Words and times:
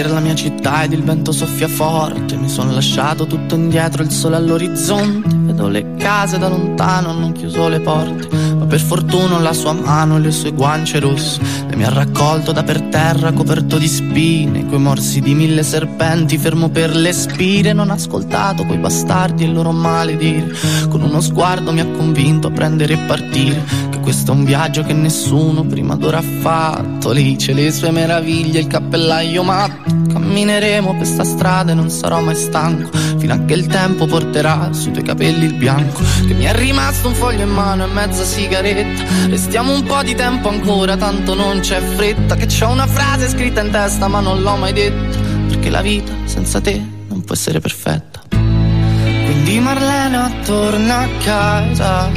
vedere 0.00 0.08
la 0.14 0.20
mia 0.20 0.34
città 0.34 0.82
ed 0.84 0.92
il 0.92 1.02
vento 1.02 1.30
soffia 1.30 1.68
forte. 1.68 2.36
Mi 2.36 2.48
sono 2.48 2.72
lasciato 2.72 3.26
tutto 3.26 3.54
indietro, 3.54 4.02
il 4.02 4.10
sole 4.10 4.36
all'orizzonte. 4.36 5.28
Vedo 5.34 5.68
le 5.68 5.94
case 5.96 6.38
da 6.38 6.48
lontano, 6.48 7.12
non 7.12 7.32
chiuso 7.32 7.68
le 7.68 7.80
porte. 7.80 8.28
Ma 8.56 8.64
per 8.64 8.80
fortuna 8.80 9.38
la 9.38 9.52
sua 9.52 9.72
mano 9.72 10.16
e 10.16 10.20
le 10.20 10.30
sue 10.30 10.52
guance 10.52 10.98
rosse. 11.00 11.40
E 11.68 11.76
mi 11.76 11.84
ha 11.84 11.90
raccolto 11.90 12.52
da 12.52 12.62
per 12.62 12.80
terra, 12.82 13.32
coperto 13.32 13.76
di 13.76 13.88
spine. 13.88 14.66
Coi 14.66 14.78
morsi 14.78 15.20
di 15.20 15.34
mille 15.34 15.62
serpenti, 15.62 16.38
fermo 16.38 16.70
per 16.70 16.96
le 16.96 17.12
spire. 17.12 17.72
Non 17.74 17.90
ho 17.90 17.94
ascoltato 17.94 18.64
quei 18.64 18.78
bastardi 18.78 19.44
e 19.44 19.48
il 19.48 19.52
loro 19.52 19.72
maledire. 19.72 20.50
Con 20.88 21.02
uno 21.02 21.20
sguardo 21.20 21.72
mi 21.72 21.80
ha 21.80 21.86
convinto 21.86 22.48
a 22.48 22.50
prendere 22.50 22.94
e 22.94 22.98
partire. 23.06 23.62
Questo 24.10 24.32
è 24.32 24.34
un 24.34 24.44
viaggio 24.44 24.82
che 24.82 24.92
nessuno 24.92 25.64
prima 25.64 25.94
d'ora 25.94 26.18
ha 26.18 26.24
fatto. 26.40 27.12
Lì 27.12 27.36
c'è 27.36 27.52
le 27.52 27.70
sue 27.70 27.92
meraviglie, 27.92 28.58
il 28.58 28.66
cappellaio 28.66 29.44
matto. 29.44 29.94
Cammineremo 30.12 30.96
per 30.96 31.06
sta 31.06 31.22
strada 31.22 31.70
e 31.70 31.74
non 31.76 31.90
sarò 31.90 32.20
mai 32.20 32.34
stanco. 32.34 32.90
Fino 33.18 33.34
a 33.34 33.44
che 33.44 33.54
il 33.54 33.68
tempo 33.68 34.06
porterà 34.06 34.72
sui 34.72 34.90
tuoi 34.90 35.04
capelli 35.04 35.44
il 35.44 35.54
bianco. 35.54 36.02
Che 36.26 36.34
mi 36.34 36.42
è 36.42 36.52
rimasto 36.52 37.06
un 37.06 37.14
foglio 37.14 37.44
in 37.44 37.50
mano 37.50 37.84
e 37.84 37.86
mezza 37.86 38.24
sigaretta. 38.24 39.04
Restiamo 39.28 39.72
un 39.72 39.84
po' 39.84 40.02
di 40.02 40.16
tempo 40.16 40.48
ancora, 40.48 40.96
tanto 40.96 41.34
non 41.34 41.60
c'è 41.60 41.80
fretta. 41.80 42.34
Che 42.34 42.46
c'ho 42.46 42.68
una 42.68 42.88
frase 42.88 43.28
scritta 43.28 43.60
in 43.60 43.70
testa, 43.70 44.08
ma 44.08 44.18
non 44.18 44.42
l'ho 44.42 44.56
mai 44.56 44.72
detta. 44.72 45.18
Perché 45.46 45.70
la 45.70 45.82
vita 45.82 46.10
senza 46.24 46.60
te 46.60 46.84
non 47.06 47.22
può 47.22 47.36
essere 47.36 47.60
perfetta. 47.60 48.22
Quindi 48.28 49.60
Marlena 49.60 50.32
torna 50.44 50.98
a 50.98 51.08
casa, 51.22 52.10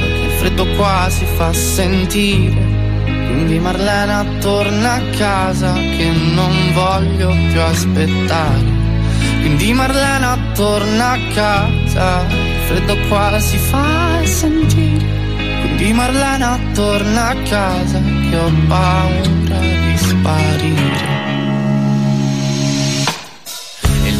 freddo 0.44 0.66
qua 0.76 1.08
si 1.08 1.24
fa 1.24 1.54
sentire. 1.54 2.60
Quindi 3.06 3.58
Marlena 3.58 4.26
torna 4.40 4.92
a 4.92 5.02
casa 5.16 5.72
che 5.72 6.10
non 6.34 6.52
voglio 6.74 7.30
più 7.50 7.60
aspettare. 7.62 8.82
Quindi 9.40 9.72
Marlena 9.72 10.36
torna 10.52 11.12
a 11.12 11.18
casa, 11.32 12.26
il 12.28 12.60
freddo 12.66 12.94
qua 13.08 13.40
si 13.40 13.56
fa 13.56 14.22
sentire. 14.24 15.06
Quindi 15.62 15.94
Marlena 15.94 16.60
torna 16.74 17.28
a 17.28 17.36
casa 17.48 17.98
che 18.28 18.36
ho 18.36 18.52
paura 18.68 19.58
di 19.58 19.96
sparire. 19.96 21.33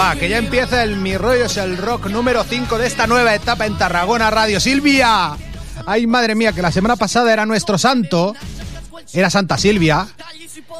va, 0.00 0.16
que 0.16 0.30
ya 0.30 0.38
empieza 0.38 0.82
el 0.82 0.96
Mi 0.96 1.16
Rollo 1.18 1.44
es 1.44 1.58
el 1.58 1.76
Rock 1.76 2.06
número 2.06 2.42
5 2.42 2.78
de 2.78 2.86
esta 2.86 3.06
nueva 3.06 3.34
etapa 3.34 3.66
en 3.66 3.76
Tarragona 3.76 4.30
Radio. 4.30 4.58
Silvia. 4.58 5.32
Ay, 5.84 6.06
madre 6.06 6.34
mía, 6.34 6.52
que 6.52 6.62
la 6.62 6.72
semana 6.72 6.96
pasada 6.96 7.30
era 7.30 7.44
nuestro 7.44 7.76
santo. 7.76 8.34
Era 9.12 9.28
Santa 9.28 9.58
Silvia. 9.58 10.06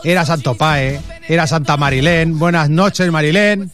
Era 0.05 0.25
Santo 0.25 0.55
Pae. 0.55 1.01
Era 1.29 1.47
Santa 1.47 1.77
Marilén. 1.77 2.39
Buenas 2.39 2.71
noches, 2.71 3.11
Marilén. 3.11 3.71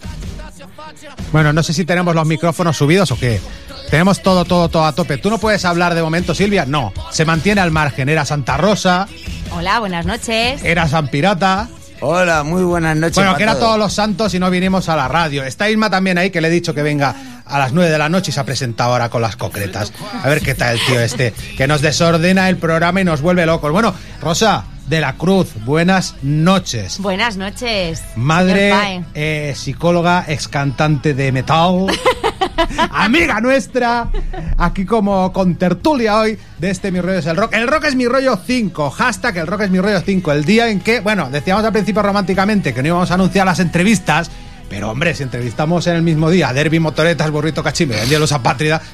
Bueno, 1.30 1.52
no 1.52 1.62
sé 1.62 1.72
si 1.72 1.84
tenemos 1.84 2.14
los 2.14 2.26
micrófonos 2.26 2.76
subidos 2.76 3.12
o 3.12 3.18
qué. 3.18 3.40
Tenemos 3.88 4.22
todo, 4.22 4.44
todo, 4.44 4.68
todo 4.68 4.84
a 4.84 4.92
tope. 4.92 5.16
¿Tú 5.16 5.30
no 5.30 5.38
puedes 5.38 5.64
hablar 5.64 5.94
de 5.94 6.02
momento, 6.02 6.34
Silvia? 6.34 6.64
No. 6.66 6.92
Se 7.12 7.24
mantiene 7.24 7.60
al 7.60 7.70
margen. 7.70 8.08
Era 8.08 8.24
Santa 8.24 8.56
Rosa. 8.56 9.06
Hola, 9.52 9.78
buenas 9.78 10.06
noches. 10.06 10.64
Era 10.64 10.88
San 10.88 11.06
Pirata. 11.06 11.68
Hola, 12.00 12.42
muy 12.42 12.62
buenas 12.62 12.96
noches. 12.96 13.16
Bueno, 13.16 13.36
que 13.36 13.42
era 13.42 13.58
todos. 13.58 13.78
los 13.78 13.92
santos 13.92 14.34
y 14.34 14.38
no 14.38 14.50
vinimos 14.50 14.88
a 14.88 14.96
la 14.96 15.08
radio. 15.08 15.44
Está 15.44 15.70
Isma 15.70 15.90
también 15.90 16.18
ahí, 16.18 16.30
que 16.30 16.40
le 16.40 16.48
he 16.48 16.50
dicho 16.50 16.74
que 16.74 16.82
venga 16.82 17.14
a 17.44 17.58
las 17.58 17.72
9 17.72 17.90
de 17.90 17.98
la 17.98 18.08
noche 18.08 18.30
y 18.30 18.34
se 18.34 18.40
ha 18.40 18.44
presentado 18.44 18.92
ahora 18.92 19.08
con 19.08 19.22
las 19.22 19.36
concretas. 19.36 19.92
A 20.22 20.28
ver 20.28 20.40
qué 20.42 20.54
tal 20.54 20.74
el 20.74 20.84
tío 20.86 21.00
este, 21.00 21.32
que 21.56 21.66
nos 21.66 21.80
desordena 21.80 22.48
el 22.48 22.56
programa 22.58 23.00
y 23.00 23.04
nos 23.04 23.22
vuelve 23.22 23.46
locos. 23.46 23.72
Bueno, 23.72 23.94
Rosa 24.20 24.64
de 24.88 25.00
la 25.00 25.14
Cruz, 25.14 25.48
buenas 25.64 26.14
noches. 26.22 26.98
Buenas 26.98 27.36
noches. 27.36 28.02
Madre, 28.14 29.02
eh, 29.14 29.54
psicóloga, 29.56 30.24
ex 30.28 30.48
cantante 30.48 31.14
de 31.14 31.32
metal, 31.32 31.86
amiga 32.90 33.40
nuestra, 33.40 34.08
aquí 34.56 34.84
como 34.84 35.32
con 35.32 35.56
tertulia 35.56 36.18
hoy 36.18 36.38
de 36.58 36.70
este 36.70 36.90
Mi 36.90 37.00
Rollo 37.00 37.18
es 37.18 37.26
el 37.26 37.36
Rock. 37.36 37.54
El 37.54 37.68
Rock 37.68 37.84
es 37.84 37.94
mi 37.94 38.06
rollo 38.06 38.38
5, 38.44 38.90
hashtag 38.90 39.38
el 39.38 39.46
Rock 39.46 39.62
es 39.62 39.70
mi 39.70 39.80
rollo 39.80 40.00
5, 40.00 40.32
el 40.32 40.44
día 40.44 40.68
en 40.68 40.80
que, 40.80 41.00
bueno, 41.00 41.28
decíamos 41.30 41.64
al 41.64 41.72
principio 41.72 42.02
románticamente 42.02 42.72
que 42.72 42.82
no 42.82 42.88
íbamos 42.88 43.10
a 43.10 43.14
anunciar 43.14 43.46
las 43.46 43.60
entrevistas, 43.60 44.30
pero 44.68 44.90
hombre, 44.90 45.14
si 45.14 45.22
entrevistamos 45.22 45.86
en 45.86 45.94
el 45.94 46.02
mismo 46.02 46.28
día 46.28 46.48
a 46.48 46.52
Derby, 46.52 46.80
Motoretas, 46.80 47.30
Burrito 47.30 47.62
Cachimbe 47.62 48.00
el 48.00 48.08
Día 48.08 48.18
de 48.18 48.26
los 48.26 48.34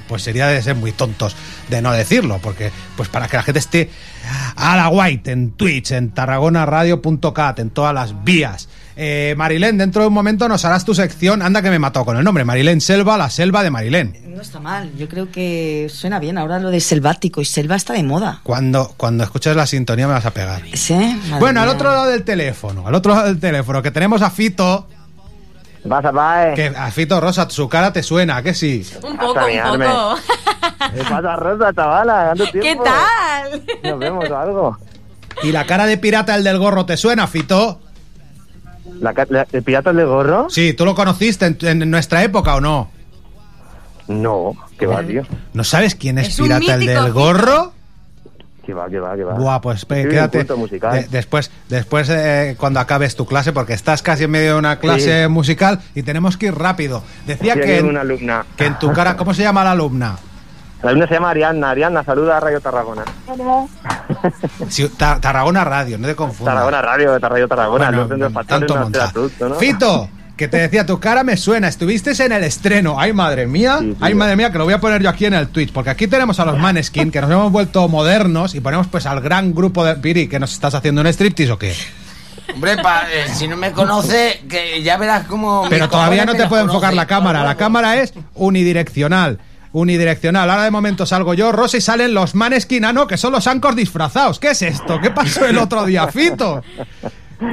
pues 0.07 0.23
sería 0.23 0.47
de 0.49 0.61
ser 0.63 0.75
muy 0.75 0.93
tontos 0.93 1.35
de 1.69 1.81
no 1.81 1.93
decirlo, 1.93 2.39
porque 2.43 2.71
pues 2.97 3.09
para 3.09 3.29
que 3.29 3.37
la 3.37 3.43
gente 3.43 3.59
esté 3.59 3.91
a 4.57 4.77
la 4.77 4.89
white 4.89 5.31
en 5.31 5.53
Twitch, 5.53 5.93
en 5.93 6.11
tarragonaradio.cat, 6.11 7.59
en 7.59 7.71
todas 7.71 7.95
las 7.95 8.25
vías. 8.25 8.69
Eh, 8.97 9.35
Marilén, 9.39 9.79
dentro 9.79 10.03
de 10.03 10.09
un 10.09 10.15
momento 10.15 10.49
nos 10.49 10.65
harás 10.65 10.85
tu 10.85 10.95
sección, 10.95 11.41
anda 11.43 11.63
que 11.63 11.71
me 11.71 11.79
mató 11.79 12.05
con 12.05 12.17
el 12.17 12.25
nombre, 12.25 12.45
Marilén 12.45 12.81
Selva, 12.81 13.17
la 13.17 13.31
selva 13.31 13.63
de 13.63 13.71
Marilén. 13.71 14.17
No 14.27 14.43
está 14.43 14.61
mal, 14.61 14.91
yo 14.97 15.09
creo 15.09 15.31
que 15.31 15.89
suena 15.91 16.19
bien. 16.19 16.37
Ahora 16.37 16.59
lo 16.59 16.71
de 16.71 16.81
selvático 16.81 17.41
y 17.41 17.45
selva 17.45 17.77
está 17.77 17.95
de 17.95 18.03
moda. 18.03 18.41
Cuando, 18.43 18.93
cuando 18.97 19.25
escuches 19.25 19.57
la 19.57 19.67
sintonía 19.67 20.07
me 20.07 20.13
vas 20.15 20.27
a 20.27 20.33
pegar. 20.33 20.63
¿Sí? 20.75 20.95
Madre 20.95 21.39
Bueno, 21.41 21.63
al 21.63 21.69
otro 21.69 21.91
lado 21.91 22.07
del 22.07 22.23
teléfono, 22.25 22.87
al 22.87 22.95
otro 22.95 23.15
lado 23.15 23.27
del 23.29 23.41
teléfono, 23.41 23.83
que 23.83 23.91
tenemos 23.91 24.21
a 24.23 24.31
Fito, 24.31 24.89
Pasa, 25.89 26.13
pae. 26.13 26.55
que 26.55 26.67
a 26.67 26.91
Fito 26.91 27.21
Rosa, 27.21 27.49
su 27.51 27.69
cara 27.69 27.93
te 27.93 28.03
suena, 28.03 28.37
¿a 28.37 28.43
que 28.43 28.55
sí? 28.55 28.87
Un 29.03 29.17
poco, 29.17 29.41
un 29.41 29.81
poco. 29.81 30.17
¿Qué 30.95 31.03
pasa, 31.03 31.37
Rosa, 31.37 31.73
chavala? 31.75 32.35
¿Qué 32.53 32.77
tal? 32.77 33.63
Nos 33.83 33.99
vemos 33.99 34.31
algo. 34.31 34.79
¿Y 35.43 35.51
la 35.51 35.67
cara 35.67 35.87
de 35.87 35.99
pirata, 35.99 36.35
el 36.37 36.45
del 36.45 36.59
gorro, 36.59 36.87
te 36.87 36.97
suena, 36.97 37.27
Fito? 37.27 37.81
¿La, 39.03 39.13
ca- 39.13 39.27
la- 39.29 39.47
¿El 39.53 39.63
pirata 39.63 39.93
de 39.93 40.05
gorro? 40.05 40.49
Sí, 40.49 40.73
¿tú 40.73 40.85
lo 40.87 40.95
conociste 40.95 41.45
en, 41.47 41.83
en 41.83 41.91
nuestra 41.91 42.23
época 42.25 42.55
o 42.55 42.61
no? 42.63 42.91
No, 44.09 44.55
que 44.79 44.87
va, 44.87 45.03
tío. 45.03 45.23
¿No 45.53 45.65
sabes 45.65 45.95
quién 45.95 46.19
es, 46.19 46.37
pirata, 46.41 46.75
el 46.75 46.87
del 46.87 47.13
gorro? 47.13 47.73
Que 48.65 48.73
va, 48.75 48.89
que 48.89 49.01
va, 49.01 49.17
que 49.17 49.25
va. 49.25 49.35
Buah, 49.35 49.61
pues 49.61 49.85
pe- 49.85 49.97
Soy 49.97 50.05
un 50.05 50.11
quédate 50.11 50.39
culto 50.39 50.57
musical. 50.57 50.93
de- 50.93 51.09
después, 51.09 51.51
después 51.69 52.09
eh, 52.11 52.55
cuando 52.59 52.79
acabes 52.79 53.17
tu 53.17 53.27
clase, 53.27 53.53
porque 53.53 53.73
estás 53.73 54.03
casi 54.03 54.25
en 54.25 54.31
medio 54.31 54.53
de 54.53 54.59
una 54.61 54.79
clase 54.79 55.25
Sí. 55.25 55.29
musical 55.29 55.81
y 55.97 56.05
tenemos 56.05 56.37
que 56.37 56.47
ir 56.47 56.55
rápido. 56.55 57.03
Decía 57.27 57.55
Sí, 57.55 57.61
que 57.61 57.79
en, 57.79 57.87
una 57.87 58.03
alumna. 58.03 58.47
que 58.57 58.67
en 58.67 58.79
tu 58.79 58.93
cara, 58.93 59.17
¿cómo 59.17 59.35
se 59.35 59.43
llama 59.43 59.65
la 59.65 59.73
alumna? 59.73 60.17
La 60.83 60.91
alumna 60.91 61.07
se 61.07 61.15
llama 61.15 61.31
Ariadna. 61.31 61.71
Ariadna, 61.71 62.05
saluda 62.05 62.37
a 62.37 62.41
Radio 62.41 62.61
Tarragona. 62.61 63.05
Sí, 64.69 64.89
Ta- 64.97 65.21
Tarragona 65.21 65.65
Radio, 65.65 65.99
no 65.99 66.07
te 66.09 66.15
confundas. 66.15 66.55
Tarragona 66.55 66.83
Radio, 66.83 67.19
Radio 67.19 67.49
Tarragona. 67.49 67.91
Bueno, 67.91 68.31
tanto 68.47 68.77
no 68.79 68.87
será 68.91 69.11
producto, 69.11 69.49
¿no? 69.49 69.55
Fito, 69.57 70.09
que 70.37 70.49
te 70.49 70.59
decía, 70.59 70.85
tu 70.85 70.99
cara 70.99 71.23
me 71.25 71.37
suena, 71.37 71.69
estuviste 71.69 72.13
en 72.25 72.33
el 72.33 72.43
estreno. 72.45 72.99
Ay, 72.99 73.13
madre 73.13 73.47
mía, 73.47 73.79
Sí, 73.81 73.93
sí. 73.93 73.97
ay, 74.01 74.15
madre 74.15 74.35
mía, 74.37 74.51
que 74.51 74.59
lo 74.59 74.65
voy 74.65 74.75
a 74.75 74.81
poner 74.81 75.03
yo 75.03 75.09
aquí 75.09 75.27
en 75.27 75.35
el 75.35 75.49
Twitch, 75.49 75.73
porque 75.73 75.91
aquí 75.91 76.07
tenemos 76.09 76.41
a 76.41 76.45
los 76.45 76.59
Maneskin, 76.59 77.11
que 77.11 77.21
nos 77.21 77.31
hemos 77.31 77.53
vuelto 77.53 77.87
modernos 77.89 78.55
y 78.55 78.61
ponemos 78.61 78.87
pues 78.89 79.07
al 79.07 79.21
gran 79.21 79.55
grupo 79.55 79.85
de 79.85 79.95
Piri, 79.97 80.29
que 80.29 80.39
nos 80.41 80.53
estás 80.53 80.75
haciendo 80.75 81.01
un 81.01 81.07
striptease 81.07 81.53
o 81.53 81.59
qué. 81.59 81.75
Hombre, 82.55 82.77
pa- 82.83 83.03
eh, 83.13 83.29
si 83.33 83.47
no 83.47 83.57
me 83.57 83.71
conoce, 83.73 84.43
que 84.49 84.83
ya 84.83 84.97
verás 84.97 85.27
cómo. 85.27 85.67
Pero 85.71 85.89
todavía 85.89 86.25
no 86.25 86.35
te 86.35 86.47
puede 86.49 86.63
enfocar 86.63 86.91
conoce. 86.91 86.97
la 86.97 87.07
cámara. 87.07 87.45
La 87.45 87.55
cámara 87.57 87.97
es 88.01 88.13
unidireccional. 88.35 89.39
Unidireccional. 89.73 90.51
Ahora 90.51 90.65
de 90.65 90.71
momento 90.71 91.07
salgo 91.07 91.33
yo, 91.35 91.51
Rosa, 91.53 91.79
y 91.79 91.81
salen 91.81 92.13
los 92.15 92.35
Maneskin. 92.35 92.85
Ah, 92.85 92.93
no, 92.93 93.07
que 93.07 93.17
son 93.17 93.33
los 93.33 93.47
Ancors 93.47 93.77
disfrazados. 93.77 94.39
¿Qué 94.39 94.51
es 94.51 94.63
esto? 94.63 95.01
¿Qué 95.01 95.11
pasó 95.11 95.47
el 95.47 95.57
otro 95.59 95.85
día, 95.87 96.07
Fito? 96.09 96.63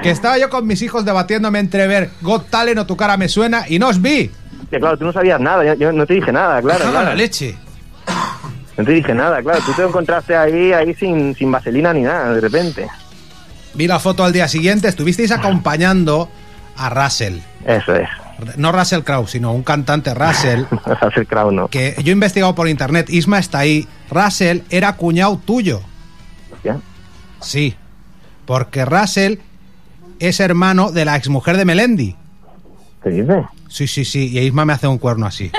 Que 0.03 0.11
estaba 0.11 0.37
yo 0.37 0.49
con 0.49 0.67
mis 0.67 0.81
hijos 0.81 1.05
debatiéndome 1.05 1.59
entre 1.59 1.87
ver 1.87 2.09
Got 2.21 2.49
Talent 2.49 2.77
o 2.79 2.85
Tu 2.85 2.95
cara 2.97 3.17
me 3.17 3.27
suena 3.29 3.65
y 3.67 3.79
no 3.79 3.87
os 3.87 4.01
vi. 4.01 4.29
claro, 4.69 4.97
tú 4.97 5.05
no 5.05 5.13
sabías 5.13 5.39
nada, 5.39 5.63
yo, 5.65 5.73
yo 5.75 5.91
no 5.91 6.05
te 6.05 6.13
dije 6.15 6.31
nada, 6.31 6.61
claro. 6.61 6.79
Cago 6.79 6.89
en 6.89 6.93
la 6.95 7.01
claro. 7.01 7.15
leche. 7.17 7.57
No 8.77 8.85
te 8.85 8.91
dije 8.91 9.13
nada, 9.13 9.41
claro. 9.41 9.59
Tú 9.65 9.73
te 9.73 9.83
encontraste 9.83 10.35
ahí, 10.35 10.71
ahí 10.73 10.93
sin, 10.95 11.33
sin 11.35 11.51
vaselina 11.51 11.93
ni 11.93 12.01
nada, 12.01 12.33
de 12.33 12.41
repente. 12.41 12.87
Vi 13.73 13.87
la 13.87 13.99
foto 13.99 14.23
al 14.23 14.31
día 14.33 14.47
siguiente, 14.47 14.87
estuvisteis 14.87 15.31
acompañando 15.31 16.29
a 16.77 16.89
Russell. 16.89 17.37
Eso 17.65 17.95
es. 17.95 18.07
No 18.57 18.71
Russell 18.71 19.01
Crowe, 19.01 19.27
sino 19.27 19.53
un 19.53 19.63
cantante 19.63 20.13
Russell. 20.13 20.63
Hacer 21.01 21.27
crowd, 21.27 21.51
no. 21.51 21.67
Que 21.67 21.95
yo 22.03 22.09
he 22.11 22.13
investigado 22.13 22.55
por 22.55 22.67
internet, 22.67 23.09
Isma 23.09 23.39
está 23.39 23.59
ahí. 23.59 23.87
Russell 24.09 24.59
era 24.69 24.95
cuñado 24.95 25.37
tuyo. 25.45 25.81
Sí. 27.41 27.75
Porque 28.45 28.83
Russell 28.85 29.35
es 30.19 30.39
hermano 30.39 30.91
de 30.91 31.05
la 31.05 31.15
exmujer 31.15 31.55
de 31.57 31.65
Melendi. 31.65 32.15
¿Qué 33.03 33.09
dices? 33.11 33.45
Sí, 33.69 33.87
sí, 33.87 34.03
sí. 34.03 34.27
Y 34.27 34.39
Isma 34.39 34.65
me 34.65 34.73
hace 34.73 34.87
un 34.87 34.97
cuerno 34.97 35.25
así. 35.25 35.51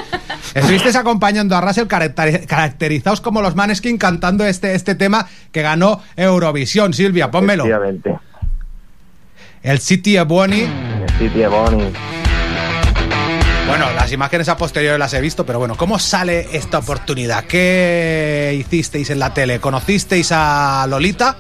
Estuvisteis 0.54 0.96
acompañando 0.96 1.56
a 1.56 1.60
Russell 1.60 1.86
caracteri- 1.86 2.44
caracterizados 2.44 3.20
como 3.20 3.40
los 3.40 3.54
Maneskin 3.56 3.96
cantando 3.98 4.44
este, 4.44 4.74
este 4.74 4.94
tema 4.96 5.26
que 5.52 5.62
ganó 5.62 6.02
Eurovisión. 6.16 6.92
Silvia, 6.92 7.30
pónmelo. 7.30 7.64
El 9.62 9.78
City 9.78 10.18
of 10.18 10.26
Bonnie. 10.28 10.66
Sí, 11.18 11.28
tío, 11.28 11.50
Bonnie. 11.50 11.92
Bueno, 13.70 13.86
las 13.94 14.10
imágenes 14.12 14.48
a 14.48 14.56
posteriori 14.56 14.98
las 14.98 15.14
he 15.14 15.20
visto, 15.20 15.46
pero 15.46 15.58
bueno, 15.60 15.76
¿cómo 15.76 15.98
sale 15.98 16.48
esta 16.52 16.78
oportunidad? 16.78 17.44
¿Qué 17.44 18.56
hicisteis 18.58 19.10
en 19.10 19.18
la 19.20 19.32
tele? 19.32 19.60
¿Conocisteis 19.60 20.30
a 20.32 20.86
Lolita? 20.88 21.36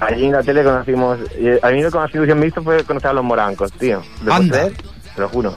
Allí 0.00 0.26
en 0.26 0.32
la 0.32 0.42
tele 0.42 0.62
conocimos. 0.62 1.18
y 1.40 1.48
A 1.64 1.70
mí 1.70 1.82
lo 1.82 1.90
que 1.90 1.96
más 1.98 2.14
ilusión 2.14 2.38
me 2.38 2.46
hizo 2.48 2.62
fue 2.62 2.84
conocer 2.84 3.10
a 3.10 3.12
los 3.14 3.24
morancos, 3.24 3.72
tío. 3.72 4.02
¿Lo 4.22 4.36
puedes 4.36 4.40
Anda. 4.52 4.68
Te 5.14 5.20
lo 5.20 5.28
juro. 5.28 5.56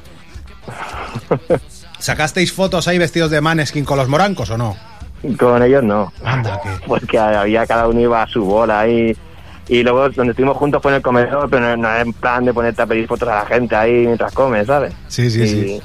¿Sacasteis 1.99 2.53
fotos 2.53 2.87
ahí 2.87 2.97
vestidos 2.97 3.31
de 3.31 3.41
Maneskin 3.41 3.83
con 3.83 3.97
los 3.97 4.07
morancos 4.07 4.49
o 4.51 4.57
no? 4.57 4.77
Con 5.37 5.61
ellos 5.63 5.83
no. 5.83 6.13
Anda, 6.23 6.61
que. 6.61 6.69
Porque 6.87 7.17
había 7.19 7.65
cada 7.65 7.87
uno 7.87 7.99
iba 7.99 8.21
a 8.23 8.27
su 8.27 8.45
bola 8.45 8.81
ahí. 8.81 9.17
Y 9.67 9.83
luego 9.83 10.07
donde 10.09 10.31
estuvimos 10.31 10.55
juntos 10.55 10.81
fue 10.81 10.91
en 10.91 10.97
el 10.97 11.01
comedor, 11.01 11.49
pero 11.49 11.75
no, 11.75 11.89
no 11.89 11.97
en 11.97 12.13
plan 12.13 12.45
de 12.45 12.53
ponerte 12.53 12.81
a 12.81 12.85
pedir 12.85 13.05
fotos 13.07 13.27
a 13.27 13.35
la 13.39 13.45
gente 13.45 13.75
ahí 13.75 14.05
mientras 14.05 14.31
comes, 14.31 14.65
¿sabes? 14.67 14.93
Sí, 15.09 15.29
sí, 15.29 15.41
Y- 15.43 15.47
sí. 15.47 15.81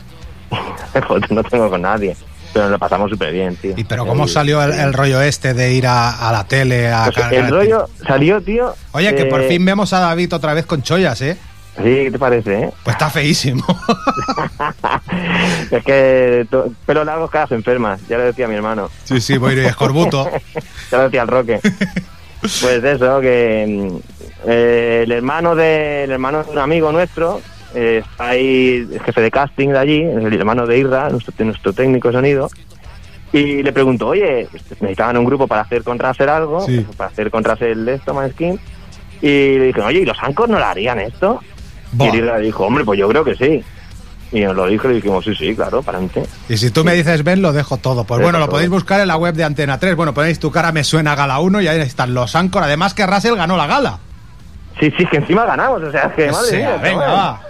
no 1.30 1.42
tengo 1.44 1.70
con 1.70 1.82
nadie. 1.82 2.16
Pero 2.52 2.64
nos 2.66 2.72
lo 2.72 2.78
pasamos 2.78 3.10
súper 3.10 3.32
bien, 3.32 3.56
tío. 3.56 3.72
¿Y 3.76 3.84
pero 3.84 4.04
cómo 4.04 4.28
salió 4.28 4.62
el, 4.62 4.72
el 4.72 4.92
rollo 4.92 5.22
este 5.22 5.54
de 5.54 5.72
ir 5.72 5.86
a, 5.86 6.28
a 6.28 6.32
la 6.32 6.44
tele 6.44 6.92
a 6.92 7.04
Pues 7.04 7.16
cargar- 7.16 7.44
el 7.44 7.48
rollo 7.50 7.88
salió, 8.06 8.42
tío. 8.42 8.74
Oye, 8.92 9.14
que 9.14 9.24
por 9.24 9.42
fin 9.44 9.64
vemos 9.64 9.92
a 9.94 10.00
David 10.00 10.34
otra 10.34 10.52
vez 10.52 10.66
con 10.66 10.82
chollas, 10.82 11.22
¿eh? 11.22 11.38
Sí, 11.78 11.84
¿qué 11.84 12.10
te 12.12 12.18
parece, 12.18 12.64
eh? 12.64 12.70
Pues 12.84 12.94
está 12.94 13.08
feísimo. 13.08 13.64
es 15.70 15.84
que 15.84 16.46
pelo 16.86 17.04
largo 17.04 17.28
cada 17.28 17.46
se 17.46 17.54
enferma, 17.54 17.98
ya 18.08 18.18
lo 18.18 18.24
decía 18.24 18.48
mi 18.48 18.54
hermano. 18.54 18.90
sí, 19.04 19.20
sí, 19.20 19.38
voy 19.38 19.50
a 19.50 19.52
ir 19.54 19.58
escorbuto. 19.66 20.30
ya 20.90 20.98
lo 20.98 21.04
decía 21.04 21.22
el 21.22 21.28
Roque. 21.28 21.60
pues 22.40 22.84
eso, 22.84 23.20
que 23.20 23.66
mm, 23.90 23.96
eh, 24.48 25.00
el 25.04 25.12
hermano 25.12 25.54
de 25.54 26.04
el 26.04 26.10
hermano 26.10 26.42
de 26.44 26.50
un 26.50 26.58
amigo 26.58 26.92
nuestro 26.92 27.40
eh, 27.74 28.02
está 28.04 28.28
ahí, 28.28 28.88
es 28.92 29.02
jefe 29.02 29.20
de 29.20 29.30
casting 29.30 29.68
de 29.68 29.78
allí, 29.78 30.02
el 30.02 30.32
hermano 30.34 30.66
de 30.66 30.78
Irra, 30.78 31.08
nuestro, 31.10 31.32
nuestro 31.44 31.72
técnico 31.72 32.08
de 32.08 32.14
sonido. 32.14 32.50
Y 33.32 33.62
le 33.62 33.72
preguntó, 33.72 34.08
oye, 34.08 34.46
necesitaban 34.80 35.16
un 35.16 35.24
grupo 35.24 35.46
para 35.46 35.62
hacer 35.62 35.82
con 35.82 35.98
Razer 35.98 36.28
algo, 36.28 36.66
Sí. 36.66 36.86
para 36.96 37.08
hacer 37.10 37.30
con 37.30 37.42
Razer 37.42 37.76
esto, 37.88 38.12
Maneskin. 38.12 38.60
Y 39.22 39.58
le 39.58 39.66
dije, 39.66 39.80
oye, 39.80 40.00
¿y 40.00 40.04
los 40.04 40.18
Ancos 40.22 40.48
no 40.48 40.58
lo 40.58 40.64
harían 40.64 40.98
esto? 41.00 41.40
Buah. 41.92 42.06
Y 42.06 42.10
el 42.10 42.16
Irra 42.24 42.38
dijo, 42.38 42.66
hombre, 42.66 42.84
pues 42.84 42.98
yo 42.98 43.08
creo 43.08 43.24
que 43.24 43.34
sí. 43.34 43.64
Y 44.32 44.40
nos 44.40 44.56
lo 44.56 44.66
dijo 44.66 44.86
y 44.86 44.90
le 44.90 44.94
dijimos, 44.96 45.24
sí, 45.24 45.34
sí, 45.34 45.54
claro, 45.54 45.82
para 45.82 45.98
adelante. 45.98 46.24
Y 46.48 46.56
si 46.56 46.70
tú 46.70 46.84
me 46.84 46.94
dices 46.94 47.22
ven, 47.22 47.42
lo 47.42 47.52
dejo 47.52 47.76
todo. 47.76 48.04
Pues 48.04 48.20
bueno, 48.20 48.38
lo 48.38 48.48
podéis 48.48 48.70
buscar 48.70 49.00
en 49.00 49.08
la 49.08 49.16
web 49.16 49.34
de 49.34 49.44
Antena 49.44 49.78
3. 49.78 49.94
Bueno, 49.94 50.14
ponéis 50.14 50.38
tu 50.38 50.50
cara 50.50 50.72
me 50.72 50.84
suena 50.84 51.14
Gala 51.14 51.38
1 51.40 51.60
y 51.60 51.68
ahí 51.68 51.80
están 51.80 52.14
los 52.14 52.34
Ancor. 52.34 52.62
Además 52.64 52.94
que 52.94 53.06
Russell 53.06 53.36
ganó 53.36 53.56
la 53.58 53.66
gala. 53.66 53.98
Sí, 54.80 54.92
sí, 54.96 55.06
que 55.06 55.18
encima 55.18 55.44
ganamos, 55.44 55.82
o 55.82 55.90
sea, 55.92 56.02
es 56.08 56.14
que 56.14 56.28
O 56.30 56.32
madre 56.32 56.48
sea, 56.48 56.58
mía, 56.58 56.76
venga, 56.82 57.06
va. 57.06 57.40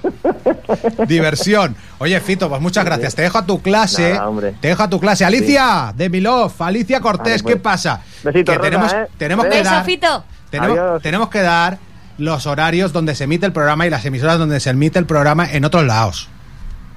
Diversión. 1.07 1.77
Oye, 1.99 2.19
Fito, 2.21 2.49
pues 2.49 2.61
muchas 2.61 2.85
gracias. 2.85 3.15
Te 3.15 3.23
dejo 3.23 3.39
a 3.39 3.47
tu 3.47 3.63
clase. 3.63 4.13
Nada, 4.15 4.29
hombre. 4.29 4.55
Te 4.61 4.69
dejo 4.69 4.83
a 4.83 4.91
tu 4.91 5.01
clase. 5.01 5.25
Alicia, 5.25 5.93
de 5.97 6.09
Milov, 6.11 6.53
Alicia 6.59 7.01
Cortés, 7.01 7.43
Vale, 7.43 7.43
pues. 7.43 7.55
¿qué 7.55 7.61
pasa? 7.61 8.01
Besito, 8.23 8.53
que 8.53 8.59
Rosa, 8.59 8.71
tenemos, 8.71 8.93
¿eh? 8.93 9.07
tenemos 9.19 9.45
que 9.47 9.51
Beso, 9.59 9.71
dar, 9.71 9.85
Fito. 9.85 10.25
tenemos, 10.51 11.03
tenemos 11.03 11.29
que 11.29 11.41
dar 11.43 11.79
los 12.19 12.47
horarios 12.47 12.93
donde 12.93 13.15
se 13.15 13.25
emite 13.25 13.47
el 13.47 13.53
programa 13.53 13.87
y 13.87 13.91
las 13.91 14.05
emisoras 14.05 14.39
donde 14.39 14.61
se 14.61 14.71
emite 14.71 14.99
el 14.99 15.07
programa 15.07 15.51
en 15.51 15.65
otros 15.65 15.85
lados. 15.85 16.29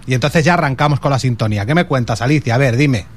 Y 0.07 0.13
entonces 0.13 0.43
ya 0.43 0.53
arrancamos 0.55 0.99
con 0.99 1.11
la 1.11 1.19
sintonía. 1.19 1.65
¿Qué 1.65 1.73
me 1.73 1.85
cuentas, 1.85 2.21
Alicia? 2.21 2.55
A 2.55 2.57
ver, 2.57 2.75
dime. 2.77 3.07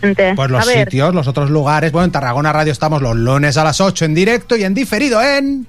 Pues 0.00 0.50
los 0.50 0.62
a 0.62 0.66
ver, 0.66 0.84
sitios, 0.86 1.14
los 1.14 1.26
otros 1.28 1.50
lugares. 1.50 1.92
Bueno, 1.92 2.06
en 2.06 2.12
Tarragona 2.12 2.52
Radio 2.52 2.72
estamos 2.72 3.02
los 3.02 3.16
lunes 3.16 3.56
a 3.56 3.64
las 3.64 3.80
8 3.80 4.04
en 4.06 4.14
directo 4.14 4.56
y 4.56 4.64
en 4.64 4.74
diferido 4.74 5.22
en... 5.22 5.66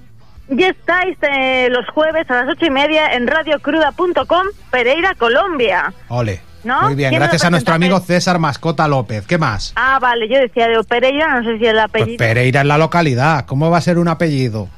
ya 0.49 0.67
estáis 0.69 1.17
eh, 1.21 1.67
los 1.69 1.85
jueves 1.93 2.29
a 2.29 2.43
las 2.43 2.49
ocho 2.55 2.65
y 2.65 2.69
media 2.69 3.13
en 3.13 3.27
radiocruda.com, 3.27 4.45
Pereira, 4.71 5.13
Colombia. 5.17 5.93
Ole. 6.09 6.41
¿No? 6.63 6.79
Muy 6.83 6.93
bien, 6.95 7.09
¿Quién 7.09 7.19
gracias 7.21 7.43
a 7.43 7.49
nuestro 7.49 7.73
amigo 7.73 7.99
César 8.01 8.37
Mascota 8.37 8.87
López. 8.87 9.25
¿Qué 9.25 9.39
más? 9.39 9.73
Ah, 9.75 9.97
vale, 9.99 10.29
yo 10.29 10.37
decía 10.39 10.67
de 10.67 10.83
Pereira, 10.83 11.39
no 11.39 11.43
sé 11.43 11.57
si 11.57 11.65
el 11.65 11.73
Pues 11.73 11.83
apellido. 12.03 12.17
Pereira 12.17 12.61
es 12.61 12.67
la 12.67 12.77
localidad. 12.77 13.45
¿Cómo 13.47 13.71
va 13.71 13.79
a 13.79 13.81
ser 13.81 13.97
un 13.97 14.07
apellido? 14.07 14.69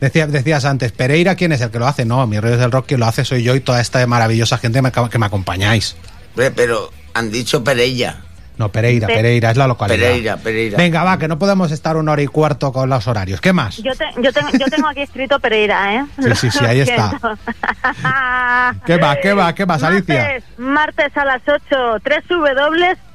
Decía- 0.00 0.26
decías 0.26 0.64
antes, 0.66 0.92
Pereira, 0.92 1.34
¿quién 1.36 1.52
es 1.52 1.60
el 1.62 1.70
que 1.70 1.78
lo 1.78 1.86
hace? 1.86 2.04
No, 2.04 2.26
mi 2.26 2.38
rey 2.38 2.56
del 2.56 2.70
rock, 2.70 2.86
quien 2.86 3.00
lo 3.00 3.06
hace 3.06 3.24
soy 3.24 3.42
yo 3.42 3.54
y 3.54 3.60
toda 3.60 3.80
esta 3.80 4.06
maravillosa 4.06 4.58
gente 4.58 4.82
me- 4.82 4.92
que 4.92 5.18
me 5.18 5.26
acompañáis. 5.26 5.96
Hombre, 6.34 6.50
Pero 6.50 6.90
han 7.14 7.30
dicho 7.30 7.64
Perella. 7.64 8.18
No, 8.60 8.68
Pereira, 8.68 9.06
Pe- 9.06 9.14
Pereira 9.14 9.50
es 9.52 9.56
la 9.56 9.66
localidad. 9.66 9.98
Pereira, 10.08 10.36
Pereira. 10.36 10.76
Venga, 10.76 11.02
va, 11.02 11.16
que 11.18 11.26
no 11.28 11.38
podemos 11.38 11.72
estar 11.72 11.96
una 11.96 12.12
hora 12.12 12.20
y 12.20 12.26
cuarto 12.26 12.70
con 12.74 12.90
los 12.90 13.08
horarios. 13.08 13.40
¿Qué 13.40 13.54
más? 13.54 13.78
Yo, 13.78 13.92
te- 13.94 14.10
yo, 14.20 14.30
tengo, 14.34 14.50
yo 14.50 14.66
tengo 14.66 14.86
aquí 14.86 15.00
escrito 15.00 15.40
Pereira, 15.40 15.94
¿eh? 15.94 16.04
Sí, 16.18 16.34
sí, 16.34 16.50
sí, 16.50 16.62
ahí 16.66 16.80
está. 16.80 17.18
¿Qué 18.84 18.98
va, 18.98 19.16
qué 19.16 19.32
va, 19.32 19.54
qué 19.54 19.64
más, 19.64 19.82
Alicia? 19.82 20.14
Martes, 20.22 20.44
martes 20.58 21.16
a 21.16 21.24
las 21.24 21.40
8, 21.48 22.02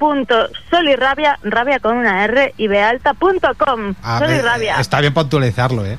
www.solirrabia, 0.00 1.38
rabia 1.44 1.78
con 1.78 1.96
una 1.96 2.24
R, 2.24 2.54
y 2.56 2.66
bealta.com. 2.66 3.94
A 4.02 4.18
Sol 4.18 4.28
y 4.28 4.32
ver, 4.32 4.44
rabia. 4.44 4.80
Está 4.80 5.00
bien 5.00 5.14
puntualizarlo, 5.14 5.86
¿eh? 5.86 5.96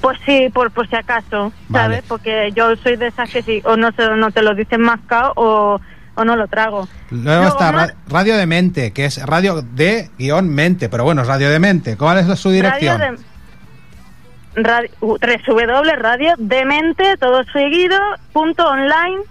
Pues 0.00 0.18
sí, 0.24 0.48
por, 0.54 0.70
por 0.70 0.88
si 0.88 0.94
acaso, 0.96 1.52
Vale. 1.68 1.96
¿sabes? 1.96 2.04
Porque 2.08 2.52
yo 2.54 2.76
soy 2.76 2.94
de 2.96 3.08
esas 3.08 3.28
que 3.28 3.42
sí, 3.42 3.60
o 3.64 3.76
no, 3.76 3.90
se, 3.92 4.06
no 4.16 4.30
te 4.30 4.42
lo 4.42 4.54
dicen 4.54 4.82
mascado 4.82 5.32
o, 5.36 5.80
o 6.14 6.24
no 6.24 6.36
lo 6.36 6.46
trago. 6.48 6.88
Luego 7.10 7.42
Luego 7.42 7.46
está 7.46 7.94
Radio 8.08 8.36
de 8.36 8.46
Mente, 8.46 8.92
que 8.92 9.04
es 9.06 9.24
radio 9.24 9.62
de 9.62 10.10
guion 10.18 10.48
mente, 10.48 10.88
pero 10.88 11.04
bueno, 11.04 11.22
es 11.22 11.28
Radio 11.28 11.50
de 11.50 11.58
Mente. 11.58 11.96
¿Cuál 11.96 12.18
es 12.18 12.38
su 12.38 12.50
dirección? 12.50 13.00
Radio 13.00 13.16
de, 13.16 14.62
radio, 14.62 14.90
uh, 15.00 15.16
www.radiodemente, 15.18 17.16
todo 17.18 17.42
seguido, 17.52 17.98
punto 18.32 18.66
online, 18.66 19.22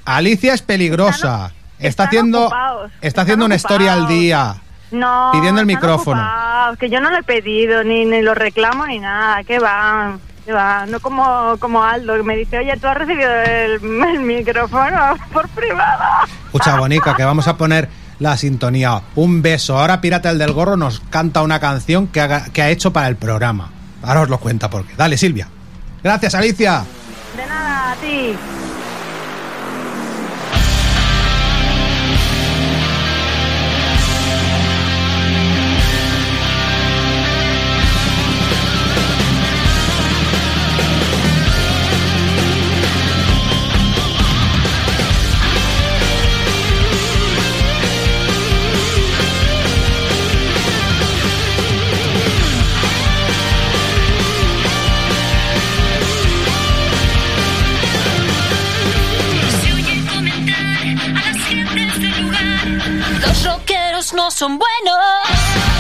Alicia 0.06 0.54
es 0.54 0.62
peligrosa. 0.64 1.52
está 1.78 1.88
están 1.88 2.08
haciendo, 2.08 2.42
ocupados, 2.46 2.92
está 3.02 3.22
haciendo 3.22 3.46
una 3.46 3.56
historia 3.56 3.94
al 3.94 4.08
día. 4.08 4.56
No, 4.92 5.32
Pidiendo 5.34 5.60
el 5.62 5.68
micrófono. 5.68 6.22
ocupados, 6.22 6.78
que 6.78 6.90
yo 6.90 7.02
no 7.02 7.10
lo 7.10 7.18
he 7.18 7.24
pedido, 7.24 7.84
ni, 7.84 8.06
ni 8.06 8.22
lo 8.22 8.34
reclamo, 8.34 8.86
ni 8.88 9.00
nada. 9.00 9.44
Que 9.44 9.60
va, 9.60 10.18
que 10.46 10.54
va. 10.54 10.86
No 10.86 11.00
como, 11.02 11.56
como 11.60 11.84
Aldo, 11.84 12.16
que 12.16 12.24
me 12.24 12.38
dice, 12.38 12.58
oye, 12.60 12.76
tú 12.78 12.88
has 12.88 12.98
recibido 12.98 13.30
el, 13.30 13.74
el 14.14 14.20
micrófono 14.22 15.16
por 15.34 15.48
privado. 15.50 16.04
Escucha, 16.46 16.78
Bonica, 16.78 17.16
que 17.16 17.24
vamos 17.26 17.48
a 17.50 17.58
poner 17.58 17.90
la 18.20 18.38
sintonía. 18.38 19.02
Un 19.16 19.42
beso. 19.42 19.78
Ahora 19.78 20.00
Pirata 20.02 20.30
el 20.30 20.38
del 20.38 20.54
Gorro 20.54 20.78
nos 20.78 21.02
canta 21.02 21.42
una 21.42 21.60
canción 21.60 22.08
que, 22.08 22.22
haga- 22.22 22.46
que 22.54 22.62
ha 22.62 22.70
hecho 22.70 22.94
para 22.94 23.08
el 23.10 23.16
programa. 23.18 23.70
Ahora 24.04 24.22
os 24.22 24.30
lo 24.30 24.38
cuenta 24.40 24.70
por 24.70 24.86
qué. 24.86 24.94
Dale, 24.96 25.18
Silvia. 25.18 25.48
Gracias, 26.02 26.34
Alicia. 26.34 26.84
De 27.36 27.46
nada, 27.46 27.92
a 27.92 27.96
ti. 27.96 28.36
No 64.14 64.32
son 64.32 64.60
buenos. 64.60 65.77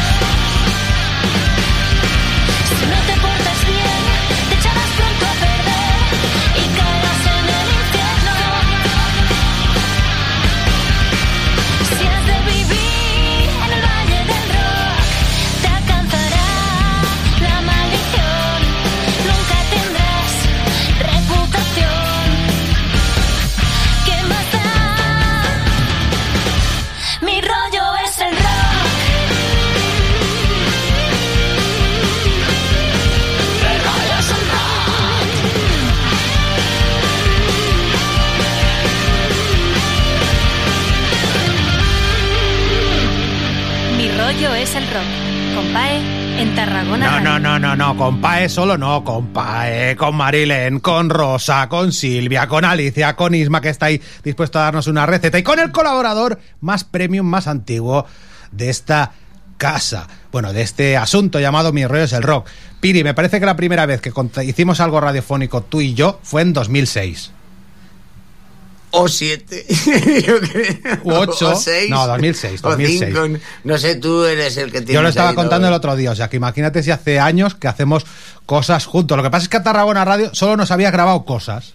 Es 44.54 44.75
el 44.75 44.84
rock. 44.88 45.04
Compae 45.56 46.42
en 46.42 46.56
Tarragona. 46.56 47.20
No, 47.20 47.39
no, 47.39 47.39
no, 47.39 47.60
no, 47.60 47.75
no, 47.75 47.98
con 47.98 48.22
Pae 48.22 48.48
solo 48.48 48.77
no, 48.77 49.04
con 49.04 49.27
Pae, 49.27 49.96
con 49.96 50.16
Marilén, 50.16 50.80
con 50.80 51.10
Rosa, 51.10 51.68
con 51.68 51.92
Silvia, 51.92 52.48
con 52.48 52.63
Alicia, 52.63 53.16
con 53.16 53.34
Isma, 53.34 53.62
que 53.62 53.70
está 53.70 53.88
ahí 53.88 54.01
dispuesto 54.24 54.60
a 54.60 54.63
darnos 54.63 54.88
una 54.88 55.06
receta, 55.06 55.39
y 55.39 55.44
con 55.44 55.60
el 55.60 55.72
colaborador 55.72 56.39
más 56.62 56.84
premium, 56.84 57.25
más 57.25 57.48
antiguo 57.48 58.06
de 58.51 58.70
esta 58.70 59.12
casa. 59.58 60.08
Bueno, 60.32 60.54
de 60.54 60.62
este 60.62 60.96
asunto 60.96 61.39
llamado 61.39 61.74
Mi 61.74 61.86
rollo 61.86 62.04
es 62.04 62.13
el 62.13 62.24
rock. 62.24 62.48
Piri, 62.80 63.04
me 63.04 63.13
parece 63.13 63.39
que 63.39 63.46
la 63.46 63.56
primera 63.56 63.86
vez 63.86 64.01
que 64.01 64.13
hicimos 64.44 64.80
algo 64.80 65.01
radiofónico 65.01 65.63
tú 65.63 65.82
y 65.82 65.96
yo 65.96 66.20
fue 66.22 66.44
en 66.44 66.54
2006. 66.54 67.32
O 68.91 69.08
siete, 69.10 69.65
yo 70.25 70.39
creo. 70.39 71.00
U. 71.03 71.12
O 71.29 71.56
seis. 71.56 71.89
No, 71.89 72.08
2006, 72.08 72.63
O 72.63 72.70
2006. 72.70 73.13
cinco. 73.13 73.39
No 73.63 73.77
sé, 73.77 73.96
tú 73.96 74.24
eres 74.24 74.56
el 74.58 74.72
que 74.72 74.79
tiene. 74.79 74.94
Yo 74.94 75.01
lo 75.01 75.10
estaba 75.10 75.36
contando 75.36 75.67
el 75.67 75.74
otro 75.74 75.96
día, 75.96 76.12
o 76.12 76.15
sea 76.15 76.29
que 76.29 76.38
imagínate 76.38 76.82
si 76.84 76.91
hace 76.91 77.20
años 77.20 77.53
que 77.56 77.67
hacemos 77.67 78.06
cosas 78.46 78.86
juntos. 78.86 79.17
Lo 79.17 79.24
que 79.24 79.29
pasa 79.29 79.44
es 79.44 79.50
que 79.50 79.58
a 79.58 79.63
Tarragona 79.63 80.06
Radio 80.06 80.34
solo 80.34 80.56
nos 80.56 80.72
había 80.72 80.89
grabado 80.91 81.25
cosas, 81.25 81.74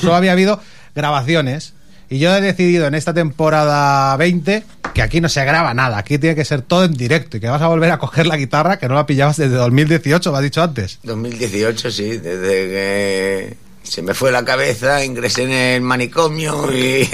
solo 0.00 0.14
había 0.14 0.32
habido 0.32 0.60
grabaciones. 0.94 1.74
Y 2.08 2.18
yo 2.18 2.34
he 2.36 2.42
decidido 2.42 2.86
en 2.86 2.94
esta 2.94 3.14
temporada 3.14 4.14
20 4.18 4.62
que 4.92 5.00
aquí 5.02 5.22
no 5.22 5.30
se 5.30 5.42
graba 5.46 5.72
nada, 5.72 5.96
aquí 5.96 6.18
tiene 6.18 6.36
que 6.36 6.44
ser 6.44 6.60
todo 6.60 6.84
en 6.84 6.92
directo 6.92 7.38
y 7.38 7.40
que 7.40 7.48
vas 7.48 7.62
a 7.62 7.66
volver 7.68 7.90
a 7.90 7.98
coger 7.98 8.26
la 8.26 8.36
guitarra 8.36 8.78
que 8.78 8.86
no 8.86 8.94
la 8.94 9.06
pillabas 9.06 9.38
desde 9.38 9.54
2018, 9.56 10.30
me 10.30 10.36
has 10.38 10.44
dicho 10.44 10.62
antes. 10.62 10.98
2018, 11.02 11.90
sí, 11.90 12.18
desde 12.18 12.48
que 12.68 13.56
se 13.82 14.02
me 14.02 14.14
fue 14.14 14.32
la 14.32 14.44
cabeza, 14.44 15.04
ingresé 15.04 15.44
en 15.44 15.52
el 15.52 15.80
manicomio 15.82 16.72
y, 16.72 17.08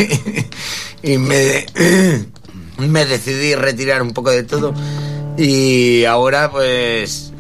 y 1.03 1.19
me, 1.19 1.67
me 2.79 3.05
decidí 3.07 3.55
retirar 3.55 4.03
un 4.03 4.13
poco 4.13 4.31
de 4.31 4.43
todo. 4.43 4.75
Y 5.37 6.05
ahora, 6.05 6.51
pues, 6.51 7.33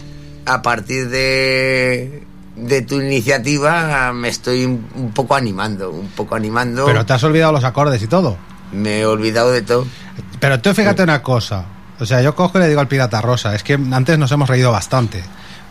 a 0.46 0.62
partir 0.62 1.08
de, 1.08 2.22
de 2.56 2.82
tu 2.82 3.00
iniciativa, 3.00 4.12
me 4.12 4.28
estoy 4.28 4.64
un 4.64 5.12
poco 5.14 5.34
animando, 5.34 5.90
un 5.90 6.08
poco 6.08 6.34
animando. 6.34 6.86
Pero 6.86 7.04
te 7.04 7.12
has 7.12 7.24
olvidado 7.24 7.52
los 7.52 7.64
acordes 7.64 8.02
y 8.02 8.06
todo. 8.06 8.36
Me 8.72 9.00
he 9.00 9.06
olvidado 9.06 9.50
de 9.50 9.62
todo. 9.62 9.86
Pero 10.40 10.60
tú 10.60 10.74
fíjate 10.74 11.02
una 11.02 11.22
cosa. 11.22 11.64
O 12.00 12.06
sea, 12.06 12.22
yo 12.22 12.34
cojo 12.34 12.58
y 12.58 12.62
le 12.62 12.68
digo 12.68 12.80
al 12.80 12.88
pirata 12.88 13.20
Rosa, 13.20 13.54
es 13.54 13.62
que 13.62 13.74
antes 13.74 14.18
nos 14.18 14.30
hemos 14.30 14.48
reído 14.48 14.70
bastante. 14.70 15.22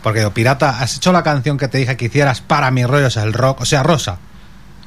Porque 0.02 0.20
digo, 0.20 0.32
pirata, 0.32 0.80
has 0.80 0.96
hecho 0.96 1.12
la 1.12 1.22
canción 1.22 1.58
que 1.58 1.68
te 1.68 1.78
dije 1.78 1.96
que 1.96 2.06
hicieras 2.06 2.40
para 2.40 2.70
mi 2.70 2.84
rollo 2.84 3.08
es 3.08 3.16
el 3.16 3.32
rock. 3.32 3.62
O 3.62 3.64
sea, 3.64 3.82
Rosa. 3.82 4.18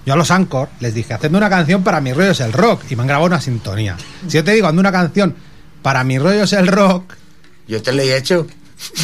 Yo 0.06 0.14
a 0.14 0.18
los 0.18 0.32
Anchor 0.32 0.70
les 0.80 0.96
dije, 0.96 1.14
hacedme 1.14 1.38
una 1.38 1.50
canción 1.50 1.84
para 1.84 2.02
mi 2.02 2.12
rollo 2.12 2.32
es 2.32 2.40
el 2.40 2.54
rock. 2.54 2.84
Y 2.90 2.96
me 2.96 3.04
han 3.04 3.08
grabado 3.08 3.28
una 3.28 3.40
sintonía. 3.42 3.98
Si 4.28 4.38
yo 4.38 4.44
te 4.44 4.52
digo, 4.54 4.68
hazme 4.68 4.80
una 4.80 4.92
canción 4.92 5.36
para 5.82 6.04
mi 6.04 6.18
rollo 6.20 6.44
es 6.44 6.54
el 6.54 6.68
rock, 6.68 7.14
Yo 7.68 7.82
te 7.82 7.92
lo 7.92 8.02
he 8.02 8.18
hecho. 8.18 8.48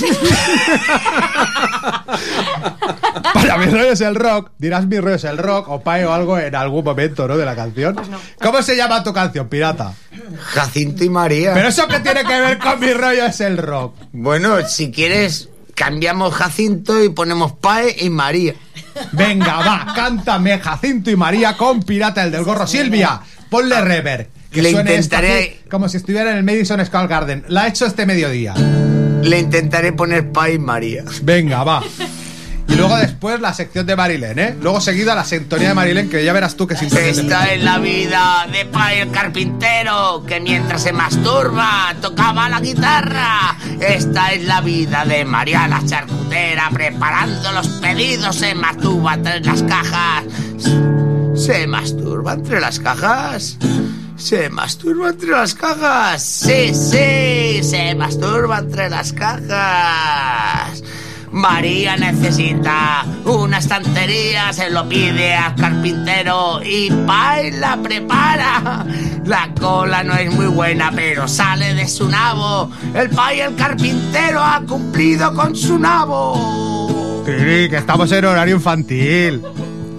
para 3.34 3.58
mi 3.58 3.66
rollo 3.66 3.92
es 3.92 4.02
el 4.02 4.16
rock, 4.16 4.50
dirás 4.58 4.88
mi 4.88 5.00
rollo 5.00 5.16
es 5.16 5.24
el 5.24 5.38
rock 5.38 5.70
o 5.70 5.82
pae 5.82 6.04
o 6.06 6.14
algo 6.14 6.40
en 6.40 6.56
algún 6.56 6.84
momento, 6.84 7.28
¿no? 7.28 7.38
De 7.38 7.46
la 7.46 7.56
canción. 7.56 7.96
¿Cómo 8.42 8.64
se 8.64 8.76
llama 8.76 9.04
tu 9.04 9.14
canción, 9.14 9.48
pirata? 9.48 9.94
Jacinto 10.40 11.04
y 11.04 11.10
María. 11.10 11.54
Pero 11.54 11.68
eso 11.68 11.88
que 11.88 12.00
tiene 12.00 12.24
que 12.24 12.42
ver 12.42 12.58
con 12.58 12.80
mi 12.80 12.92
rollo 12.94 13.26
es 13.26 13.40
el 13.42 13.58
rock. 13.58 13.96
Bueno, 14.14 14.68
si 14.68 14.92
quieres, 14.92 15.50
cambiamos 15.78 16.34
Jacinto 16.34 17.04
y 17.04 17.10
ponemos 17.10 17.52
Pae 17.54 17.96
y 18.02 18.10
María. 18.10 18.56
Venga, 19.12 19.58
va, 19.60 19.94
cántame 19.96 20.58
Jacinto 20.58 21.12
y 21.12 21.16
María 21.16 21.56
con 21.56 21.84
Pirata 21.84 22.24
el 22.24 22.32
del 22.32 22.44
gorro. 22.44 22.66
Silvia, 22.66 23.22
ponle 23.50 23.80
rever. 23.82 24.28
Que 24.52 24.64
Le 24.64 24.72
suene 24.72 24.96
esto 24.96 25.16
intentaré- 25.16 25.44
aquí 25.44 25.70
como 25.70 25.88
si 25.88 25.98
estuviera 25.98 26.32
en 26.32 26.38
el 26.38 26.44
Madison 26.44 26.84
Square 26.84 27.08
Garden. 27.08 27.44
La 27.50 27.64
ha 27.64 27.68
hecho 27.68 27.86
este 27.86 28.08
mediodía. 28.08 28.56
Le 28.56 29.38
intentaré 29.40 29.94
poner 29.94 30.32
Pae 30.32 30.56
y 30.56 30.60
María. 30.60 31.04
Venga, 31.22 31.64
va. 31.64 31.84
Y 32.68 32.76
luego 32.76 32.98
después 32.98 33.40
la 33.40 33.54
sección 33.54 33.86
de 33.86 33.96
Marilén, 33.96 34.40
¿eh? 34.40 34.56
Luego 34.62 34.82
seguida 34.82 35.16
la 35.16 35.24
sintonía 35.24 35.70
de 35.70 35.74
Marilén, 35.74 36.10
que 36.10 36.24
ya 36.24 36.34
verás 36.34 36.56
tú 36.56 36.68
que 36.68 36.76
sintonía. 36.76 37.08
Esta 37.08 37.54
es 37.54 37.64
la 37.64 37.80
vida 37.80 38.46
de 38.52 38.66
Pae 38.66 39.02
el 39.02 39.12
carpintero, 39.12 40.24
que 40.28 40.40
mientras 40.40 40.84
se 40.84 40.92
masturba 40.92 41.96
tocaba 42.02 42.50
la 42.50 42.60
guitarra. 42.60 43.56
Esta 43.80 44.34
es 44.34 44.44
la 44.46 44.62
vida 44.62 45.06
de 45.06 45.24
María 45.24 45.68
la 45.68 45.84
charcutera, 45.86 46.70
preparando 46.72 47.52
los 47.54 47.68
pedidos, 47.68 48.36
se 48.36 48.54
masturba 48.54 49.14
entre 49.14 49.40
las 49.40 49.64
cajas. 49.64 50.26
¿Se 51.36 51.68
masturba 51.68 52.34
entre 52.34 52.60
las 52.60 52.80
cajas? 52.80 53.58
¿Se 54.18 54.50
masturba 54.50 55.10
entre 55.10 55.30
las 55.30 55.54
cajas? 55.54 56.24
Sí, 56.24 56.74
sí, 56.74 57.64
se 57.64 57.94
masturba 57.96 58.58
entre 58.58 58.90
las 58.90 59.14
cajas. 59.14 60.84
María 61.38 61.96
necesita 61.96 63.06
una 63.26 63.60
estantería, 63.60 64.52
se 64.52 64.72
lo 64.72 64.90
pide 64.90 65.36
al 65.36 65.54
carpintero 65.56 66.62
y 66.64 66.90
Pai 67.06 67.52
la 67.52 67.78
prepara. 67.78 68.84
La 69.24 69.54
cola 69.60 70.04
no 70.04 70.16
es 70.16 70.34
muy 70.34 70.48
buena, 70.48 70.92
pero 70.96 71.28
sale 71.28 71.76
de 71.76 71.88
su 71.88 72.10
nabo. 72.10 72.72
El 72.94 73.12
Pai 73.12 73.42
el 73.42 73.56
carpintero 73.56 74.44
ha 74.44 74.62
cumplido 74.62 75.32
con 75.36 75.56
su 75.56 75.78
nabo. 75.78 77.24
Sí, 77.26 77.70
que 77.70 77.78
estamos 77.78 78.12
en 78.12 78.26
horario 78.26 78.56
infantil. 78.56 79.44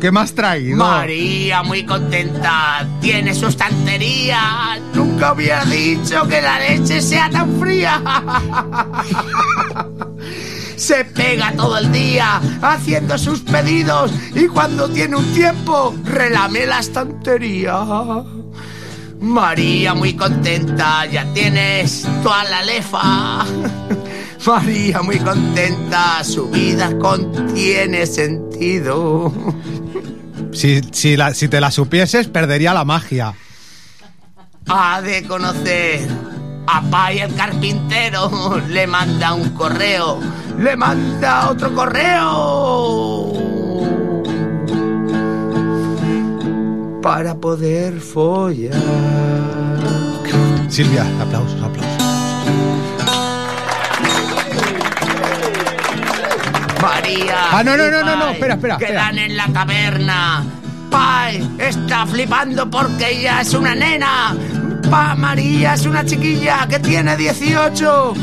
¿Qué 0.01 0.11
más 0.11 0.33
traído? 0.33 0.77
María 0.77 1.63
muy 1.63 1.85
contenta, 1.85 2.85
tiene 3.01 3.33
su 3.33 3.47
estantería. 3.47 4.77
Nunca 4.93 5.35
hubiera 5.35 5.65
dicho 5.65 6.27
que 6.27 6.43
la 6.43 6.59
leche 6.59 7.01
sea 7.01 7.31
tan 7.31 7.61
fría. 7.61 8.03
Se 10.79 11.05
pega 11.05 11.53
todo 11.53 11.77
el 11.79 11.91
día 11.93 12.41
haciendo 12.63 13.19
sus 13.19 13.41
pedidos 13.41 14.13
y 14.35 14.47
cuando 14.47 14.89
tiene 14.89 15.17
un 15.17 15.35
tiempo 15.35 15.95
relame 16.05 16.67
la 16.67 16.79
estantería. 16.79 17.85
María 19.21 19.95
muy 19.95 20.15
contenta, 20.15 21.05
ya 21.07 21.25
tienes 21.35 22.07
toda 22.23 22.45
la 22.45 22.63
lefa. 22.63 23.45
María 24.47 25.03
muy 25.03 25.19
contenta, 25.19 26.23
su 26.23 26.49
vida 26.49 26.97
contiene 26.99 28.07
sentido. 28.07 29.33
Si, 30.53 30.81
si, 30.93 31.17
la- 31.17 31.35
si 31.35 31.49
te 31.49 31.61
la 31.61 31.71
supieses, 31.73 32.29
perdería 32.29 32.73
la 32.73 32.85
magia. 32.85 33.35
Ha 34.69 35.03
de 35.03 35.25
conocer 35.25 36.09
a 36.69 36.83
Pai 36.83 37.21
el 37.21 37.35
carpintero. 37.35 38.61
Le 38.69 38.87
manda 38.87 39.33
un 39.35 39.51
correo. 39.51 40.21
Le 40.59 40.77
manda 40.77 41.51
otro 41.51 41.75
correo. 41.75 43.33
Para 47.03 47.35
poder 47.35 48.01
follar. 48.01 48.75
Silvia, 50.69 51.07
aplausos, 51.21 51.63
aplausos. 51.63 51.89
María. 56.83 57.37
Ah, 57.51 57.63
no, 57.65 57.77
no, 57.77 57.87
y 57.87 57.91
no, 57.91 58.03
no, 58.03 58.17
no, 58.17 58.31
espera, 58.31 58.55
espera, 58.55 58.77
Quedan 58.77 59.19
en 59.19 59.37
la 59.37 59.49
taberna. 59.49 60.45
Pai 60.91 61.49
está 61.59 62.07
flipando 62.07 62.71
porque 62.71 63.11
ella 63.11 63.41
es 63.41 63.55
una 63.55 63.75
nena. 63.75 64.37
Pa 64.91 65.15
María 65.15 65.75
es 65.75 65.85
una 65.87 66.05
chiquilla 66.05 66.67
que 66.69 66.79
tiene 66.79 67.17
18. 67.17 68.15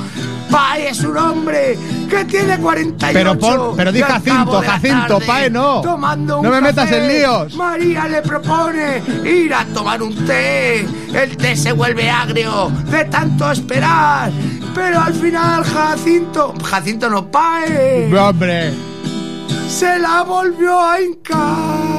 Pai 0.49 0.87
es 0.87 0.99
un 1.01 1.17
hombre 1.17 1.77
que 2.09 2.23
tiene 2.25 2.57
48. 2.57 3.13
Pero 3.13 3.37
pon- 3.37 3.75
pero 3.75 3.91
di 3.91 4.01
Jacinto, 4.01 4.61
Jacinto, 4.61 5.07
tarde, 5.17 5.25
Pai 5.25 5.49
no. 5.51 5.81
Tomando 5.81 6.37
un 6.39 6.43
No 6.45 6.51
me 6.51 6.61
metas 6.61 6.85
café, 6.89 7.01
en 7.01 7.07
líos. 7.07 7.55
María 7.55 8.07
le 8.07 8.21
propone 8.21 9.01
ir 9.25 9.53
a 9.53 9.65
tomar 9.65 10.01
un 10.01 10.15
té. 10.25 10.81
El 11.13 11.35
té 11.37 11.55
se 11.55 11.71
vuelve 11.73 12.09
agrio 12.09 12.71
de 12.89 13.05
tanto 13.05 13.51
esperar. 13.51 14.31
Pero 14.73 14.99
al 15.01 15.13
final 15.13 15.63
Jacinto, 15.63 16.53
Jacinto 16.63 17.09
no 17.09 17.29
Pai, 17.29 18.11
Hombre. 18.13 18.71
se 19.67 19.97
la 19.99 20.21
volvió 20.23 20.79
a 20.79 21.01
hincar. 21.01 21.94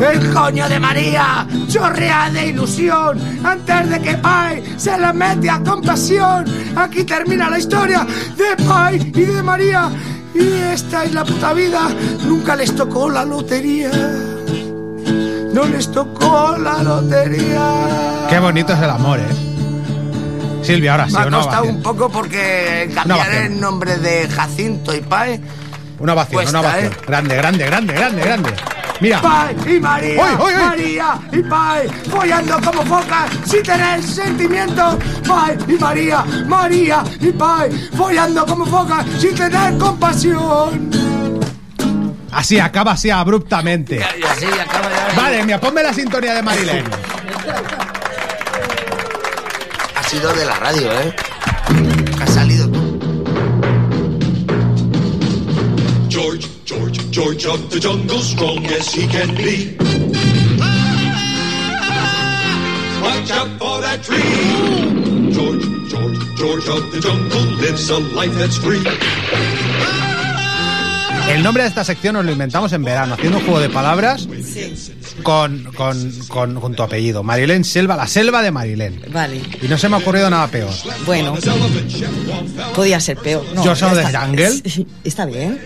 El 0.00 0.32
coño 0.32 0.68
de 0.68 0.78
María 0.78 1.46
chorrea 1.68 2.30
de 2.30 2.48
ilusión 2.48 3.18
antes 3.44 3.90
de 3.90 4.00
que 4.00 4.14
Pai 4.16 4.62
se 4.76 4.96
la 4.96 5.12
mete 5.12 5.50
a 5.50 5.60
compasión. 5.60 6.44
Aquí 6.76 7.04
termina 7.04 7.50
la 7.50 7.58
historia 7.58 8.06
de 8.36 8.64
Pai 8.64 8.96
y 9.14 9.20
de 9.22 9.42
María. 9.42 9.90
Y 10.34 10.52
esta 10.72 11.04
es 11.04 11.12
la 11.14 11.24
puta 11.24 11.52
vida. 11.52 11.88
Nunca 12.24 12.54
les 12.54 12.74
tocó 12.74 13.10
la 13.10 13.24
lotería. 13.24 13.90
No 15.52 15.64
les 15.64 15.90
tocó 15.90 16.56
la 16.56 16.82
lotería. 16.82 18.26
Qué 18.30 18.38
bonito 18.38 18.72
es 18.72 18.80
el 18.80 18.90
amor, 18.90 19.18
¿eh? 19.18 19.48
Silvia, 20.62 20.92
ahora 20.92 21.06
sí, 21.08 21.14
Me 21.14 21.20
ha 21.20 21.30
costado 21.30 21.64
un 21.64 21.82
poco 21.82 22.08
porque 22.08 22.90
cambiar 22.94 23.32
el 23.32 23.60
nombre 23.60 23.96
de 23.96 24.28
Jacinto 24.28 24.94
y 24.94 25.00
Pai. 25.00 25.40
Una 25.98 26.14
Cuesta, 26.14 26.60
una 26.60 26.68
ovación. 26.68 26.92
¿eh? 26.92 26.96
Grande, 27.06 27.36
grande, 27.36 27.66
grande, 27.66 27.92
grande, 27.94 28.22
grande. 28.22 28.54
Mira. 29.00 29.20
Pai 29.20 29.56
y 29.66 29.80
María, 29.80 30.22
¡Oy, 30.22 30.30
oy, 30.38 30.54
oy! 30.54 30.62
María 30.62 31.20
y 31.32 31.42
Pai, 31.42 31.88
follando 32.10 32.60
como 32.60 32.82
focas 32.84 33.30
sin 33.44 33.62
tener 33.62 34.02
sentimientos. 34.02 34.96
Pai 35.26 35.56
y 35.68 35.72
María, 35.74 36.24
María 36.46 37.04
y 37.20 37.30
Pai, 37.32 37.70
follando 37.96 38.44
como 38.44 38.66
focas 38.66 39.06
sin 39.20 39.34
tener 39.34 39.78
compasión. 39.78 40.90
Así, 42.32 42.58
acaba 42.58 42.92
así 42.92 43.10
abruptamente. 43.10 43.96
Y 43.96 44.22
así 44.24 44.46
acaba 44.46 44.88
ya. 44.90 45.20
Vale, 45.20 45.44
mira, 45.44 45.60
ponme 45.60 45.82
la 45.82 45.92
sintonía 45.92 46.34
de 46.34 46.42
Marilén. 46.42 46.84
Ha 49.94 50.02
sido 50.02 50.32
de 50.32 50.44
la 50.44 50.54
radio, 50.56 50.92
¿eh? 50.92 51.14
Has 52.22 52.30
salido 52.30 52.68
tú. 52.68 52.98
George, 56.08 56.48
George, 56.68 56.98
George 57.10 57.46
of 57.46 57.70
the 57.70 57.78
jungle, 57.80 58.18
strong 58.20 58.66
as 58.66 58.92
he 58.92 59.06
can 59.08 59.34
be. 59.36 59.74
Watch 63.02 63.30
out 63.32 63.48
for 63.58 63.80
that 63.80 64.02
tree. 64.02 65.32
George, 65.32 65.64
George, 65.88 66.18
George 66.36 66.68
of 66.68 66.92
the 66.92 67.00
jungle 67.00 67.40
lives 67.62 67.88
a 67.88 67.98
life 68.14 68.34
that's 68.38 68.58
free. 68.58 68.82
El 71.30 71.42
nombre 71.42 71.62
de 71.62 71.68
esta 71.70 71.84
sección 71.84 72.14
nos 72.14 72.24
lo 72.24 72.32
inventamos 72.32 72.72
en 72.72 72.82
verano, 72.84 73.14
haciendo 73.14 73.38
un 73.38 73.44
juego 73.44 73.60
de 73.60 73.68
palabras 73.70 74.26
con, 75.22 75.62
con, 75.74 76.12
con, 76.28 76.54
con 76.60 76.74
tu 76.74 76.82
apellido. 76.82 77.22
Marilén 77.22 77.64
Selva, 77.64 77.96
la 77.96 78.06
selva 78.06 78.42
de 78.42 78.50
Marilén. 78.50 79.02
Vale, 79.12 79.42
Y 79.62 79.68
no 79.68 79.76
se 79.78 79.88
me 79.88 79.96
ha 79.96 79.98
ocurrido 80.00 80.28
nada 80.30 80.46
peor. 80.48 80.70
bueno. 81.06 81.34
Podía 82.74 82.98
ser 83.00 83.16
peor. 83.18 83.44
No, 83.54 83.62
George 83.62 83.84
of 83.84 83.94
the 83.94 84.04
Jungle. 84.18 84.50
Sí, 84.64 84.86
Está 85.04 85.26
bien. 85.26 85.58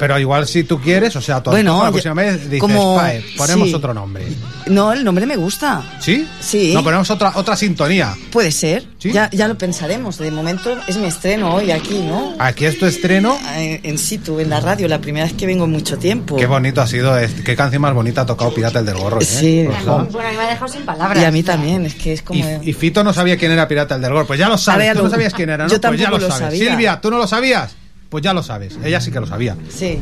Pero 0.00 0.18
igual 0.18 0.46
si 0.48 0.64
tú 0.64 0.80
quieres, 0.80 1.14
o 1.14 1.20
sea, 1.20 1.40
tú 1.42 1.50
Bueno, 1.50 1.78
la 1.78 1.84
yo- 1.86 1.92
próxima 1.92 2.14
vez 2.14 2.44
dices, 2.44 2.58
como- 2.60 2.96
"Pae, 2.96 3.22
ponemos 3.36 3.68
sí. 3.68 3.74
otro 3.74 3.94
nombre. 3.94 4.26
No, 4.66 4.92
el 4.92 5.04
nombre 5.04 5.26
me 5.26 5.36
gusta. 5.36 5.82
¿Sí? 6.00 6.26
Sí. 6.40 6.72
No, 6.74 6.82
ponemos 6.82 7.08
otra, 7.10 7.32
otra 7.36 7.54
sintonía. 7.56 8.16
Puede 8.32 8.50
ser. 8.50 8.84
¿Sí? 8.98 9.12
Ya, 9.12 9.28
ya 9.30 9.46
lo 9.46 9.56
pensaremos. 9.58 10.18
De 10.18 10.30
momento 10.30 10.74
es 10.88 10.96
mi 10.96 11.06
estreno 11.06 11.54
hoy 11.54 11.70
aquí, 11.70 12.00
¿no? 12.00 12.34
Aquí 12.38 12.64
es 12.64 12.78
tu 12.78 12.86
estreno. 12.86 13.38
Eh, 13.56 13.80
En 13.82 13.98
situ, 13.98 14.40
en 14.40 14.50
la 14.50 14.60
radio, 14.60 14.88
la 14.88 15.00
primera 15.00 15.24
vez 15.26 15.34
que 15.34 15.46
vengo 15.46 15.64
en 15.66 15.70
mucho 15.72 15.98
tiempo. 15.98 16.36
Qué 16.36 16.46
bonito 16.46 16.80
ha 16.80 16.86
sido, 16.86 17.14
qué 17.44 17.54
canción 17.56 17.82
más 17.82 17.92
bonita 17.94 18.22
ha 18.22 18.26
tocado 18.26 18.52
Pirata 18.54 18.78
el 18.80 18.86
del 18.86 18.96
Gorro. 18.96 19.20
¿eh? 19.20 19.24
Sí. 19.24 19.64
Bueno, 19.66 19.98
a 19.98 20.30
mí 20.30 20.36
me 20.36 20.42
ha 20.44 20.48
dejado 20.50 20.68
sin 20.72 20.82
palabras. 20.82 21.22
Y 21.22 21.24
a 21.26 21.30
mí 21.30 21.42
también, 21.42 21.84
es 21.86 21.94
que 21.94 22.14
es 22.14 22.22
como... 22.22 22.40
Y, 22.62 22.70
y 22.70 22.72
Fito 22.72 23.04
no 23.04 23.12
sabía 23.12 23.36
quién 23.36 23.52
era 23.52 23.68
Pirata 23.68 23.96
el 23.96 24.00
del 24.02 24.12
Gorro. 24.12 24.26
Pues 24.26 24.38
ya 24.38 24.48
lo 24.48 24.56
sabes. 24.56 24.94
Tú 24.96 25.02
no 25.02 25.10
sabías 25.10 25.34
quién 25.34 25.50
era, 25.50 25.64
¿no? 25.64 25.70
yo 25.70 25.80
pues 25.80 25.98
ya 26.00 26.06
tampoco 26.06 26.18
lo 26.22 26.28
lo 26.28 26.34
sabes. 26.34 26.58
sabía. 26.58 26.70
Silvia, 26.70 27.00
¿tú 27.00 27.10
no 27.10 27.18
lo 27.18 27.26
sabías? 27.26 27.74
Pues 28.10 28.22
ya 28.22 28.34
lo 28.34 28.42
sabes. 28.42 28.76
Ella 28.84 29.00
sí 29.00 29.10
que 29.10 29.20
lo 29.20 29.26
sabía. 29.26 29.56
Sí. 29.74 29.98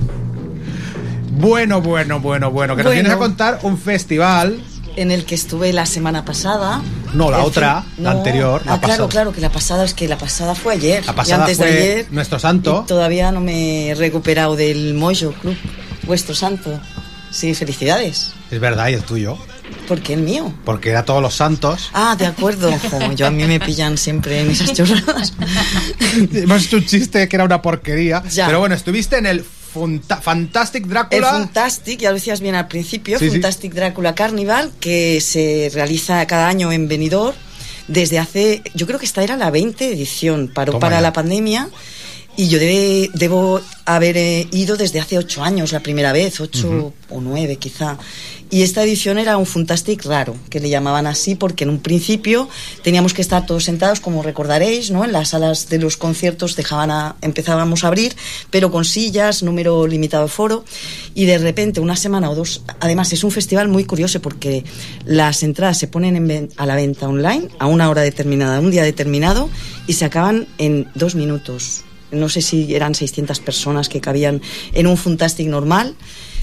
Bueno, 1.33 1.81
bueno, 1.81 2.21
bueno, 2.21 2.51
bueno. 2.51 2.75
Que 2.75 2.83
nos 2.83 2.91
Bueno. 2.93 3.03
vienes 3.03 3.13
a 3.13 3.19
contar 3.19 3.61
un 3.63 3.79
festival. 3.79 4.61
En 4.97 5.13
el 5.13 5.25
que 5.25 5.37
estuve 5.37 5.73
la 5.73 5.87
semana 5.87 6.25
pasada. 6.25 6.83
No, 7.15 7.31
la 7.31 7.45
otra, 7.45 7.83
fin, 7.95 8.05
la 8.05 8.11
anterior, 8.11 8.63
la 8.67 8.75
ah, 8.75 8.81
claro, 8.81 9.05
pasada. 9.05 9.09
claro, 9.09 9.33
que 9.33 9.41
la 9.41 9.51
pasada 9.53 9.85
es 9.85 9.95
que 9.95 10.09
la 10.09 10.19
pasada 10.19 10.55
fue 10.57 10.73
ayer. 10.75 11.07
La 11.07 11.13
y 11.13 11.15
pasada 11.15 11.45
antes 11.45 11.57
fue 11.59 11.71
de 11.71 11.93
ayer. 11.93 12.07
nuestro 12.11 12.39
santo. 12.41 12.83
y 12.85 12.89
todavía 12.89 13.31
no 13.31 13.41
me 13.41 13.91
he 13.91 13.95
recuperado 13.95 14.57
del 14.57 14.95
Mojo 14.95 15.33
Club, 15.41 15.57
vuestro 16.05 16.35
santo. 16.35 16.81
Sí, 17.31 17.55
felicidades. 17.55 18.33
Es 18.51 18.59
verdad, 18.59 18.89
y 18.89 18.95
el 18.95 19.03
tuyo. 19.03 19.39
¿Por 19.87 20.01
qué 20.01 20.15
el 20.15 20.21
mío? 20.21 20.53
Porque 20.65 20.91
era 20.91 21.05
todos 21.05 21.23
los 21.23 21.35
santos. 21.35 21.91
Ah, 21.95 22.15
de 22.19 22.27
acuerdo. 22.27 22.71
Yo 23.17 23.27
a 23.27 23.31
mí 23.31 23.45
me 23.45 23.59
pillan 23.61 23.97
siempre 23.97 24.41
en 24.41 24.51
esas 24.51 24.73
chorradas. 24.73 25.33
Hemos 26.33 26.67
hecho 26.67 26.77
un 26.77 26.87
chiste 26.87 27.29
que 27.29 27.37
era 27.37 27.45
una 27.45 27.63
porquería. 27.63 28.23
Ya. 28.31 28.47
Pero 28.47 28.61
bueno, 28.61 28.75
estuviste 28.75 29.17
en 29.19 29.27
el 29.27 29.45
Fantastic 30.23 30.85
El 30.85 30.91
Drácula. 30.91 31.31
Fantastic, 31.31 32.01
ya 32.01 32.11
lo 32.11 32.15
decías 32.17 32.41
bien 32.41 32.55
al 32.55 32.69
principio, 32.69 33.19
Sí, 33.19 33.27
sí. 33.27 33.31
Fantastic 33.33 33.73
Drácula 33.75 34.15
Carnival, 34.15 34.73
que 34.81 35.21
se 35.21 35.71
realiza 35.73 36.27
cada 36.27 36.49
año 36.49 36.73
en 36.73 36.89
Benidorm 36.89 37.37
desde 37.87 38.19
hace, 38.19 38.63
yo 38.75 38.87
creo 38.87 38.99
que 38.99 39.07
esta 39.07 39.23
era 39.23 39.37
la 39.37 39.51
20 39.51 39.93
edición, 39.93 40.51
paró 40.53 40.73
Toma 40.73 40.81
para 40.81 40.97
ya. 40.97 41.01
la 41.01 41.13
pandemia 41.15 41.69
y 42.39 42.47
yo 42.47 42.61
debe- 42.61 43.11
debo 43.15 43.61
haber 43.85 44.17
eh, 44.17 44.47
ido 44.53 44.77
desde 44.77 45.01
hace 45.01 45.19
ocho 45.19 45.43
años 45.43 45.73
la 45.73 45.81
primera 45.81 46.13
vez, 46.13 46.41
ocho 46.41 46.93
o 47.11 47.21
nueve 47.21 47.57
quizá. 47.57 47.99
Y 48.49 48.63
esta 48.63 48.83
edición 48.85 49.19
era 49.19 49.37
un 49.37 49.45
Fantastic 49.45 50.05
raro, 50.07 50.37
que 50.49 50.61
le 50.61 50.71
llamaban 50.71 51.07
así 51.07 51.35
porque 51.35 51.65
en 51.65 51.71
un 51.71 51.81
principio 51.81 52.49
teníamos 52.83 53.13
que 53.13 53.23
estar 53.23 53.45
todos 53.45 53.65
sentados, 53.65 53.99
como 53.99 54.23
recordaréis, 54.23 54.91
¿no? 54.93 55.05
En 55.05 55.13
las 55.13 55.31
salas 55.31 55.69
de 55.69 55.79
los 55.81 55.97
conciertos 55.97 56.55
dejaban 56.55 56.91
a, 56.93 57.17
empezábamos 57.23 57.83
a 57.83 57.89
abrir, 57.89 58.15
pero 58.51 58.71
con 58.71 58.85
sillas, 58.85 59.43
número 59.43 59.87
limitado 59.89 60.23
de 60.23 60.31
foro, 60.31 60.65
y 61.15 61.27
de 61.27 61.39
repente 61.39 61.81
una 61.81 61.97
semana 61.97 62.31
o 62.31 62.37
dos, 62.37 62.63
además 62.79 63.13
es 63.13 63.25
un 63.25 63.33
festival 63.33 63.67
muy 63.69 63.85
curioso 63.85 64.23
porque 64.23 64.65
las 65.05 65.43
entradas 65.43 65.77
se 65.77 65.89
ponen 65.89 66.15
en 66.17 66.49
a 66.57 66.67
la 66.67 66.77
venta 66.77 67.09
online 67.09 67.49
a 67.59 67.67
una 67.67 67.91
hora 67.91 68.03
determinada, 68.03 68.61
un 68.61 68.71
día 68.71 68.85
determinado, 68.85 69.51
y 69.89 69.95
se 69.95 70.05
acaban 70.05 70.47
en 70.59 70.89
dos 70.95 71.17
minutos. 71.17 71.83
No 72.11 72.29
sé 72.29 72.43
si 72.43 72.75
eran 72.75 72.95
600 72.95 73.41
personas 73.41 73.89
que 73.89 74.01
cabían 74.01 74.41
en 74.73 74.87
un 74.87 74.97
Fantastic 74.97 75.49
normal, 75.49 75.95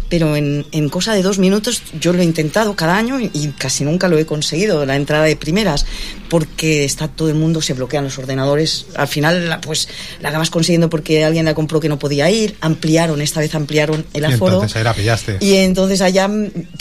pero 0.09 0.35
en, 0.35 0.65
en 0.71 0.89
cosa 0.89 1.13
de 1.13 1.21
dos 1.23 1.39
minutos 1.39 1.81
yo 1.99 2.13
lo 2.13 2.21
he 2.21 2.25
intentado 2.25 2.75
cada 2.75 2.95
año 2.97 3.19
y, 3.19 3.29
y 3.33 3.47
casi 3.57 3.83
nunca 3.83 4.07
lo 4.07 4.17
he 4.17 4.25
conseguido, 4.25 4.85
la 4.85 4.95
entrada 4.95 5.23
de 5.25 5.35
primeras, 5.35 5.85
porque 6.29 6.83
está 6.85 7.07
todo 7.07 7.29
el 7.29 7.35
mundo, 7.35 7.61
se 7.61 7.73
bloquean 7.73 8.03
los 8.03 8.17
ordenadores. 8.17 8.87
Al 8.95 9.07
final, 9.07 9.59
pues 9.61 9.87
la 10.21 10.29
acabas 10.29 10.49
consiguiendo 10.49 10.89
porque 10.89 11.23
alguien 11.23 11.45
la 11.45 11.53
compró 11.53 11.79
que 11.79 11.89
no 11.89 11.99
podía 11.99 12.29
ir, 12.29 12.55
ampliaron, 12.61 13.21
esta 13.21 13.39
vez 13.39 13.53
ampliaron 13.55 14.05
el 14.13 14.23
Y 14.23 14.33
aforo. 14.33 14.53
entonces 14.55 14.75
ahí 14.77 14.83
la 14.83 14.93
pillaste. 14.93 15.37
Y 15.41 15.55
entonces 15.55 16.01
allá, 16.01 16.29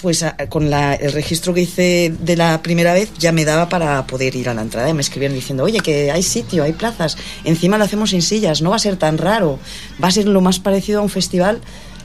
pues 0.00 0.24
con 0.48 0.70
la- 0.70 0.94
el 0.94 1.12
registro 1.12 1.54
que 1.54 1.62
hice 1.62 2.12
de 2.18 2.36
la 2.36 2.62
primera 2.62 2.92
vez, 2.94 3.10
ya 3.18 3.32
me 3.32 3.44
daba 3.44 3.68
para 3.68 4.06
poder 4.06 4.34
ir 4.36 4.48
a 4.48 4.54
la 4.54 4.62
entrada. 4.62 4.88
Y 4.88 4.94
me 4.94 5.02
escribían 5.02 5.32
diciendo, 5.34 5.64
oye, 5.64 5.80
que 5.80 6.10
hay 6.10 6.22
sitio, 6.22 6.62
hay 6.64 6.72
plazas. 6.72 7.16
Encima 7.44 7.78
lo 7.78 7.84
hacemos 7.84 8.10
sin 8.10 8.22
sillas, 8.22 8.62
no 8.62 8.70
va 8.70 8.76
a 8.76 8.80
ser 8.80 8.96
tan 8.96 9.18
raro. 9.18 9.58
Va 10.02 10.08
a 10.08 10.10
ser 10.12 10.26
lo 10.26 10.40
más 10.40 10.58
parecido 10.58 11.00
a 11.00 11.02
un 11.02 11.10
festival. 11.10 11.60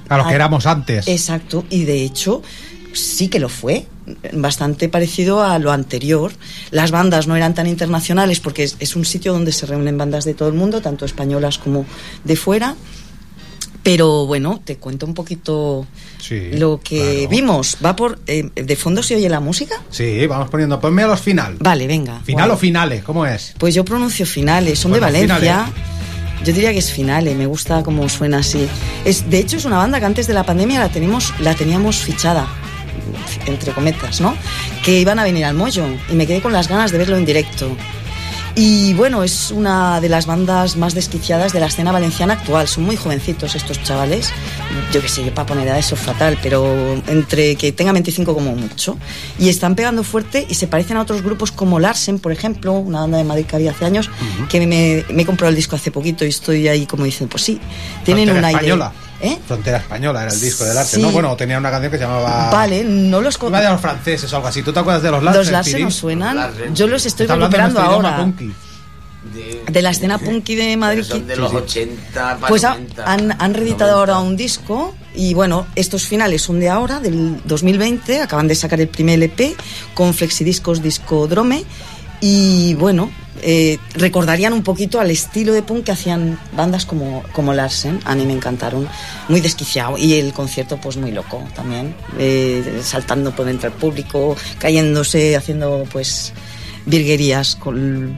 A 0.10 0.18
lo 0.18 0.24
que 0.26 0.32
a- 0.32 0.36
éramos 0.36 0.66
antes. 0.66 1.08
Exacto, 1.08 1.64
y 1.70 1.86
de 1.86 2.04
hecho 2.04 2.42
sí 2.94 3.28
que 3.28 3.40
lo 3.40 3.50
fue, 3.50 3.86
bastante 4.34 4.90
parecido 4.90 5.44
a 5.44 5.60
lo 5.60 5.72
anterior. 5.72 6.32
Las 6.72 6.90
bandas 6.92 7.28
no 7.28 7.36
eran 7.36 7.54
tan 7.54 7.68
internacionales 7.68 8.40
porque 8.40 8.64
es, 8.64 8.76
es 8.80 8.96
un 8.96 9.06
sitio 9.06 9.32
donde 9.34 9.52
se 9.52 9.66
reúnen 9.68 9.98
bandas 9.98 10.26
de 10.26 10.34
todo 10.34 10.50
el 10.50 10.56
mundo, 10.56 10.82
tanto 10.82 11.06
españolas 11.06 11.60
como 11.60 11.86
de 12.24 12.36
fuera. 12.36 12.76
Pero 13.84 14.26
bueno, 14.26 14.62
te 14.64 14.76
cuento 14.78 15.06
un 15.06 15.14
poquito 15.14 15.88
Sí, 16.20 16.50
lo 16.54 16.82
que 16.84 17.00
claro. 17.28 17.30
vimos. 17.30 17.78
Va 17.84 17.96
por. 17.96 18.20
eh, 18.28 18.50
¿De 18.54 18.76
fondo 18.76 19.02
se 19.02 19.16
oye 19.16 19.30
la 19.30 19.40
música? 19.40 19.82
Sí, 19.90 20.28
vamos 20.28 20.50
poniendo. 20.50 20.80
Ponme 20.82 21.04
a 21.04 21.08
los 21.08 21.22
final. 21.22 21.56
Vale, 21.60 21.88
venga. 21.88 22.20
¿Final 22.26 22.48
guay. 22.50 22.56
o 22.56 22.60
finales? 22.60 23.04
¿Cómo 23.04 23.26
es? 23.26 23.54
Pues 23.58 23.74
yo 23.74 23.86
pronuncio 23.86 24.26
finales, 24.26 24.80
son 24.80 24.92
Bueno, 24.92 25.08
de 25.08 25.14
Valencia. 25.28 25.72
Yo 26.44 26.54
diría 26.54 26.72
que 26.72 26.80
es 26.80 26.92
finale, 26.92 27.36
me 27.36 27.46
gusta 27.46 27.84
cómo 27.84 28.08
suena 28.10 28.40
así. 28.40 28.68
Es, 29.06 29.30
de 29.30 29.40
hecho, 29.40 29.58
es 29.58 29.66
una 29.66 29.78
banda 29.78 30.00
que 30.00 30.06
antes 30.06 30.28
de 30.28 30.34
la 30.34 30.44
pandemia 30.44 30.80
la, 30.80 30.90
la 31.40 31.56
teníamos 31.56 31.98
fichada, 31.98 32.48
entre 33.46 33.74
cometas, 33.74 34.22
¿no? 34.22 34.36
Que 34.84 35.00
iban 35.00 35.20
a 35.20 35.24
venir 35.24 35.46
al 35.46 35.56
Mollo 35.56 35.86
y 36.10 36.14
me 36.14 36.26
quedé 36.26 36.42
con 36.42 36.54
las 36.54 36.68
ganas 36.68 36.92
de 36.92 36.98
verlo 36.98 37.18
en 37.18 37.26
directo. 37.26 37.76
Y 38.62 38.94
bueno, 38.94 39.24
es 39.24 39.52
una 39.52 40.02
de 40.02 40.10
las 40.10 40.26
bandas 40.26 40.76
más 40.76 40.94
desquiciadas 40.94 41.54
de 41.54 41.62
la 41.62 41.68
escena 41.68 41.94
valenciana 41.94 42.34
actual. 42.34 42.68
Son 42.68 42.84
muy 42.84 42.98
jovencitos 42.98 43.56
estos 43.56 43.82
chavales. 43.84 44.34
Yo 44.92 45.02
qué 45.02 45.08
sé, 45.08 45.24
yo 45.24 45.34
para 45.34 45.46
poner 45.46 45.66
edad 45.66 45.80
eso 45.80 45.96
es 45.96 46.02
fatal, 46.02 46.38
pero 46.44 46.68
entre 47.08 47.56
que 47.56 47.72
tengan 47.72 47.94
25 47.94 48.34
como 48.34 48.54
mucho. 48.58 48.98
Y 49.40 49.48
están 49.48 49.76
pegando 49.76 50.04
fuerte 50.04 50.46
y 50.50 50.56
se 50.56 50.68
parecen 50.68 50.98
a 50.98 51.04
otros 51.04 51.22
grupos 51.22 51.54
como 51.54 51.80
Larsen, 51.80 52.20
por 52.20 52.34
ejemplo, 52.34 52.74
una 52.74 53.00
banda 53.00 53.18
de 53.20 53.24
Madrid 53.24 53.46
que 53.46 53.56
había 53.56 53.72
hace 53.72 53.86
años, 53.86 54.10
que 54.50 54.60
me, 54.68 55.06
me 55.10 55.22
he 55.22 55.26
comprado 55.26 55.52
el 55.52 55.56
disco 55.56 55.78
hace 55.78 55.90
poquito 55.90 56.26
y 56.26 56.28
estoy 56.28 56.68
ahí 56.68 56.86
como 56.86 57.06
diciendo, 57.06 57.32
pues 57.32 57.44
sí, 57.46 57.62
tienen 58.04 58.30
un 58.30 58.44
aire. 58.44 58.60
española. 58.60 58.92
¿Eh? 59.22 59.38
Frontera 59.48 59.78
española 59.80 60.24
era 60.24 60.32
el 60.32 60.40
disco 60.40 60.64
del 60.64 60.78
arte, 60.78 60.96
Sí. 60.96 61.02
¿no? 61.02 61.12
Bueno, 61.12 61.36
tenía 61.36 61.58
una 61.58 61.70
canción 61.70 61.92
que 61.92 61.98
se 61.98 62.04
llamaba. 62.06 62.50
Vale, 62.52 62.84
no 62.84 63.20
los 63.22 63.38
de 63.40 63.50
los 63.70 63.82
franceses 63.82 64.32
o 64.32 64.36
algo 64.38 64.48
así. 64.48 64.64
¿Tú 64.64 64.72
te 64.72 64.80
acuerdas 64.80 65.04
de 65.04 65.12
los 65.12 65.22
Larsen? 65.24 65.42
Los 65.42 65.52
Larsen 65.52 65.82
nos 65.84 65.96
suenan. 65.96 66.52
Yo 66.74 66.88
los 66.88 67.06
estoy 67.06 67.28
recuperando 67.28 67.80
ahora. 67.82 68.18
punky. 68.18 68.54
De 69.70 69.82
la 69.82 69.90
escena 69.92 70.18
punky 70.18 70.56
de 70.56 70.78
Madrid. 70.78 71.04
Son 71.04 71.28
de 71.28 71.36
los 71.36 71.54
80 71.54 72.36
para 72.38 72.48
Pues 72.48 72.64
ha- 72.64 72.70
90, 72.76 73.04
han, 73.04 73.32
han 73.38 73.54
reeditado 73.54 73.92
90. 73.92 74.00
ahora 74.14 74.20
un 74.20 74.38
disco 74.38 74.96
y 75.14 75.34
bueno, 75.34 75.68
estos 75.76 76.06
finales 76.08 76.42
son 76.42 76.60
de 76.62 76.70
ahora, 76.70 77.00
del 77.02 77.42
2020, 77.44 78.22
acaban 78.22 78.48
de 78.48 78.56
sacar 78.56 78.80
el 78.80 78.88
primer 78.88 79.16
LP 79.16 79.56
con 79.94 80.14
Flexidiscos 80.14 80.82
Discodrome 80.82 81.66
y 82.22 82.74
bueno, 82.76 83.12
eh, 83.42 83.78
recordarían 83.94 84.52
un 84.54 84.64
poquito 84.64 85.00
al 85.00 85.12
estilo 85.12 85.54
de 85.54 85.62
punk 85.62 85.86
que 85.86 85.92
hacían 85.92 86.40
bandas 86.54 86.86
como, 86.86 87.24
como 87.32 87.54
Larsen, 87.54 88.00
a 88.06 88.16
mí 88.16 88.26
me 88.26 88.34
encantaron, 88.34 88.88
muy 89.30 89.40
desquiciado 89.42 89.98
y 89.98 90.16
el 90.16 90.34
concierto 90.34 90.78
pues 90.82 90.98
muy 90.98 91.12
loco 91.12 91.42
también, 91.56 91.96
eh, 92.18 92.82
saltando 92.84 93.34
por 93.36 93.46
dentro 93.46 93.70
del 93.70 93.80
público, 93.80 94.36
cayéndose, 94.60 95.36
haciendo 95.36 95.86
pues 95.92 96.34
virguerías 96.86 97.56
con... 97.56 98.16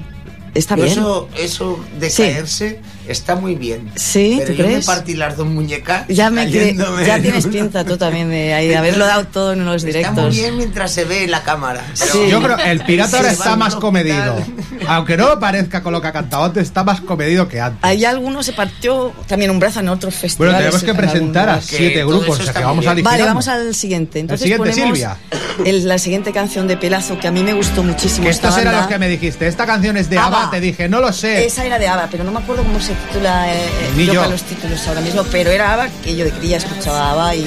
Está 0.54 0.76
bien. 0.76 0.90
Eso, 0.90 1.30
eso 1.38 1.80
de 2.00 2.10
Sí. 2.10 2.24
caerse 2.24 2.82
está 3.08 3.36
muy 3.36 3.56
bien. 3.56 3.92
Sí, 3.96 4.36
Pero 4.40 4.52
¿tú 4.52 4.58
yo 4.58 4.64
crees? 4.66 4.88
me 4.88 4.94
partí 4.96 5.14
las 5.16 5.38
dos 5.38 5.48
muñecas. 5.48 6.08
Ya 6.08 6.30
me 6.30 6.50
ya 6.50 7.16
en 7.16 7.22
tienes 7.22 7.48
pinta 7.48 7.84
tú 7.84 7.98
también 7.98 8.30
de, 8.30 8.54
ahí, 8.54 8.68
de 8.68 8.78
haberlo 8.78 9.06
dado 9.06 9.26
todo 9.28 9.54
en 9.54 9.66
los 9.66 9.84
Está 9.84 10.12
muy 10.12 10.22
directos. 10.24 10.36
bien 10.36 10.58
mientras 10.58 10.92
se 10.92 11.06
ve 11.06 11.24
en 11.26 11.32
la 11.32 11.44
cámara. 11.44 11.84
pero- 12.00 12.12
Sí. 12.14 12.20
Yo 12.30 12.42
creo 12.42 12.58
que 12.58 12.72
el 12.72 12.82
pirata 12.84 13.18
ahora 13.18 13.32
está 13.32 13.56
más 13.56 13.76
comedido. 13.76 14.36
Aunque 14.88 15.16
no 15.18 15.40
parezca 15.40 15.84
con 15.84 15.94
lo 15.94 16.02
que 16.02 16.08
ha 16.08 16.12
cantado 16.12 16.44
antes, 16.46 16.64
está 16.64 16.84
más 16.84 17.02
comedido 17.02 17.48
que 17.48 17.62
antes. 17.62 17.80
Ahí 17.84 18.04
alguno 18.06 18.42
se 18.44 18.54
partió 18.54 19.14
también 19.28 19.52
un 19.52 19.60
brazo 19.60 19.80
en 19.80 19.90
otros 19.90 20.14
Bueno, 20.14 20.22
festivales. 20.22 20.58
tenemos 20.58 20.84
que 20.84 20.94
presentar 20.94 21.50
a 21.50 21.62
siete 21.62 22.04
grupos, 22.06 22.40
o 22.40 22.44
sea 22.44 22.54
que 22.54 22.64
vamos 22.64 22.86
a. 22.88 22.94
Vale, 22.96 23.24
vamos 23.24 23.48
al 23.48 23.76
siguiente. 23.76 24.20
Entonces 24.20 24.44
siguiente, 24.44 24.70
ponemos 24.72 24.98
Silvia. 24.98 25.18
el- 25.66 25.88
la 25.88 25.98
siguiente 25.98 26.32
canción 26.32 26.68
de 26.68 26.78
Pelazo 26.78 27.20
que 27.20 27.28
a 27.28 27.32
mí 27.32 27.44
me 27.44 27.54
gustó 27.54 27.84
muchísimo. 27.84 28.26
Que 28.26 28.32
estos 28.32 28.58
eran 28.58 28.76
los 28.76 28.88
que 28.88 28.98
me 28.98 29.08
dijiste. 29.08 29.48
Esta 29.48 29.66
canción 29.66 29.98
es 29.98 30.10
de. 30.10 30.18
ABBA, 30.18 30.50
te 30.52 30.60
dije, 30.60 30.90
no 30.90 31.00
lo 31.02 31.12
sé. 31.14 31.46
Esa 31.46 31.66
era 31.66 31.78
de 31.80 31.88
ABBA, 31.88 32.08
pero 32.12 32.24
no 32.24 32.32
me 32.32 32.40
acuerdo 32.40 32.64
cómo 32.64 32.80
se 32.80 32.91
titula. 32.94 33.54
Eh, 33.54 33.70
Ni 33.96 34.06
yo 34.06 34.14
yo. 34.14 34.20
para 34.22 34.32
los 34.32 34.44
títulos 34.44 34.88
ahora 34.88 35.02
mismo, 35.02 35.24
pero 35.32 35.50
era 35.52 35.74
ABBA 35.74 35.90
que 36.04 36.16
yo 36.16 36.26
de 36.26 36.32
cría 36.32 36.58
escuchaba 36.58 37.12
ABBA 37.12 37.36
y, 37.36 37.40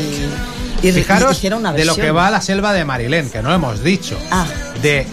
y, 0.82 0.88
y 0.88 0.92
Fijaros 0.92 1.36
hicieron 1.36 1.60
una 1.60 1.72
de 1.72 1.84
lo 1.84 1.94
que 1.94 2.10
va 2.10 2.30
la 2.30 2.40
selva 2.40 2.72
de 2.72 2.84
Marilén, 2.84 3.30
que 3.30 3.42
no 3.42 3.48
lo 3.50 3.54
hemos 3.54 3.82
dicho. 3.82 4.18
Ah. 4.30 4.46
De 4.82 5.06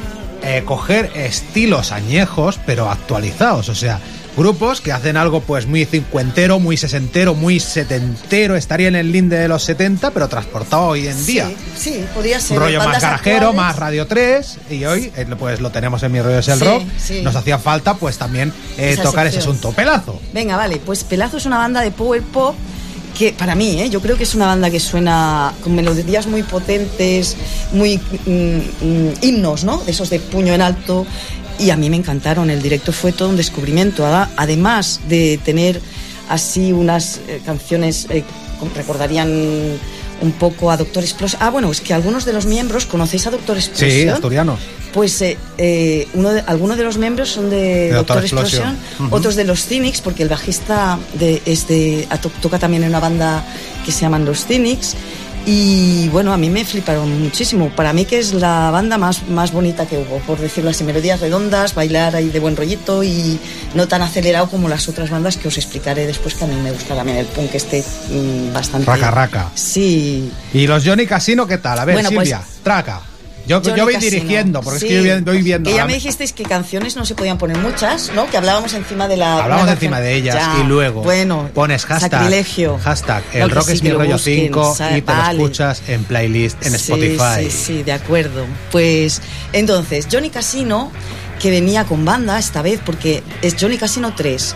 eh, 0.43 0.63
coger 0.65 1.11
estilos 1.15 1.91
añejos, 1.91 2.59
pero 2.65 2.89
actualizados. 2.89 3.69
O 3.69 3.75
sea, 3.75 3.99
grupos 4.37 4.81
que 4.81 4.91
hacen 4.91 5.17
algo 5.17 5.41
pues 5.41 5.67
muy 5.67 5.85
cincuentero, 5.85 6.59
muy 6.59 6.77
sesentero, 6.77 7.33
muy 7.35 7.59
setentero. 7.59 8.55
Estaría 8.55 8.87
en 8.87 8.95
el 8.95 9.11
linde 9.11 9.37
de 9.37 9.47
los 9.47 9.63
70, 9.63 10.11
pero 10.11 10.27
transportado 10.29 10.83
hoy 10.87 11.07
en 11.07 11.25
día. 11.25 11.47
Sí, 11.75 11.91
sí, 11.91 12.05
podría 12.13 12.39
ser. 12.39 12.57
Un 12.57 12.63
rollo 12.63 12.79
más 12.79 13.01
garajero, 13.01 13.35
actuales. 13.49 13.55
más 13.55 13.75
Radio 13.77 14.07
3 14.07 14.57
y 14.69 14.85
hoy 14.85 15.11
eh, 15.15 15.25
pues 15.37 15.59
lo 15.59 15.69
tenemos 15.71 16.01
en 16.03 16.11
Mi 16.11 16.21
Rollo 16.21 16.39
es 16.39 16.47
el 16.47 16.59
Sí, 16.59 16.65
Rock. 16.65 16.83
sí. 16.97 17.21
Nos 17.21 17.35
hacía 17.35 17.57
falta 17.59 17.95
pues 17.95 18.17
también 18.17 18.53
eh, 18.77 18.91
Esa 18.91 19.03
tocar 19.03 19.27
ese 19.27 19.39
asunto. 19.39 19.71
Pelazo. 19.71 20.19
Venga, 20.33 20.55
vale, 20.57 20.77
pues 20.77 21.03
Pelazo 21.03 21.37
es 21.37 21.45
una 21.45 21.57
banda 21.57 21.81
de 21.81 21.91
power 21.91 22.21
pop 22.21 22.55
que 23.17 23.33
para 23.33 23.55
mí, 23.55 23.81
¿eh? 23.81 23.89
yo 23.89 23.99
creo 24.01 24.15
que 24.15 24.23
es 24.23 24.35
una 24.35 24.45
banda 24.45 24.69
que 24.71 24.79
suena 24.79 25.51
con 25.61 25.75
melodías 25.75 26.27
muy 26.27 26.43
potentes, 26.43 27.35
muy 27.73 27.97
mm, 27.97 28.31
mm, 28.31 29.13
himnos, 29.21 29.65
¿no? 29.65 29.79
De 29.79 29.91
esos 29.91 30.09
de 30.09 30.19
puño 30.19 30.53
en 30.53 30.61
alto. 30.61 31.05
Y 31.59 31.69
a 31.69 31.77
mí 31.77 31.89
me 31.89 31.97
encantaron. 31.97 32.49
El 32.49 32.61
directo 32.61 32.91
fue 32.91 33.11
todo 33.11 33.29
un 33.29 33.37
descubrimiento. 33.37 34.05
Además 34.35 34.99
de 35.07 35.39
tener 35.43 35.79
así 36.29 36.71
unas 36.71 37.19
eh, 37.27 37.41
canciones 37.45 38.07
eh, 38.09 38.23
recordarían 38.75 39.29
un 40.21 40.31
poco 40.33 40.69
a 40.71 40.77
Doctor 40.77 41.03
Explosion. 41.03 41.41
Ah, 41.41 41.49
bueno, 41.49 41.71
es 41.71 41.81
que 41.81 41.93
algunos 41.93 42.25
de 42.25 42.33
los 42.33 42.45
miembros, 42.45 42.85
¿conocéis 42.85 43.25
a 43.27 43.31
Doctor 43.31 43.57
Explosion? 43.57 43.89
Sí, 43.91 44.07
asturianos. 44.07 44.59
Pues 44.93 45.21
eh, 45.21 45.37
eh, 45.57 46.07
uno 46.13 46.29
de- 46.31 46.41
algunos 46.41 46.77
de 46.77 46.83
los 46.83 46.97
miembros 46.97 47.29
son 47.29 47.49
de, 47.49 47.57
De 47.57 47.91
Doctor 47.93 48.17
Doctor, 48.21 48.23
Explosion. 48.43 48.77
Otros 49.09 49.35
de 49.35 49.45
los 49.45 49.65
Cynics, 49.65 50.01
porque 50.01 50.21
el 50.23 50.29
bajista 50.29 50.99
de, 51.13 51.41
es 51.45 51.67
de- 51.67 52.07
toca 52.41 52.59
también 52.59 52.83
en 52.83 52.89
una 52.89 52.99
banda 52.99 53.43
que 53.85 53.91
se 53.91 54.01
llaman 54.01 54.25
los 54.25 54.45
Cynics. 54.45 54.95
Y 55.45 56.07
bueno, 56.09 56.33
a 56.33 56.37
mí 56.37 56.49
me 56.49 56.63
fliparon 56.65 57.21
muchísimo. 57.23 57.69
Para 57.75 57.93
mí 57.93 58.05
que 58.05 58.19
es 58.19 58.33
la 58.33 58.69
banda 58.71 58.97
más, 58.97 59.27
más 59.27 59.51
bonita 59.51 59.87
que 59.87 59.97
hubo, 59.97 60.19
por 60.19 60.37
decirlo 60.39 60.69
así, 60.69 60.83
melodías 60.83 61.19
redondas, 61.19 61.73
bailar 61.73 62.15
ahí 62.15 62.29
de 62.29 62.39
buen 62.39 62.55
rollito 62.55 63.03
y 63.03 63.39
no 63.73 63.87
tan 63.87 64.01
acelerado 64.01 64.49
como 64.49 64.69
las 64.69 64.87
otras 64.87 65.09
bandas 65.09 65.37
que 65.37 65.47
os 65.47 65.57
explicaré 65.57 66.05
después, 66.05 66.35
que 66.35 66.43
a 66.43 66.47
mí 66.47 66.55
me 66.61 66.71
gusta 66.71 66.95
también 66.95 67.17
el 67.17 67.25
punk 67.25 67.55
este 67.55 67.83
mm, 68.09 68.53
bastante... 68.53 68.85
Raca, 68.85 69.11
raca. 69.11 69.51
Sí, 69.55 70.31
¿Y 70.53 70.67
los 70.67 70.85
Johnny 70.85 71.07
Casino 71.07 71.47
qué 71.47 71.57
tal? 71.57 71.79
A 71.79 71.85
ver, 71.85 71.95
Bueno, 71.95 72.09
pues- 72.13 72.29
Silvia, 72.29 72.43
traca. 72.63 73.01
Yo, 73.47 73.61
yo 73.61 73.83
voy 73.83 73.95
dirigiendo, 73.97 74.61
porque 74.61 74.79
Sí, 74.79 74.85
es 74.87 74.91
que 74.91 74.95
yo 75.19 75.21
voy- 75.31 75.41
viendo. 75.41 75.69
Que 75.69 75.75
ya 75.75 75.85
me 75.85 75.93
dijisteis 75.93 76.31
que 76.33 76.43
canciones 76.43 76.95
no 76.95 77.05
se 77.05 77.15
podían 77.15 77.37
poner 77.37 77.57
muchas, 77.57 78.11
¿no? 78.15 78.29
Que 78.29 78.37
hablábamos 78.37 78.73
encima 78.73 79.07
de 79.07 79.17
la. 79.17 79.43
Hablamos 79.43 79.63
una 79.63 79.73
encima 79.73 79.99
de 79.99 80.15
ellas 80.15 80.35
Ya, 80.35 80.57
y 80.63 80.67
luego 80.67 81.01
Bueno, 81.03 81.49
pones 81.53 81.85
hashtag, 81.85 82.11
Sacrilegio. 82.11 82.77
hashtag 82.83 83.23
No, 83.33 83.45
el 83.45 83.49
rock 83.51 83.65
sí, 83.67 83.71
es 83.73 83.83
mi 83.83 83.89
lo 83.89 83.97
rollo 83.99 84.13
busquen, 84.13 84.39
5 84.45 84.75
sa- 84.75 84.97
y 84.97 85.01
te 85.01 85.13
lo 85.13 85.31
escuchas 85.31 85.81
en 85.87 86.03
playlist 86.03 86.65
en 86.65 86.71
Sí, 86.71 86.91
Spotify. 86.93 87.49
Sí, 87.49 87.51
sí, 87.51 87.83
de 87.83 87.93
acuerdo. 87.93 88.45
Pues 88.71 89.21
entonces, 89.53 90.07
Johnny 90.11 90.29
Casino, 90.29 90.91
que 91.39 91.49
venía 91.49 91.85
con 91.85 92.05
banda 92.05 92.37
esta 92.37 92.61
vez, 92.61 92.79
porque 92.85 93.23
es 93.41 93.55
Johnny 93.59 93.77
Casino 93.77 94.13
3. 94.15 94.55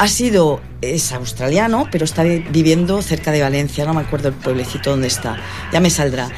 Ha 0.00 0.06
sido, 0.08 0.60
es 0.80 1.10
australiano, 1.12 1.88
pero 1.90 2.04
está 2.04 2.22
vi- 2.22 2.44
viviendo 2.50 3.00
cerca 3.02 3.32
de 3.32 3.42
Valencia, 3.42 3.84
no 3.84 3.94
me 3.94 4.00
acuerdo 4.02 4.28
el 4.28 4.34
pueblecito 4.34 4.90
donde 4.90 5.08
está, 5.08 5.36
ya 5.72 5.80
me 5.80 5.90
saldrá. 5.90 6.28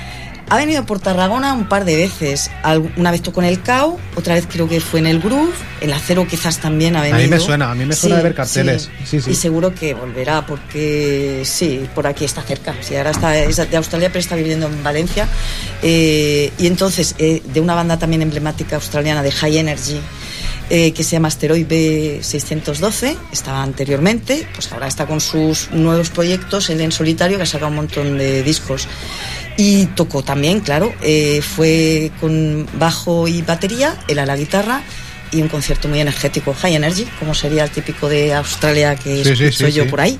Ha 0.52 0.56
venido 0.56 0.84
por 0.84 0.98
Tarragona 0.98 1.54
un 1.54 1.68
par 1.68 1.84
de 1.84 1.94
veces. 1.94 2.50
Una 2.96 3.12
vez 3.12 3.22
tocó 3.22 3.40
en 3.40 3.46
el 3.46 3.62
CAO, 3.62 4.00
otra 4.16 4.34
vez 4.34 4.46
creo 4.50 4.68
que 4.68 4.80
fue 4.80 4.98
en 4.98 5.06
el 5.06 5.20
Groove, 5.20 5.52
el 5.80 5.92
Acero 5.92 6.26
quizás 6.26 6.58
también 6.58 6.96
ha 6.96 7.00
A 7.00 7.02
venido. 7.02 7.20
mí 7.22 7.28
me 7.28 7.38
suena, 7.38 7.70
a 7.70 7.74
mí 7.76 7.86
me 7.86 7.94
suena 7.94 8.16
de 8.16 8.22
ver 8.24 8.34
carteles. 8.34 8.90
Sí, 9.04 9.20
sí. 9.20 9.30
Y 9.30 9.34
seguro 9.36 9.72
que 9.72 9.94
volverá 9.94 10.44
porque 10.44 11.42
sí, 11.44 11.86
por 11.94 12.08
aquí 12.08 12.24
está 12.24 12.42
cerca. 12.42 12.74
Sí, 12.80 12.96
ahora 12.96 13.12
está 13.12 13.38
es 13.38 13.56
de 13.56 13.76
Australia, 13.76 14.08
pero 14.08 14.18
está 14.18 14.34
viviendo 14.34 14.66
en 14.66 14.82
Valencia. 14.82 15.28
Eh, 15.82 16.52
y 16.58 16.66
entonces, 16.66 17.14
eh, 17.18 17.42
de 17.44 17.60
una 17.60 17.76
banda 17.76 17.96
también 17.96 18.20
emblemática 18.22 18.74
australiana 18.74 19.22
de 19.22 19.30
High 19.30 19.58
Energy. 19.58 20.00
Eh, 20.70 20.92
que 20.92 21.02
se 21.04 21.11
llama 21.12 21.28
Asteroid 21.28 21.66
B612, 21.66 23.16
estaba 23.33 23.62
anteriormente, 23.62 24.46
pues 24.54 24.70
ahora 24.72 24.87
está 24.87 25.06
con 25.06 25.20
sus 25.20 25.70
nuevos 25.72 26.11
proyectos, 26.11 26.70
él 26.70 26.80
en 26.80 26.92
solitario, 26.92 27.37
que 27.37 27.42
ha 27.42 27.46
sacado 27.46 27.70
un 27.70 27.76
montón 27.76 28.16
de 28.18 28.42
discos. 28.42 28.87
Y 29.56 29.87
tocó 29.87 30.22
también, 30.22 30.61
claro, 30.61 30.92
eh, 31.02 31.42
fue 31.42 32.11
con 32.20 32.66
bajo 32.78 33.28
y 33.28 33.42
batería, 33.42 33.98
él 34.09 34.18
a 34.20 34.26
la 34.26 34.37
guitarra 34.37 34.83
y 35.33 35.42
un 35.42 35.48
concierto 35.48 35.87
muy 35.88 36.00
energético, 36.00 36.54
High 36.54 36.76
Energy, 36.76 37.04
como 37.18 37.35
sería 37.35 37.64
el 37.64 37.70
típico 37.70 38.09
de 38.09 38.33
Australia 38.35 38.96
que 38.96 39.22
Sí, 39.24 39.37
sí, 39.37 39.44
escucho 39.44 39.66
sí, 39.66 39.72
yo 39.72 39.87
por 39.88 40.00
ahí. 40.00 40.18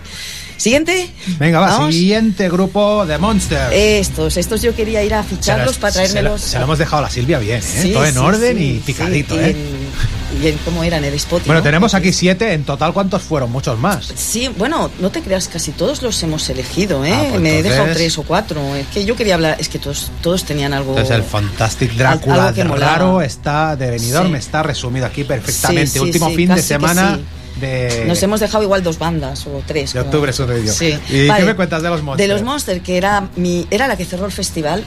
Siguiente. 0.57 1.09
Venga, 1.39 1.59
va, 1.61 1.69
Vamos. 1.69 1.95
siguiente 1.95 2.51
grupo 2.51 3.07
de 3.07 3.17
Monsters. 3.17 3.73
Estos, 3.73 4.37
estos 4.37 4.61
yo 4.61 4.75
quería 4.77 5.03
ir 5.03 5.15
a 5.15 5.23
Se 5.23 5.31
ficharlos 5.31 5.79
para 5.79 5.93
se 5.95 6.01
lo- 6.01 6.05
traérmelos. 6.11 6.41
Se 6.43 6.59
lo, 6.59 6.65
hemos 6.65 6.79
dejado 6.79 6.99
a 6.99 7.03
la 7.03 7.11
Silvia 7.11 7.39
bien, 7.39 7.63
¿eh? 7.77 7.91
Todo 7.95 8.05
en 8.05 8.19
orden 8.19 8.63
y 8.63 8.73
picadito, 8.81 9.41
¿eh? 9.41 9.51
en- 9.53 10.20
en 10.43 10.57
cómo 10.59 10.85
era 10.85 10.99
en 10.99 11.05
el 11.05 11.15
Spotify. 11.15 11.49
Bueno, 11.49 11.61
¿no? 11.61 11.65
tenemos 11.65 11.95
aquí 11.95 12.13
siete, 12.13 12.53
en 12.53 12.65
total, 12.65 12.93
¿cuántos 12.93 13.23
fueron? 13.23 13.51
Muchos 13.51 13.79
más. 13.79 14.13
Sí, 14.15 14.49
bueno, 14.59 14.91
no 15.01 15.11
te 15.11 15.23
creas, 15.23 15.49
casi 15.49 15.73
todos 15.73 16.03
los 16.03 16.23
hemos 16.23 16.49
elegido, 16.51 17.05
¿eh? 17.05 17.13
Ah, 17.15 17.27
pues 17.31 17.41
Me 17.41 17.59
he 17.59 17.63
dejado 17.63 17.83
entonces- 17.83 17.97
tres 17.97 18.19
o 18.19 18.23
cuatro. 18.23 18.75
Es 18.77 18.87
que 18.89 19.05
yo 19.05 19.17
quería 19.17 19.35
hablar, 19.35 19.57
es 19.59 19.69
que 19.69 19.79
todos, 19.79 20.11
todos 20.23 20.45
tenían 20.45 20.73
algo. 20.73 20.91
Entonces 20.91 21.17
el 21.17 21.23
Fantastic 21.23 21.93
Drácula 21.95 22.35
algo 22.49 22.55
que 22.55 22.63
de 22.65 22.69
raro 22.69 23.23
está 23.23 23.77
de 23.77 23.91
Benidorm, 23.91 24.31
Sí. 24.33 24.35
está 24.37 24.63
resumido 24.63 25.07
aquí 25.07 25.25
perfectamente. 25.25 25.87
Sí, 25.89 25.93
sí, 25.95 25.99
Último 26.01 26.31
fin 26.31 26.55
de 26.55 26.63
semana 26.63 27.19
de, 27.61 28.05
Nos 28.07 28.23
hemos 28.23 28.41
dejado 28.41 28.63
igual 28.65 28.83
dos 28.83 28.99
bandas 28.99 29.47
o 29.47 29.63
tres. 29.67 29.93
de 29.93 29.99
como- 30.01 30.11
octubre, 30.11 30.33
te 30.33 30.55
digo. 30.61 30.73
Sí. 30.73 30.99
¿Y 31.11 31.27
Vale. 31.27 31.41
qué 31.41 31.47
me 31.47 31.57
cuentas 31.57 31.83
de 31.83 31.91
los 31.91 32.03
Monsters? 32.03 32.29
De 32.29 32.35
los 32.35 32.43
Monsters, 32.43 32.83
que 32.83 32.97
era 32.97 33.29
mi, 33.37 33.67
era 33.71 33.87
la 33.87 33.97
que 33.97 34.05
cerró 34.07 34.25
el 34.27 34.33
festival, 34.33 34.85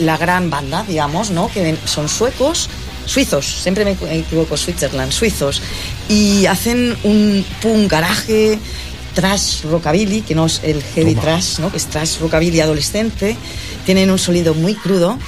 la 0.00 0.16
gran 0.18 0.50
banda, 0.50 0.84
digamos, 0.86 1.30
¿no? 1.30 1.48
Que 1.48 1.76
son 1.86 2.08
suecos, 2.08 2.68
suizos, 3.08 3.44
siempre 3.62 3.84
me 3.84 3.96
equivoco, 4.18 4.56
Switzerland, 4.56 5.10
suizos, 5.12 5.62
y 6.08 6.46
hacen 6.46 6.96
un 7.04 7.44
punk 7.62 7.90
garaje, 7.90 8.58
trash 9.14 9.62
rockabilly, 9.64 10.20
que 10.20 10.34
no 10.34 10.46
es 10.46 10.60
el 10.62 10.82
heavy 10.94 11.14
Toma. 11.14 11.22
trash, 11.22 11.58
¿no? 11.58 11.70
Que 11.70 11.78
es 11.78 11.86
trash 11.86 12.18
rockabilly 12.20 12.60
adolescente. 12.60 13.36
Tienen 13.86 14.10
un 14.10 14.18
sonido 14.18 14.54
muy 14.54 14.74
crudo. 14.74 15.18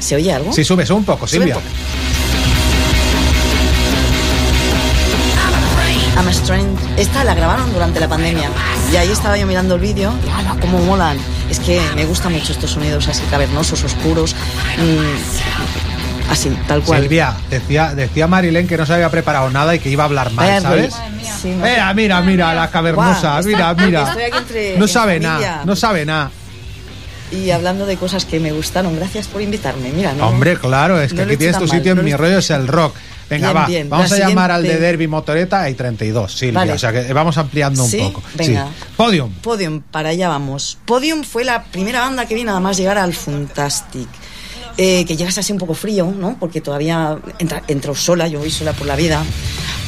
¿Se 0.00 0.16
oye 0.16 0.32
algo? 0.32 0.52
Sí, 0.52 0.64
sube, 0.64 0.86
sube 0.86 0.96
un 0.98 1.04
poco, 1.04 1.26
Sube 1.26 1.40
Silvia. 1.40 1.56
un 1.58 1.62
poco. 1.62 1.74
I'm 6.16 6.26
a 6.26 6.30
Strange. 6.32 6.76
Esta 6.96 7.24
la 7.24 7.34
grabaron 7.34 7.72
durante 7.72 8.00
la 8.00 8.08
pandemia. 8.08 8.50
Y 8.92 8.96
ahí 8.96 9.10
estaba 9.10 9.38
yo 9.38 9.46
mirando 9.46 9.76
el 9.76 9.80
vídeo. 9.80 10.12
Y 10.26 10.30
¡hala, 10.30 10.56
cómo 10.60 10.78
molan! 10.80 11.16
Es 11.50 11.60
que 11.60 11.80
me 11.94 12.04
gustan 12.04 12.32
mucho 12.32 12.52
estos 12.52 12.72
sonidos 12.72 13.08
así 13.08 13.22
cavernosos, 13.30 13.84
oscuros. 13.84 14.34
mm, 14.78 15.89
así, 16.30 16.48
tal 16.66 16.82
cual. 16.82 17.02
Silvia, 17.02 17.34
decía, 17.50 17.94
decía 17.94 18.26
Marilén 18.26 18.66
que 18.66 18.76
no 18.76 18.86
se 18.86 18.94
había 18.94 19.10
preparado 19.10 19.50
nada 19.50 19.74
y 19.74 19.78
que 19.80 19.90
iba 19.90 20.04
a 20.04 20.06
hablar 20.06 20.32
mal, 20.32 20.46
Vaya 20.46 20.60
¿sabes? 20.60 20.94
Sí, 21.42 21.50
no. 21.50 21.64
Mira, 21.64 21.92
mira, 21.94 22.20
mira, 22.22 22.54
la 22.54 22.70
cavernosa, 22.70 23.40
mira, 23.42 23.74
mira. 23.74 24.02
estoy 24.08 24.22
aquí 24.24 24.38
entre- 24.38 24.78
No 24.78 24.88
sabe 24.88 25.20
nada, 25.20 25.62
no 25.64 25.76
sabe 25.76 26.04
nada. 26.06 26.30
Y 27.32 27.50
hablando 27.52 27.86
de 27.86 27.96
cosas 27.96 28.24
que 28.24 28.40
me 28.40 28.50
gustaron, 28.50 28.96
gracias 28.96 29.28
por 29.28 29.40
invitarme. 29.40 29.92
Mira, 29.92 30.12
no, 30.14 30.26
Hombre, 30.26 30.56
claro, 30.58 31.00
es 31.00 31.12
que 31.12 31.18
no 31.18 31.22
aquí 31.24 31.36
tienes 31.36 31.58
tu 31.58 31.68
sitio 31.68 31.78
mal, 31.78 31.88
en 31.90 31.96
no 31.98 32.02
mi 32.02 32.14
rollo 32.14 32.38
es 32.38 32.50
el 32.50 32.66
rock. 32.66 32.94
Venga, 33.30 33.52
Bien, 33.52 33.56
va, 33.62 33.66
bien. 33.68 33.88
vamos 33.90 34.10
La 34.10 34.16
a 34.16 34.28
llamar 34.28 34.50
al 34.50 34.64
de 34.64 34.76
Derby 34.76 35.06
Motoreta, 35.06 35.62
hay 35.62 35.74
32, 35.74 36.32
Silvia, 36.36 36.58
Vale. 36.58 36.72
o 36.72 36.78
sea 36.78 36.90
que 36.92 37.12
vamos 37.12 37.38
ampliando 37.38 37.84
un 37.84 37.88
¿Sí? 37.88 37.98
poco. 37.98 38.20
Venga. 38.34 38.66
Sí. 38.66 38.84
Podium. 38.96 39.30
Podium, 39.34 39.80
para 39.82 40.08
allá 40.08 40.28
vamos. 40.28 40.78
Podium 40.84 41.22
fue 41.22 41.44
la 41.44 41.62
primera 41.62 42.00
banda 42.00 42.26
que 42.26 42.34
vi 42.34 42.42
nada 42.42 42.58
más 42.58 42.76
llegar 42.76 42.98
al 42.98 43.14
Fantastic. 43.14 44.08
Eh, 44.76 45.04
que 45.06 45.16
llegas 45.16 45.36
así 45.38 45.52
un 45.52 45.58
poco 45.58 45.74
frío, 45.74 46.12
¿no? 46.16 46.36
Porque 46.40 46.60
todavía 46.60 47.18
entra, 47.38 47.62
entro 47.68 47.94
sola, 47.94 48.28
yo 48.28 48.38
voy 48.38 48.50
sola 48.50 48.72
por 48.72 48.86
la 48.86 48.96
vida. 48.96 49.22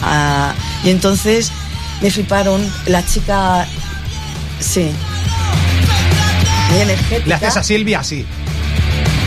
Ah, 0.03 0.53
y 0.85 0.91
entonces 0.91 1.51
me 2.01 2.11
fliparon. 2.11 2.67
La 2.87 3.05
chica. 3.05 3.67
Sí. 4.61 4.91
Muy 6.71 6.81
energética. 6.81 7.27
Le 7.27 7.35
haces 7.35 7.57
a 7.57 7.63
Silvia 7.63 8.01
así. 8.01 8.25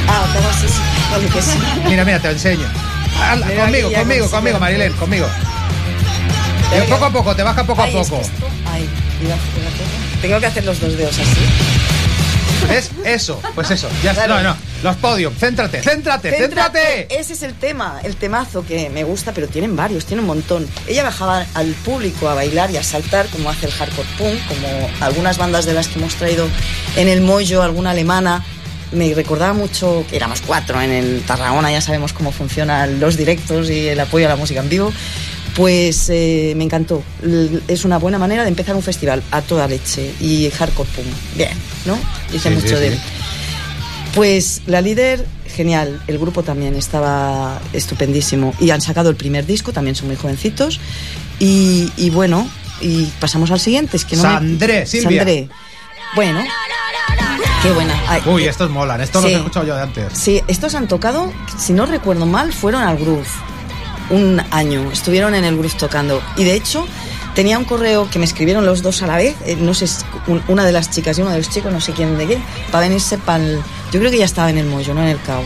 Ah, 0.08 0.26
hago 0.38 0.50
así, 0.50 0.68
sí. 0.68 0.82
Vale, 1.12 1.28
que 1.28 1.42
sí. 1.42 1.58
Mira, 1.88 2.06
mira, 2.06 2.20
te 2.20 2.30
enseño. 2.32 2.68
Hazla, 3.22 3.46
Mira, 3.48 3.64
conmigo, 3.66 3.92
conmigo, 3.92 4.06
consigo. 4.22 4.30
conmigo, 4.32 4.60
Marilén, 4.60 4.94
conmigo. 4.94 5.26
Eh, 6.74 6.86
poco 6.90 7.06
a 7.06 7.10
poco, 7.12 7.36
te 7.36 7.44
baja 7.44 7.64
poco 7.64 7.82
a 7.82 7.86
Ay, 7.86 7.96
es 7.98 8.06
que 8.08 8.10
poco. 8.16 8.22
esto- 8.22 8.48
ay, 8.72 8.90
mira, 9.22 9.36
fíjate. 9.36 10.22
Tengo 10.22 10.40
que 10.40 10.46
hacer 10.48 10.66
los 10.66 10.80
dos 10.80 10.98
dedos 10.98 11.18
así. 11.18 12.68
¿Ves? 12.68 12.92
Eso, 13.06 13.40
pues 13.54 13.70
eso. 13.72 13.88
Ya 14.04 14.12
está. 14.12 14.26
Claro. 14.26 14.44
No, 14.44 14.50
no. 14.50 14.56
Los 14.86 14.98
podium. 14.98 15.34
Céntrate, 15.34 15.82
céntrate, 15.82 16.30
céntrate. 16.32 17.08
Ese 17.10 17.34
es 17.34 17.42
el 17.42 17.56
tema, 17.56 18.00
el 18.04 18.16
temazo 18.18 18.64
que 18.64 18.92
me 18.92 19.04
gusta, 19.04 19.32
pero 19.34 19.48
tienen 19.48 19.76
varios, 19.76 20.06
tiene 20.06 20.22
un 20.22 20.28
montón. 20.28 20.68
Ella 20.88 21.02
bajaba 21.02 21.44
al 21.56 21.72
público 21.84 22.30
a 22.30 22.36
bailar 22.36 22.70
y 22.70 22.78
a 22.78 22.84
saltar, 22.84 23.26
como 23.30 23.50
hace 23.50 23.66
el 23.66 23.72
hardcore 23.72 24.08
punk, 24.20 24.38
como 24.48 24.90
algunas 25.02 25.40
bandas 25.40 25.66
de 25.66 25.74
las 25.74 25.88
que 25.88 25.98
hemos 25.98 26.14
traído 26.14 26.48
en 26.98 27.08
el 27.08 27.22
Moyo, 27.22 27.64
alguna 27.64 27.90
alemana. 27.92 28.46
Me 28.92 29.12
recordaba 29.16 29.54
mucho 29.54 30.06
que 30.08 30.18
éramos 30.18 30.42
cuatro 30.42 30.80
en 30.80 30.92
el 30.92 31.24
Tarragona, 31.26 31.72
ya 31.72 31.82
sabemos 31.82 32.14
cómo 32.14 32.32
funcionan 32.32 33.00
los 33.00 33.18
directos 33.18 33.72
y 33.72 33.88
el 33.88 34.00
apoyo 34.00 34.28
a 34.28 34.30
la 34.30 34.36
música 34.36 34.60
en 34.60 34.70
vivo. 34.70 34.94
Pues 35.56 36.10
eh, 36.10 36.54
me 36.56 36.64
encantó. 36.66 37.02
L- 37.24 37.62
Es 37.68 37.86
una 37.86 37.98
buena 37.98 38.20
manera 38.20 38.44
de 38.44 38.50
empezar 38.50 38.76
un 38.76 38.84
festival 38.84 39.24
a 39.32 39.42
toda 39.42 39.68
leche 39.68 40.14
y 40.20 40.48
hardcore 40.52 40.90
punk. 40.96 41.08
Bien, 41.36 41.58
¿no? 41.86 41.98
Dice 42.32 42.50
Sí, 42.50 42.56
mucho 42.56 42.68
sí, 42.68 42.84
de 42.84 42.92
sí. 42.92 43.00
Pues 44.16 44.62
la 44.66 44.82
líder, 44.82 45.26
genial. 45.48 46.02
El 46.08 46.18
grupo 46.18 46.42
también 46.42 46.76
estaba 46.76 47.60
estupendísimo. 47.74 48.54
Y 48.60 48.70
han 48.72 48.82
sacado 48.82 49.10
el 49.10 49.16
primer 49.18 49.46
disco, 49.46 49.74
también 49.74 49.96
son 49.96 50.08
muy 50.08 50.16
jovencitos. 50.16 50.80
Y, 51.40 51.92
y 51.98 52.10
bueno, 52.12 52.50
y 52.80 53.06
pasamos 53.20 53.52
al 53.52 53.60
siguiente. 53.60 53.98
Es 53.98 54.06
que 54.06 54.16
no 54.16 54.24
me- 54.24 54.30
Sandré, 54.30 54.86
Silvia. 54.86 55.20
Sandré. 55.20 55.50
Bueno, 56.16 56.42
qué 57.62 57.72
buena. 57.74 57.94
Ay, 58.08 58.22
Uy, 58.26 58.46
estos 58.46 58.70
molan. 58.70 59.02
Estos 59.02 59.22
los 59.22 59.30
Sí. 59.32 59.36
he 59.36 59.40
escuchado 59.40 59.66
yo 59.66 59.76
de 59.76 59.82
antes. 59.82 60.06
Sí, 60.14 60.42
estos 60.48 60.76
han 60.76 60.88
tocado, 60.88 61.34
si 61.60 61.74
no 61.74 61.86
recuerdo 61.86 62.26
mal, 62.26 62.54
fueron 62.54 62.84
al 62.84 62.98
Groove. 62.98 63.28
Un 64.12 64.42
año. 64.52 64.92
Estuvieron 64.94 65.36
en 65.36 65.44
el 65.44 65.58
Groove 65.58 65.74
tocando. 65.78 66.22
Y 66.38 66.44
de 66.46 66.54
hecho, 66.54 66.88
tenía 67.34 67.58
un 67.58 67.66
correo 67.66 68.10
que 68.10 68.18
me 68.20 68.24
escribieron 68.26 68.66
los 68.66 68.82
dos 68.82 69.02
a 69.02 69.08
la 69.08 69.18
vez. 69.18 69.36
eh, 69.46 69.58
no 69.60 69.74
sé, 69.74 69.88
una 70.48 70.64
de 70.64 70.72
las 70.72 70.90
chicas 70.92 71.18
y 71.18 71.22
uno 71.22 71.32
de 71.32 71.40
los 71.40 71.50
chicos, 71.50 71.74
no 71.74 71.82
sé 71.82 71.92
quién 71.92 72.18
de 72.18 72.28
qué, 72.28 72.40
para 72.72 72.88
venirse 72.88 73.18
para 73.18 73.44
el. 73.44 73.60
Yo 73.96 74.02
creo 74.02 74.12
que 74.12 74.18
ya 74.18 74.26
estaba 74.26 74.50
en 74.50 74.58
el 74.58 74.66
Moyo, 74.66 74.94
no 74.94 75.02
en 75.02 75.08
el 75.08 75.22
CAO. 75.22 75.42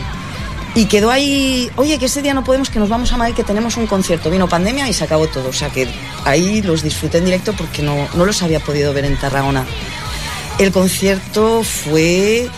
Y 0.74 0.86
quedó 0.86 1.12
ahí, 1.12 1.70
oye, 1.76 2.00
que 2.00 2.06
ese 2.06 2.20
día 2.20 2.34
no 2.34 2.42
podemos, 2.42 2.68
que 2.68 2.80
nos 2.80 2.88
vamos 2.88 3.12
a 3.12 3.16
Madrid, 3.16 3.36
que 3.36 3.44
tenemos 3.44 3.76
un 3.76 3.86
concierto. 3.86 4.28
Vino 4.28 4.48
pandemia 4.48 4.88
y 4.88 4.92
se 4.92 5.04
acabó 5.04 5.28
todo. 5.28 5.50
O 5.50 5.52
sea 5.52 5.68
que 5.70 5.86
ahí 6.24 6.60
los 6.60 6.82
disfruté 6.82 7.18
en 7.18 7.26
directo 7.26 7.52
porque 7.52 7.80
no, 7.80 8.08
no 8.14 8.24
los 8.24 8.42
había 8.42 8.58
podido 8.58 8.92
ver 8.92 9.04
en 9.04 9.16
Tarragona. 9.16 9.64
El 10.58 10.72
concierto 10.72 11.62
fue 11.62 12.48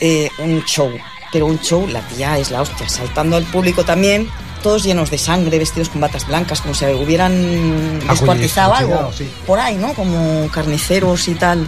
eh, 0.00 0.30
un 0.38 0.64
show, 0.66 0.92
pero 1.32 1.46
un 1.46 1.58
show, 1.58 1.84
la 1.88 2.00
tía 2.02 2.38
es 2.38 2.52
la 2.52 2.62
hostia, 2.62 2.88
saltando 2.88 3.36
al 3.36 3.42
público 3.42 3.84
también, 3.84 4.28
todos 4.62 4.84
llenos 4.84 5.10
de 5.10 5.18
sangre, 5.18 5.58
vestidos 5.58 5.88
con 5.88 6.00
batas 6.00 6.28
blancas, 6.28 6.60
como 6.60 6.74
si 6.74 6.84
hubieran 6.86 7.98
descuartizado 8.06 8.72
algo 8.72 9.12
sí. 9.12 9.28
por 9.48 9.58
ahí, 9.58 9.74
¿no? 9.74 9.94
Como 9.94 10.48
carniceros 10.52 11.26
y 11.26 11.34
tal. 11.34 11.66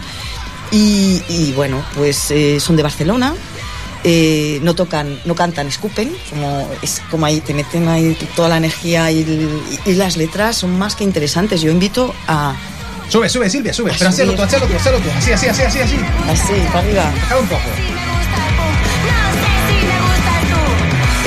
Y, 0.71 1.21
y 1.29 1.53
bueno, 1.53 1.83
pues 1.95 2.31
eh, 2.31 2.59
son 2.61 2.77
de 2.77 2.83
Barcelona. 2.83 3.35
Eh, 4.09 4.59
no 4.63 4.73
tocan, 4.73 5.19
no 5.25 5.35
cantan, 5.35 5.67
escupen, 5.67 6.15
como 6.29 6.69
es 6.81 7.01
como 7.11 7.25
ahí 7.25 7.41
te 7.41 7.53
meten 7.53 7.87
ahí 7.89 8.17
toda 8.37 8.47
la 8.47 8.57
energía 8.57 9.11
y, 9.11 9.19
y- 9.19 9.79
y 9.91 9.93
las 9.95 10.15
letras 10.15 10.55
son 10.55 10.77
más 10.79 10.95
que 10.95 11.03
interesantes. 11.03 11.59
Yo 11.61 11.69
invito 11.71 12.15
a 12.27 12.55
Sube, 13.09 13.27
sube, 13.29 13.49
Silvia, 13.49 13.73
sube. 13.73 13.91
Pero 13.97 14.09
hazlo 14.09 14.33
tú, 14.33 14.41
hazlo 14.41 14.59
tú, 14.67 14.75
hazlo 14.75 14.97
tú. 14.99 15.09
Así, 15.17 15.31
así, 15.31 15.47
así, 15.47 15.61
así, 15.63 15.79
así. 15.79 15.95
así 16.29 16.53
para 16.73 16.79
arriba. 16.79 17.11
Un 17.39 17.47
poco. 17.47 17.61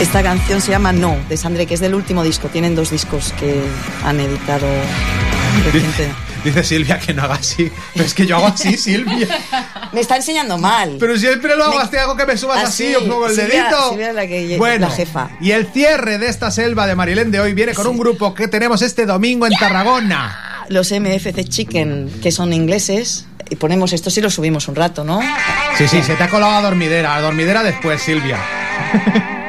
Esta 0.01 0.23
canción 0.23 0.61
se 0.63 0.71
llama 0.71 0.93
No, 0.93 1.17
de 1.29 1.37
Sandre, 1.37 1.67
que 1.67 1.75
es 1.75 1.81
del 1.81 1.95
último 1.95 2.23
disco. 2.25 2.49
Tienen 2.49 2.75
dos 2.75 2.91
discos 2.91 3.35
que 3.39 3.61
han 4.05 4.19
editado 4.19 4.67
reciente. 5.65 6.09
Dice 6.45 6.65
Silvia 6.65 6.99
que 6.99 7.13
no 7.13 7.23
haga 7.25 7.35
así. 7.35 7.71
Pero 7.93 8.07
es 8.07 8.15
que 8.15 8.27
yo 8.27 8.37
hago 8.37 8.47
así, 8.47 8.77
Silvia. 8.79 9.29
Me 9.93 10.01
está 10.01 10.17
enseñando 10.17 10.57
mal. 10.59 10.97
Pero 11.01 11.17
siempre 11.19 11.57
lo 11.57 11.65
hago, 11.65 11.79
así 11.79 11.97
hago 11.97 12.17
que 12.17 12.27
me 12.27 12.37
subas 12.37 12.65
así, 12.65 12.85
Así, 12.85 12.93
yo 12.93 13.01
pongo 13.09 13.27
el 13.27 13.37
dedito. 13.37 13.97
La 14.15 14.27
que- 14.27 14.57
bueno, 14.59 14.87
la 14.89 14.95
jefa. 14.95 15.31
Y 15.41 15.51
el 15.53 15.67
cierre 15.67 16.19
de 16.19 16.29
esta 16.29 16.51
selva 16.51 16.87
de 16.87 16.95
Marilén 16.95 17.31
de 17.31 17.41
hoy 17.41 17.55
viene 17.55 17.75
con 17.75 17.87
un 17.87 17.99
grupo 17.99 18.35
que 18.35 18.49
tenemos 18.49 18.83
este 18.83 19.07
domingo 19.07 19.47
en 19.47 19.53
Tarragona. 19.55 20.65
Los 20.69 20.93
MFC 20.93 21.45
Chicken, 21.49 22.21
que 22.23 22.31
son 22.31 22.53
ingleses, 22.53 23.27
y 23.49 23.57
ponemos 23.57 23.93
esto 23.93 24.11
sí 24.11 24.21
lo 24.21 24.31
subimos 24.31 24.69
un 24.69 24.77
rato, 24.77 25.03
¿no? 25.03 25.21
Sí, 25.77 25.89
sí, 25.89 26.03
se 26.03 26.15
te 26.15 26.23
ha 26.23 26.29
colado 26.29 26.55
a 26.57 26.63
dormidera. 26.63 27.17
A 27.17 27.21
dormidera 27.21 27.63
después, 27.65 28.01
Silvia. 28.01 28.39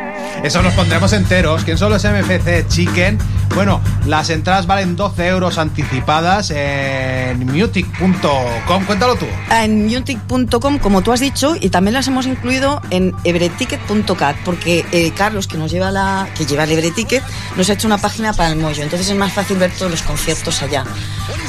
Eso 0.43 0.63
los 0.63 0.73
pondremos 0.73 1.13
enteros. 1.13 1.63
¿Quién 1.63 1.77
son 1.77 1.91
los 1.91 2.03
MFC 2.03 2.67
Chicken? 2.67 3.19
Bueno, 3.53 3.79
las 4.07 4.29
entradas 4.31 4.65
valen 4.65 4.95
12 4.95 5.27
euros 5.27 5.59
anticipadas 5.59 6.49
en 6.49 7.45
mutic.com. 7.45 8.85
Cuéntalo 8.85 9.15
tú. 9.15 9.27
En 9.51 9.85
mutic.com, 9.85 10.79
como 10.79 11.03
tú 11.03 11.11
has 11.11 11.19
dicho, 11.19 11.55
y 11.59 11.69
también 11.69 11.93
las 11.93 12.07
hemos 12.07 12.25
incluido 12.25 12.81
en 12.89 13.13
evereticket.cat, 13.23 14.35
porque 14.43 14.83
eh, 14.91 15.11
Carlos, 15.15 15.47
que 15.47 15.57
nos 15.57 15.71
lleva 15.71 15.91
la, 15.91 16.27
que 16.35 16.45
lleva 16.45 16.63
el 16.63 16.71
Evereticket, 16.71 17.23
nos 17.55 17.69
ha 17.69 17.73
hecho 17.73 17.87
una 17.87 17.99
página 17.99 18.33
para 18.33 18.49
el 18.49 18.57
Moyo, 18.57 18.81
entonces 18.81 19.09
es 19.09 19.15
más 19.15 19.33
fácil 19.33 19.57
ver 19.57 19.71
todos 19.71 19.91
los 19.91 20.01
conciertos 20.01 20.63
allá. 20.63 20.85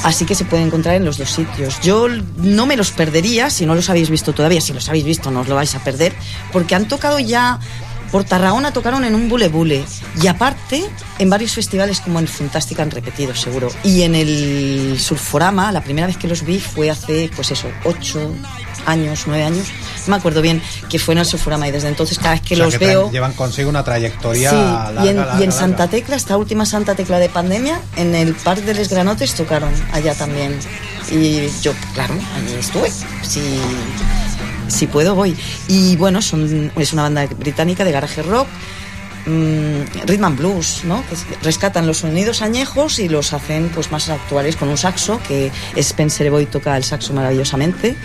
Así 0.03 0.25
que 0.25 0.35
se 0.35 0.45
puede 0.45 0.63
encontrar 0.63 0.95
en 0.95 1.05
los 1.05 1.17
dos 1.17 1.31
sitios. 1.31 1.79
Yo 1.81 2.07
no 2.37 2.65
me 2.65 2.75
los 2.75 2.91
perdería 2.91 3.49
si 3.49 3.65
no 3.65 3.73
los 3.73 3.89
habéis 3.89 4.09
visto 4.09 4.33
todavía. 4.33 4.59
Si 4.61 4.73
los 4.73 4.89
habéis 4.89 5.05
visto, 5.05 5.31
no 5.31 5.41
os 5.41 5.47
lo 5.47 5.55
vais 5.55 5.73
a 5.73 5.79
perder, 5.83 6.13
porque 6.51 6.75
han 6.75 6.87
tocado 6.87 7.19
ya. 7.19 7.59
Por 8.13 8.25
Tarragona 8.25 8.71
tocaron 8.71 9.03
en 9.05 9.15
un 9.15 9.27
bule 9.27 9.47
bule 9.47 9.83
y 10.21 10.27
aparte 10.27 10.85
en 11.17 11.31
varios 11.31 11.53
festivales 11.53 11.99
como 11.99 12.19
el 12.19 12.27
Fantastic 12.27 12.79
han 12.79 12.91
repetido 12.91 13.33
seguro 13.33 13.69
y 13.83 14.03
en 14.03 14.13
el 14.13 14.99
Surforama 14.99 15.71
la 15.71 15.81
primera 15.81 16.05
vez 16.05 16.17
que 16.17 16.27
los 16.27 16.45
vi 16.45 16.59
fue 16.59 16.91
hace 16.91 17.31
pues 17.35 17.49
eso 17.49 17.69
ocho 17.85 18.31
años 18.85 19.23
nueve 19.25 19.43
años 19.45 19.65
no 20.05 20.11
me 20.11 20.17
acuerdo 20.17 20.43
bien 20.43 20.61
que 20.91 20.99
fue 20.99 21.15
en 21.15 21.21
el 21.21 21.25
Surforama 21.25 21.67
y 21.67 21.71
desde 21.71 21.87
entonces 21.87 22.19
cada 22.19 22.35
vez 22.35 22.41
que 22.41 22.53
O 22.53 22.57
sea, 22.57 22.65
los 22.67 22.77
veo 22.77 23.09
Llevan 23.09 23.33
consigo 23.33 23.67
una 23.67 23.83
trayectoria 23.83 24.51
Sí, 24.51 24.55
larga, 24.57 25.05
y 25.05 25.07
en, 25.07 25.17
larga, 25.17 25.33
y 25.33 25.43
en 25.43 25.49
larga. 25.49 25.51
Santa 25.51 25.87
Tecla, 25.87 26.15
esta 26.15 26.37
última 26.37 26.67
Santa 26.67 26.93
Tecla 26.93 27.17
de 27.17 27.29
pandemia, 27.29 27.81
en 27.95 28.13
el 28.13 28.35
Parque 28.35 28.61
de 28.61 28.75
Les 28.75 28.89
Granotes 28.89 29.33
tocaron 29.33 29.73
allá 29.91 30.13
también. 30.13 30.59
Y 31.11 31.49
yo, 31.61 31.73
claro, 31.95 32.13
allí 32.13 32.53
estuve. 32.59 32.91
Si, 33.23 33.41
si 34.67 34.87
puedo, 34.87 35.15
voy. 35.15 35.35
Y 35.67 35.95
bueno, 35.97 36.21
son, 36.21 36.71
es 36.75 36.93
una 36.93 37.03
banda 37.03 37.25
británica 37.27 37.83
de 37.83 37.91
garaje 37.91 38.21
rock. 38.23 38.47
mm, 39.25 40.05
rhythm 40.05 40.25
and 40.25 40.37
blues, 40.37 40.81
¿no? 40.83 41.01
Que 41.07 41.15
es- 41.15 41.25
rescatan 41.41 41.87
los 41.87 41.99
sonidos 41.99 42.41
añejos 42.41 42.99
y 42.99 43.07
los 43.07 43.31
hacen 43.31 43.69
pues 43.73 43.89
más 43.89 44.09
actuales 44.09 44.57
con 44.57 44.67
un 44.67 44.77
saxo 44.77 45.17
que 45.25 45.49
Spencer 45.77 46.29
Boy 46.29 46.45
toca 46.45 46.75
el 46.75 46.83
saxo 46.83 47.13
maravillosamente, 47.13 47.95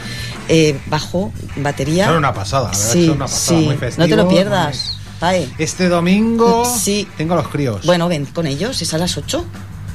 eh, 0.49 0.79
bajo, 0.87 1.33
batería. 1.57 2.07
Son 2.07 2.19
una 2.19 2.33
pasada, 2.33 2.69
verdad 2.71 2.93
Sí, 2.93 3.07
son 3.07 3.17
una 3.17 3.25
pasada, 3.27 3.59
sí, 3.59 3.65
muy 3.67 3.77
no 3.97 4.07
te 4.09 4.17
lo 4.17 4.29
pierdas. 4.29 4.99
Ay. 5.21 5.53
Este 5.59 5.89
domingo 5.89 6.65
Sí. 6.65 7.09
tengo 7.17 7.33
a 7.35 7.39
los 7.39 7.49
críos. 7.49 7.85
Bueno, 7.85 8.07
ven 8.07 8.25
con 8.27 8.47
ellos, 8.47 8.81
es 8.81 8.95
a 8.95 8.99
las 8.99 9.17
8. 9.17 9.45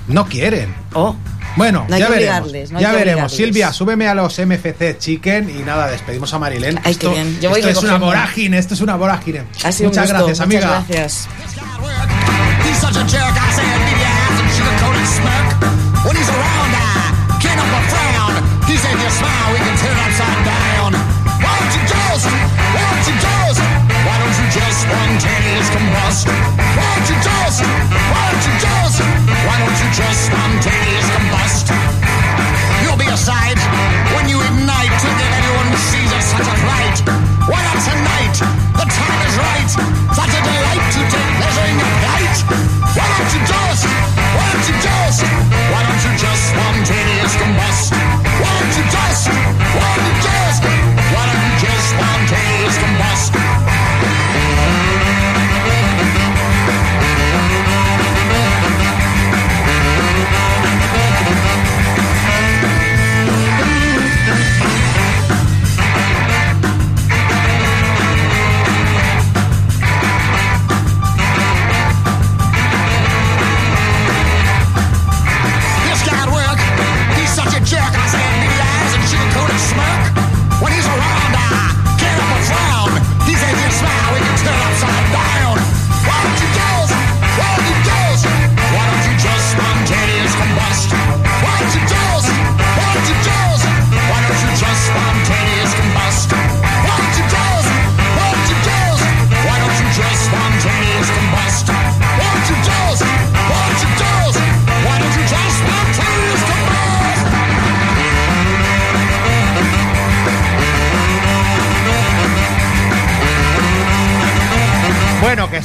No 0.08 0.26
quieren. 0.26 0.74
Oh, 0.94 1.16
Bueno, 1.56 1.86
No 1.88 1.98
ya 1.98 2.10
veremos. 2.10 2.72
no 2.72 2.80
ya 2.80 2.92
veremos. 2.92 3.32
Silvia, 3.32 3.72
súbeme 3.72 4.08
a 4.08 4.16
los 4.16 4.38
MFC 4.40 4.98
Chicken 4.98 5.50
y 5.50 5.62
nada, 5.64 5.88
despedimos 5.92 6.34
a 6.34 6.40
Marilén. 6.40 6.80
Ay, 6.84 6.94
esto 6.94 7.10
qué 7.10 7.16
bien. 7.22 7.40
Yo 7.40 7.50
voy 7.52 7.60
esto 7.60 7.70
es 7.72 7.84
una 7.84 7.98
vorágine, 7.98 8.58
esto 8.58 8.74
es 8.74 8.82
una 8.82 8.96
vorágine. 8.96 9.44
ha 9.64 9.72
sido 9.72 9.90
Muchas 9.90 10.10
un 10.10 10.12
gusto. 10.16 10.26
gracias, 10.26 10.40
amiga. 10.40 10.68
Muchas 10.80 10.88
gracias. 10.88 11.28
He's 12.66 12.78
such 12.80 12.96
a 12.98 13.06
jerk, 13.08 13.36
I 13.38 13.54
said, 13.54 13.66
maybe 13.66 14.02
I 14.02 14.10
have 14.10 14.38
some 14.38 14.50
sugar-coated 14.50 15.08
smirk. 15.08 16.06
When 16.06 16.16
he's 16.18 16.30
around, 16.30 16.74
smile, 19.14 19.54
we 19.54 19.60
can 19.60 19.78
turn 19.78 19.94
it 19.94 20.04
upside 20.10 20.42
down. 20.46 20.92
Why 21.44 21.54
don't 21.60 21.74
you 21.78 21.84
just, 21.86 22.26
just 29.96 30.26
spontaneous 30.26 30.83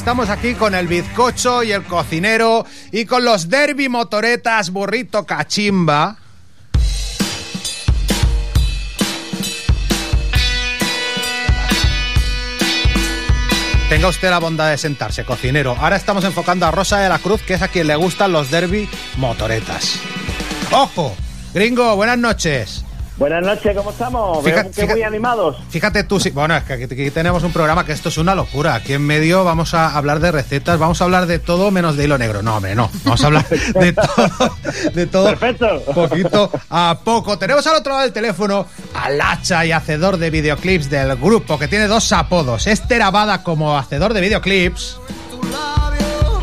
estamos 0.08 0.30
aquí 0.30 0.54
con 0.54 0.74
el 0.74 0.88
bizcocho 0.88 1.62
y 1.62 1.70
el 1.70 1.84
cocinero 1.84 2.64
y 2.92 3.04
con 3.04 3.26
los 3.26 3.50
derby 3.50 3.90
motoretas 3.90 4.70
burrito 4.70 5.26
cachimba. 5.26 6.16
Tenga 13.90 14.08
usted 14.08 14.30
la 14.30 14.38
bondad 14.38 14.70
de 14.70 14.78
sentarse, 14.78 15.26
cocinero. 15.26 15.76
Ahora 15.78 15.96
estamos 15.96 16.24
enfocando 16.24 16.64
a 16.64 16.70
Rosa 16.70 17.00
de 17.00 17.10
la 17.10 17.18
Cruz, 17.18 17.42
que 17.42 17.52
es 17.52 17.60
a 17.60 17.68
quien 17.68 17.86
le 17.86 17.96
gustan 17.96 18.32
los 18.32 18.50
derby 18.50 18.88
motoretas. 19.18 20.00
¡Ojo! 20.72 21.14
Gringo, 21.52 21.96
buenas 21.96 22.16
noches. 22.16 22.82
Buenas 23.18 23.44
noches, 23.44 23.76
¿cómo 23.76 23.90
estamos? 23.90 24.44
Fíjate- 24.44 24.70
que 24.70 24.86
muy 24.92 25.02
animados. 25.02 25.56
Fíjate 25.70 26.04
tú, 26.04 26.20
sí, 26.20 26.30
bueno, 26.30 26.56
es 26.56 26.62
que 26.62 26.74
aquí, 26.74 26.84
aquí 26.84 27.10
tenemos 27.10 27.42
un 27.42 27.50
programa 27.52 27.84
que 27.84 27.90
esto 27.90 28.10
es 28.10 28.16
una 28.18 28.32
locura. 28.36 28.76
Aquí 28.76 28.92
en 28.92 29.04
medio 29.04 29.42
vamos 29.42 29.74
a 29.74 29.96
hablar 29.96 30.20
de 30.20 30.30
recetas, 30.30 30.78
vamos 30.78 31.00
a 31.00 31.04
hablar 31.04 31.26
de 31.26 31.40
todo 31.40 31.72
menos 31.72 31.96
de 31.96 32.04
hilo 32.04 32.16
negro. 32.16 32.42
No, 32.42 32.56
hombre, 32.58 32.76
no. 32.76 32.88
Vamos 33.02 33.20
a 33.24 33.26
hablar 33.26 33.48
de 33.48 33.92
todo, 33.92 34.56
de 34.94 35.06
todo. 35.08 35.24
Perfecto. 35.30 35.82
Poquito 35.92 36.48
a 36.70 36.96
poco. 37.02 37.36
Tenemos 37.38 37.66
al 37.66 37.74
otro 37.76 37.90
lado 37.94 38.04
del 38.04 38.12
teléfono 38.12 38.66
al 38.94 39.20
hacha 39.20 39.66
y 39.66 39.72
hacedor 39.72 40.16
de 40.18 40.30
videoclips 40.30 40.88
del 40.88 41.16
grupo, 41.16 41.58
que 41.58 41.66
tiene 41.66 41.88
dos 41.88 42.12
apodos. 42.12 42.68
Es 42.68 42.86
Terabada 42.86 43.42
como 43.42 43.76
hacedor 43.76 44.14
de 44.14 44.20
videoclips. 44.20 44.96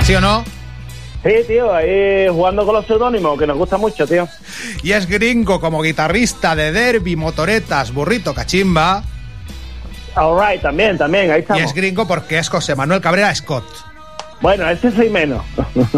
¿Sí 0.04 0.14
o 0.14 0.20
no? 0.20 0.44
Sí, 1.26 1.34
tío, 1.48 1.74
ahí 1.74 2.28
jugando 2.30 2.66
con 2.68 2.76
los 2.76 2.86
seudónimos, 2.86 3.40
que 3.40 3.48
nos 3.48 3.58
gusta 3.58 3.78
mucho, 3.78 4.06
tío. 4.06 4.28
Y 4.84 4.92
es 4.92 5.08
gringo 5.08 5.60
como 5.60 5.82
guitarrista 5.82 6.56
de 6.56 6.72
derby, 6.72 7.16
motoretas, 7.16 7.92
burrito, 7.92 8.36
cachimba. 8.36 9.02
All 10.16 10.40
right, 10.40 10.62
también, 10.62 10.98
también, 11.00 11.32
ahí 11.32 11.40
Y 11.40 11.42
estamos. 11.42 11.64
es 11.64 11.74
gringo 11.74 12.08
porque 12.08 12.38
es 12.38 12.48
José 12.48 12.76
Manuel 12.76 13.02
Cabrera 13.02 13.34
Scott. 13.34 13.66
Bueno, 14.40 14.70
ese 14.70 14.92
soy 14.92 15.10
menos. 15.10 15.42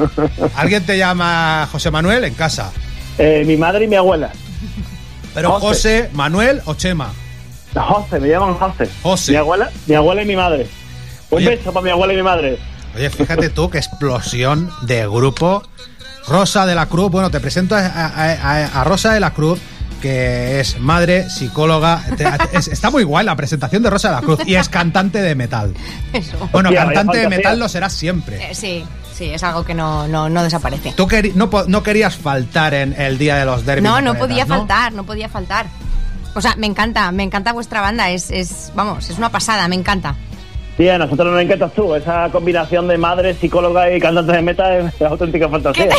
¿Alguien 0.55 0.85
te 0.85 0.97
llama 0.97 1.67
José 1.73 1.91
Manuel 1.91 2.23
en 2.23 2.33
casa? 2.33 2.71
Eh, 3.17 3.43
mi 3.45 3.57
madre 3.57 3.83
y 3.83 3.87
mi 3.89 3.95
abuela. 3.97 4.31
Pero 5.33 5.51
José. 5.59 5.67
José, 5.67 6.09
Manuel 6.13 6.61
o 6.65 6.73
Chema. 6.75 7.11
José, 7.75 8.19
me 8.21 8.29
llaman 8.29 8.53
José. 8.53 8.89
José. 9.03 9.31
Mi 9.33 9.37
abuela, 9.37 9.69
mi 9.87 9.95
abuela 9.95 10.21
y 10.23 10.25
mi 10.25 10.35
madre. 10.37 10.67
Un 11.29 11.37
Oye. 11.39 11.49
beso 11.49 11.73
para 11.73 11.83
mi 11.83 11.89
abuela 11.89 12.13
y 12.13 12.15
mi 12.15 12.23
madre. 12.23 12.57
Oye, 12.97 13.09
fíjate 13.11 13.49
tú 13.49 13.69
qué 13.69 13.77
explosión 13.77 14.71
de 14.81 15.07
grupo. 15.07 15.61
Rosa 16.27 16.65
de 16.65 16.75
la 16.75 16.87
Cruz, 16.87 17.09
bueno, 17.11 17.29
te 17.31 17.39
presento 17.39 17.75
a, 17.75 17.79
a- 17.79 18.07
a- 18.33 18.81
a 18.81 18.83
Rosa 18.83 19.13
de 19.13 19.19
la 19.19 19.31
Cruz, 19.33 19.59
que 20.01 20.59
es 20.59 20.79
madre, 20.79 21.29
psicóloga. 21.29 22.03
te- 22.17 22.27
es- 22.57 22.67
está 22.67 22.89
muy 22.89 23.03
guay 23.03 23.23
la 23.25 23.35
presentación 23.35 23.81
de 23.83 23.89
Rosa 23.89 24.09
de 24.09 24.15
la 24.15 24.21
Cruz 24.21 24.39
y 24.45 24.55
es 24.55 24.67
cantante 24.67 25.21
de 25.21 25.35
metal. 25.35 25.73
Eso. 26.11 26.49
Bueno, 26.51 26.69
Hostia, 26.69 26.85
cantante 26.85 27.19
de 27.19 27.29
metal 27.29 27.59
lo 27.59 27.69
serás 27.69 27.93
siempre. 27.93 28.51
Eh, 28.51 28.55
sí, 28.55 28.83
sí, 29.15 29.25
es 29.25 29.41
algo 29.43 29.63
que 29.63 29.73
no, 29.73 30.07
no, 30.07 30.27
no 30.27 30.43
desaparece. 30.43 30.91
Tú 30.97 31.07
queri- 31.07 31.33
no, 31.33 31.49
no 31.67 31.83
querías 31.83 32.15
faltar 32.17 32.73
en 32.73 32.99
el 32.99 33.17
día 33.17 33.35
de 33.37 33.45
los 33.45 33.65
derbis. 33.65 33.83
No, 33.83 34.01
no 34.01 34.15
podía 34.15 34.45
faltar, 34.47 34.91
no 34.93 35.03
podía 35.05 35.29
faltar. 35.29 35.67
O 36.33 36.41
sea, 36.41 36.55
me 36.57 36.67
encanta, 36.67 37.11
me 37.11 37.23
encanta 37.23 37.53
vuestra 37.53 37.79
banda, 37.81 38.09
es, 38.09 38.31
es, 38.31 38.71
vamos, 38.75 39.09
es 39.09 39.17
una 39.17 39.29
pasada, 39.31 39.67
me 39.67 39.75
encanta. 39.75 40.15
Sí, 40.77 40.87
a 40.89 40.97
nosotros 40.99 41.33
nos 41.33 41.41
encantas 41.41 41.73
tú. 41.73 41.95
Esa 41.95 42.29
combinación 42.31 42.87
de 42.87 42.97
madre, 42.97 43.33
psicóloga 43.33 43.91
y 43.91 43.99
cantante 43.99 44.31
de 44.33 44.41
meta 44.43 44.77
es, 44.77 44.93
es 44.93 45.01
auténtica 45.01 45.49
fantasía. 45.49 45.89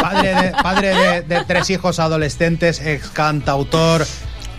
Padre 0.00 0.34
de, 0.34 0.50
padre 0.62 0.88
de, 0.94 1.22
de 1.22 1.44
tres 1.44 1.68
hijos 1.70 1.98
adolescentes, 1.98 2.80
ex 2.84 3.08
cantautor. 3.10 4.04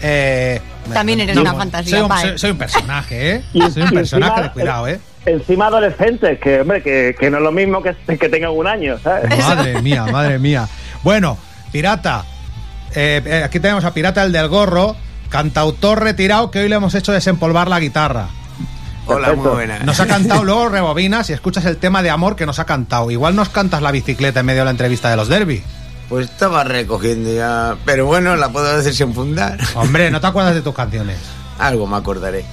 eh, 0.02 0.62
También 0.94 1.20
eres 1.22 1.38
una 1.38 1.54
fantasía, 1.54 1.92
Soy 1.98 2.02
un, 2.02 2.08
Pai. 2.10 2.22
soy- 2.30 2.38
soy 2.38 2.52
un 2.52 2.58
personaje, 2.58 3.32
¿eh? 3.36 3.44
Y- 3.54 3.62
Soy 3.72 3.84
un 3.84 3.90
personaje 3.92 4.32
encima- 4.34 4.42
de 4.44 4.50
cuidado, 4.52 4.88
¿eh? 4.88 5.00
Encima 5.26 5.68
adolescentes, 5.68 6.40
que 6.40 6.62
hombre, 6.62 6.82
que, 6.84 7.16
que 7.18 7.30
no 7.30 7.38
es 7.38 7.44
lo 7.44 7.52
mismo 7.52 7.82
que, 7.82 7.96
que 8.18 8.30
tengan 8.30 8.52
un 8.52 8.68
año, 8.68 8.98
¿sabes? 9.02 9.38
Madre 9.40 9.82
mía, 9.82 10.06
madre 10.06 10.38
mía. 10.40 10.68
Bueno, 11.02 11.38
Pirata. 11.72 12.26
eh, 12.94 13.22
eh, 13.26 13.42
aquí 13.46 13.60
tenemos 13.60 13.86
a 13.86 13.94
Pirata 13.94 14.22
el 14.24 14.32
del 14.34 14.48
gorro, 14.50 14.96
cantautor 15.30 16.04
retirado 16.04 16.52
que 16.52 16.60
hoy 16.60 16.70
le 16.70 16.76
hemos 16.76 16.94
hecho 16.96 17.12
desempolvar 17.14 17.68
la 17.70 17.80
guitarra. 17.80 18.28
Hola, 19.06 19.34
muy 19.34 19.48
buenas. 19.48 19.84
Nos 19.84 20.00
ha 20.00 20.08
cantado, 20.08 20.44
luego 20.44 20.70
rebobinas 20.70 21.30
y 21.30 21.34
escuchas 21.34 21.66
el 21.66 21.78
tema 21.78 22.02
de 22.02 22.10
amor 22.10 22.36
que 22.36 22.46
nos 22.46 22.60
ha 22.60 22.66
cantado. 22.66 23.12
Igual 23.12 23.36
nos 23.36 23.50
cantas 23.50 23.82
la 23.82 23.92
bicicleta 23.92 24.40
en 24.40 24.46
medio 24.46 24.62
de 24.62 24.66
la 24.66 24.72
entrevista 24.72 25.10
de 25.10 25.18
los 25.18 25.28
derby. 25.28 25.62
Pues 26.10 26.30
estaba 26.30 26.64
recogiendo 26.64 27.34
ya. 27.34 27.76
Pero 27.86 28.06
bueno, 28.06 28.36
la 28.36 28.50
puedo 28.50 28.76
decir 28.78 28.94
sin 28.94 29.14
fundar. 29.14 29.58
Hombre, 29.76 30.10
¿no 30.12 30.22
te 30.22 30.28
acuerdas 30.28 30.54
de 30.56 30.62
tus 30.62 30.74
canciones? 30.74 31.18
Algo 31.60 31.86
me 31.88 31.98
acordaré. 31.98 32.46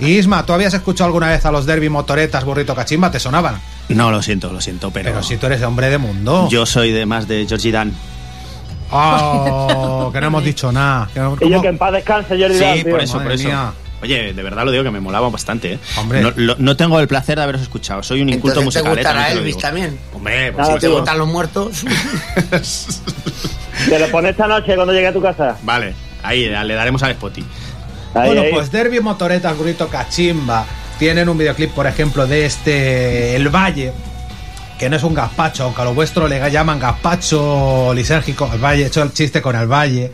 Y 0.00 0.16
Isma, 0.16 0.46
¿tú 0.46 0.52
habías 0.52 0.72
escuchado 0.74 1.06
alguna 1.06 1.28
vez 1.28 1.44
a 1.44 1.50
los 1.50 1.66
derby 1.66 1.88
motoretas, 1.88 2.44
burrito 2.44 2.74
cachimba? 2.74 3.10
¿Te 3.10 3.18
sonaban? 3.18 3.60
No, 3.88 4.10
lo 4.10 4.22
siento, 4.22 4.52
lo 4.52 4.60
siento, 4.60 4.90
pero. 4.92 5.10
Pero 5.10 5.22
si 5.22 5.36
tú 5.38 5.46
eres 5.46 5.60
hombre 5.62 5.90
de 5.90 5.98
mundo. 5.98 6.48
Yo 6.50 6.64
soy 6.66 6.92
de 6.92 7.04
más 7.04 7.26
de 7.26 7.46
Georgie 7.48 7.72
Dan. 7.72 7.92
Oh, 8.90 10.10
que 10.12 10.20
no 10.20 10.28
hemos 10.28 10.44
dicho 10.44 10.70
nada. 10.72 11.08
Que 11.12 11.20
no- 11.20 11.36
Y 11.40 11.50
yo 11.50 11.60
que 11.60 11.68
en 11.68 11.78
paz 11.78 11.92
descanse, 11.92 12.38
Jordi 12.40 12.54
Sí, 12.54 12.60
Dan, 12.64 12.82
tío. 12.82 12.90
por 12.90 13.00
eso, 13.02 13.14
Madre 13.16 13.24
por 13.28 13.34
eso. 13.34 13.48
mía. 13.48 13.72
Oye, 14.00 14.32
de 14.32 14.42
verdad 14.42 14.64
lo 14.64 14.70
digo 14.70 14.84
que 14.84 14.90
me 14.92 15.00
molaba 15.00 15.28
bastante, 15.28 15.74
¿eh? 15.74 15.78
Hombre. 15.96 16.22
No, 16.22 16.32
lo- 16.36 16.54
no 16.58 16.76
tengo 16.76 17.00
el 17.00 17.08
placer 17.08 17.36
de 17.36 17.42
haberos 17.42 17.62
escuchado. 17.62 18.02
Soy 18.02 18.22
un 18.22 18.28
inculto 18.28 18.60
Entonces 18.60 18.82
te 18.82 18.88
musical. 18.88 18.92
¿eh? 18.92 18.96
gustará 19.02 19.20
También 19.20 19.28
te 19.28 19.34
lo 19.34 19.40
Elvis 19.40 19.58
también. 19.58 19.98
Hombre, 20.14 20.52
pues 20.52 20.68
Nada, 20.68 20.78
te 20.80 20.88
gustan 20.88 21.18
los 21.18 21.28
muertos. 21.28 21.84
Te 23.88 23.98
lo 23.98 24.08
pones 24.08 24.32
esta 24.32 24.46
noche 24.46 24.74
cuando 24.74 24.92
llegue 24.92 25.06
a 25.06 25.12
tu 25.12 25.22
casa. 25.22 25.56
Vale, 25.62 25.94
ahí 26.22 26.46
le 26.48 26.74
daremos 26.74 27.02
al 27.02 27.12
Spotty. 27.14 27.44
Ahí, 28.14 28.26
bueno, 28.26 28.42
ahí. 28.42 28.50
pues 28.52 28.70
Derby 28.72 29.00
Motoretas, 29.00 29.56
Burrito 29.56 29.88
Cachimba 29.88 30.64
tienen 30.98 31.28
un 31.28 31.38
videoclip, 31.38 31.70
por 31.72 31.86
ejemplo, 31.86 32.26
de 32.26 32.44
este 32.46 33.36
El 33.36 33.48
Valle, 33.54 33.92
que 34.78 34.90
no 34.90 34.96
es 34.96 35.02
un 35.04 35.14
gazpacho, 35.14 35.64
aunque 35.64 35.82
a 35.82 35.84
lo 35.84 35.94
vuestro 35.94 36.26
le 36.26 36.50
llaman 36.50 36.80
gazpacho 36.80 37.92
lisérgico, 37.94 38.50
el 38.52 38.58
Valle, 38.58 38.84
he 38.84 38.86
hecho 38.86 39.02
el 39.02 39.12
chiste 39.12 39.40
con 39.40 39.54
el 39.56 39.66
Valle. 39.68 40.10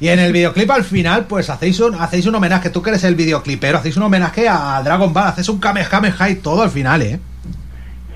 Y 0.00 0.08
en 0.08 0.18
el 0.20 0.32
videoclip 0.32 0.70
al 0.70 0.84
final, 0.84 1.24
pues 1.26 1.50
hacéis 1.50 1.80
un, 1.80 1.94
hacéis 1.94 2.26
un 2.26 2.34
homenaje, 2.34 2.70
tú 2.70 2.82
que 2.82 2.90
eres 2.90 3.02
el 3.04 3.14
videoclipero, 3.16 3.78
hacéis 3.78 3.96
un 3.96 4.04
homenaje 4.04 4.48
a 4.48 4.80
Dragon 4.84 5.12
Ball, 5.12 5.28
hacéis 5.28 5.48
un 5.48 5.58
Kamehameha 5.58 6.30
y 6.30 6.36
todo 6.36 6.62
al 6.62 6.70
final, 6.70 7.02
¿eh? 7.02 7.18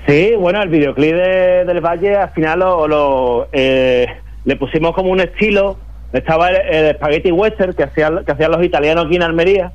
Sí, 0.07 0.31
bueno, 0.37 0.61
el 0.61 0.69
videoclip 0.69 1.13
de- 1.13 1.63
del 1.65 1.81
Valle 1.81 2.15
al 2.17 2.29
final 2.31 2.59
lo, 2.59 2.87
lo, 2.87 3.47
eh, 3.53 4.07
le 4.45 4.55
pusimos 4.55 4.93
como 4.93 5.09
un 5.09 5.19
estilo 5.21 5.77
Estaba 6.13 6.49
el, 6.51 6.57
el 6.75 6.95
Spaghetti 6.95 7.31
Western 7.31 7.73
que 7.73 7.83
hacían, 7.83 8.23
que 8.23 8.31
hacían 8.31 8.51
los 8.51 8.63
italianos 8.63 9.07
aquí 9.07 9.15
en 9.15 9.23
Almería. 9.23 9.71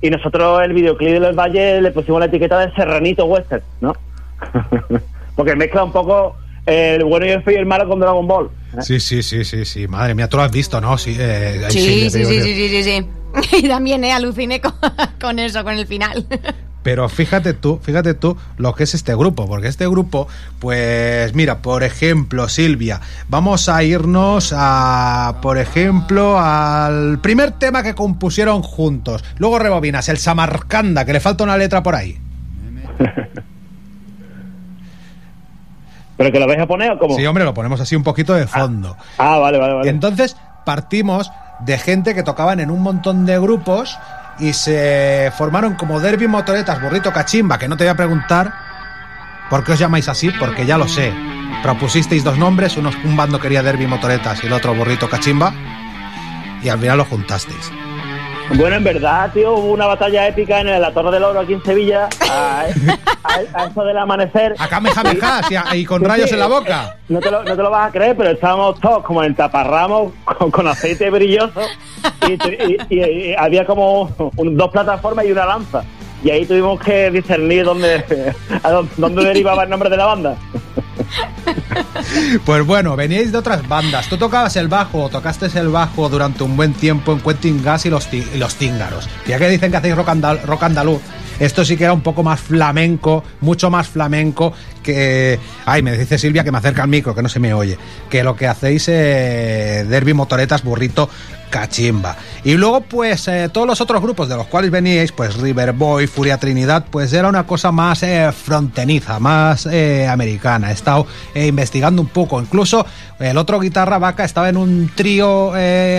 Y 0.00 0.08
nosotros 0.08 0.62
el 0.64 0.72
videoclip 0.72 1.12
de 1.12 1.20
los 1.20 1.36
Valles 1.36 1.82
le 1.82 1.90
pusimos 1.90 2.18
la 2.18 2.26
etiqueta 2.26 2.58
de 2.60 2.72
Serranito 2.72 3.26
Western, 3.26 3.62
¿no? 3.82 3.92
Porque 5.36 5.54
mezcla 5.54 5.84
un 5.84 5.92
poco 5.92 6.34
el 6.66 7.04
bueno 7.04 7.26
y 7.26 7.30
el 7.30 7.42
feo 7.42 7.54
y 7.54 7.56
el 7.56 7.66
malo 7.66 7.88
con 7.88 8.00
Dragon 8.00 8.26
Ball. 8.26 8.50
Sí, 8.80 9.00
sí, 9.00 9.22
sí, 9.22 9.44
sí, 9.44 9.64
sí. 9.64 9.88
Madre 9.88 10.14
mía, 10.14 10.28
tú 10.28 10.36
lo 10.36 10.44
has 10.44 10.52
visto, 10.52 10.80
¿no? 10.80 10.96
Sí, 10.96 11.16
eh, 11.18 11.66
Sí, 11.68 12.10
sí, 12.10 12.24
sí, 12.24 12.24
sí, 12.24 12.68
sí, 12.68 12.82
sí. 12.84 13.06
Y 13.58 13.68
también, 13.68 14.04
eh, 14.04 14.12
aluciné 14.12 14.60
con, 14.60 14.72
con 15.20 15.38
eso, 15.38 15.62
con 15.64 15.74
el 15.74 15.86
final. 15.86 16.26
Pero 16.82 17.08
fíjate 17.08 17.54
tú, 17.54 17.78
fíjate 17.80 18.14
tú 18.14 18.36
lo 18.56 18.74
que 18.74 18.84
es 18.84 18.94
este 18.94 19.14
grupo, 19.14 19.46
porque 19.46 19.68
este 19.68 19.86
grupo, 19.86 20.26
pues 20.58 21.32
mira, 21.32 21.62
por 21.62 21.84
ejemplo, 21.84 22.48
Silvia, 22.48 23.00
vamos 23.28 23.68
a 23.68 23.84
irnos 23.84 24.52
a, 24.56 25.38
por 25.42 25.58
ejemplo, 25.58 26.40
al 26.40 27.20
primer 27.20 27.52
tema 27.52 27.84
que 27.84 27.94
compusieron 27.94 28.62
juntos. 28.62 29.22
Luego 29.36 29.60
rebobinas, 29.60 30.08
el 30.08 30.18
Samarcanda, 30.18 31.04
que 31.04 31.12
le 31.12 31.20
falta 31.20 31.44
una 31.44 31.56
letra 31.56 31.84
por 31.84 31.94
ahí. 31.94 32.18
¿Pero 36.16 36.30
que 36.30 36.38
lo 36.38 36.46
vais 36.46 36.60
a 36.60 36.66
poner 36.66 36.92
o 36.92 36.98
cómo? 36.98 37.16
Sí, 37.16 37.26
hombre, 37.26 37.44
lo 37.44 37.54
ponemos 37.54 37.80
así 37.80 37.96
un 37.96 38.02
poquito 38.02 38.34
de 38.34 38.46
fondo. 38.46 38.96
Ah, 39.18 39.38
vale, 39.38 39.58
vale, 39.58 39.74
vale. 39.74 39.90
Entonces 39.90 40.36
partimos 40.64 41.30
de 41.60 41.78
gente 41.78 42.14
que 42.14 42.22
tocaban 42.22 42.60
en 42.60 42.70
un 42.70 42.82
montón 42.82 43.24
de 43.26 43.38
grupos 43.38 43.98
y 44.38 44.52
se 44.52 45.32
formaron 45.36 45.74
como 45.74 46.00
Derby 46.00 46.26
Motoretas, 46.26 46.80
Burrito 46.80 47.12
Cachimba, 47.12 47.58
que 47.58 47.68
no 47.68 47.76
te 47.76 47.84
voy 47.84 47.90
a 47.90 47.96
preguntar 47.96 48.52
por 49.50 49.64
qué 49.64 49.72
os 49.72 49.78
llamáis 49.78 50.08
así, 50.08 50.30
porque 50.38 50.66
ya 50.66 50.78
lo 50.78 50.88
sé. 50.88 51.12
Propusisteis 51.62 52.24
dos 52.24 52.38
nombres, 52.38 52.76
unos, 52.76 52.96
un 53.04 53.16
bando 53.16 53.38
quería 53.38 53.62
Derby 53.62 53.86
Motoretas 53.86 54.42
y 54.42 54.46
el 54.46 54.52
otro 54.52 54.74
Burrito 54.74 55.08
Cachimba, 55.08 55.52
y 56.62 56.68
al 56.68 56.78
final 56.78 56.98
lo 56.98 57.04
juntasteis. 57.04 57.70
Bueno, 58.54 58.76
en 58.76 58.84
verdad, 58.84 59.30
tío, 59.32 59.52
hubo 59.54 59.72
una 59.72 59.86
batalla 59.86 60.26
épica 60.28 60.60
en 60.60 60.80
la 60.80 60.92
Torre 60.92 61.10
del 61.12 61.24
Oro 61.24 61.40
aquí 61.40 61.54
en 61.54 61.62
Sevilla, 61.64 62.08
a, 62.30 62.64
a- 63.24 63.62
a 63.62 63.64
eso 63.66 63.84
del 63.84 63.96
amanecer. 63.96 64.54
Acá 64.58 64.80
mejamejas 64.80 65.46
y, 65.50 65.76
y 65.78 65.84
con 65.86 66.00
Sí, 66.02 66.06
rayos 66.06 66.28
sí, 66.28 66.34
en 66.34 66.40
la 66.40 66.46
boca. 66.48 66.96
No 67.08 67.20
te, 67.20 67.30
lo, 67.30 67.42
no 67.42 67.56
te 67.56 67.62
lo 67.62 67.70
vas 67.70 67.88
a 67.88 67.92
creer, 67.92 68.16
pero 68.16 68.30
estábamos 68.30 68.78
todos 68.80 69.02
como 69.04 69.22
en 69.24 69.34
taparramos 69.34 70.12
con, 70.24 70.50
con 70.50 70.68
aceite 70.68 71.08
brilloso 71.10 71.60
y, 72.90 73.34
había 73.34 73.64
como 73.64 74.02
un- 74.36 74.56
dos 74.56 74.70
plataformas 74.70 75.24
y 75.24 75.32
una 75.32 75.46
lanza. 75.46 75.82
Y 76.22 76.30
ahí 76.30 76.44
tuvimos 76.46 76.78
que 76.80 77.10
discernir 77.10 77.64
dónde, 77.64 78.04
a 78.62 78.70
dónde, 78.70 78.92
dónde 78.96 79.24
derivaba 79.24 79.64
el 79.64 79.70
nombre 79.70 79.88
de 79.90 79.96
la 79.96 80.06
banda. 80.06 80.36
Pues 82.44 82.66
bueno, 82.66 82.96
veníais 82.96 83.32
de 83.32 83.38
otras 83.38 83.66
bandas. 83.68 84.08
Tú 84.08 84.16
tocabas 84.16 84.56
el 84.56 84.68
bajo, 84.68 85.04
o 85.04 85.08
tocaste 85.08 85.46
el 85.58 85.68
bajo 85.68 86.08
durante 86.08 86.42
un 86.42 86.56
buen 86.56 86.72
tiempo 86.74 87.12
en 87.12 87.20
Quentin 87.20 87.62
Gas 87.62 87.86
y 87.86 87.90
los, 87.90 88.12
y 88.12 88.24
los 88.36 88.54
Tíngaros. 88.56 89.08
Ya 89.26 89.38
que 89.38 89.48
dicen 89.48 89.70
que 89.70 89.76
hacéis 89.76 89.96
rock, 89.96 90.08
andal- 90.08 90.42
rock 90.42 90.62
andaluz, 90.64 91.00
esto 91.38 91.64
sí 91.64 91.76
que 91.76 91.84
era 91.84 91.92
un 91.92 92.02
poco 92.02 92.22
más 92.22 92.40
flamenco, 92.40 93.24
mucho 93.40 93.70
más 93.70 93.88
flamenco 93.88 94.52
que... 94.82 95.38
Ay, 95.64 95.82
me 95.82 95.96
dice 95.96 96.18
Silvia 96.18 96.44
que 96.44 96.52
me 96.52 96.58
acerca 96.58 96.82
al 96.82 96.88
micro, 96.88 97.14
que 97.14 97.22
no 97.22 97.28
se 97.28 97.40
me 97.40 97.54
oye. 97.54 97.78
Que 98.10 98.22
lo 98.22 98.36
que 98.36 98.46
hacéis 98.46 98.86
eh, 98.88 99.84
Derby 99.88 100.12
Motoretas, 100.14 100.62
Burrito, 100.62 101.08
Cachimba. 101.52 102.16
Y 102.44 102.54
luego, 102.54 102.80
pues, 102.80 103.28
eh, 103.28 103.50
todos 103.52 103.66
los 103.66 103.80
otros 103.82 104.00
grupos 104.00 104.26
de 104.26 104.36
los 104.36 104.46
cuales 104.46 104.70
veníais, 104.70 105.12
pues 105.12 105.36
River 105.36 105.72
Boy, 105.74 106.06
Furia 106.06 106.38
Trinidad, 106.38 106.86
pues 106.90 107.12
era 107.12 107.28
una 107.28 107.46
cosa 107.46 107.70
más 107.70 108.02
eh, 108.02 108.32
fronteniza, 108.32 109.20
más 109.20 109.66
eh, 109.66 110.08
americana. 110.08 110.70
He 110.70 110.72
estado 110.72 111.06
eh, 111.34 111.46
investigando 111.46 112.00
un 112.00 112.08
poco. 112.08 112.40
Incluso 112.40 112.86
el 113.20 113.36
otro 113.36 113.60
guitarra 113.60 113.98
vaca 113.98 114.24
estaba 114.24 114.48
en 114.48 114.56
un 114.56 114.90
trío, 114.94 115.52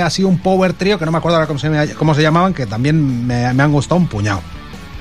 así 0.04 0.24
un 0.24 0.40
power 0.40 0.74
trío, 0.74 0.98
que 0.98 1.06
no 1.06 1.12
me 1.12 1.20
acuerdo 1.20 1.38
ahora 1.38 1.48
cómo 1.48 1.60
se, 1.60 1.94
cómo 1.94 2.16
se 2.16 2.24
llamaban, 2.24 2.56
que 2.56 2.66
también 2.66 3.28
me, 3.28 3.54
me 3.54 3.64
han 3.64 3.72
gustado 3.72 4.02
un 4.02 4.08
puñado. 4.08 4.42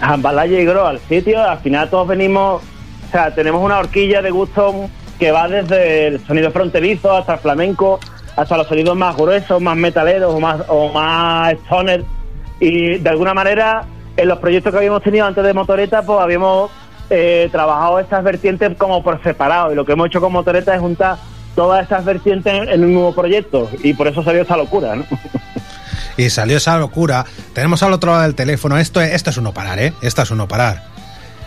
Jambalaya 0.00 0.60
y 0.60 0.66
Gro 0.66 0.86
al 0.86 1.00
sitio, 1.08 1.42
al 1.42 1.60
final 1.60 1.88
todos 1.88 2.08
venimos, 2.08 2.62
o 3.08 3.10
sea, 3.10 3.34
tenemos 3.34 3.64
una 3.64 3.78
horquilla 3.78 4.20
de 4.20 4.30
gusto 4.30 4.90
que 5.18 5.30
va 5.30 5.48
desde 5.48 6.08
el 6.08 6.26
sonido 6.26 6.50
fronterizo 6.50 7.16
hasta 7.16 7.34
el 7.34 7.40
flamenco, 7.40 8.00
hasta 8.36 8.56
los 8.56 8.66
sonidos 8.66 8.96
más 8.96 9.16
gruesos, 9.16 9.60
más 9.60 9.76
metaleros 9.76 10.34
o 10.34 10.40
más, 10.40 10.60
o 10.68 10.88
más 10.92 11.52
stoner. 11.64 12.04
Y 12.60 12.98
de 12.98 13.10
alguna 13.10 13.34
manera, 13.34 13.84
en 14.16 14.28
los 14.28 14.38
proyectos 14.38 14.72
que 14.72 14.78
habíamos 14.78 15.02
tenido 15.02 15.26
antes 15.26 15.44
de 15.44 15.52
Motoreta, 15.52 16.02
pues 16.02 16.20
habíamos 16.20 16.70
eh, 17.10 17.48
trabajado 17.52 17.98
estas 17.98 18.22
vertientes 18.24 18.76
como 18.78 19.02
por 19.02 19.22
separado. 19.22 19.72
Y 19.72 19.74
lo 19.74 19.84
que 19.84 19.92
hemos 19.92 20.06
hecho 20.06 20.20
con 20.20 20.32
Motoreta 20.32 20.74
es 20.74 20.80
juntar 20.80 21.16
todas 21.54 21.82
estas 21.82 22.04
vertientes 22.04 22.68
en, 22.68 22.84
un 22.84 22.94
nuevo 22.94 23.14
proyecto. 23.14 23.68
Y 23.82 23.94
por 23.94 24.06
eso 24.08 24.22
salió 24.22 24.42
esta 24.42 24.56
locura, 24.56 24.94
¿no? 24.96 25.04
Y 26.16 26.28
salió 26.28 26.58
esa 26.58 26.76
locura. 26.76 27.24
Tenemos 27.54 27.82
al 27.82 27.94
otro 27.94 28.10
lado 28.10 28.22
del 28.24 28.34
teléfono. 28.34 28.76
Esto, 28.76 29.00
es- 29.00 29.14
esto 29.14 29.30
es 29.30 29.38
uno 29.38 29.52
parar, 29.54 29.78
¿eh? 29.78 29.94
Esto 30.02 30.20
es 30.22 30.30
uno 30.30 30.46
parar. 30.46 30.82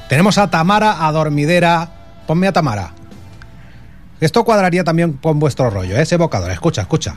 Tenemos 0.09 0.39
a 0.39 0.49
Tamara, 0.49 1.05
a 1.07 1.11
Dormidera. 1.11 1.87
Ponme 2.25 2.47
a 2.47 2.51
Tamara. 2.51 2.89
Esto 4.25 4.43
cuadraría 4.43 4.83
también 4.83 5.13
con 5.21 5.37
vuestro 5.37 5.69
rollo, 5.69 5.95
¿eh? 5.95 6.01
ese 6.01 6.15
evocador. 6.15 6.49
Escucha, 6.49 6.81
escucha. 6.81 7.15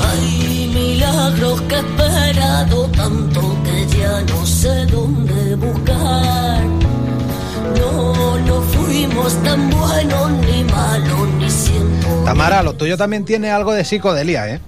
Hay 0.00 0.70
milagros 0.72 1.60
que 1.62 1.74
he 1.74 1.78
esperado 1.78 2.88
tanto 2.92 3.56
que 3.64 3.98
ya 3.98 4.20
no 4.20 4.46
sé 4.46 4.86
dónde 4.86 5.56
buscar. 5.56 6.62
No, 7.76 8.38
no 8.38 8.62
fuimos 8.62 9.42
tan 9.42 9.70
buenos 9.70 10.30
ni 10.30 10.62
malos 10.62 11.28
ni 11.40 11.50
siempre. 11.50 12.10
Tamara, 12.24 12.62
lo 12.62 12.74
tuyo 12.74 12.96
también 12.96 13.24
tiene 13.24 13.50
algo 13.50 13.72
de 13.72 13.84
psicodelia, 13.84 14.48
¿eh? 14.48 14.60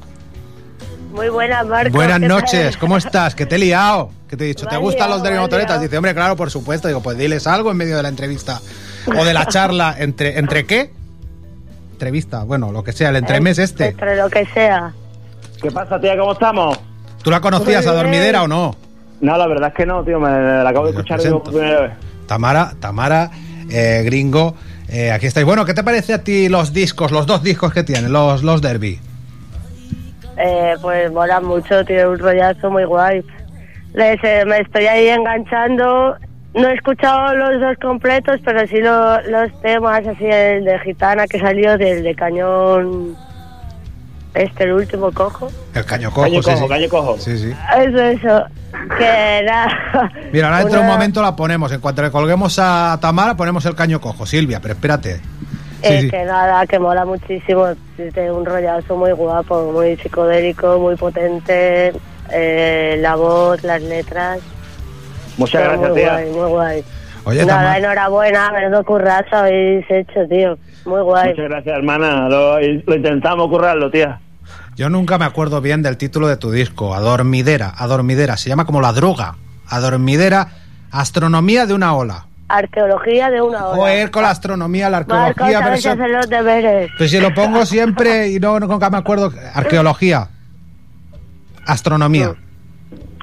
Muy 1.12 1.28
buenas, 1.28 1.66
Marco. 1.66 1.92
Buenas 1.92 2.20
noches, 2.20 2.76
¿cómo 2.78 2.96
estás? 2.96 3.34
¿Qué 3.34 3.44
te 3.44 3.56
he 3.56 3.58
liado? 3.58 4.10
¿Qué 4.28 4.36
te 4.36 4.44
he 4.44 4.46
dicho? 4.48 4.66
¿Te 4.66 4.78
gustan 4.78 5.10
los 5.10 5.22
de 5.22 5.30
me 5.30 5.36
ha 5.36 5.40
motoretas? 5.42 5.80
Dice, 5.80 5.98
hombre, 5.98 6.14
claro, 6.14 6.36
por 6.36 6.50
supuesto. 6.50 6.88
Digo, 6.88 7.02
pues 7.02 7.18
diles 7.18 7.46
algo 7.46 7.70
en 7.70 7.76
medio 7.76 7.96
de 7.98 8.02
la 8.02 8.08
entrevista. 8.08 8.60
O 9.06 9.24
de 9.24 9.34
la 9.34 9.46
charla. 9.46 9.94
¿Entre, 9.98 10.38
¿entre 10.38 10.64
qué? 10.64 10.90
Entrevista, 11.92 12.44
bueno, 12.44 12.72
lo 12.72 12.82
que 12.82 12.92
sea, 12.92 13.10
el 13.10 13.16
entremés 13.16 13.58
este. 13.58 13.88
Entre 13.88 14.16
lo 14.16 14.30
que 14.30 14.46
sea. 14.46 14.94
¿Qué 15.60 15.70
pasa, 15.70 16.00
tía? 16.00 16.16
¿Cómo 16.16 16.32
estamos? 16.32 16.80
¿Tú 17.22 17.30
la 17.30 17.40
conocías 17.40 17.86
a. 17.86 17.92
Dormidera 17.92 18.42
o 18.42 18.48
no? 18.48 18.74
No, 19.20 19.36
la 19.36 19.46
verdad 19.46 19.68
es 19.68 19.74
que 19.74 19.86
no, 19.86 20.02
tío, 20.02 20.18
me 20.18 20.30
la 20.30 20.68
acabo 20.68 20.86
de 20.86 20.92
escuchar 20.92 21.20
por 21.30 21.42
primera 21.42 21.80
vez. 21.82 21.92
Tamara, 22.26 22.72
Tamara, 22.80 23.30
eh, 23.70 24.02
gringo, 24.04 24.54
eh, 24.88 25.12
aquí 25.12 25.26
estáis. 25.26 25.46
Bueno, 25.46 25.64
¿qué 25.64 25.74
te 25.74 25.84
parece 25.84 26.14
a 26.14 26.24
ti 26.24 26.48
los 26.48 26.72
discos, 26.72 27.12
los 27.12 27.26
dos 27.26 27.42
discos 27.42 27.72
que 27.72 27.84
tienen, 27.84 28.12
los, 28.12 28.42
los 28.42 28.62
Derby? 28.62 28.98
Eh, 30.44 30.74
pues 30.82 31.12
mola 31.12 31.40
mucho, 31.40 31.84
tiene 31.84 32.06
un 32.06 32.18
rollazo 32.18 32.70
muy 32.70 32.84
guay. 32.84 33.22
Les, 33.94 34.18
eh, 34.24 34.44
me 34.46 34.58
estoy 34.60 34.86
ahí 34.86 35.08
enganchando. 35.08 36.16
No 36.54 36.68
he 36.68 36.74
escuchado 36.74 37.34
los 37.34 37.60
dos 37.60 37.76
completos, 37.80 38.40
pero 38.44 38.66
sí 38.66 38.78
lo- 38.80 39.20
los 39.22 39.60
temas, 39.62 40.06
así 40.06 40.24
el 40.26 40.64
de 40.64 40.78
Gitana 40.80 41.26
que 41.26 41.38
salió 41.38 41.78
del 41.78 42.02
de 42.02 42.14
Cañón. 42.14 43.16
Este, 44.34 44.64
el 44.64 44.72
último 44.72 45.12
cojo. 45.12 45.50
El 45.74 45.84
caño 45.84 46.10
cojo, 46.10 46.22
Caño 46.22 46.42
sí, 46.42 46.50
cojo, 46.50 46.62
sí. 46.64 46.68
caño 46.68 46.88
cojo. 46.88 47.18
Sí, 47.18 47.36
sí. 47.38 47.54
Eso, 47.78 47.98
eso. 48.02 48.44
Que 48.98 49.04
era. 49.40 49.68
Mira, 50.32 50.46
ahora 50.48 50.58
dentro 50.60 50.78
de 50.80 50.86
un 50.86 50.90
momento 50.90 51.20
la 51.22 51.36
ponemos. 51.36 51.70
En 51.72 51.80
cuanto 51.80 52.02
le 52.02 52.10
colguemos 52.10 52.58
a 52.58 52.98
Tamara, 53.00 53.36
ponemos 53.36 53.64
el 53.66 53.74
caño 53.74 54.00
cojo. 54.00 54.24
Silvia, 54.24 54.58
pero 54.60 54.72
espérate. 54.74 55.20
Sí, 55.82 55.88
Eh, 55.94 56.00
sí. 56.02 56.10
Que 56.10 56.24
nada, 56.24 56.66
que 56.66 56.78
mola 56.78 57.04
muchísimo. 57.04 57.66
Tiene 57.96 58.30
un 58.32 58.44
rollazo 58.46 58.96
muy 58.96 59.12
guapo, 59.12 59.72
muy 59.72 59.96
psicodélico, 59.96 60.78
muy 60.78 60.96
potente. 60.96 61.92
eh, 62.34 62.96
la 63.00 63.14
voz, 63.16 63.62
las 63.62 63.82
letras. 63.82 64.40
Muchas 65.36 65.62
gracias, 65.64 65.88
muy 65.90 65.98
tía. 66.00 66.12
guay, 66.12 66.30
muy 66.30 66.48
guay. 66.48 66.84
Oye, 67.24 67.44
Nada, 67.46 67.58
Tamara. 67.60 67.78
enhorabuena, 67.78 68.52
menudo 68.52 68.84
currazo 68.84 69.36
habéis 69.36 69.84
hecho, 69.90 70.26
tío. 70.28 70.58
Muy 70.86 71.00
guay. 71.02 71.30
Muchas 71.30 71.48
gracias, 71.48 71.76
hermana. 71.76 72.28
Lo, 72.28 72.58
lo 72.60 72.94
intentamos 72.96 73.48
currarlo, 73.48 73.90
tía. 73.90 74.18
Yo 74.76 74.88
nunca 74.88 75.18
me 75.18 75.24
acuerdo 75.26 75.60
bien 75.60 75.82
del 75.82 75.96
título 75.98 76.26
de 76.28 76.36
tu 76.38 76.50
disco, 76.50 76.94
Adormidera, 76.94 77.72
Adormidera, 77.76 78.36
se 78.38 78.48
llama 78.48 78.64
como 78.64 78.80
la 78.80 78.92
droga, 78.92 79.36
Adormidera, 79.68 80.48
Astronomía 80.90 81.66
de 81.66 81.74
una 81.74 81.94
ola. 81.94 82.26
Arqueología 82.48 83.30
de 83.30 83.40
una 83.40 83.66
hora. 83.66 83.76
Joder, 83.76 84.10
con 84.10 84.22
la 84.22 84.30
astronomía, 84.30 84.90
la 84.90 84.98
Marco, 84.98 85.14
arqueología, 85.14 85.58
pero 85.58 85.68
sabes 85.70 85.80
eso- 85.80 85.90
hacer 85.92 86.10
los 86.10 86.28
deberes. 86.28 86.90
pues 86.98 87.10
si 87.10 87.18
lo 87.20 87.32
pongo 87.32 87.64
siempre 87.64 88.28
y 88.28 88.38
no, 88.40 88.58
nunca 88.60 88.90
me 88.90 88.98
acuerdo, 88.98 89.32
arqueología, 89.54 90.28
astronomía. 91.66 92.34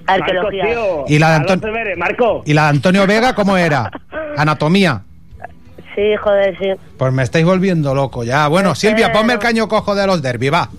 Arqueología. 0.08 0.64
Marco, 0.64 1.04
tío. 1.06 1.16
Y 1.16 1.20
la 1.20 1.40
de 1.40 1.56
deberes, 1.58 1.98
Marco. 1.98 2.42
¿Y 2.46 2.54
la 2.54 2.64
de 2.64 2.70
Antonio 2.70 3.06
Vega 3.06 3.34
cómo 3.36 3.56
era? 3.58 3.92
Anatomía. 4.38 5.04
Sí, 5.96 6.16
joder, 6.24 6.58
sí. 6.58 6.70
Pues 6.98 7.14
me 7.14 7.24
estáis 7.24 7.46
volviendo 7.46 7.94
loco 7.94 8.24
ya. 8.24 8.48
Bueno, 8.48 8.74
Silvia, 8.74 9.12
ponme 9.12 9.34
el 9.34 9.40
caño 9.40 9.68
cojo 9.68 9.94
de 9.96 10.08
los 10.08 10.22
derby, 10.22 10.50
va. 10.50 10.70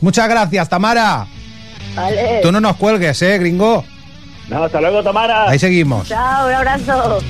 Muchas 0.00 0.28
gracias, 0.28 0.68
Tamara. 0.68 1.26
Vale. 1.94 2.40
Tú 2.42 2.50
no 2.50 2.60
nos 2.60 2.76
cuelgues, 2.76 3.20
eh, 3.22 3.38
gringo. 3.38 3.84
No, 4.48 4.64
hasta 4.64 4.80
luego, 4.80 5.02
Tamara. 5.02 5.48
Ahí 5.48 5.58
seguimos. 5.58 6.08
Chao, 6.08 6.48
un 6.48 6.54
abrazo. 6.54 7.20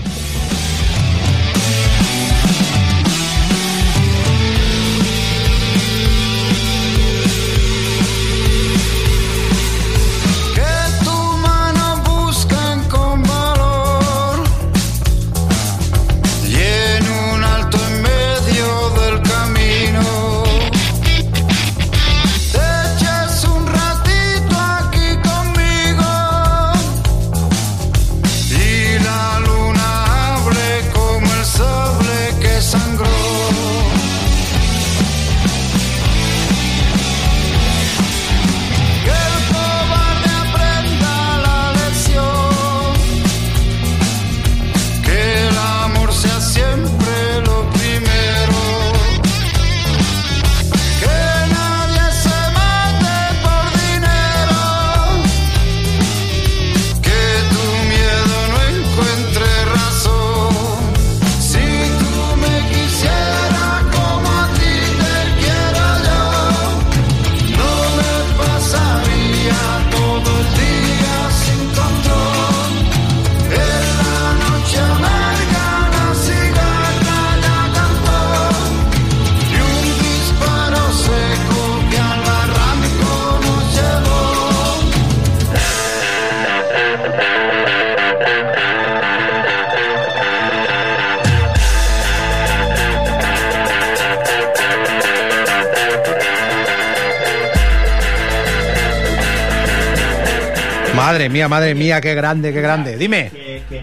Madre 101.12 101.28
mía, 101.28 101.46
madre 101.46 101.74
mía, 101.74 102.00
qué 102.00 102.14
grande, 102.14 102.54
qué 102.54 102.62
grande. 102.62 102.96
Dime. 102.96 103.30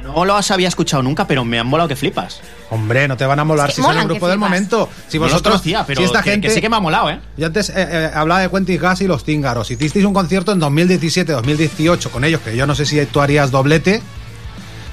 No 0.03 0.25
los 0.25 0.49
había 0.49 0.67
escuchado 0.67 1.03
nunca, 1.03 1.27
pero 1.27 1.45
me 1.45 1.59
han 1.59 1.67
molado 1.67 1.87
que 1.87 1.95
flipas. 1.95 2.41
Hombre, 2.71 3.07
no 3.07 3.17
te 3.17 3.25
van 3.25 3.37
a 3.39 3.43
molar 3.43 3.69
Es 3.69 3.75
si 3.75 3.81
que 3.81 3.87
son 3.87 3.97
el 3.97 4.05
grupo 4.05 4.25
que 4.25 4.29
del 4.31 4.39
momento. 4.39 4.89
Si 5.07 5.19
No 5.19 5.25
vosotros, 5.25 5.53
conocía, 5.53 5.83
pero 5.85 6.01
si 6.01 6.05
esta 6.05 6.19
que- 6.19 6.25
que 6.25 6.31
gente, 6.31 6.49
sí 6.49 6.59
que 6.61 6.69
me 6.69 6.77
ha 6.77 6.79
molado, 6.79 7.11
¿eh? 7.11 7.19
Yo 7.37 7.45
antes 7.45 7.69
eh, 7.69 7.73
eh, 7.77 8.09
hablaba 8.15 8.41
de 8.41 8.49
Quentin 8.49 8.81
Gas 8.81 9.01
y 9.01 9.07
los 9.07 9.23
Cíngaros. 9.23 9.69
Hicisteis 9.69 10.03
un 10.05 10.13
concierto 10.13 10.51
en 10.51 10.59
2017-2018 10.59 12.09
con 12.09 12.23
ellos, 12.23 12.41
que 12.41 12.55
yo 12.57 12.65
no 12.65 12.73
sé 12.73 12.87
si 12.87 13.05
tú 13.05 13.21
harías 13.21 13.51
doblete. 13.51 14.01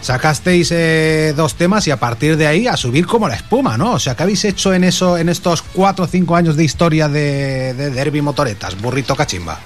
Sacasteis 0.02 0.70
eh, 0.72 1.32
dos 1.34 1.54
temas 1.54 1.86
y 1.86 1.90
a 1.90 1.96
partir 1.98 2.36
de 2.36 2.46
ahí 2.46 2.66
a 2.66 2.76
subir 2.76 3.06
como 3.06 3.28
la 3.28 3.34
espuma, 3.34 3.78
¿no? 3.78 3.92
O 3.92 3.98
sea, 3.98 4.14
¿qué 4.14 4.24
habéis 4.24 4.44
hecho 4.44 4.74
en 4.74 4.84
eso, 4.84 5.16
en 5.16 5.30
estos 5.30 5.62
cuatro 5.62 6.04
o 6.04 6.08
cinco 6.08 6.36
años 6.36 6.54
de 6.56 6.64
historia 6.64 7.08
de, 7.08 7.72
de 7.74 7.90
Derby 7.90 8.20
Motoretas, 8.20 8.80
burrito 8.80 9.16
cachimba? 9.16 9.58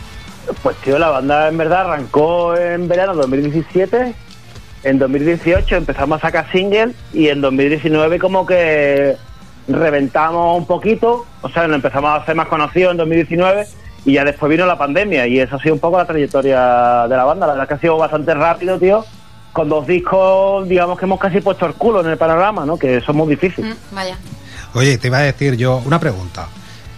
Pues 0.63 0.77
tío, 0.79 0.99
la 0.99 1.11
banda 1.11 1.49
en 1.49 1.57
verdad 1.57 1.83
arrancó 1.83 2.57
en 2.57 2.89
verano 2.89 3.15
2017. 3.15 4.15
En 4.83 4.99
2018 4.99 5.77
empezamos 5.77 6.19
a 6.19 6.29
sacar 6.29 6.51
singles 6.51 6.95
y 7.13 7.29
en 7.29 7.41
2019 7.41 8.19
como 8.19 8.47
que 8.47 9.17
reventamos 9.69 10.57
un 10.57 10.67
poquito, 10.67 11.27
o 11.43 11.49
sea, 11.51 11.67
nos 11.67 11.77
empezamos 11.77 12.11
a 12.11 12.25
ser 12.25 12.35
más 12.35 12.49
conocidos 12.49 12.93
en 12.93 12.97
2019 12.97 13.67
y 14.05 14.15
ya 14.15 14.25
después 14.25 14.51
vino 14.51 14.67
la 14.67 14.79
pandemia 14.79 15.27
y 15.27 15.39
eso 15.39 15.57
ha 15.57 15.61
sido 15.61 15.75
un 15.75 15.81
poco 15.81 15.99
la 15.99 16.07
trayectoria 16.07 17.07
de 17.09 17.17
la 17.17 17.25
banda. 17.25 17.47
La 17.47 17.53
verdad 17.53 17.69
que 17.69 17.75
ha 17.75 17.81
sido 17.81 17.97
bastante 17.99 18.35
rápido, 18.35 18.79
tío. 18.79 19.05
Con 19.53 19.69
dos 19.69 19.87
discos, 19.87 20.69
digamos 20.69 20.99
que 20.99 21.05
hemos 21.05 21.19
casi 21.19 21.41
puesto 21.41 21.67
el 21.67 21.75
culo 21.75 22.01
en 22.01 22.07
el 22.07 22.17
panorama, 22.17 22.65
¿no? 22.65 22.79
Que 22.79 22.99
eso 22.99 23.11
es 23.11 23.17
muy 23.17 23.29
difícil. 23.29 23.67
Mm, 23.67 23.95
Vaya. 23.95 24.17
Oye, 24.75 24.97
te 24.97 25.09
iba 25.09 25.19
a 25.19 25.23
decir 25.23 25.57
yo 25.57 25.83
una 25.85 25.99
pregunta. 25.99 26.47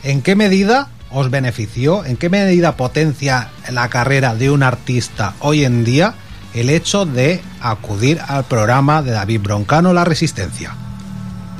¿En 0.03 0.23
qué 0.23 0.37
medida 0.37 0.89
os 1.13 1.31
benefició, 1.31 2.05
en 2.05 2.17
qué 2.17 2.29
medida 2.29 2.77
potencia 2.77 3.49
la 3.71 3.89
carrera 3.89 4.35
de 4.35 4.51
un 4.51 4.63
artista 4.63 5.35
hoy 5.41 5.65
en 5.65 5.85
día 5.85 6.15
el 6.55 6.69
hecho 6.71 7.07
de 7.07 7.41
acudir 7.61 8.21
al 8.29 8.45
programa 8.45 9.03
de 9.03 9.13
David 9.13 9.41
Broncano 9.43 9.93
La 9.93 10.05
Resistencia? 10.05 10.75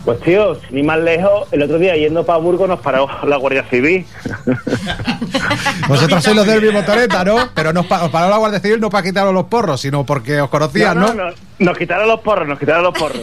Pues 0.05 0.21
tío, 0.23 0.57
sin 0.69 0.79
ir 0.79 0.85
más 0.85 0.99
lejos, 0.99 1.47
el 1.53 1.63
otro 1.63 1.79
día 1.79 1.97
yendo 1.97 2.27
para 2.27 2.39
Burgos 2.41 2.69
nos 2.69 2.81
paró 2.81 3.07
la 3.25 3.37
Guardia 3.37 3.63
Civil. 3.71 4.05
Vosotros 5.89 6.23
sois 6.25 6.37
los 6.37 6.47
Derby 6.47 6.71
Motoreta, 6.73 7.25
¿no? 7.25 7.37
Pero 7.55 7.73
nos 7.73 7.87
pa- 7.87 8.05
os 8.05 8.11
paró 8.11 8.29
la 8.29 8.37
Guardia 8.37 8.61
Civil 8.61 8.81
no 8.81 8.91
para 8.91 9.05
quitaros 9.05 9.33
los 9.33 9.45
porros, 9.45 9.81
sino 9.81 10.05
porque 10.05 10.41
os 10.41 10.51
conocían, 10.51 10.99
¿no? 10.99 11.15
no, 11.15 11.25
Nos 11.61 11.79
quitaron 11.79 12.09
los 12.09 12.21
porros, 12.21 12.49
nos 12.49 12.59
quitaron 12.59 12.83
los 12.83 12.99
porros. 12.99 13.23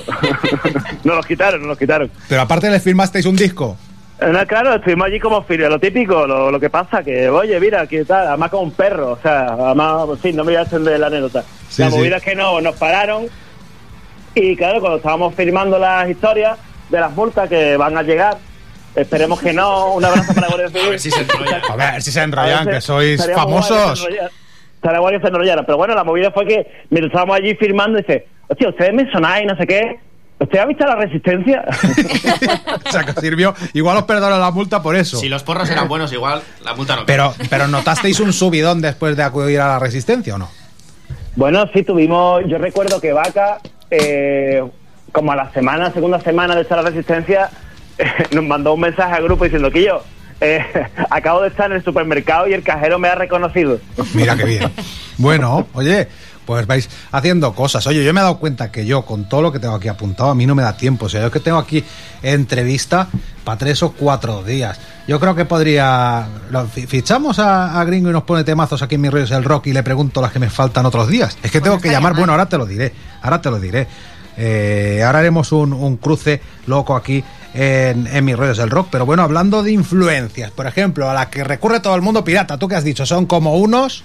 nos 1.04 1.16
los 1.18 1.26
quitaron, 1.26 1.60
nos 1.62 1.70
los 1.70 1.78
quitaron. 1.78 2.10
Pero 2.28 2.42
aparte 2.42 2.70
les 2.70 2.82
firmasteis 2.82 3.26
un 3.26 3.36
disco. 3.36 3.78
No, 4.22 4.46
claro, 4.46 4.76
estuvimos 4.76 5.08
allí 5.08 5.20
como 5.20 5.46
lo 5.48 5.80
típico, 5.80 6.28
lo, 6.28 6.52
lo 6.52 6.60
que 6.60 6.70
pasa, 6.70 7.02
que 7.04 7.30
oye, 7.30 7.58
mira, 7.60 7.88
¿qué 7.88 8.04
tal? 8.04 8.28
Además 8.28 8.50
como 8.52 8.64
un 8.64 8.72
perro, 8.72 9.12
o 9.14 9.18
sea, 9.22 9.46
además, 9.54 10.08
sí, 10.22 10.34
no 10.34 10.44
me 10.44 10.52
voy 10.52 10.56
a 10.58 10.62
extender 10.64 11.00
la 11.00 11.08
anécdota. 11.08 11.44
Sí, 11.70 11.82
la 11.84 11.90
sí. 11.90 11.98
movida 11.98 12.18
es 12.18 12.24
que 12.24 12.36
no, 12.36 12.60
nos 12.60 12.76
pararon 12.76 13.28
y 14.36 14.56
claro, 14.58 14.82
cuando 14.82 14.98
estábamos 14.98 15.34
firmando 15.36 15.80
las 15.80 16.10
historias 16.10 16.58
de 16.90 17.00
las 17.00 17.12
multas 17.14 17.48
que 17.48 17.78
van 17.78 17.98
a 17.98 18.04
llegar, 18.04 18.38
esperemos 18.94 19.40
que 19.40 19.54
no, 19.54 19.94
un 19.94 20.04
abrazo 20.04 20.34
para 20.34 20.48
Guardia 20.48 20.68
Civil. 20.72 20.86
A 20.86 20.90
ver 20.90 21.00
si 21.00 21.12
se 21.12 21.22
enrollan. 21.22 21.62
A 21.70 21.76
ver 21.92 22.02
si 22.02 22.12
se 22.12 22.22
enrollan, 22.22 22.68
que 22.68 22.82
sois 22.82 23.22
que 23.22 23.28
se 23.28 23.34
famosos. 23.34 24.02
enrollara- 24.04 24.30
que 25.12 25.20
se. 25.22 25.66
Pero 25.66 25.78
bueno, 25.78 25.96
la 25.96 26.04
movida 26.04 26.32
fue 26.32 26.46
que 26.46 26.68
mientras 26.90 27.12
estábamos 27.12 27.38
allí 27.38 27.56
firmando, 27.56 27.98
dice, 27.98 28.28
hostia, 28.48 28.68
ustedes 28.70 28.94
me 28.94 29.10
sonáis, 29.12 29.46
no 29.48 29.56
sé 29.56 29.66
qué. 29.66 30.00
¿Usted 30.40 30.60
ha 30.60 30.66
visto 30.66 30.86
la 30.86 30.96
resistencia? 30.96 31.66
O 32.86 32.92
sea, 32.92 33.04
que 33.04 33.20
sirvió. 33.22 33.54
Igual 33.74 33.98
os 33.98 34.04
perdonan 34.04 34.40
la 34.40 34.50
multa 34.50 34.82
por 34.82 34.96
eso. 34.96 35.18
Si 35.18 35.30
los 35.30 35.44
porros 35.44 35.70
eran 35.70 35.88
buenos, 35.88 36.12
igual 36.12 36.42
la 36.64 36.74
multa 36.74 36.96
no. 36.96 37.06
Pero, 37.06 37.36
pero 37.50 37.68
notasteis 37.68 38.20
un 38.20 38.34
subidón 38.34 38.82
después 38.82 39.16
de 39.16 39.22
acudir 39.22 39.60
a 39.60 39.68
la 39.68 39.80
Resistencia 39.80 40.36
o 40.36 40.38
no? 40.40 40.50
Bueno, 41.36 41.70
sí, 41.72 41.84
tuvimos. 41.84 42.42
Yo 42.48 42.58
recuerdo 42.58 43.00
que 43.00 43.14
Vaca, 43.14 43.60
eh, 43.92 44.64
como 45.12 45.32
a 45.32 45.36
la 45.36 45.52
semana, 45.52 45.92
segunda 45.92 46.20
semana 46.20 46.56
de 46.56 46.62
estar 46.62 46.78
la 46.82 46.90
resistencia, 46.90 47.50
nos 48.32 48.44
mandó 48.44 48.74
un 48.74 48.82
mensaje 48.82 49.14
al 49.14 49.24
grupo 49.24 49.44
diciendo 49.44 49.70
que 49.70 49.84
yo 49.84 50.02
eh, 50.42 50.66
acabo 51.10 51.42
de 51.42 51.50
estar 51.50 51.70
en 51.70 51.78
el 51.78 51.84
supermercado 51.84 52.48
y 52.48 52.54
el 52.54 52.64
cajero 52.64 53.00
me 53.00 53.08
ha 53.08 53.16
reconocido. 53.16 53.80
Mira 54.14 54.36
qué 54.36 54.46
bien. 54.46 54.72
Bueno, 55.18 55.68
oye, 55.74 56.08
pues 56.50 56.66
vais 56.66 56.90
haciendo 57.12 57.54
cosas. 57.54 57.86
Oye, 57.86 58.04
yo 58.04 58.12
me 58.12 58.22
he 58.22 58.24
dado 58.24 58.40
cuenta 58.40 58.72
que 58.72 58.84
yo, 58.84 59.04
con 59.04 59.30
todo 59.30 59.44
lo 59.44 59.52
que 59.52 59.60
tengo 59.60 59.76
aquí 59.76 59.88
apuntado, 59.88 60.32
a 60.32 60.34
mí 60.34 60.48
no 60.48 60.56
me 60.56 60.64
da 60.64 60.76
tiempo. 60.76 61.06
O 61.06 61.10
sea, 61.10 61.22
yo 61.22 61.30
que 61.30 61.40
tengo 61.40 61.60
aquí 61.60 61.84
entrevista 62.24 63.08
para 63.44 63.60
tres 63.60 63.84
o 63.84 63.92
cuatro 63.92 64.42
días. 64.42 64.80
Yo 65.08 65.20
creo 65.20 65.36
que 65.36 65.46
podría. 65.46 66.28
fichamos 66.88 67.38
a, 67.38 67.80
a 67.80 67.84
Gringo 67.84 68.10
y 68.10 68.14
nos 68.14 68.24
pone 68.24 68.44
temazos 68.44 68.82
aquí 68.82 68.96
en 68.96 69.02
mis 69.02 69.12
rollos 69.12 69.30
el 69.30 69.44
rock 69.44 69.68
y 69.68 69.74
le 69.74 69.84
pregunto 69.84 70.24
las 70.24 70.32
que 70.32 70.40
me 70.40 70.50
faltan 70.50 70.88
otros 70.88 71.08
días. 71.08 71.38
Es 71.44 71.52
que 71.52 71.62
tengo 71.62 71.80
que 71.80 71.92
llamar. 71.92 72.16
Bueno, 72.16 72.32
ahora 72.32 72.50
te 72.50 72.58
lo 72.58 72.66
diré. 72.66 72.94
Ahora 73.22 73.40
te 73.40 73.52
lo 73.52 73.60
diré. 73.60 73.86
Eh, 74.36 75.04
ahora 75.06 75.20
haremos 75.20 75.52
un, 75.52 75.72
un 75.72 75.98
cruce 75.98 76.42
loco 76.66 76.96
aquí 76.96 77.24
en, 77.54 78.08
en 78.08 78.26
mis 78.26 78.36
rollos 78.36 78.58
del 78.58 78.72
rock. 78.72 78.88
Pero 78.90 79.06
bueno, 79.06 79.22
hablando 79.22 79.62
de 79.62 79.72
influencias, 79.72 80.50
por 80.50 80.66
ejemplo, 80.66 81.12
a 81.12 81.14
la 81.14 81.30
que 81.30 81.44
recurre 81.44 81.80
todo 81.80 81.94
el 81.94 82.02
mundo 82.02 82.24
pirata, 82.24 82.58
tú 82.58 82.68
que 82.68 82.76
has 82.76 82.84
dicho, 82.84 83.06
son 83.06 83.28
como 83.28 83.56
unos. 83.56 84.04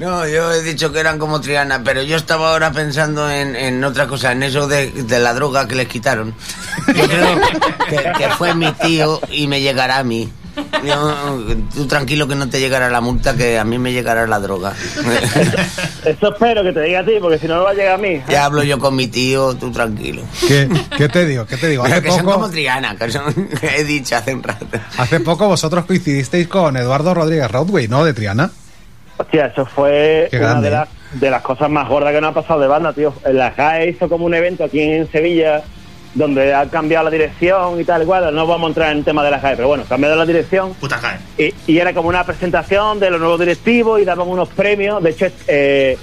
No, 0.00 0.26
yo 0.26 0.50
he 0.50 0.62
dicho 0.62 0.90
que 0.92 0.98
eran 0.98 1.18
como 1.18 1.42
Triana, 1.42 1.82
pero 1.84 2.02
yo 2.02 2.16
estaba 2.16 2.52
ahora 2.52 2.72
pensando 2.72 3.30
en, 3.30 3.54
en 3.54 3.84
otra 3.84 4.06
cosa, 4.06 4.32
en 4.32 4.42
eso 4.42 4.66
de, 4.66 4.90
de 4.90 5.18
la 5.18 5.34
droga 5.34 5.68
que 5.68 5.74
les 5.74 5.88
quitaron. 5.88 6.34
Yo 6.86 7.06
creo 7.06 7.40
que, 7.86 8.12
que 8.16 8.28
fue 8.30 8.54
mi 8.54 8.72
tío 8.72 9.20
y 9.30 9.46
me 9.46 9.60
llegará 9.60 9.98
a 9.98 10.02
mí. 10.02 10.32
Yo, 10.82 11.38
tú 11.74 11.86
tranquilo 11.86 12.26
que 12.26 12.34
no 12.34 12.48
te 12.48 12.60
llegará 12.60 12.88
la 12.88 13.02
multa, 13.02 13.36
que 13.36 13.58
a 13.58 13.64
mí 13.64 13.78
me 13.78 13.92
llegará 13.92 14.26
la 14.26 14.40
droga. 14.40 14.72
Eso 16.06 16.32
espero 16.32 16.62
que 16.62 16.72
te 16.72 16.80
diga 16.80 17.00
a 17.00 17.04
ti, 17.04 17.12
porque 17.20 17.38
si 17.38 17.46
no, 17.46 17.56
no 17.56 17.64
va 17.64 17.70
a 17.70 17.74
llegar 17.74 17.96
a 17.96 17.98
mí. 17.98 18.22
Ya 18.26 18.46
hablo 18.46 18.62
yo 18.62 18.78
con 18.78 18.96
mi 18.96 19.06
tío, 19.06 19.54
tú 19.56 19.70
tranquilo. 19.70 20.22
¿Qué, 20.48 20.66
qué 20.96 21.10
te 21.10 21.26
digo? 21.26 21.44
¿Qué 21.44 21.58
te 21.58 21.68
digo? 21.68 21.84
Hace 21.84 22.00
que 22.00 22.08
son 22.10 22.20
poco, 22.24 22.32
como 22.32 22.50
Triana, 22.50 22.96
que, 22.96 23.10
son, 23.12 23.34
que 23.60 23.66
he 23.76 23.84
dicho 23.84 24.16
hace 24.16 24.34
un 24.34 24.42
rato. 24.42 24.66
hace 24.96 25.20
poco 25.20 25.46
vosotros 25.46 25.84
coincidisteis 25.84 26.48
con 26.48 26.78
Eduardo 26.78 27.12
Rodríguez 27.12 27.50
Rodway, 27.50 27.86
¿no? 27.86 28.02
De 28.02 28.14
Triana. 28.14 28.50
Hostia, 29.20 29.46
eso 29.46 29.66
fue 29.66 30.28
Qué 30.30 30.38
una 30.38 30.46
grande, 30.48 30.70
de 30.70 30.76
las, 30.76 30.88
de 31.12 31.30
las 31.30 31.42
cosas 31.42 31.68
más 31.70 31.88
gordas 31.88 32.12
que 32.12 32.20
nos 32.20 32.30
ha 32.30 32.34
pasado 32.34 32.60
de 32.60 32.66
banda, 32.68 32.92
tío. 32.92 33.12
La 33.30 33.50
GAE 33.50 33.90
hizo 33.90 34.08
como 34.08 34.24
un 34.24 34.34
evento 34.34 34.64
aquí 34.64 34.80
en 34.80 35.10
Sevilla 35.10 35.62
donde 36.14 36.52
ha 36.54 36.66
cambiado 36.66 37.04
la 37.04 37.10
dirección 37.10 37.80
y 37.80 37.84
tal, 37.84 38.02
igual. 38.02 38.34
No 38.34 38.46
vamos 38.46 38.66
a 38.66 38.68
entrar 38.68 38.92
en 38.92 38.98
el 38.98 39.04
tema 39.04 39.22
de 39.22 39.30
la 39.30 39.38
GAE, 39.38 39.56
pero 39.56 39.68
bueno, 39.68 39.84
cambiado 39.88 40.16
la 40.16 40.26
dirección. 40.26 40.74
Puta 40.74 40.98
cae. 40.98 41.18
Y, 41.38 41.72
y 41.72 41.78
era 41.78 41.92
como 41.92 42.08
una 42.08 42.24
presentación 42.24 42.98
de 42.98 43.10
los 43.10 43.20
nuevos 43.20 43.38
directivos 43.38 44.00
y 44.00 44.04
daban 44.04 44.26
unos 44.26 44.48
premios. 44.48 45.02
De 45.02 45.10
hecho, 45.10 45.26
eh, 45.46 45.98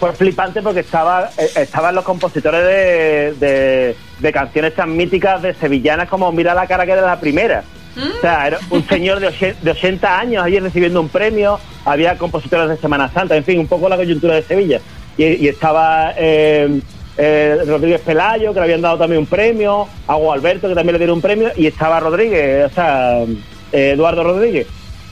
fue 0.00 0.12
flipante 0.14 0.62
porque 0.62 0.80
estaba, 0.80 1.30
eh, 1.38 1.48
estaban 1.56 1.94
los 1.94 2.04
compositores 2.04 2.64
de, 2.64 3.34
de- 3.46 3.96
de 4.18 4.32
canciones 4.32 4.74
tan 4.74 4.96
míticas 4.96 5.42
de 5.42 5.52
sevillanas 5.54 6.08
como 6.08 6.32
Mira 6.32 6.54
la 6.54 6.66
cara 6.66 6.86
que 6.86 6.92
era 6.92 7.02
la 7.02 7.20
primera. 7.20 7.62
O 7.96 8.20
sea, 8.20 8.46
era 8.46 8.58
un 8.70 8.86
señor 8.88 9.20
de, 9.20 9.54
de 9.60 9.70
80 9.70 10.18
años 10.18 10.44
allí 10.44 10.58
recibiendo 10.58 11.00
un 11.00 11.08
premio, 11.08 11.58
había 11.84 12.16
compositores 12.16 12.68
de 12.68 12.76
Semana 12.76 13.10
Santa, 13.10 13.36
en 13.36 13.44
fin, 13.44 13.58
un 13.58 13.66
poco 13.66 13.88
la 13.88 13.96
coyuntura 13.96 14.34
de 14.34 14.42
Sevilla. 14.42 14.80
Y, 15.16 15.24
y 15.24 15.48
estaba 15.48 16.14
eh, 16.16 16.80
eh, 17.18 17.58
Rodríguez 17.66 18.00
Pelayo, 18.00 18.54
que 18.54 18.60
le 18.60 18.64
habían 18.64 18.80
dado 18.80 18.98
también 18.98 19.20
un 19.20 19.26
premio, 19.26 19.86
Agua 20.06 20.34
Alberto, 20.34 20.68
que 20.68 20.74
también 20.74 20.94
le 20.94 20.98
dieron 20.98 21.16
un 21.16 21.22
premio, 21.22 21.50
y 21.56 21.66
estaba 21.66 22.00
Rodríguez, 22.00 22.70
o 22.70 22.74
sea, 22.74 23.22
eh, 23.72 23.90
Eduardo 23.92 24.24
Rodríguez. 24.24 24.66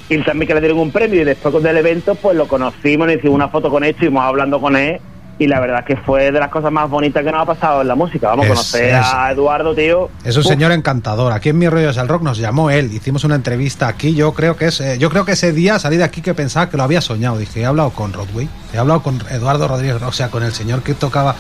Y 0.09 0.19
también 0.19 0.49
que 0.49 0.55
le 0.55 0.61
dieron 0.61 0.79
un 0.79 0.91
premio, 0.91 1.21
y 1.21 1.25
después 1.25 1.63
del 1.63 1.77
evento, 1.77 2.15
pues 2.15 2.37
lo 2.37 2.49
conocimos, 2.49 3.07
le 3.07 3.15
hicimos 3.15 3.35
una 3.35 3.49
foto 3.49 3.71
con 3.71 3.85
él, 3.85 3.91
estuvimos 3.91 4.25
hablando 4.25 4.61
con 4.61 4.75
él, 4.77 5.01
y 5.41 5.47
la 5.49 5.59
verdad 5.59 5.85
que 5.85 5.97
fue 5.97 6.31
de 6.31 6.39
las 6.39 6.51
cosas 6.51 6.71
más 6.71 6.89
bonitas 6.89 7.25
que 7.25 7.33
nos 7.33 7.41
ha 7.43 7.47
pasado 7.47 7.81
en 7.81 7.89
la 7.89 7.95
música. 7.95 8.29
Vamos 8.29 8.45
a 8.45 8.49
Es- 8.51 8.55
conocer 8.55 8.95
es- 8.95 9.07
a 9.07 9.33
Eduardo, 9.33 9.75
tío. 9.75 10.11
Es 10.23 10.37
un 10.37 10.43
Uf. 10.43 10.49
señor 10.49 10.71
encantador. 10.71 11.33
Aquí 11.33 11.49
en 11.49 11.59
Mi 11.59 11.67
Rollos 11.69 11.97
del 11.97 12.07
Rock 12.09 12.23
nos 12.23 12.37
llamó 12.39 12.71
él. 12.71 12.93
Hicimos 12.93 13.25
una 13.25 13.37
entrevista 13.37 13.89
aquí. 13.89 14.15
Yo 14.15 14.33
creo 14.35 14.57
que 14.57 14.67
es, 14.67 14.81
eh, 14.83 14.99
yo 14.99 15.09
creo 15.11 15.25
que 15.25 15.33
ese 15.33 15.53
día 15.53 15.79
salí 15.79 15.97
de 15.97 16.05
aquí 16.05 16.21
que 16.21 16.35
pensaba 16.35 16.69
que 16.69 16.77
lo 16.77 16.83
había 16.83 17.01
soñado. 17.01 17.39
Dije, 17.39 17.63
he 17.63 17.67
hablado 17.67 17.91
con 17.91 18.13
Rodway, 18.13 18.49
he 18.75 18.79
hablado 18.79 19.03
con 19.03 19.19
Eduardo 19.31 19.67
Rodríguez, 19.67 20.03
o 20.03 20.13
sea, 20.13 20.29
con 20.29 20.43
el 20.43 20.53
señor 20.53 20.83
que 20.83 20.93
tocaba 20.95 21.35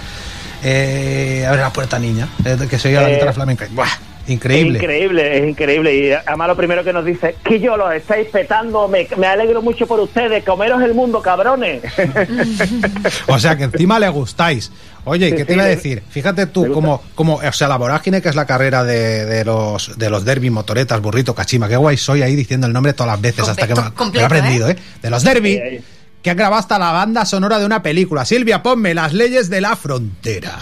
eh, 0.62 1.44
a 1.46 1.50
ver 1.52 1.60
la 1.60 1.72
puerta 1.72 1.98
niña, 1.98 2.28
eh, 2.44 2.56
que 2.68 2.78
se 2.78 2.88
oía 2.88 3.02
la 3.02 3.10
Eh, 3.10 3.14
guitarra 3.14 3.32
flamenca. 3.32 3.66
Buah, 3.70 3.86
increíble. 4.30 4.78
Es 4.78 4.82
increíble, 4.84 5.38
es 5.38 5.48
increíble. 5.48 5.94
Y 5.96 6.12
además 6.12 6.48
lo 6.48 6.56
primero 6.56 6.84
que 6.84 6.92
nos 6.92 7.04
dice, 7.04 7.36
que 7.44 7.60
yo 7.60 7.76
lo 7.76 7.90
estáis 7.90 8.28
petando, 8.28 8.88
me, 8.88 9.06
me 9.16 9.26
alegro 9.26 9.62
mucho 9.62 9.86
por 9.86 10.00
ustedes, 10.00 10.44
comeros 10.44 10.82
el 10.82 10.94
mundo, 10.94 11.20
cabrones. 11.22 11.82
O 13.26 13.38
sea, 13.38 13.56
que 13.56 13.64
encima 13.64 13.98
le 13.98 14.08
gustáis. 14.08 14.70
Oye, 15.04 15.30
Sí, 15.30 15.36
¿qué 15.36 15.44
te 15.44 15.52
sí, 15.52 15.54
iba 15.54 15.64
a 15.64 15.66
decir? 15.68 16.02
Fíjate 16.10 16.46
tú, 16.46 16.70
como, 16.72 17.02
como, 17.14 17.36
o 17.36 17.52
sea, 17.52 17.68
la 17.68 17.76
vorágine 17.76 18.20
que 18.20 18.28
es 18.28 18.34
la 18.34 18.46
carrera 18.46 18.84
de, 18.84 19.24
de 19.24 19.44
los 19.44 19.96
de 19.98 20.10
los 20.10 20.24
derby, 20.24 20.50
motoretas, 20.50 21.00
burrito, 21.00 21.34
cachima. 21.34 21.68
Qué 21.68 21.76
guay 21.76 21.96
soy 21.96 22.22
ahí 22.22 22.36
diciendo 22.36 22.66
el 22.66 22.72
nombre 22.72 22.92
todas 22.92 23.12
las 23.12 23.20
veces 23.20 23.48
hasta 23.48 23.66
que 23.66 23.74
me, 23.74 23.80
me 23.80 23.86
lo 23.86 23.92
he 23.92 23.94
completo, 23.96 24.26
aprendido, 24.26 24.68
¿eh? 24.68 24.76
De 25.02 25.10
los 25.10 25.22
derby, 25.22 25.52
Ahí, 25.56 25.68
ahí. 25.76 25.84
que 26.22 26.30
han 26.30 26.36
grabado 26.36 26.60
hasta 26.60 26.78
la 26.78 26.92
banda 26.92 27.24
sonora 27.24 27.58
de 27.58 27.64
una 27.66 27.82
película. 27.82 28.24
Silvia, 28.24 28.62
ponme 28.62 28.92
las 28.94 29.12
leyes 29.14 29.48
de 29.48 29.60
la 29.62 29.74
frontera. 29.76 30.58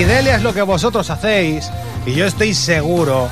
Que 0.00 0.12
Inquidelia 0.12 0.36
es 0.36 0.42
lo 0.42 0.54
que 0.54 0.62
vosotros 0.62 1.10
hacéis 1.10 1.70
y 2.06 2.14
yo 2.14 2.24
estoy 2.26 2.54
seguro, 2.54 3.28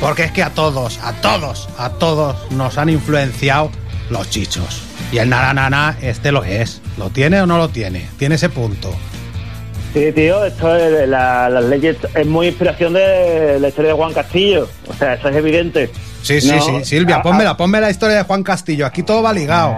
porque 0.00 0.24
es 0.24 0.32
que 0.32 0.42
a 0.42 0.50
todos, 0.50 0.98
a 1.02 1.12
todos, 1.14 1.68
a 1.78 1.90
todos 1.90 2.36
nos 2.52 2.78
han 2.78 2.88
influenciado 2.88 3.70
los 4.10 4.30
chichos. 4.30 4.82
Y 5.10 5.18
el 5.18 5.28
naranana 5.28 5.96
este 6.00 6.30
lo 6.32 6.44
es. 6.44 6.80
¿Lo 6.96 7.10
tiene 7.10 7.40
o 7.40 7.46
no 7.46 7.58
lo 7.58 7.68
tiene? 7.70 8.08
Tiene 8.18 8.36
ese 8.36 8.48
punto. 8.48 8.94
Sí, 9.92 10.12
tío, 10.12 10.44
esto 10.44 10.74
es 10.76 11.08
la, 11.08 11.50
las 11.50 11.64
leyes 11.64 11.96
es 12.14 12.26
muy 12.26 12.46
inspiración 12.48 12.92
de 12.94 13.58
la 13.60 13.68
historia 13.68 13.90
de 13.90 13.96
Juan 13.96 14.12
Castillo. 14.14 14.68
O 14.88 14.94
sea, 14.94 15.14
eso 15.14 15.28
es 15.28 15.36
evidente. 15.36 15.90
Sí, 16.22 16.40
sí, 16.40 16.50
No, 16.52 16.62
sí, 16.62 16.84
Silvia, 16.84 17.16
a- 17.16 17.22
pónmela, 17.22 17.56
ponme 17.56 17.80
la 17.80 17.90
historia 17.90 18.16
de 18.18 18.22
Juan 18.22 18.42
Castillo. 18.44 18.86
Aquí 18.86 19.02
todo 19.02 19.22
va 19.22 19.32
ligado. 19.32 19.76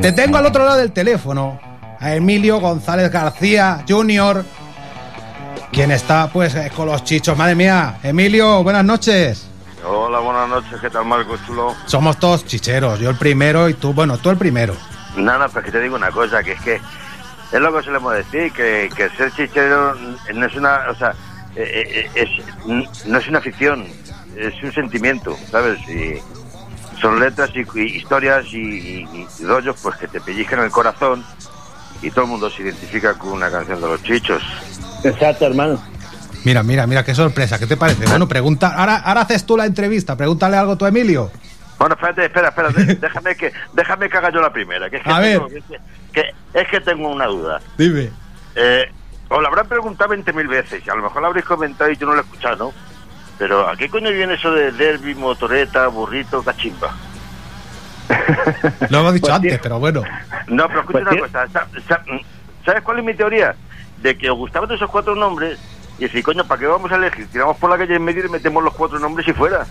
Te 0.00 0.12
tengo 0.12 0.36
al 0.38 0.46
otro 0.46 0.64
lado 0.64 0.78
del 0.78 0.92
teléfono 0.92 1.60
a 2.02 2.14
Emilio 2.14 2.58
González 2.60 3.10
García 3.10 3.84
Jr., 3.88 4.44
quien 5.72 5.90
está 5.90 6.28
pues 6.28 6.54
eh, 6.54 6.70
con 6.74 6.86
los 6.86 7.02
chichos. 7.04 7.36
Madre 7.38 7.54
mía, 7.54 7.98
Emilio, 8.02 8.62
buenas 8.62 8.84
noches. 8.84 9.48
Hola, 9.86 10.18
buenas 10.18 10.48
noches, 10.48 10.80
¿qué 10.80 10.90
tal 10.90 11.04
Marco 11.06 11.36
Chulo? 11.46 11.74
Somos 11.86 12.18
todos 12.18 12.44
chicheros, 12.44 12.98
yo 13.00 13.08
el 13.10 13.16
primero 13.16 13.68
y 13.68 13.74
tú, 13.74 13.92
bueno, 13.92 14.18
tú 14.18 14.30
el 14.30 14.36
primero. 14.36 14.74
Nada, 15.16 15.48
pues 15.48 15.64
que 15.64 15.70
te 15.72 15.80
digo 15.80 15.96
una 15.96 16.10
cosa, 16.10 16.42
que 16.42 16.52
es 16.52 16.60
que 16.60 16.74
es 17.52 17.60
lo 17.60 17.72
que 17.76 17.82
solemos 17.84 18.14
decir, 18.14 18.52
que, 18.52 18.90
que 18.94 19.08
ser 19.10 19.32
chichero 19.32 19.94
no 20.34 20.46
es 20.46 20.54
una, 20.56 20.80
o 20.90 20.94
sea, 20.94 21.14
eh, 21.56 22.08
eh, 22.14 22.28
es, 22.66 23.06
no 23.06 23.18
es 23.18 23.28
una 23.28 23.40
ficción, 23.40 23.86
es 24.36 24.54
un 24.62 24.72
sentimiento, 24.72 25.36
¿sabes? 25.50 25.78
Y 25.88 26.14
son 27.00 27.18
letras 27.18 27.50
y, 27.54 27.78
y 27.78 27.96
historias 27.96 28.44
y, 28.52 28.58
y- 28.58 29.26
y 29.40 29.44
rollos 29.44 29.76
pues 29.82 29.96
que 29.96 30.06
te 30.08 30.20
pellizcan 30.20 30.60
el 30.60 30.70
corazón 30.70 31.24
y 32.02 32.10
todo 32.10 32.24
el 32.24 32.30
mundo 32.30 32.50
se 32.50 32.62
identifica 32.62 33.14
con 33.14 33.30
una 33.32 33.50
canción 33.50 33.80
de 33.80 33.86
los 33.86 34.02
chichos. 34.02 34.42
Exacto, 35.04 35.46
hermano. 35.46 35.80
Mira, 36.44 36.62
mira, 36.62 36.86
mira, 36.86 37.04
qué 37.04 37.14
sorpresa, 37.14 37.58
¿qué 37.58 37.66
te 37.66 37.76
parece? 37.76 38.04
Bueno, 38.06 38.26
pregunta, 38.26 38.74
ahora, 38.76 38.96
ahora 38.96 39.20
haces 39.22 39.46
tú 39.46 39.56
la 39.56 39.64
entrevista, 39.66 40.16
pregúntale 40.16 40.56
algo 40.56 40.76
a 40.84 40.88
Emilio. 40.88 41.30
Bueno, 41.78 41.94
espérate, 41.94 42.24
espera, 42.26 42.48
espera, 42.48 42.68
déjame 43.00 43.36
que, 43.36 43.52
déjame 43.72 44.08
que 44.10 44.16
haga 44.18 44.30
yo 44.30 44.40
la 44.40 44.52
primera, 44.52 44.90
que 44.90 44.96
es 44.96 45.02
que, 45.02 45.10
A 45.12 45.20
tengo, 45.20 45.48
ver. 45.48 45.62
que- 45.62 45.80
que- 46.12 46.60
es 46.60 46.68
que 46.68 46.80
tengo 46.80 47.08
una 47.10 47.26
duda. 47.26 47.60
Dime. 47.78 48.10
Eh, 48.54 48.84
os 49.28 49.40
lo 49.40 49.48
habrán 49.48 49.66
preguntado 49.68 50.10
20.000 50.10 50.46
veces 50.48 50.82
y 50.86 50.90
a 50.90 50.94
lo 50.94 51.02
mejor 51.04 51.22
lo 51.22 51.28
habréis 51.28 51.46
comentado 51.46 51.90
y 51.90 51.96
yo 51.96 52.06
no 52.06 52.14
lo 52.14 52.20
he 52.20 52.24
escuchado, 52.24 52.56
¿no? 52.56 52.72
Pero 53.38 53.68
¿a 53.68 53.76
qué 53.76 53.88
coño 53.88 54.10
viene 54.10 54.34
eso 54.34 54.52
de 54.52 54.70
derby, 54.72 55.14
motoreta, 55.14 55.86
burrito, 55.88 56.42
cachimba? 56.42 56.94
Lo 58.90 58.98
hemos 59.00 59.14
dicho 59.14 59.26
Pues, 59.26 59.34
antes, 59.36 59.58
pero 59.62 59.78
bueno. 59.78 60.02
No, 60.48 60.68
pero 60.68 60.80
escucha 60.80 61.00
Pues, 61.00 61.12
una 61.12 61.20
cosa. 61.20 61.46
sa- 61.48 61.66
sa- 61.88 62.04
¿Sabes 62.64 62.82
cuál 62.82 62.98
es 63.00 63.04
mi 63.04 63.14
teoría? 63.14 63.54
De 64.02 64.16
que 64.16 64.30
os 64.30 64.36
gustaban 64.36 64.70
esos 64.70 64.90
cuatro 64.90 65.14
nombres 65.14 65.58
y 65.98 66.02
decir, 66.04 66.22
coño, 66.22 66.44
¿para 66.46 66.60
qué 66.60 66.66
vamos 66.66 66.90
a 66.92 66.96
elegir? 66.96 67.26
Tiramos 67.28 67.56
por 67.56 67.70
la 67.70 67.78
calle 67.78 67.96
en 67.96 68.04
medio 68.04 68.24
y 68.26 68.28
metemos 68.28 68.62
los 68.62 68.74
cuatro 68.74 68.98
nombres 68.98 69.26
y 69.28 69.32
fuera. 69.32 69.64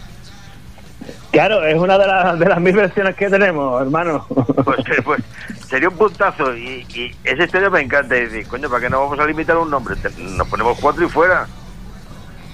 Claro, 1.31 1.63
es 1.65 1.75
una 1.79 1.97
de, 1.97 2.05
las 2.07 2.37
de 2.39 2.45
las 2.45 2.59
mil 2.59 2.75
versiones 2.75 3.15
que 3.15 3.29
tenemos, 3.29 3.81
hermano. 3.81 4.25
Pues, 4.63 4.79
pues 5.03 5.21
sería 5.69 5.87
un 5.89 5.95
puntazo 5.97 6.55
y, 6.55 6.85
y 6.93 7.15
esa 7.23 7.43
historia 7.45 7.69
me 7.69 7.79
encanta. 7.81 8.17
Y 8.17 8.25
decir, 8.25 8.47
coño, 8.47 8.69
¿para 8.69 8.81
qué 8.81 8.89
no 8.89 8.99
vamos 9.01 9.17
a 9.19 9.25
limitar 9.25 9.57
un 9.57 9.69
nombre? 9.71 9.95
Nos 10.17 10.47
ponemos 10.49 10.77
cuatro 10.79 11.05
y 11.05 11.09
fuera. 11.09 11.47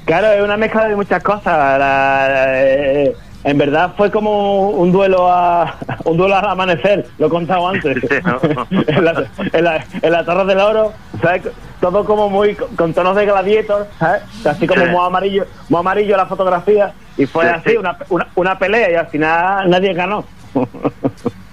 Claro, 0.05 0.27
es 0.31 0.41
una 0.43 0.55
mezcla 0.57 0.87
de 0.87 0.95
muchas 0.95 1.21
cosas. 1.23 1.79
La- 1.79 2.45
eh, 2.63 3.15
en 3.43 3.57
verdad 3.57 3.93
fue 3.95 4.11
como 4.11 4.69
un 4.71 4.91
duelo 4.91 5.31
a 5.31 5.75
un 6.05 6.17
duelo 6.17 6.35
al 6.35 6.45
amanecer, 6.49 7.05
lo 7.17 7.27
he 7.27 7.29
contado 7.29 7.67
antes. 7.67 7.97
en, 8.11 9.05
la, 9.05 9.25
en, 9.53 9.63
la, 9.63 9.85
en 10.01 10.11
la 10.11 10.25
Torre 10.25 10.45
del 10.45 10.59
Oro, 10.59 10.93
¿sabes? 11.21 11.43
Todo 11.79 12.03
como 12.05 12.29
muy 12.29 12.55
con 12.55 12.93
tonos 12.93 13.15
de 13.15 13.25
gladiator, 13.25 13.87
¿sabes? 13.99 14.23
Así 14.45 14.65
como 14.67 14.85
muy 14.87 15.05
amarillo, 15.05 15.45
muy 15.69 15.79
amarillo 15.79 16.17
la 16.17 16.25
fotografía 16.25 16.93
y 17.17 17.25
fue 17.25 17.45
Sí, 17.45 17.49
así 17.55 17.69
sí. 17.71 17.77
una, 17.77 17.97
una, 18.09 18.27
una 18.35 18.59
pelea 18.59 18.91
y 18.91 18.95
al 18.95 19.07
final 19.07 19.69
nadie 19.69 19.93
ganó. 19.93 20.23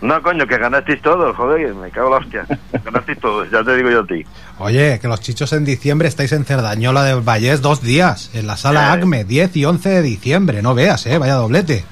No, 0.00 0.22
coño, 0.22 0.46
que 0.46 0.58
ganasteis 0.58 1.00
todos, 1.00 1.34
joder, 1.34 1.74
me 1.74 1.90
cago 1.90 2.08
en 2.08 2.12
la 2.12 2.18
hostia. 2.18 2.46
Ganasteis 2.84 3.18
todos, 3.20 3.50
ya 3.50 3.64
te 3.64 3.74
digo 3.76 3.90
yo 3.90 4.00
a 4.00 4.06
ti. 4.06 4.24
Oye, 4.58 4.98
que 5.00 5.08
los 5.08 5.20
chichos 5.20 5.52
en 5.54 5.64
diciembre 5.64 6.08
estáis 6.08 6.32
en 6.32 6.44
Cerdañola 6.44 7.02
de 7.04 7.14
Vallés 7.14 7.62
dos 7.62 7.80
días, 7.82 8.30
en 8.34 8.46
la 8.46 8.56
sala 8.58 8.88
Eh. 8.88 8.92
ACME, 8.98 9.24
10 9.24 9.56
y 9.56 9.64
11 9.64 9.88
de 9.88 10.02
diciembre. 10.02 10.60
No 10.62 10.74
veas, 10.74 11.06
eh, 11.06 11.16
vaya 11.18 11.34
doblete. 11.34 11.84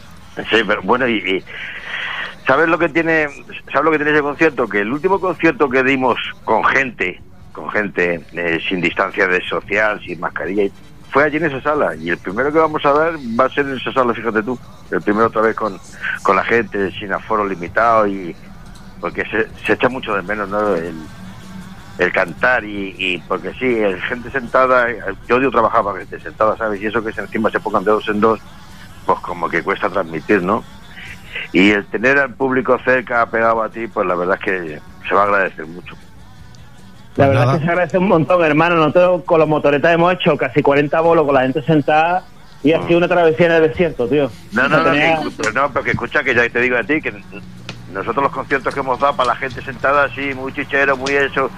Sí, 0.50 0.56
pero 0.66 0.82
bueno, 0.82 1.08
y, 1.08 1.16
y 1.16 1.44
¿sabes 2.46 2.68
lo 2.68 2.78
que 2.78 2.88
tiene 2.90 3.28
sabes 3.72 3.84
lo 3.84 3.90
que 3.90 3.96
tiene 3.98 4.12
ese 4.12 4.20
concierto? 4.22 4.68
Que 4.68 4.80
el 4.80 4.92
último 4.92 5.18
concierto 5.20 5.68
que 5.70 5.82
dimos 5.82 6.16
con 6.44 6.64
gente, 6.64 7.20
con 7.52 7.70
gente 7.70 8.20
eh, 8.32 8.60
sin 8.68 8.80
distancia 8.82 9.26
de 9.26 9.40
social, 9.48 10.00
sin 10.04 10.20
mascarilla, 10.20 10.64
y- 10.64 10.72
fue 11.12 11.24
allí 11.24 11.36
en 11.36 11.44
esa 11.44 11.60
sala. 11.60 11.94
Y 11.94 12.10
el 12.10 12.18
primero 12.18 12.50
que 12.52 12.58
vamos 12.58 12.84
a 12.84 12.92
dar 12.92 13.14
va 13.38 13.44
a 13.44 13.50
ser 13.50 13.66
en 13.66 13.76
esa 13.76 13.92
sala, 13.92 14.14
fíjate 14.14 14.42
tú. 14.42 14.58
El 14.90 15.02
primero 15.02 15.26
otra 15.26 15.42
vez 15.42 15.54
con, 15.54 15.78
con 16.22 16.36
la 16.36 16.44
gente, 16.44 16.90
sin 16.92 17.12
aforo 17.12 17.46
limitado 17.46 18.06
y 18.06 18.34
porque 19.00 19.24
se, 19.26 19.48
se 19.66 19.74
echa 19.74 19.88
mucho 19.88 20.14
de 20.14 20.22
menos, 20.22 20.48
¿no? 20.48 20.74
El, 20.74 20.94
el 21.98 22.12
cantar 22.12 22.64
y, 22.64 22.94
y 22.98 23.18
porque 23.28 23.52
sí, 23.54 23.66
el 23.66 24.00
gente 24.02 24.30
sentada, 24.30 24.86
yo 25.28 25.36
odio 25.36 25.50
trabajar 25.50 25.84
para 25.84 25.98
gente 25.98 26.20
sentada, 26.20 26.56
¿sabes? 26.56 26.80
Y 26.80 26.86
eso 26.86 27.02
que 27.02 27.10
encima 27.10 27.50
se 27.50 27.60
pongan 27.60 27.84
de 27.84 27.90
dos 27.90 28.08
en 28.08 28.20
dos, 28.20 28.40
pues 29.04 29.18
como 29.20 29.48
que 29.48 29.62
cuesta 29.62 29.90
transmitir, 29.90 30.42
¿no? 30.42 30.64
Y 31.52 31.70
el 31.70 31.84
tener 31.86 32.18
al 32.18 32.32
público 32.34 32.78
cerca, 32.84 33.26
pegado 33.26 33.62
a 33.62 33.68
ti, 33.68 33.86
pues 33.86 34.06
la 34.06 34.14
verdad 34.14 34.38
es 34.40 34.44
que 34.44 34.80
se 35.08 35.14
va 35.14 35.22
a 35.22 35.24
agradecer 35.24 35.66
mucho. 35.66 35.94
La 37.14 37.26
Pues 37.26 37.28
verdad 37.28 37.44
nada. 37.44 37.52
es 37.54 37.58
que 37.60 37.64
se 37.66 37.70
agradece 37.70 37.98
un 37.98 38.08
montón, 38.08 38.44
hermano. 38.44 38.76
Nosotros 38.76 39.22
con 39.24 39.38
los 39.40 39.48
motoretas 39.48 39.92
hemos 39.92 40.14
hecho 40.14 40.36
casi 40.36 40.62
40 40.62 41.00
bolos 41.00 41.24
con 41.26 41.34
la 41.34 41.42
gente 41.42 41.62
sentada 41.62 42.24
y 42.62 42.72
ha 42.72 42.86
sido 42.86 42.98
una 42.98 43.08
travesía 43.08 43.46
en 43.46 43.52
el 43.52 43.68
desierto, 43.68 44.08
tío. 44.08 44.30
No, 44.52 44.68
no, 44.68 44.78
no, 44.78 44.90
tenía- 44.90 45.18
pero 45.36 45.52
no, 45.52 45.72
pero 45.72 45.84
que 45.84 45.90
escucha 45.90 46.22
que 46.24 46.34
ya 46.34 46.48
te 46.48 46.60
digo 46.60 46.76
a 46.76 46.82
ti 46.84 47.00
que 47.02 47.12
nosotros 47.92 48.22
los 48.22 48.32
conciertos 48.32 48.72
que 48.72 48.80
hemos 48.80 48.98
dado 48.98 49.14
para 49.16 49.30
la 49.30 49.36
gente 49.36 49.60
sentada 49.62 50.04
así, 50.04 50.32
muy 50.34 50.52
chichero, 50.54 50.96
muy 50.96 51.12
eso, 51.12 51.50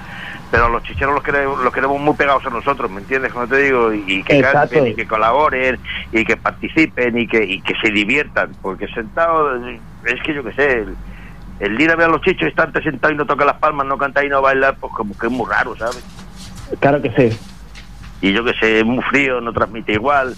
pero 0.50 0.68
los 0.68 0.82
chicheros 0.82 1.14
los 1.14 1.22
queremos, 1.22 1.62
los 1.62 1.72
queremos 1.72 2.00
muy 2.00 2.14
pegados 2.14 2.44
a 2.46 2.50
nosotros, 2.50 2.90
¿me 2.90 3.00
entiendes? 3.00 3.32
Como 3.32 3.46
te 3.46 3.58
digo, 3.58 3.92
y, 3.92 4.02
y 4.08 4.22
que 4.24 4.38
Exacto. 4.38 4.58
canten, 4.70 4.86
y 4.88 4.94
que 4.96 5.06
colaboren, 5.06 5.78
y 6.10 6.24
que 6.24 6.36
participen, 6.36 7.16
y 7.18 7.28
que, 7.28 7.44
y 7.44 7.60
que 7.62 7.74
se 7.80 7.92
diviertan, 7.92 8.56
porque 8.60 8.88
sentados, 8.88 9.60
es 10.04 10.20
que 10.22 10.34
yo 10.34 10.42
qué 10.42 10.52
sé, 10.54 10.84
el, 11.60 11.80
ir 11.80 11.90
a 11.90 11.96
ver 11.96 12.06
a 12.06 12.10
los 12.10 12.20
chichos 12.22 12.42
y 12.42 12.48
estarte 12.48 12.82
sentado 12.82 13.12
y 13.12 13.16
no 13.16 13.26
tocar 13.26 13.46
las 13.46 13.58
palmas, 13.58 13.86
no 13.86 13.98
cantar 13.98 14.24
y 14.24 14.28
no 14.28 14.42
bailar, 14.42 14.76
pues 14.80 14.92
como 14.94 15.16
que 15.16 15.26
es 15.26 15.32
muy 15.32 15.48
raro, 15.48 15.76
¿sabes? 15.76 16.04
Claro 16.80 17.00
que 17.00 17.10
sí. 17.10 17.38
y 18.20 18.32
yo 18.32 18.44
que 18.44 18.54
sé, 18.54 18.80
es 18.80 18.84
muy 18.84 19.02
frío, 19.04 19.40
no 19.40 19.52
transmite 19.52 19.92
igual. 19.92 20.34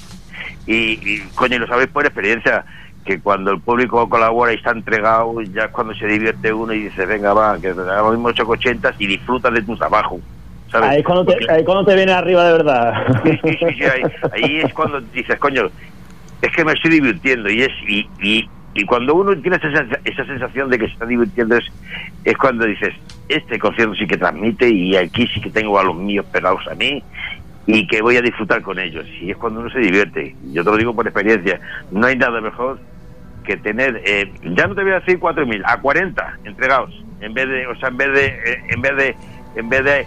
Y, 0.67 0.75
y, 0.75 1.21
coño, 1.35 1.57
y 1.57 1.59
lo 1.61 1.67
sabéis 1.67 1.89
por 1.89 2.05
experiencia, 2.05 2.65
que 3.05 3.21
cuando 3.21 3.53
el 3.53 3.61
público 3.61 4.09
colabora 4.09 4.53
y 4.53 4.57
está 4.57 4.73
entregado, 4.73 5.41
ya 5.43 5.65
es 5.65 5.71
cuando 5.71 5.95
se 5.95 6.07
divierte 6.07 6.53
uno 6.53 6.73
y 6.73 6.85
dice, 6.85 7.07
venga, 7.07 7.33
va, 7.33 7.59
que 7.59 7.69
hagamos 7.69 8.13
mismo 8.13 8.29
880 8.29 8.95
y 8.99 9.07
disfrutas 9.07 9.55
de 9.55 9.63
tu 9.63 9.77
trabajo. 9.77 10.21
¿sabes? 10.71 10.91
Ahí 10.91 10.99
es 10.99 11.05
cuando 11.05 11.25
te, 11.25 11.53
ahí 11.53 11.65
cuando 11.65 11.85
te 11.85 11.95
viene 11.95 12.13
arriba 12.13 12.45
de 12.45 12.53
verdad. 12.53 13.23
Sí, 13.25 13.31
sí, 13.43 13.57
sí, 13.59 13.67
sí, 13.79 13.85
ahí, 13.85 14.03
ahí 14.33 14.61
es 14.65 14.75
cuando 14.75 15.01
dices, 15.01 15.39
coño, 15.39 15.71
es 16.43 16.53
que 16.53 16.65
me 16.65 16.73
estoy 16.73 16.91
divirtiendo. 16.91 17.49
Y 17.49 17.63
es 17.63 17.73
y, 17.89 18.09
y, 18.21 18.49
y 18.77 18.85
cuando 18.85 19.15
uno 19.15 19.37
tiene 19.39 19.57
esa, 19.57 19.87
esa 20.05 20.25
sensación 20.27 20.69
de 20.71 20.79
que 20.79 20.87
se 20.87 20.93
está 20.93 21.07
divirtiendo, 21.07 21.57
es, 21.57 21.65
es 22.25 22.37
cuando 22.37 22.67
dices, 22.67 22.95
este 23.29 23.59
concierto 23.59 23.95
sí 23.95 24.07
que 24.07 24.17
transmite 24.17 24.69
y 24.69 24.97
aquí 24.97 25.27
sí 25.29 25.41
que 25.41 25.51
tengo 25.51 25.79
a 25.79 25.85
los 25.85 25.97
míos 25.97 26.27
pegados 26.31 26.67
a 26.69 26.75
mí 26.75 27.03
y 27.67 27.87
que 27.87 28.03
voy 28.03 28.17
a 28.17 28.23
disfrutar 28.23 28.63
con 28.63 28.79
ellos. 28.79 29.07
Y 29.21 29.31
es 29.31 29.37
cuando 29.37 29.61
uno 29.61 29.71
se 29.71 29.79
divierte. 29.79 30.37
Yo 30.53 30.63
te 30.63 30.71
lo 30.71 30.77
digo 30.77 30.95
por 30.95 31.07
experiencia. 31.07 31.61
No 31.91 32.07
hay 32.07 32.17
nada 32.17 32.41
mejor 32.41 32.79
que 33.45 33.57
tener, 33.57 34.03
eh, 34.05 34.33
ya 34.57 34.67
no 34.67 34.75
te 34.75 34.83
voy 34.83 34.93
a 34.93 35.01
decir 35.01 35.19
4.000, 35.19 35.63
a 35.65 35.81
40 35.81 36.39
entregados. 36.45 36.91
En 37.21 37.33
vez 37.33 37.49
de, 37.49 37.67
o 37.67 37.77
sea, 37.77 37.89
en 37.89 37.97
vez 37.97 38.13
de, 38.13 38.27
eh, 38.27 38.63
en 38.71 38.83
vez 38.83 38.97
de, 38.97 39.17
en 39.55 39.69
vez 39.69 39.85
de 39.85 40.07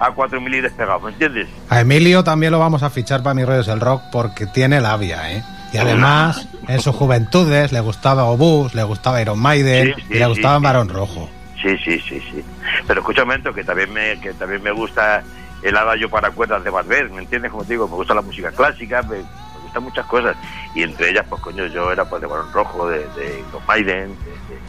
a 0.00 0.10
4.000 0.10 0.56
y 0.56 0.60
despegados, 0.60 1.02
¿me 1.02 1.10
entiendes? 1.12 1.48
A 1.68 1.80
Emilio 1.80 2.24
también 2.24 2.52
lo 2.52 2.58
vamos 2.58 2.82
a 2.82 2.90
fichar 2.90 3.22
para 3.22 3.34
mis 3.34 3.46
rollos 3.46 3.68
el 3.68 3.80
rock 3.80 4.02
porque 4.10 4.46
tiene 4.46 4.80
labia, 4.80 5.32
¿eh? 5.32 5.42
Y 5.72 5.78
además, 5.78 6.48
en 6.68 6.80
sus 6.80 6.94
juventudes 6.94 7.72
le 7.72 7.80
gustaba 7.80 8.24
Obús, 8.24 8.74
le 8.74 8.82
gustaba 8.82 9.20
Iron 9.22 9.38
Maiden 9.38 9.94
Sí, 9.94 10.02
sí, 10.02 10.14
y 10.14 10.18
le 10.18 10.26
gustaba 10.26 10.58
sí, 10.58 10.64
Barón 10.64 10.88
Rojo. 10.88 11.28
Sí, 11.62 11.76
sí, 11.78 11.98
sí, 12.00 12.20
sí. 12.30 12.44
Pero 12.86 13.00
escucha 13.00 13.22
un 13.22 13.28
momento, 13.28 13.54
que 13.54 13.64
también 13.64 13.92
me, 13.92 14.20
que 14.20 14.32
también 14.34 14.62
me 14.62 14.72
gusta 14.72 15.22
el 15.62 15.76
adagio 15.76 16.10
para 16.10 16.30
cuerdas 16.30 16.62
de 16.64 16.70
Barber, 16.70 17.08
¿me 17.10 17.22
entiendes? 17.22 17.50
Como 17.50 17.64
te 17.64 17.74
digo, 17.74 17.88
me 17.88 17.94
gusta 17.94 18.14
la 18.14 18.22
música 18.22 18.50
clásica, 18.50 19.02
me, 19.02 19.18
me 19.18 19.24
gustan 19.62 19.82
muchas 19.84 20.06
cosas. 20.06 20.36
Y 20.74 20.82
entre 20.82 21.10
ellas, 21.10 21.24
pues 21.28 21.40
coño, 21.40 21.66
yo 21.66 21.92
era 21.92 22.04
pues 22.04 22.20
de 22.20 22.26
Barón 22.26 22.52
Rojo, 22.52 22.88
de, 22.88 22.98
de 22.98 23.40
Iron 23.48 23.62
Maiden, 23.66 24.16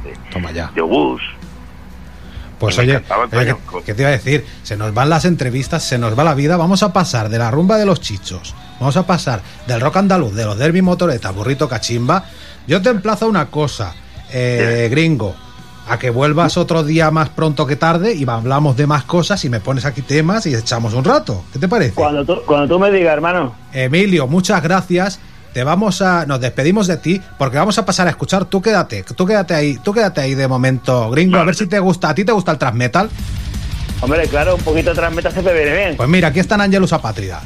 de, 0.04 0.10
de, 0.10 0.18
Toma 0.32 0.52
ya. 0.52 0.72
de 0.74 0.82
Obús. 0.82 1.22
Pues 2.64 2.80
oye. 2.80 3.02
¿qué, 3.30 3.56
qué 3.86 3.94
te 3.94 4.04
iba 4.04 4.10
a 4.10 4.14
decir? 4.14 4.46
Se 4.64 4.78
nos 4.78 4.94
van 4.94 5.10
las 5.10 5.26
entrevistas, 5.26 5.84
se 5.84 5.98
nos 5.98 6.18
va 6.18 6.24
la 6.24 6.34
vida. 6.34 6.56
Vamos 6.56 6.82
a 6.82 6.94
pasar 6.94 7.28
de 7.28 7.38
la 7.38 7.52
rumba 7.52 7.78
de 7.78 7.86
los 7.86 8.00
chichos, 8.00 8.56
vamos 8.80 8.96
a 8.96 9.06
pasar 9.06 9.42
del 9.68 9.82
rock 9.82 9.98
andaluz, 9.98 10.34
de 10.34 10.46
los 10.46 10.58
derby 10.58 10.82
motoreta, 10.82 11.32
burrito 11.32 11.68
cachimba. 11.68 12.24
Yo 12.66 12.82
te 12.82 12.90
emplazo 12.90 13.26
a 13.26 13.28
una 13.28 13.48
cosa, 13.48 13.94
eh, 14.32 14.88
gringo. 14.90 15.36
a 15.90 16.00
que 16.00 16.10
vuelvas 16.10 16.56
otro 16.56 16.86
día 16.86 17.12
más 17.12 17.28
pronto 17.28 17.68
que 17.68 17.76
tarde 17.76 18.16
y 18.16 18.26
hablamos 18.26 18.78
de 18.78 18.88
más 18.88 19.04
cosas 19.04 19.44
y 19.44 19.50
me 19.50 19.60
pones 19.60 19.84
aquí 19.84 20.02
temas 20.02 20.46
y 20.46 20.56
echamos 20.56 20.94
un 20.94 21.04
rato. 21.04 21.44
¿Qué 21.52 21.60
te 21.60 21.68
parece? 21.68 21.96
Cuando 21.96 22.24
tú, 22.24 22.42
cuando 22.46 22.74
tú 22.74 22.80
me 22.80 22.90
digas, 22.90 23.12
hermano. 23.12 23.54
Emilio, 23.74 24.26
muchas 24.28 24.64
gracias. 24.64 25.20
Te 25.54 25.64
vamos 25.64 26.02
a, 26.02 26.26
nos 26.26 26.42
despedimos 26.42 26.88
de 26.88 26.98
ti 26.98 27.22
porque 27.38 27.58
vamos 27.58 27.78
a 27.78 27.86
pasar 27.86 28.08
a 28.08 28.10
escuchar. 28.10 28.46
Tú 28.46 28.62
quédate, 28.62 29.04
tú 29.04 29.26
quédate 29.26 29.54
ahí, 29.54 29.78
tú 29.78 29.94
quédate 29.94 30.22
ahí 30.22 30.34
de 30.34 30.48
momento, 30.48 31.10
gringo. 31.12 31.38
A 31.38 31.44
ver 31.44 31.56
si 31.56 31.68
te 31.68 31.80
gusta. 31.80 32.10
¿A 32.10 32.16
ti 32.16 32.26
te 32.26 32.32
gusta 32.32 32.52
el 32.52 32.58
transmetal? 32.58 33.10
Hombre, 34.02 34.28
claro, 34.28 34.56
un 34.56 34.62
poquito 34.62 34.90
de 34.90 34.96
transmeta 34.96 35.32
se 35.32 35.44
te 35.44 35.54
viene 35.54 35.76
bien. 35.76 35.96
Pues 35.96 36.10
mira, 36.10 36.30
aquí 36.30 36.40
están 36.40 36.60
Angelus 36.60 36.92
Apátrida. 36.92 37.42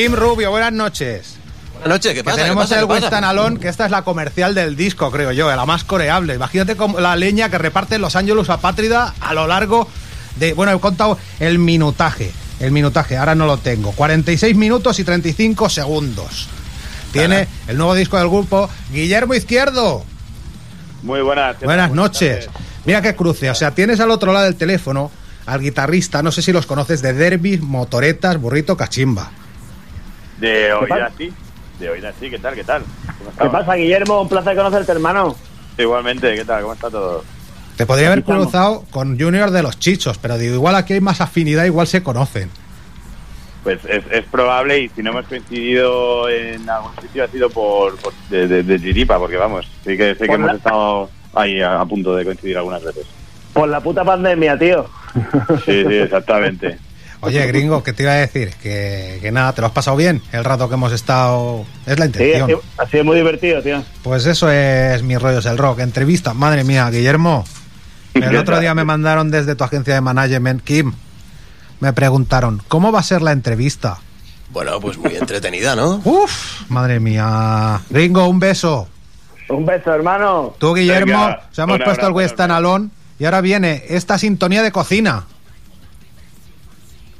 Kim 0.00 0.14
Rubio, 0.14 0.50
buenas 0.50 0.72
noches. 0.72 1.34
Buenas 1.72 1.90
noches, 1.90 2.12
¿qué 2.12 2.18
Que 2.20 2.24
pasa? 2.24 2.36
¿Qué 2.38 2.42
tenemos 2.44 2.64
pasa? 2.64 2.80
el. 2.80 2.86
Winston 2.86 3.22
Alon, 3.22 3.58
que 3.58 3.68
esta 3.68 3.84
es 3.84 3.90
la 3.90 4.00
comercial 4.00 4.54
del 4.54 4.74
disco, 4.74 5.10
creo 5.10 5.30
yo, 5.30 5.54
la 5.54 5.66
más 5.66 5.84
coreable. 5.84 6.34
Imagínate 6.34 6.74
como 6.74 7.00
la 7.00 7.16
leña 7.16 7.50
que 7.50 7.58
reparten 7.58 8.00
Los 8.00 8.16
Ángeles 8.16 8.48
Apátrida 8.48 9.14
a 9.20 9.34
lo 9.34 9.46
largo 9.46 9.86
de. 10.36 10.54
Bueno, 10.54 10.72
he 10.72 10.80
contado 10.80 11.18
el 11.38 11.58
minutaje. 11.58 12.32
El 12.60 12.72
minutaje, 12.72 13.18
ahora 13.18 13.34
no 13.34 13.44
lo 13.44 13.58
tengo. 13.58 13.92
46 13.92 14.56
minutos 14.56 14.98
y 15.00 15.04
35 15.04 15.68
segundos. 15.68 16.48
Tiene 17.12 17.46
el 17.68 17.76
nuevo 17.76 17.94
disco 17.94 18.16
del 18.16 18.30
grupo 18.30 18.70
Guillermo 18.90 19.34
Izquierdo. 19.34 20.02
Muy 21.02 21.20
buenas. 21.20 21.56
¿qué 21.56 21.66
tal? 21.66 21.66
Buenas 21.66 21.90
noches. 21.90 22.48
Mira 22.86 23.02
qué 23.02 23.14
cruce. 23.14 23.50
O 23.50 23.54
sea, 23.54 23.72
tienes 23.72 24.00
al 24.00 24.10
otro 24.10 24.32
lado 24.32 24.46
del 24.46 24.56
teléfono 24.56 25.10
al 25.44 25.60
guitarrista, 25.60 26.22
no 26.22 26.32
sé 26.32 26.40
si 26.40 26.52
los 26.52 26.64
conoces, 26.64 27.02
de 27.02 27.12
Derby, 27.12 27.58
Motoretas, 27.58 28.38
Burrito, 28.38 28.78
Cachimba. 28.78 29.30
De 30.40 30.72
oír 30.72 30.92
así. 30.94 31.32
De 31.78 31.90
oír 31.90 32.06
así, 32.06 32.30
¿qué 32.30 32.38
tal? 32.38 32.54
¿Qué 32.54 32.64
tal? 32.64 32.82
¿Cómo 33.18 33.30
¿Qué 33.38 33.48
pasa, 33.50 33.74
Guillermo? 33.74 34.22
Un 34.22 34.28
placer 34.28 34.56
conocerte, 34.56 34.92
hermano. 34.92 35.36
Igualmente, 35.78 36.34
¿qué 36.34 36.44
tal? 36.44 36.62
¿Cómo 36.62 36.74
está 36.74 36.90
todo? 36.90 37.24
Te 37.76 37.86
podría 37.86 38.08
haber 38.08 38.18
estamos. 38.20 38.44
cruzado 38.44 38.84
con 38.90 39.18
Junior 39.18 39.50
de 39.50 39.62
los 39.62 39.78
Chichos, 39.78 40.18
pero 40.18 40.36
digo, 40.36 40.54
igual 40.54 40.74
aquí 40.76 40.94
hay 40.94 41.00
más 41.00 41.20
afinidad, 41.20 41.64
igual 41.64 41.86
se 41.86 42.02
conocen. 42.02 42.50
Pues 43.62 43.78
es, 43.86 44.02
es 44.10 44.24
probable 44.24 44.80
y 44.80 44.88
si 44.90 45.02
no 45.02 45.10
hemos 45.10 45.26
coincidido 45.26 46.28
en 46.28 46.68
algún 46.68 46.92
sitio 47.00 47.24
ha 47.24 47.28
sido 47.28 47.50
por, 47.50 47.96
por- 47.98 48.12
de, 48.30 48.46
de, 48.48 48.62
de 48.62 48.80
chiripa, 48.80 49.18
porque 49.18 49.36
vamos, 49.36 49.66
sí 49.84 49.96
que 49.96 50.14
sé 50.14 50.26
que 50.26 50.34
hemos 50.34 50.46
la- 50.50 50.56
estado 50.56 51.10
ahí 51.34 51.60
a, 51.60 51.80
a 51.80 51.86
punto 51.86 52.14
de 52.16 52.24
coincidir 52.24 52.56
algunas 52.56 52.82
veces. 52.82 53.06
Por 53.52 53.68
la 53.68 53.80
puta 53.80 54.04
pandemia, 54.04 54.58
tío. 54.58 54.86
Sí, 55.66 55.84
sí, 55.86 55.94
exactamente. 55.94 56.78
Oye, 57.22 57.46
gringo, 57.46 57.82
¿qué 57.82 57.92
te 57.92 58.04
iba 58.04 58.12
a 58.12 58.16
decir? 58.16 58.54
Que, 58.62 59.18
que 59.20 59.30
nada, 59.30 59.52
¿te 59.52 59.60
lo 59.60 59.66
has 59.66 59.72
pasado 59.74 59.96
bien 59.96 60.22
el 60.32 60.42
rato 60.42 60.68
que 60.68 60.74
hemos 60.74 60.92
estado? 60.92 61.66
Es 61.86 61.98
la 61.98 62.06
Sí, 62.06 62.12
ha 62.12 62.24
intención. 62.24 62.46
sido, 62.48 62.62
ha 62.78 62.86
sido 62.86 63.04
muy 63.04 63.16
divertido, 63.16 63.62
tío. 63.62 63.82
Pues 64.02 64.24
eso 64.26 64.50
es 64.50 65.02
mi 65.02 65.16
rollo, 65.18 65.38
es 65.40 65.46
el 65.46 65.58
rock. 65.58 65.80
Entrevista, 65.80 66.32
madre 66.32 66.64
mía, 66.64 66.88
Guillermo. 66.90 67.44
El 68.14 68.36
otro 68.36 68.58
día 68.58 68.74
me 68.74 68.84
mandaron 68.84 69.30
desde 69.30 69.54
tu 69.54 69.64
agencia 69.64 69.94
de 69.94 70.00
management, 70.00 70.62
Kim. 70.64 70.92
Me 71.78 71.92
preguntaron, 71.92 72.62
¿cómo 72.68 72.90
va 72.90 73.00
a 73.00 73.04
ser 73.04 73.22
la 73.22 73.32
entrevista? 73.32 73.98
Bueno, 74.50 74.80
pues 74.80 74.98
muy 74.98 75.14
entretenida, 75.14 75.76
¿no? 75.76 76.00
Uf, 76.04 76.62
madre 76.70 77.00
mía. 77.00 77.80
Gringo, 77.90 78.26
un 78.28 78.40
beso. 78.40 78.88
Un 79.48 79.64
beso, 79.66 79.92
hermano. 79.92 80.54
Tú, 80.58 80.74
Guillermo, 80.74 81.12
Venga, 81.26 81.42
os 81.52 81.58
hemos 81.58 81.78
puesto 81.80 82.06
el 82.06 82.12
Western 82.12 82.50
Alone 82.50 82.88
y 83.18 83.24
ahora 83.26 83.40
viene 83.42 83.84
esta 83.88 84.18
sintonía 84.18 84.62
de 84.62 84.72
cocina. 84.72 85.24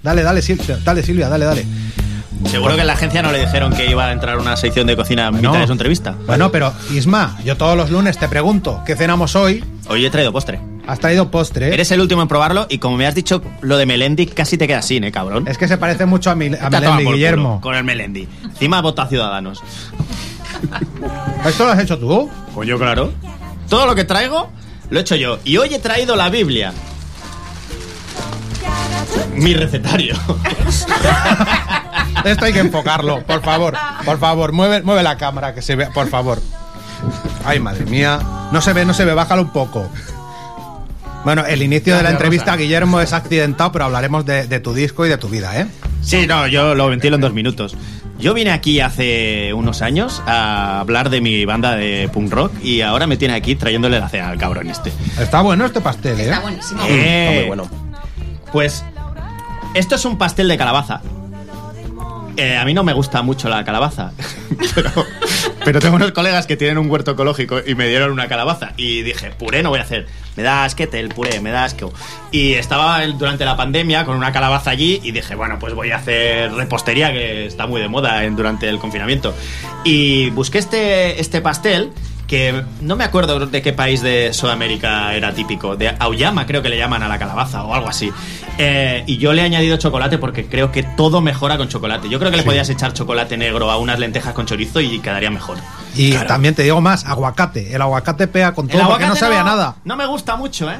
Dale, 0.02 0.22
dale, 0.22 0.42
Silvia, 0.42 0.78
dale, 0.82 1.02
Silvia, 1.02 1.28
dale, 1.28 1.44
dale. 1.44 1.66
Seguro 2.46 2.74
que 2.74 2.80
en 2.80 2.86
la 2.86 2.94
agencia 2.94 3.20
no 3.22 3.32
le 3.32 3.40
dijeron 3.40 3.74
que 3.74 3.86
iba 3.90 4.06
a 4.06 4.12
entrar 4.12 4.38
una 4.38 4.56
sección 4.56 4.86
de 4.86 4.96
cocina 4.96 5.28
en 5.28 5.36
mitad 5.36 5.58
de 5.58 5.66
su 5.66 5.72
entrevista. 5.72 6.14
Bueno, 6.26 6.50
pero 6.50 6.72
Isma, 6.90 7.38
yo 7.44 7.56
todos 7.56 7.76
los 7.76 7.90
lunes 7.90 8.16
te 8.16 8.28
pregunto, 8.28 8.82
¿qué 8.86 8.96
cenamos 8.96 9.36
hoy? 9.36 9.62
Hoy 9.88 10.06
he 10.06 10.10
traído 10.10 10.32
postre. 10.32 10.58
Has 10.86 10.98
traído 11.00 11.30
postre. 11.30 11.72
Eres 11.72 11.90
el 11.90 12.00
último 12.00 12.22
en 12.22 12.28
probarlo 12.28 12.66
y 12.70 12.78
como 12.78 12.96
me 12.96 13.06
has 13.06 13.14
dicho 13.14 13.42
lo 13.60 13.76
de 13.76 13.84
Melendi, 13.84 14.26
casi 14.26 14.56
te 14.56 14.66
quedas 14.66 14.86
sin, 14.86 15.04
¿eh, 15.04 15.12
cabrón? 15.12 15.46
Es 15.48 15.58
que 15.58 15.68
se 15.68 15.76
parece 15.76 16.06
mucho 16.06 16.30
a, 16.30 16.34
mi, 16.34 16.46
a 16.46 16.70
Melendi, 16.70 17.04
Guillermo. 17.04 17.60
Con 17.60 17.74
el 17.74 17.84
Melendi. 17.84 18.26
Encima 18.44 18.80
vota 18.80 19.02
a 19.02 19.06
Ciudadanos. 19.06 19.62
¿Esto 21.44 21.66
lo 21.66 21.72
has 21.72 21.78
hecho 21.78 21.98
tú? 21.98 22.30
Coño, 22.54 22.78
claro. 22.78 23.12
Todo 23.68 23.86
lo 23.86 23.94
que 23.94 24.04
traigo 24.04 24.50
lo 24.88 24.98
he 24.98 25.02
hecho 25.02 25.14
yo. 25.16 25.38
Y 25.44 25.58
hoy 25.58 25.74
he 25.74 25.78
traído 25.78 26.16
la 26.16 26.30
Biblia. 26.30 26.72
Mi 29.34 29.54
recetario. 29.54 30.14
Esto 32.24 32.44
hay 32.44 32.52
que 32.52 32.60
enfocarlo, 32.60 33.22
por 33.24 33.42
favor. 33.42 33.74
Por 34.04 34.18
favor, 34.18 34.52
mueve, 34.52 34.82
mueve 34.82 35.02
la 35.02 35.16
cámara 35.16 35.54
que 35.54 35.62
se 35.62 35.76
vea, 35.76 35.90
por 35.90 36.08
favor. 36.08 36.40
Ay, 37.44 37.60
madre 37.60 37.84
mía. 37.86 38.20
No 38.52 38.60
se 38.60 38.72
ve, 38.72 38.84
no 38.84 38.94
se 38.94 39.04
ve, 39.04 39.14
bájalo 39.14 39.42
un 39.42 39.50
poco. 39.50 39.88
Bueno, 41.24 41.44
el 41.46 41.62
inicio 41.62 41.96
de 41.96 42.02
la 42.02 42.10
entrevista. 42.10 42.56
Guillermo, 42.56 43.00
es 43.00 43.12
accidentado, 43.12 43.72
pero 43.72 43.84
hablaremos 43.86 44.24
de, 44.26 44.46
de 44.46 44.60
tu 44.60 44.74
disco 44.74 45.06
y 45.06 45.08
de 45.08 45.18
tu 45.18 45.28
vida, 45.28 45.58
¿eh? 45.60 45.66
Sí, 46.02 46.26
no, 46.26 46.46
yo 46.46 46.74
lo 46.74 46.88
ventilo 46.88 47.16
en 47.16 47.22
dos 47.22 47.32
minutos. 47.32 47.76
Yo 48.18 48.34
vine 48.34 48.50
aquí 48.50 48.80
hace 48.80 49.54
unos 49.54 49.80
años 49.80 50.22
a 50.26 50.80
hablar 50.80 51.08
de 51.08 51.22
mi 51.22 51.46
banda 51.46 51.74
de 51.74 52.10
punk 52.12 52.30
rock 52.30 52.52
y 52.62 52.82
ahora 52.82 53.06
me 53.06 53.16
tiene 53.16 53.34
aquí 53.34 53.56
trayéndole 53.56 53.98
la 53.98 54.10
cena 54.10 54.28
al 54.28 54.36
cabrón 54.38 54.68
este. 54.68 54.92
Está 55.18 55.40
bueno 55.40 55.64
este 55.64 55.80
pastel, 55.80 56.20
¿eh? 56.20 56.24
Está 56.24 56.40
buenísimo. 56.40 56.82
Eh, 56.86 57.28
Está 57.28 57.40
muy 57.40 57.48
bueno. 57.48 57.70
Pues 58.52 58.84
esto 59.74 59.94
es 59.94 60.04
un 60.04 60.18
pastel 60.18 60.48
de 60.48 60.58
calabaza. 60.58 61.00
Eh, 62.36 62.56
a 62.56 62.64
mí 62.64 62.72
no 62.72 62.82
me 62.82 62.92
gusta 62.92 63.22
mucho 63.22 63.48
la 63.48 63.64
calabaza, 63.64 64.12
pero, 65.64 65.80
tengo 65.80 65.96
unos 65.96 66.12
colegas 66.12 66.46
que 66.46 66.56
tienen 66.56 66.78
un 66.78 66.90
huerto 66.90 67.10
ecológico 67.10 67.58
y 67.66 67.74
me 67.74 67.86
dieron 67.88 68.12
una 68.12 68.28
calabaza 68.28 68.72
y 68.78 69.02
dije, 69.02 69.30
puré 69.30 69.62
no 69.62 69.68
voy 69.68 69.80
a 69.80 69.82
hacer, 69.82 70.06
me 70.36 70.42
da 70.42 70.64
asquete 70.64 71.00
el 71.00 71.10
puré, 71.10 71.40
me 71.40 71.50
da 71.50 71.64
asco. 71.64 71.92
Y 72.30 72.54
estaba 72.54 73.04
durante 73.06 73.44
la 73.44 73.56
pandemia 73.56 74.06
con 74.06 74.16
una 74.16 74.32
calabaza 74.32 74.70
allí 74.70 75.00
y 75.02 75.10
dije, 75.10 75.34
bueno, 75.34 75.58
pues 75.58 75.74
voy 75.74 75.90
a 75.90 75.96
hacer 75.96 76.52
repostería 76.52 77.12
que 77.12 77.44
está 77.46 77.66
muy 77.66 77.80
de 77.80 77.88
moda 77.88 78.22
durante 78.30 78.68
el 78.68 78.78
confinamiento. 78.78 79.34
Y 79.84 80.30
busqué 80.30 80.58
este, 80.58 81.20
este 81.20 81.42
pastel 81.42 81.92
que 82.30 82.64
no 82.80 82.94
me 82.94 83.02
acuerdo 83.02 83.44
de 83.44 83.60
qué 83.60 83.72
país 83.72 84.02
de 84.02 84.32
Sudamérica 84.32 85.16
era 85.16 85.34
típico, 85.34 85.74
de 85.74 85.92
Auyama 85.98 86.46
creo 86.46 86.62
que 86.62 86.68
le 86.68 86.78
llaman 86.78 87.02
a 87.02 87.08
la 87.08 87.18
calabaza 87.18 87.64
o 87.64 87.74
algo 87.74 87.88
así. 87.88 88.12
Eh, 88.62 89.04
y 89.06 89.16
yo 89.16 89.32
le 89.32 89.40
he 89.40 89.44
añadido 89.46 89.78
chocolate 89.78 90.18
porque 90.18 90.46
creo 90.46 90.70
que 90.70 90.82
todo 90.82 91.22
mejora 91.22 91.56
con 91.56 91.68
chocolate. 91.68 92.10
Yo 92.10 92.18
creo 92.18 92.30
que 92.30 92.36
le 92.36 92.42
Sí. 92.42 92.46
podías 92.48 92.68
echar 92.68 92.92
chocolate 92.92 93.38
negro 93.38 93.70
a 93.70 93.78
unas 93.78 93.98
lentejas 93.98 94.34
con 94.34 94.44
chorizo 94.44 94.80
y 94.80 94.98
quedaría 95.00 95.30
mejor. 95.30 95.56
Y 95.94 96.10
Claro. 96.12 96.26
también 96.26 96.54
te 96.54 96.62
digo 96.62 96.80
más, 96.82 97.06
aguacate. 97.06 97.74
El 97.74 97.80
aguacate 97.80 98.26
pega 98.26 98.52
con 98.52 98.68
todo 98.68 98.86
porque 98.86 99.06
no 99.06 99.16
sabe 99.16 99.36
a 99.38 99.44
nada. 99.44 99.76
No 99.84 99.96
me 99.96 100.04
gusta 100.06 100.36
mucho, 100.36 100.70
¿eh? 100.70 100.78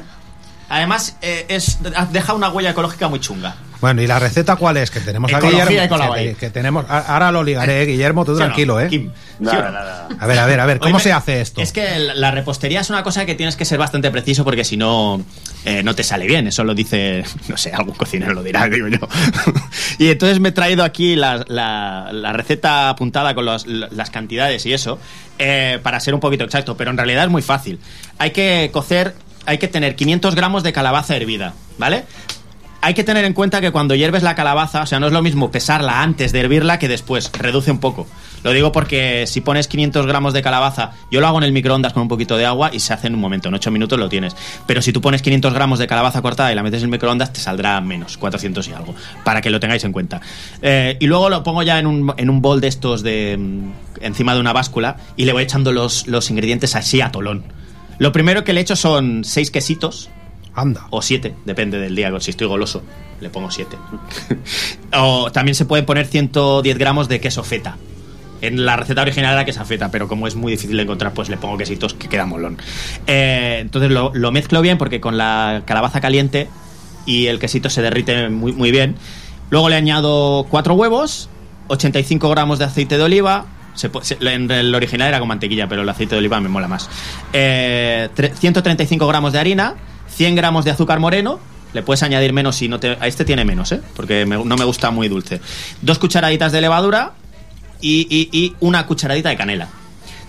Además, 0.69 1.17
eh, 1.23 1.45
es, 1.49 1.79
deja 2.11 2.33
una 2.33 2.49
huella 2.49 2.69
ecológica 2.69 3.07
muy 3.07 3.19
chunga. 3.19 3.55
Bueno, 3.81 4.01
¿y 4.01 4.07
la 4.07 4.19
receta 4.19 4.55
cuál 4.55 4.77
es? 4.77 4.91
Que 4.91 4.99
tenemos 5.01 5.33
a 5.33 5.37
Ecología 5.39 5.65
Guillermo. 5.65 5.85
y 5.85 5.89
con 5.89 5.99
la 5.99 6.33
que, 6.35 6.49
tenemos, 6.51 6.85
a- 6.87 6.99
ahora 7.13 7.31
lo 7.31 7.43
ligaré, 7.43 7.85
Guillermo, 7.85 8.23
tú 8.23 8.31
¿Sí 8.35 8.37
o 8.37 8.39
no? 8.39 8.45
tranquilo, 8.45 8.79
¿eh? 8.79 8.87
Kim, 8.89 9.11
Nada, 9.39 9.57
¿sí 9.57 9.61
o 9.61 9.65
no? 9.65 9.71
nada. 9.71 10.07
A 10.19 10.27
ver, 10.27 10.37
a 10.39 10.45
ver, 10.45 10.59
a 10.59 10.65
ver, 10.67 10.79
¿cómo 10.79 10.95
Oye, 10.97 11.03
se 11.03 11.11
hace 11.11 11.41
esto? 11.41 11.61
Es 11.61 11.71
que 11.73 11.97
la 11.97 12.13
la 12.13 12.29
repostería 12.31 12.79
es 12.81 12.89
una 12.91 13.01
cosa 13.03 13.25
que 13.25 13.33
tienes 13.35 13.55
que 13.55 13.65
ser 13.65 13.79
bastante 13.79 14.11
preciso 14.11 14.43
porque 14.43 14.63
si 14.63 14.77
no, 14.77 15.21
eh, 15.65 15.81
no 15.83 15.95
te 15.95 16.03
sale 16.03 16.27
bien. 16.27 16.45
Eso 16.47 16.63
lo 16.63 16.75
dice, 16.75 17.23
no 17.47 17.57
sé, 17.57 17.73
algún 17.73 17.95
cocinero 17.95 18.33
lo 18.33 18.43
dirá, 18.43 18.67
digo 18.69 18.87
yo. 18.87 18.99
y 19.97 20.09
entonces 20.09 20.39
me 20.39 20.49
he 20.49 20.51
traído 20.51 20.83
aquí 20.83 21.15
la, 21.15 21.43
la- 21.47 22.09
la 22.13 22.33
receta 22.33 22.89
apuntada 22.89 23.33
con 23.33 23.45
los- 23.45 23.65
las 23.65 24.09
cantidades 24.11 24.65
y 24.67 24.73
eso, 24.73 24.99
eh, 25.39 25.79
para 25.81 25.99
ser 25.99 26.13
un 26.13 26.19
poquito 26.19 26.43
exacto, 26.43 26.77
pero 26.77 26.91
en 26.91 26.97
realidad 26.97 27.23
es 27.23 27.29
muy 27.31 27.41
fácil. 27.41 27.79
Hay 28.19 28.29
que 28.29 28.69
cocer, 28.71 29.15
hay 29.47 29.57
que 29.57 29.67
tener 29.67 29.95
500 29.95 30.35
gramos 30.35 30.61
de 30.61 30.71
calabaza 30.71 31.15
hervida, 31.15 31.53
¿vale? 31.79 32.03
Hay 32.83 32.95
que 32.95 33.03
tener 33.03 33.25
en 33.25 33.33
cuenta 33.33 33.61
que 33.61 33.71
cuando 33.71 33.93
hierves 33.93 34.23
la 34.23 34.33
calabaza, 34.33 34.81
o 34.81 34.85
sea, 34.87 34.99
no 34.99 35.05
es 35.05 35.13
lo 35.13 35.21
mismo 35.21 35.51
pesarla 35.51 36.01
antes 36.01 36.31
de 36.31 36.39
hervirla 36.39 36.79
que 36.79 36.87
después, 36.87 37.31
reduce 37.31 37.69
un 37.69 37.79
poco. 37.79 38.07
Lo 38.43 38.51
digo 38.51 38.71
porque 38.71 39.27
si 39.27 39.41
pones 39.41 39.67
500 39.67 40.07
gramos 40.07 40.33
de 40.33 40.41
calabaza, 40.41 40.91
yo 41.11 41.21
lo 41.21 41.27
hago 41.27 41.37
en 41.37 41.43
el 41.43 41.51
microondas 41.51 41.93
con 41.93 42.01
un 42.01 42.07
poquito 42.07 42.37
de 42.37 42.45
agua 42.45 42.71
y 42.73 42.79
se 42.79 42.93
hace 42.93 43.05
en 43.05 43.13
un 43.13 43.21
momento, 43.21 43.49
en 43.49 43.53
8 43.53 43.69
minutos 43.69 43.99
lo 43.99 44.09
tienes. 44.09 44.35
Pero 44.65 44.81
si 44.81 44.91
tú 44.91 44.99
pones 44.99 45.21
500 45.21 45.53
gramos 45.53 45.77
de 45.77 45.85
calabaza 45.85 46.23
cortada 46.23 46.51
y 46.51 46.55
la 46.55 46.63
metes 46.63 46.81
en 46.81 46.85
el 46.85 46.91
microondas, 46.91 47.31
te 47.31 47.39
saldrá 47.39 47.79
menos, 47.81 48.17
400 48.17 48.67
y 48.67 48.73
algo, 48.73 48.95
para 49.23 49.41
que 49.41 49.51
lo 49.51 49.59
tengáis 49.59 49.83
en 49.83 49.91
cuenta. 49.91 50.19
Eh, 50.63 50.97
y 50.99 51.05
luego 51.05 51.29
lo 51.29 51.43
pongo 51.43 51.61
ya 51.61 51.77
en 51.77 51.85
un, 51.85 52.13
en 52.17 52.29
un 52.31 52.41
bol 52.41 52.61
de 52.61 52.67
estos 52.67 53.03
de 53.03 53.37
mm, 53.37 53.71
encima 54.01 54.33
de 54.33 54.39
una 54.39 54.53
báscula 54.53 54.97
y 55.15 55.25
le 55.25 55.33
voy 55.33 55.43
echando 55.43 55.71
los, 55.71 56.07
los 56.07 56.31
ingredientes 56.31 56.75
así 56.75 56.99
a 56.99 57.11
tolón. 57.11 57.43
Lo 57.99 58.11
primero 58.11 58.43
que 58.43 58.53
le 58.53 58.61
echo 58.61 58.75
son 58.75 59.23
6 59.23 59.51
quesitos, 59.51 60.09
Anda. 60.53 60.87
o 60.89 61.01
siete, 61.01 61.33
depende 61.45 61.79
del 61.79 61.95
día. 61.95 62.11
Si 62.19 62.31
estoy 62.31 62.47
goloso, 62.47 62.83
le 63.21 63.29
pongo 63.29 63.49
siete. 63.51 63.77
o 64.93 65.31
también 65.31 65.55
se 65.55 65.65
pueden 65.65 65.85
poner 65.85 66.07
110 66.07 66.77
gramos 66.77 67.07
de 67.07 67.19
queso 67.21 67.43
feta. 67.43 67.77
En 68.41 68.65
la 68.65 68.75
receta 68.75 69.03
original 69.03 69.33
era 69.33 69.45
queso 69.45 69.63
feta, 69.65 69.91
pero 69.91 70.07
como 70.07 70.25
es 70.27 70.35
muy 70.35 70.51
difícil 70.53 70.75
de 70.75 70.83
encontrar, 70.83 71.13
pues 71.13 71.29
le 71.29 71.37
pongo 71.37 71.57
quesitos 71.57 71.93
que 71.93 72.07
queda 72.09 72.25
molón. 72.25 72.57
Eh, 73.07 73.59
entonces 73.61 73.91
lo, 73.91 74.11
lo 74.15 74.31
mezclo 74.31 74.61
bien 74.61 74.77
porque 74.79 74.99
con 74.99 75.15
la 75.17 75.61
calabaza 75.65 76.01
caliente 76.01 76.49
y 77.05 77.27
el 77.27 77.37
quesito 77.39 77.69
se 77.69 77.81
derrite 77.83 78.29
muy, 78.29 78.51
muy 78.51 78.71
bien. 78.71 78.95
Luego 79.51 79.69
le 79.69 79.75
añado 79.75 80.47
cuatro 80.49 80.73
huevos, 80.73 81.29
85 81.67 82.29
gramos 82.29 82.57
de 82.59 82.65
aceite 82.65 82.97
de 82.97 83.03
oliva. 83.03 83.45
En 84.19 84.49
el 84.51 84.73
original 84.75 85.07
era 85.09 85.19
con 85.19 85.27
mantequilla, 85.27 85.67
pero 85.69 85.83
el 85.83 85.89
aceite 85.89 86.15
de 86.15 86.19
oliva 86.19 86.41
me 86.41 86.49
mola 86.49 86.67
más. 86.67 86.89
Eh, 87.33 88.09
tre- 88.15 88.33
135 88.33 89.07
gramos 89.07 89.33
de 89.33 89.39
harina, 89.39 89.75
100 90.15 90.35
gramos 90.35 90.65
de 90.65 90.71
azúcar 90.71 90.99
moreno. 90.99 91.39
Le 91.73 91.83
puedes 91.83 92.03
añadir 92.03 92.33
menos 92.33 92.57
si 92.57 92.67
no 92.67 92.79
te. 92.79 92.97
A 92.99 93.07
este 93.07 93.23
tiene 93.23 93.45
menos, 93.45 93.71
¿eh? 93.71 93.81
Porque 93.95 94.25
no 94.25 94.55
me 94.57 94.65
gusta 94.65 94.91
muy 94.91 95.07
dulce. 95.07 95.39
Dos 95.81 95.99
cucharaditas 95.99 96.51
de 96.51 96.61
levadura 96.61 97.13
y 97.81 98.53
una 98.59 98.85
cucharadita 98.85 99.29
de 99.29 99.37
canela. 99.37 99.69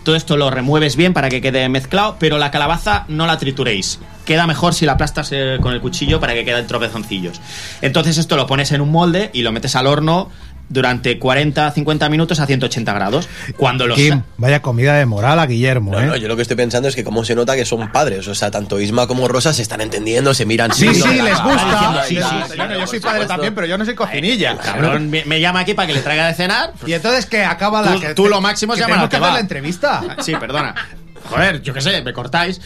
Todo 0.03 0.17
esto 0.17 0.37
lo 0.37 0.51
remueves 0.51 0.97
bien 0.97 1.13
para 1.13 1.29
que 1.29 1.41
quede 1.41 1.69
mezclado, 1.69 2.17
pero 2.19 2.39
la 2.39 2.51
calabaza 2.51 3.05
no 3.09 3.27
la 3.27 3.39
trituréis. 3.39 4.01
Queda 4.25 4.47
mejor 4.49 4.75
si 4.75 4.85
la 4.85 4.93
aplastas 4.93 5.31
eh, 5.31 5.59
con 5.61 5.73
el 5.73 5.81
cuchillo 5.81 6.19
para 6.19 6.35
que 6.35 6.45
queden 6.45 6.67
tropezoncillos. 6.67 7.41
Entonces 7.83 8.19
esto 8.19 8.37
lo 8.37 8.47
pones 8.49 8.73
en 8.73 8.81
un 8.81 8.91
molde 8.91 9.31
y 9.33 9.43
lo 9.43 9.53
metes 9.53 9.77
al 9.77 9.87
horno 9.87 10.29
durante 10.73 11.21
40-50 11.21 12.09
minutos 12.11 12.41
a 12.41 12.47
180 12.47 12.93
grados. 12.93 13.29
Cuando 13.57 13.87
los 13.87 13.97
Kim, 13.97 14.23
vaya 14.37 14.63
comida 14.63 14.95
de 14.95 15.07
moral 15.07 15.39
a 15.39 15.47
Guillermo, 15.47 15.93
No, 15.93 16.01
¿eh? 16.01 16.07
no, 16.07 16.17
yo 16.17 16.29
lo 16.29 16.37
que 16.37 16.43
estoy 16.43 16.57
pensando 16.57 16.89
es 16.89 16.97
que 16.97 17.05
cómo 17.05 17.25
se 17.25 17.35
nota 17.35 17.55
que 17.57 17.65
son 17.65 17.93
padres. 17.93 18.27
O 18.29 18.35
sea, 18.35 18.51
tanto 18.51 18.81
Isma 18.81 19.07
como 19.07 19.29
Rosa 19.29 19.53
se 19.53 19.63
están 19.63 19.81
entendiendo, 19.81 20.35
se 20.35 20.47
miran. 20.47 20.73
Sí, 20.73 20.93
sí, 20.95 21.21
les 21.23 21.43
gusta. 21.43 22.05
Sí, 22.07 22.17
sí, 22.17 22.23
Sí, 22.23 22.27
sí, 22.51 22.57
bueno, 22.57 22.79
yo 22.79 22.87
soy 22.87 23.01
padre 23.01 23.21
supuesto. 23.21 23.27
también, 23.29 23.55
pero 23.55 23.67
yo 23.67 23.77
no 23.79 23.85
soy 23.85 23.95
cocinilla. 23.95 24.57
Cabrón, 24.57 25.11
me, 25.11 25.25
me 25.25 25.41
llama 25.41 25.61
aquí 25.61 25.75
para 25.75 25.87
que 25.89 25.95
le 25.95 26.01
traiga 26.01 26.27
de 26.27 26.35
cenar. 26.35 26.73
Y 26.87 26.93
entonces 26.95 27.27
que 27.27 27.45
acaba 27.45 27.83
la 27.83 27.93
Tú- 27.95 28.01
que 28.01 28.15
tú 28.15 28.29
lo 28.29 28.41
máximo 28.41 28.73
que 28.75 28.79
que 28.85 28.93
hacer 28.93 29.23
va. 29.23 29.33
la 29.33 29.41
entrevista. 29.41 30.03
Ah, 30.09 30.23
Sí, 30.23 30.35
perdona. 30.37 30.75
Joder, 31.29 31.63
yo 31.63 31.73
qué 31.75 31.81
sé, 31.81 32.03
me 32.03 32.13
cortáis. 32.13 32.61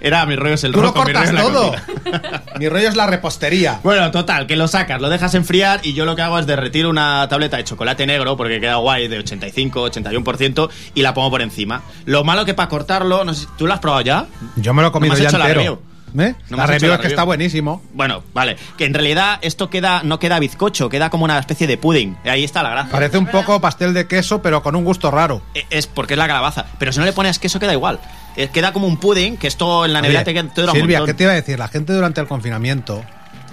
Era 0.00 0.24
mi 0.26 0.34
rollo 0.36 0.54
es 0.54 0.64
el 0.64 0.72
Tú 0.72 0.80
lo 0.80 0.88
roco, 0.88 1.04
mi 1.04 1.12
rollo 1.12 1.18
cortas 1.18 1.28
es 1.28 1.34
la 1.34 1.42
todo. 1.42 1.70
cocina. 1.72 2.42
Mi 2.58 2.68
rollo 2.68 2.88
es 2.88 2.96
la 2.96 3.06
repostería. 3.06 3.80
Bueno, 3.82 4.10
total, 4.10 4.46
que 4.46 4.56
lo 4.56 4.68
sacas, 4.68 5.00
lo 5.00 5.08
dejas 5.08 5.34
enfriar 5.34 5.80
y 5.82 5.94
yo 5.94 6.04
lo 6.04 6.14
que 6.16 6.22
hago 6.22 6.38
es 6.38 6.46
derretir 6.46 6.86
una 6.86 7.26
tableta 7.28 7.56
de 7.56 7.64
chocolate 7.64 8.06
negro 8.06 8.36
porque 8.36 8.60
queda 8.60 8.76
guay 8.76 9.08
de 9.08 9.18
85, 9.18 9.90
81% 9.90 10.68
y 10.94 11.02
la 11.02 11.14
pongo 11.14 11.30
por 11.30 11.40
encima. 11.42 11.82
Lo 12.04 12.22
malo 12.24 12.44
que 12.44 12.52
para 12.54 12.68
cortarlo, 12.68 13.24
no 13.24 13.32
sé, 13.34 13.46
¿tú 13.56 13.66
lo 13.66 13.72
has 13.74 13.80
probado 13.80 14.02
ya? 14.02 14.26
Yo 14.56 14.74
me 14.74 14.82
lo 14.82 14.88
he 14.88 14.92
comido 14.92 15.14
No 15.14 15.18
me 15.20 15.26
has 15.26 15.32
ya 15.32 15.38
hecho 15.38 15.38
la 15.38 15.44
entero. 15.50 15.60
review. 15.60 15.89
¿Eh? 16.18 16.34
No 16.50 16.56
me 16.56 16.62
la 16.62 16.66
review 16.66 16.88
la 16.88 16.94
es 16.94 16.98
que 16.98 17.02
review. 17.04 17.08
está 17.08 17.24
buenísimo. 17.24 17.82
Bueno, 17.94 18.22
vale, 18.34 18.56
que 18.76 18.84
en 18.84 18.94
realidad 18.94 19.38
esto 19.42 19.70
queda 19.70 20.02
no 20.02 20.18
queda 20.18 20.38
bizcocho, 20.38 20.88
queda 20.88 21.10
como 21.10 21.24
una 21.24 21.38
especie 21.38 21.66
de 21.66 21.76
pudding. 21.78 22.16
Ahí 22.24 22.44
está 22.44 22.62
la 22.62 22.70
gracia. 22.70 22.92
Parece 22.92 23.18
un 23.18 23.26
poco 23.26 23.60
pastel 23.60 23.94
de 23.94 24.06
queso, 24.06 24.42
pero 24.42 24.62
con 24.62 24.74
un 24.76 24.84
gusto 24.84 25.10
raro. 25.10 25.42
Eh, 25.54 25.64
Es 25.70 25.86
porque 25.86 26.14
es 26.14 26.18
la 26.18 26.26
calabaza. 26.26 26.66
Pero 26.78 26.92
si 26.92 26.98
no 26.98 27.04
le 27.04 27.12
pones 27.12 27.38
queso 27.38 27.58
queda 27.60 27.72
igual. 27.72 28.00
Eh, 28.36 28.48
Queda 28.52 28.72
como 28.72 28.86
un 28.86 28.96
pudding, 28.96 29.36
que 29.36 29.48
esto 29.48 29.84
en 29.84 29.92
la 29.92 30.00
nevera 30.00 30.20
Oye, 30.20 30.24
te, 30.24 30.34
queda- 30.34 30.70
un 30.72 30.76
Silvia. 30.76 31.02
¿qué 31.04 31.14
te 31.14 31.24
iba 31.24 31.32
a 31.32 31.34
decir? 31.36 31.58
La 31.58 31.68
gente 31.68 31.92
durante 31.92 32.20
el 32.20 32.26
confinamiento 32.28 33.04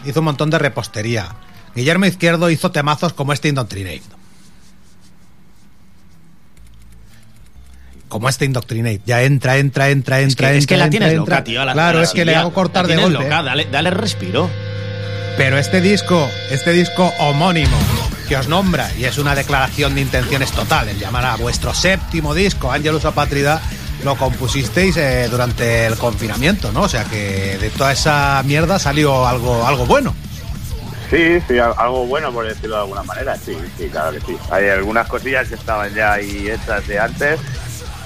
hizo 0.06 0.20
un 0.20 0.26
montón 0.26 0.50
de 0.52 0.60
repostería. 0.60 1.30
Guillermo 1.76 2.06
Izquierdo 2.06 2.50
hizo 2.50 2.72
temazos 2.72 3.14
como 3.14 3.34
este 3.34 3.50
Indoctrinate. 3.50 4.02
Como 8.18 8.30
este 8.30 8.46
Indoctrinate. 8.46 9.02
Ya 9.06 9.22
entra, 9.22 9.58
entra, 9.60 9.90
entra, 9.92 10.20
Es 10.20 10.30
entra, 10.30 10.50
que, 10.50 10.58
es 10.58 10.66
que 10.66 10.74
entra, 10.74 10.86
la 10.88 10.90
tienes 10.90 11.10
entra, 11.14 11.36
loca, 11.36 11.44
tío. 11.44 11.62
a 11.62 11.66
la- 11.66 11.74
claro, 11.74 12.00
la 12.00 12.04
es 12.04 12.10
que 12.14 12.26
le 12.26 12.36
hago 12.36 12.52
cortar 12.52 12.88
La 12.88 12.96
de 12.96 13.02
golpe. 13.04 13.24
loca, 13.26 13.44
dale, 13.44 13.68
dale 13.72 13.92
respiro. 13.92 14.50
Pero 15.38 15.60
este 15.60 15.82
disco, 15.82 16.28
este 16.50 16.72
disco 16.74 17.14
homónimo 17.20 17.78
que 18.28 18.36
os 18.36 18.48
nombra, 18.48 18.90
y 18.98 19.06
es 19.06 19.20
una 19.20 19.36
declaración 19.36 19.94
de 19.94 20.02
intenciones 20.02 20.52
total, 20.52 20.90
el 20.90 20.98
llamar 20.98 21.26
a 21.26 21.36
vuestro 21.36 21.76
séptimo 21.76 22.34
disco, 22.34 22.72
Angelus 22.72 23.06
Apátrida, 23.06 23.62
lo 24.04 24.16
compusisteis 24.16 24.98
eh, 24.98 25.28
durante 25.30 25.86
el 25.86 25.96
confinamiento, 25.96 26.72
¿no? 26.72 26.82
O 26.82 26.90
sea 26.90 27.04
que 27.04 27.60
de 27.62 27.70
toda 27.70 27.92
esa 27.92 28.42
mierda 28.46 28.80
salió 28.80 29.28
algo, 29.28 29.64
algo 29.68 29.86
bueno. 29.86 30.16
Sí, 31.12 31.38
sí, 31.48 31.60
al- 31.60 31.76
algo 31.78 32.08
bueno 32.08 32.34
por 32.34 32.48
decirlo 32.48 32.78
de 32.78 32.82
alguna 32.82 33.04
manera, 33.04 33.38
sí, 33.38 33.56
sí, 33.78 33.88
claro 33.92 34.12
que 34.14 34.22
sí. 34.22 34.38
Hay 34.50 34.68
algunas 34.70 35.08
cosillas 35.08 35.48
que 35.48 35.54
estaban 35.56 35.94
ya 35.94 36.14
ahí 36.14 36.50
hechas 36.50 36.86
de 36.88 36.98
antes, 37.00 37.40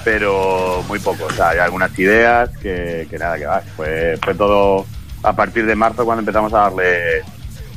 pero 0.04 0.82
muy 0.88 0.98
poco. 0.98 1.24
O 1.26 1.30
sea, 1.32 1.50
hay 1.50 1.58
algunas 1.58 1.96
ideas 1.98 2.50
que, 2.60 3.06
que 3.10 3.18
nada, 3.18 3.38
que 3.38 3.46
va. 3.46 3.62
Fue, 3.76 4.18
fue 4.22 4.34
todo 4.34 4.86
a 5.22 5.32
partir 5.34 5.64
de 5.66 5.74
marzo 5.74 6.04
cuando 6.04 6.20
empezamos 6.20 6.52
a 6.52 6.58
darle, 6.58 7.22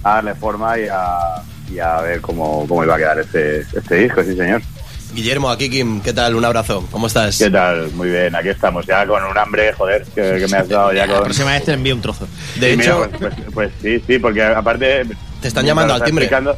a 0.03 0.15
darle 0.15 0.35
forma 0.35 0.77
y 0.79 0.87
a, 0.91 1.41
y 1.71 1.79
a 1.79 2.01
ver 2.01 2.21
cómo, 2.21 2.65
cómo 2.67 2.83
iba 2.83 2.95
a 2.95 2.97
quedar 2.97 3.19
este, 3.19 3.59
este 3.61 3.95
disco, 3.95 4.23
sí 4.23 4.35
señor. 4.35 4.61
Guillermo, 5.13 5.49
aquí 5.49 5.69
Kim, 5.69 6.01
¿qué 6.01 6.11
tal? 6.11 6.35
Un 6.35 6.43
abrazo. 6.43 6.85
¿Cómo 6.91 7.07
estás? 7.07 7.37
¿Qué 7.37 7.49
tal? 7.49 7.89
Muy 7.93 8.09
bien, 8.09 8.35
aquí 8.35 8.49
estamos 8.49 8.85
ya 8.85 9.05
con 9.07 9.23
un 9.23 9.37
hambre, 9.37 9.71
joder, 9.71 10.03
que, 10.13 10.39
que 10.39 10.47
me 10.49 10.57
has 10.57 10.67
dado 10.67 10.91
ya 10.91 11.05
La 11.05 11.13
con... 11.13 11.23
próxima 11.23 11.51
vez 11.53 11.63
te 11.63 11.71
envío 11.71 11.95
un 11.95 12.01
trozo. 12.01 12.27
De 12.59 12.73
Y 12.73 12.77
mira, 12.77 12.91
hecho, 12.95 13.09
pues, 13.19 13.33
pues- 13.35 13.51
pues 13.53 13.71
sí, 13.81 14.03
sí, 14.05 14.19
porque 14.19 14.43
aparte 14.43 15.05
Te 15.41 15.47
están 15.47 15.65
llamando 15.65 15.93
al 15.93 16.03
timbre. 16.03 16.25
explicando, 16.25 16.57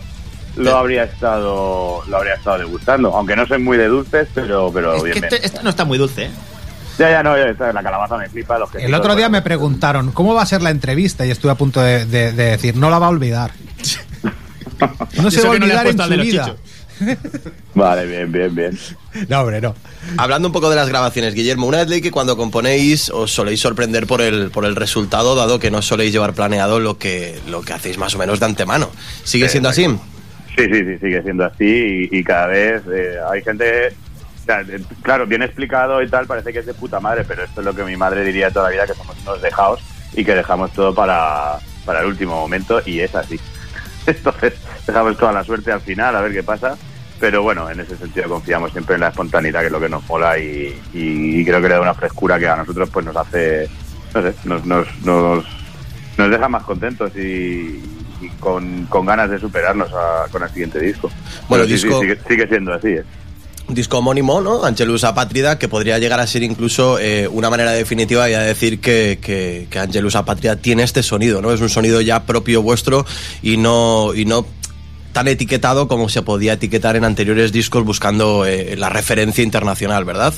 Lo 0.57 0.77
habría 0.77 1.03
estado, 1.03 2.03
lo 2.07 2.17
habría 2.17 2.33
estado 2.35 2.57
degustando, 2.59 3.13
aunque 3.15 3.35
no 3.35 3.45
soy 3.47 3.59
muy 3.59 3.77
de 3.77 3.87
dulces, 3.87 4.27
pero, 4.33 4.71
pero 4.73 4.95
Es 4.95 5.03
bien. 5.03 5.13
que 5.15 5.19
bien. 5.21 5.33
este, 5.33 5.45
este 5.45 5.63
no 5.63 5.69
está 5.69 5.85
muy 5.85 5.97
dulce, 5.97 6.25
¿eh? 6.25 6.31
Ya, 6.99 7.11
ya, 7.11 7.21
no, 7.23 7.37
ya, 7.37 7.43
está, 7.45 7.71
la 7.71 7.83
calabaza 7.83 8.17
me 8.17 8.27
flipa. 8.27 8.57
Los 8.57 8.69
El 8.73 8.79
quesitos, 8.81 8.99
otro 8.99 9.15
día 9.15 9.29
me 9.29 9.43
preguntaron, 9.43 10.11
¿cómo 10.11 10.33
va 10.33 10.41
a 10.41 10.45
ser 10.47 10.63
la 10.63 10.71
entrevista? 10.71 11.25
Y 11.27 11.31
estuve 11.31 11.51
a 11.51 11.55
punto 11.55 11.79
de, 11.81 12.05
de- 12.05 12.31
de 12.31 12.43
decir, 12.45 12.75
no 12.75 12.89
la 12.89 12.97
va 12.99 13.05
a 13.07 13.09
olvidar. 13.09 13.51
No 15.21 15.31
se 15.31 15.41
va 15.41 15.49
a 15.49 15.53
que 15.53 15.59
no 15.59 15.65
olvidar 15.65 15.87
en 15.87 15.97
su 15.97 16.09
vida. 16.21 16.55
Vale, 17.73 18.05
bien, 18.05 18.31
bien, 18.31 18.53
bien. 18.55 18.79
No, 19.27 19.41
hombre, 19.41 19.59
no. 19.61 19.75
Hablando 20.17 20.47
un 20.47 20.51
poco 20.51 20.69
de 20.69 20.75
las 20.75 20.87
grabaciones, 20.89 21.33
Guillermo, 21.33 21.65
una 21.67 21.79
vez 21.79 21.87
leí 21.89 22.01
que 22.01 22.11
cuando 22.11 22.37
componéis 22.37 23.09
os 23.09 23.31
soléis 23.31 23.59
sorprender 23.59 24.05
por 24.07 24.21
el, 24.21 24.51
por 24.51 24.65
el 24.65 24.75
resultado, 24.75 25.35
dado 25.35 25.57
que 25.59 25.71
no 25.71 25.81
soléis 25.81 26.11
llevar 26.11 26.33
planeado 26.33 26.79
lo 26.79 26.97
que, 26.99 27.39
lo 27.47 27.61
que 27.61 27.73
hacéis 27.73 27.97
más 27.97 28.13
o 28.15 28.17
menos 28.19 28.39
de 28.39 28.45
antemano. 28.45 28.89
¿Sigue 29.23 29.45
Sí, 29.47 29.53
siendo 29.53 29.69
así? 29.69 29.87
Sí, 30.57 30.65
sí, 30.65 30.83
sí, 30.85 30.97
sigue 30.97 31.21
siendo 31.21 31.45
así 31.45 32.09
y, 32.11 32.17
y 32.17 32.23
cada 32.23 32.47
vez 32.47 32.81
eh, 32.91 33.17
hay 33.29 33.43
gente... 33.43 33.87
eh, 33.87 33.93
claro, 35.03 35.27
bien 35.27 35.43
explicado 35.43 36.01
y 36.01 36.09
tal, 36.09 36.25
parece 36.25 36.51
que 36.51 36.59
es 36.59 36.65
de 36.65 36.73
puta 36.73 36.99
madre, 36.99 37.23
pero 37.27 37.43
esto 37.43 37.61
es 37.61 37.65
lo 37.65 37.75
que 37.75 37.83
mi 37.83 37.95
madre 37.95 38.23
diría 38.23 38.49
toda 38.49 38.65
la 38.65 38.71
vida, 38.71 38.87
que 38.87 38.95
somos 38.95 39.15
unos 39.21 39.41
dejados 39.41 39.81
y 40.13 40.25
que 40.25 40.33
dejamos 40.33 40.71
todo 40.73 40.95
para, 40.95 41.59
para 41.85 41.99
el 41.99 42.07
último 42.07 42.35
momento 42.35 42.81
y 42.85 43.01
es 43.01 43.13
así. 43.13 43.39
Entonces, 44.07 44.53
dejamos 44.87 45.15
toda 45.17 45.31
la 45.31 45.43
suerte 45.43 45.71
al 45.71 45.81
final, 45.81 46.15
a 46.15 46.21
ver 46.21 46.33
qué 46.33 46.41
pasa. 46.43 46.75
Pero 47.19 47.43
bueno, 47.43 47.69
en 47.69 47.79
ese 47.79 47.95
sentido 47.97 48.29
confiamos 48.29 48.71
siempre 48.71 48.95
en 48.95 49.01
la 49.01 49.09
espontaneidad, 49.09 49.61
que 49.61 49.65
es 49.67 49.71
lo 49.71 49.79
que 49.79 49.89
nos 49.89 50.07
mola 50.07 50.39
y, 50.39 50.79
y 50.93 51.43
creo 51.45 51.61
que 51.61 51.67
le 51.67 51.73
da 51.75 51.81
una 51.81 51.93
frescura 51.95 52.39
que 52.39 52.47
a 52.47 52.55
nosotros 52.55 52.89
pues 52.91 53.05
nos 53.05 53.15
hace, 53.15 53.67
no 54.13 54.21
sé, 54.21 54.33
nos, 54.43 54.65
nos, 54.65 54.87
nos, 55.03 55.45
nos 56.17 56.29
deja 56.29 56.47
más 56.47 56.63
contentos 56.63 57.15
y, 57.15 57.83
y 58.21 58.29
con, 58.39 58.85
con 58.85 59.05
ganas 59.05 59.29
de 59.29 59.39
superarnos 59.39 59.89
a- 59.93 60.25
con 60.31 60.43
el 60.43 60.49
siguiente 60.49 60.79
disco. 60.79 61.09
Bueno, 61.49 61.65
sí, 61.65 61.71
disco- 61.73 61.99
sigue, 62.01 62.17
sigue 62.27 62.47
siendo 62.47 62.73
así, 62.73 62.87
¿eh? 62.89 63.03
disco 63.69 63.97
homónimo, 63.97 64.39
¿no? 64.39 64.63
Angelus 64.63 65.03
Apátrida, 65.03 65.59
que 65.59 65.67
podría 65.67 65.99
llegar 65.99 66.21
a 66.21 66.27
ser 66.27 66.41
incluso 66.41 66.99
eh, 66.99 67.27
una 67.27 67.49
manera 67.49 67.71
definitiva 67.73 68.29
ya 68.29 68.39
de 68.39 68.47
decir 68.47 68.79
que, 68.79 69.19
que, 69.21 69.67
que 69.69 69.79
Angelus 69.79 70.15
Apátrida 70.15 70.55
tiene 70.55 70.83
este 70.83 71.03
sonido, 71.03 71.41
¿no? 71.41 71.51
Es 71.51 71.59
un 71.59 71.67
sonido 71.69 71.99
ya 71.99 72.23
propio 72.23 72.61
vuestro 72.61 73.05
y 73.43 73.57
no, 73.57 74.13
y 74.15 74.23
no 74.23 74.45
tan 75.11 75.27
etiquetado 75.27 75.89
como 75.89 76.07
se 76.07 76.21
podía 76.21 76.53
etiquetar 76.53 76.95
en 76.95 77.03
anteriores 77.03 77.51
discos 77.51 77.83
buscando 77.83 78.45
eh, 78.45 78.75
la 78.77 78.87
referencia 78.87 79.43
internacional, 79.43 80.05
¿verdad? 80.05 80.33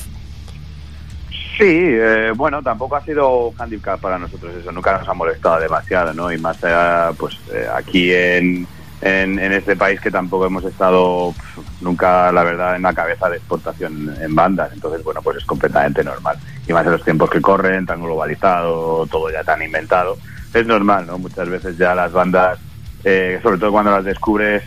Sí, 1.60 1.66
eh, 1.68 2.32
bueno, 2.34 2.62
tampoco 2.62 2.96
ha 2.96 3.04
sido 3.04 3.52
handicap 3.58 4.00
para 4.00 4.18
nosotros 4.18 4.54
eso, 4.54 4.72
nunca 4.72 4.96
nos 4.96 5.06
ha 5.06 5.12
molestado 5.12 5.60
demasiado, 5.60 6.14
¿no? 6.14 6.32
Y 6.32 6.38
más 6.38 6.64
allá, 6.64 7.12
pues 7.18 7.38
eh, 7.52 7.68
aquí 7.70 8.10
en, 8.14 8.66
en, 9.02 9.38
este 9.38 9.76
país 9.76 10.00
que 10.00 10.10
tampoco 10.10 10.46
hemos 10.46 10.64
estado 10.64 11.34
pf, 11.34 11.60
nunca, 11.82 12.32
la 12.32 12.44
verdad, 12.44 12.76
en 12.76 12.82
la 12.82 12.94
cabeza 12.94 13.28
de 13.28 13.36
exportación 13.36 14.10
en 14.22 14.34
bandas, 14.34 14.72
entonces, 14.72 15.04
bueno, 15.04 15.20
pues 15.20 15.36
es 15.36 15.44
completamente 15.44 16.02
normal. 16.02 16.38
Y 16.66 16.72
más 16.72 16.86
en 16.86 16.92
los 16.92 17.04
tiempos 17.04 17.28
que 17.28 17.42
corren, 17.42 17.84
tan 17.84 18.00
globalizado, 18.00 19.06
todo 19.08 19.30
ya 19.30 19.44
tan 19.44 19.60
inventado, 19.60 20.16
es 20.54 20.66
normal, 20.66 21.06
¿no? 21.06 21.18
Muchas 21.18 21.50
veces 21.50 21.76
ya 21.76 21.94
las 21.94 22.10
bandas, 22.10 22.58
eh, 23.04 23.38
sobre 23.42 23.58
todo 23.58 23.70
cuando 23.70 23.90
las 23.90 24.04
descubres, 24.06 24.62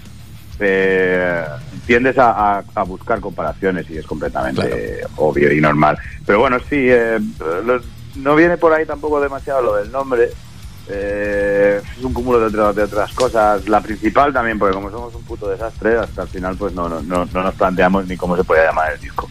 eh, 0.65 1.43
tiendes 1.85 2.17
a, 2.17 2.57
a- 2.59 2.63
a 2.75 2.83
buscar 2.83 3.19
comparaciones 3.19 3.89
y 3.89 3.97
es 3.97 4.05
completamente 4.05 5.01
obvio 5.17 5.51
y 5.53 5.59
normal. 5.61 5.97
Pero 6.25 6.39
bueno, 6.39 6.57
sí, 6.59 6.87
eh, 6.89 7.19
los- 7.65 7.83
no 8.15 8.35
viene 8.35 8.57
por 8.57 8.73
ahí 8.73 8.85
tampoco 8.85 9.19
demasiado 9.21 9.61
lo 9.61 9.75
del 9.75 9.91
nombre. 9.91 10.29
Eh, 10.89 11.81
es 11.97 12.03
un 12.03 12.13
cúmulo 12.13 12.39
de, 12.39 12.45
otra- 12.47 12.73
de 12.73 12.83
otras 12.83 13.13
cosas. 13.13 13.67
La 13.69 13.81
principal 13.81 14.33
también, 14.33 14.59
porque 14.59 14.75
como 14.75 14.91
somos 14.91 15.15
un 15.15 15.23
puto 15.23 15.49
desastre, 15.49 15.97
hasta 15.97 16.23
el 16.23 16.27
final 16.27 16.55
pues 16.57 16.73
no, 16.73 16.89
no, 16.89 17.01
no, 17.01 17.25
no 17.25 17.43
nos 17.43 17.55
planteamos 17.55 18.05
ni 18.07 18.17
cómo 18.17 18.35
se 18.37 18.43
podía 18.43 18.65
llamar 18.65 18.93
el 18.93 18.99
disco. 18.99 19.29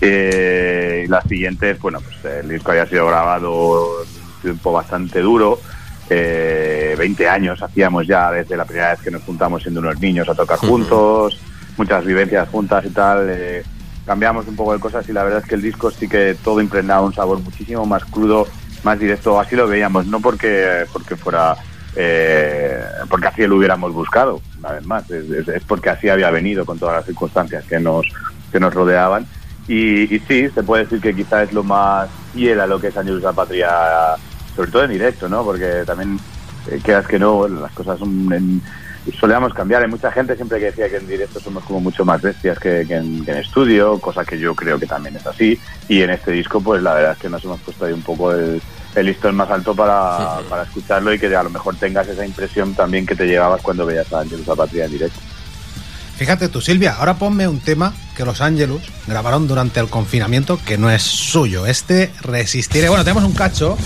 Eh, 0.00 1.02
y 1.04 1.08
las 1.08 1.24
siguientes, 1.24 1.78
bueno, 1.80 2.00
pues 2.00 2.34
el 2.42 2.48
disco 2.48 2.70
había 2.70 2.86
sido 2.86 3.06
grabado 3.06 4.00
un 4.02 4.42
tiempo 4.42 4.72
bastante 4.72 5.20
duro. 5.20 5.58
Eh, 6.08 6.69
20 7.00 7.28
años 7.28 7.62
hacíamos 7.62 8.06
ya 8.06 8.30
desde 8.30 8.56
la 8.56 8.64
primera 8.64 8.90
vez 8.90 9.00
que 9.00 9.10
nos 9.10 9.22
juntamos 9.22 9.62
siendo 9.62 9.80
unos 9.80 9.98
niños 10.00 10.28
a 10.28 10.34
tocar 10.34 10.58
juntos, 10.58 11.40
muchas 11.76 12.04
vivencias 12.04 12.48
juntas 12.48 12.84
y 12.84 12.90
tal. 12.90 13.26
eh, 13.30 13.62
cambiamos 14.06 14.46
un 14.48 14.56
poco 14.56 14.72
de 14.72 14.80
cosas 14.80 15.08
y 15.08 15.12
la 15.12 15.22
verdad 15.24 15.40
es 15.40 15.46
que 15.46 15.54
el 15.54 15.62
disco 15.62 15.90
sí 15.90 16.08
que 16.08 16.36
todo 16.42 16.60
impregnaba 16.60 17.02
un 17.02 17.14
sabor 17.14 17.38
muchísimo 17.40 17.84
más 17.86 18.04
crudo, 18.04 18.46
más 18.82 18.98
directo. 18.98 19.38
Así 19.40 19.56
lo 19.56 19.66
veíamos, 19.68 20.06
no 20.06 20.20
porque, 20.20 20.84
porque 20.92 21.16
fuera. 21.16 21.54
eh, 21.96 22.80
porque 23.08 23.26
así 23.28 23.46
lo 23.46 23.56
hubiéramos 23.56 23.92
buscado, 23.92 24.40
una 24.58 24.72
vez 24.72 24.84
más, 24.86 25.10
es, 25.10 25.28
es- 25.30 25.48
es 25.48 25.62
porque 25.64 25.90
así 25.90 26.08
había 26.08 26.30
venido 26.30 26.64
con 26.64 26.78
todas 26.78 26.96
las 26.96 27.06
circunstancias 27.06 27.64
que 27.64 27.78
nos, 27.80 28.06
que 28.52 28.60
nos 28.60 28.72
rodeaban. 28.74 29.26
Y, 29.68 30.12
y 30.14 30.18
sí, 30.26 30.48
se 30.54 30.62
puede 30.62 30.84
decir 30.84 31.00
que 31.00 31.14
quizá 31.14 31.42
es 31.44 31.52
lo 31.52 31.62
más 31.62 32.08
fiel 32.32 32.58
a 32.60 32.66
lo 32.66 32.80
que 32.80 32.88
es 32.88 32.96
Años 32.96 33.22
la 33.22 33.32
Patria, 33.32 33.68
sobre 34.56 34.70
todo 34.70 34.84
en 34.84 34.90
directo, 34.92 35.28
¿no? 35.28 35.44
Porque 35.44 35.82
también, 35.86 36.18
eh, 36.70 36.80
quieras 36.82 37.06
que 37.06 37.18
no, 37.18 37.46
las 37.48 37.72
cosas 37.72 37.98
son 37.98 38.32
en- 38.32 38.62
solíamos 39.18 39.52
cambiar. 39.54 39.82
Hay 39.82 39.88
mucha 39.88 40.12
gente 40.12 40.36
siempre 40.36 40.58
que 40.58 40.66
decía 40.66 40.88
que 40.88 40.96
en 40.98 41.08
directo 41.08 41.40
somos 41.40 41.64
como 41.64 41.80
mucho 41.80 42.04
más 42.04 42.20
bestias 42.22 42.58
que, 42.58 42.84
que 42.86 42.94
en, 42.96 43.24
que 43.24 43.30
en 43.32 43.38
estudio, 43.38 43.98
cosa 43.98 44.24
que 44.24 44.38
yo 44.38 44.54
creo 44.54 44.78
que 44.78 44.86
también 44.86 45.16
es 45.16 45.26
así. 45.26 45.58
Y 45.88 46.02
en 46.02 46.10
este 46.10 46.32
disco, 46.32 46.60
pues 46.60 46.82
la 46.82 46.94
verdad 46.94 47.12
es 47.12 47.18
que 47.18 47.28
nos 47.30 47.42
hemos 47.44 47.60
puesto 47.60 47.86
ahí 47.86 47.92
un 47.92 48.02
poco 48.02 48.32
el, 48.32 48.60
el 48.94 49.06
listón 49.06 49.34
más 49.36 49.50
alto 49.50 49.74
para, 49.74 50.38
para 50.48 50.62
escucharlo 50.64 51.12
y 51.14 51.18
que 51.18 51.34
a 51.34 51.42
lo 51.42 51.50
mejor 51.50 51.76
tengas 51.76 52.06
esa 52.08 52.24
impresión 52.26 52.74
también 52.74 53.06
que 53.06 53.14
te 53.16 53.26
llevabas 53.26 53.62
cuando 53.62 53.86
veías 53.86 54.12
a 54.12 54.20
Ángelus 54.20 54.46
Patria 54.46 54.84
en 54.84 54.92
directo. 54.92 55.18
Fíjate 56.16 56.48
tú, 56.50 56.60
Silvia, 56.60 56.96
ahora 56.98 57.14
ponme 57.14 57.48
un 57.48 57.60
tema 57.60 57.94
que 58.14 58.26
Los 58.26 58.42
Ángelos 58.42 58.82
grabaron 59.06 59.48
durante 59.48 59.80
el 59.80 59.88
confinamiento 59.88 60.60
que 60.66 60.76
no 60.76 60.90
es 60.90 61.00
suyo. 61.02 61.64
Este 61.66 62.12
resistiré. 62.20 62.90
Bueno, 62.90 63.02
tenemos 63.04 63.24
un 63.24 63.32
cacho. 63.32 63.78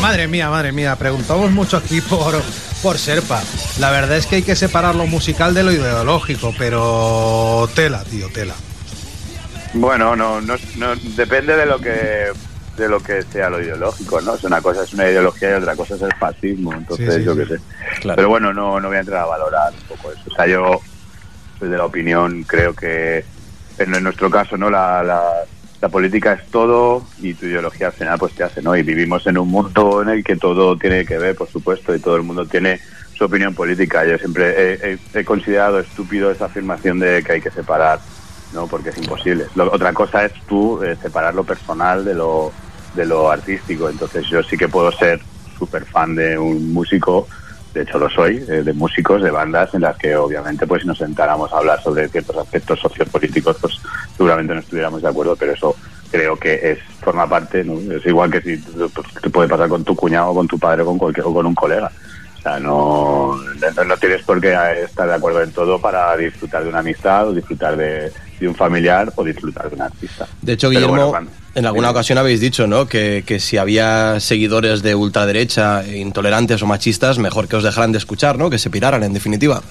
Madre 0.00 0.28
mía, 0.28 0.48
madre 0.50 0.72
mía, 0.72 0.96
preguntamos 0.96 1.50
mucho 1.50 1.76
aquí 1.76 2.00
por, 2.00 2.34
por 2.82 2.98
Serpa. 2.98 3.42
La 3.78 3.90
verdad 3.90 4.16
es 4.16 4.26
que 4.26 4.36
hay 4.36 4.42
que 4.42 4.56
separar 4.56 4.94
lo 4.94 5.06
musical 5.06 5.54
de 5.54 5.62
lo 5.62 5.72
ideológico, 5.72 6.54
pero 6.58 7.68
tela, 7.74 8.02
tío, 8.04 8.28
tela. 8.30 8.54
Bueno, 9.74 10.16
no, 10.16 10.40
no, 10.40 10.54
no 10.76 10.96
depende 11.16 11.56
de 11.56 11.66
lo 11.66 11.78
que 11.78 12.26
de 12.76 12.88
lo 12.88 13.00
que 13.00 13.22
sea 13.24 13.50
lo 13.50 13.60
ideológico, 13.60 14.20
¿no? 14.20 14.36
Es 14.36 14.44
una 14.44 14.60
cosa 14.60 14.84
es 14.84 14.92
una 14.94 15.10
ideología 15.10 15.50
y 15.50 15.54
otra 15.54 15.74
cosa 15.74 15.96
es 15.96 16.02
el 16.02 16.14
fascismo, 16.14 16.72
entonces 16.72 17.12
Sí, 17.12 17.20
sí, 17.20 17.26
yo 17.26 17.34
sí. 17.34 17.40
qué 17.40 17.56
sé. 17.56 17.60
Pero 18.14 18.28
bueno, 18.28 18.52
no, 18.54 18.78
no 18.80 18.86
voy 18.86 18.98
a 18.98 19.00
entrar 19.00 19.22
a 19.22 19.26
valorar 19.26 19.72
un 19.72 19.96
poco 19.96 20.12
eso. 20.12 20.22
O 20.30 20.34
sea, 20.34 20.46
yo 20.46 20.80
soy 21.58 21.68
de 21.70 21.76
la 21.76 21.84
opinión, 21.86 22.44
creo 22.44 22.74
que 22.74 23.24
en, 23.78 23.94
en 23.94 24.02
nuestro 24.04 24.30
caso, 24.30 24.56
¿no? 24.56 24.70
La, 24.70 25.02
la, 25.02 25.20
la 25.80 25.88
política 25.90 26.32
es 26.34 26.50
todo 26.50 27.12
y 27.16 27.34
tu 27.34 27.46
ideología 27.46 27.88
al 27.88 27.92
final 27.94 28.18
pues 28.18 28.34
te 28.34 28.42
hace, 28.44 28.60
¿no? 28.62 28.76
Y 28.76 28.82
vivimos 28.82 29.26
en 29.26 29.38
un 29.38 29.48
mundo 29.48 30.02
en 30.02 30.08
el 30.08 30.24
que 30.24 30.36
todo 30.36 30.76
tiene 30.76 31.04
que 31.04 31.18
ver, 31.18 31.36
por 31.36 31.48
supuesto, 31.50 31.94
y 31.94 32.00
todo 32.00 32.16
el 32.16 32.24
mundo 32.24 32.46
tiene 32.48 32.80
su 33.12 33.24
opinión 33.24 33.54
política. 33.54 34.04
Yo 34.04 34.18
siempre 34.18 35.00
he, 35.12 35.24
considerado 35.24 35.78
estúpido 35.80 36.30
esa 36.32 36.46
afirmación 36.46 36.98
de 36.98 37.22
que 37.22 37.34
hay 37.34 37.40
que 37.40 37.50
separar, 37.52 38.02
¿no? 38.50 38.66
Porque 38.66 38.90
es 38.90 38.98
imposible. 38.98 39.46
Lo- 39.54 39.72
otra 39.72 39.92
cosa 39.92 40.24
es 40.24 40.32
tú 40.46 40.82
eh, 40.82 40.96
separar 41.00 41.34
lo 41.34 41.44
personal 41.44 42.04
de 42.04 42.14
lo, 42.14 42.56
de 42.92 43.06
lo 43.06 43.30
artístico. 43.30 43.88
Entonces 43.88 44.26
yo 44.30 44.42
sí 44.42 44.56
que 44.56 44.68
puedo 44.68 44.90
ser 44.92 45.20
súper 45.56 45.86
fan 45.86 46.14
de 46.14 46.38
un 46.38 46.72
músico, 46.72 47.28
de 47.74 47.82
hecho 47.82 47.98
lo 47.98 48.08
soy, 48.08 48.44
eh, 48.48 48.62
de 48.62 48.72
músicos, 48.72 49.22
de 49.22 49.30
bandas 49.30 49.74
en 49.74 49.82
las 49.82 49.96
que 49.96 50.16
obviamente 50.16 50.66
pues 50.66 50.82
si 50.82 50.88
nos 50.88 50.98
sentáramos 50.98 51.52
a 51.52 51.58
hablar 51.58 51.82
sobre 51.82 52.08
ciertos 52.08 52.36
aspectos 52.36 52.80
sociopolíticos, 52.80 53.56
pues 53.60 53.80
seguramente 54.16 54.54
no 54.54 54.60
estuviéramos 54.60 55.02
de 55.02 55.08
acuerdo, 55.08 55.36
pero 55.36 55.52
eso 55.52 55.76
creo 56.10 56.36
que 56.36 56.72
es 56.72 56.78
forma 57.00 57.28
parte, 57.28 57.64
¿no? 57.64 57.78
Es 57.92 58.04
igual 58.06 58.30
que 58.30 58.40
si 58.40 58.56
pues, 58.56 59.06
te 59.22 59.30
puede 59.30 59.48
pasar 59.48 59.68
con 59.68 59.84
tu 59.84 59.94
cuñado, 59.94 60.34
con 60.34 60.48
tu 60.48 60.58
padre 60.58 60.84
con 60.84 60.98
cualquier 60.98 61.26
o 61.26 61.34
con 61.34 61.46
un 61.46 61.54
colega. 61.54 61.90
O 62.38 62.40
sea, 62.40 62.60
no, 62.60 63.36
no, 63.36 63.96
tienes 63.96 64.22
por 64.22 64.40
qué 64.40 64.56
estar 64.84 65.08
de 65.08 65.14
acuerdo 65.14 65.42
en 65.42 65.50
todo 65.50 65.80
para 65.80 66.16
disfrutar 66.16 66.62
de 66.62 66.68
una 66.68 66.78
amistad 66.78 67.28
o 67.28 67.34
disfrutar 67.34 67.76
de, 67.76 68.12
de 68.38 68.48
un 68.48 68.54
familiar 68.54 69.12
o 69.16 69.24
disfrutar 69.24 69.68
de 69.68 69.74
un 69.74 69.82
artista. 69.82 70.26
De 70.40 70.52
hecho, 70.52 70.70
Guillermo, 70.70 71.10
bueno, 71.10 71.28
en 71.54 71.66
alguna 71.66 71.90
ocasión 71.90 72.18
habéis 72.18 72.40
dicho, 72.40 72.66
¿no? 72.66 72.86
Que, 72.86 73.24
que 73.26 73.40
si 73.40 73.56
había 73.56 74.20
seguidores 74.20 74.82
de 74.82 74.94
ultraderecha, 74.94 75.84
intolerantes 75.86 76.62
o 76.62 76.66
machistas, 76.66 77.18
mejor 77.18 77.48
que 77.48 77.56
os 77.56 77.64
dejaran 77.64 77.92
de 77.92 77.98
escuchar, 77.98 78.38
¿no? 78.38 78.48
Que 78.50 78.58
se 78.58 78.70
piraran, 78.70 79.02
en 79.02 79.12
definitiva. 79.12 79.62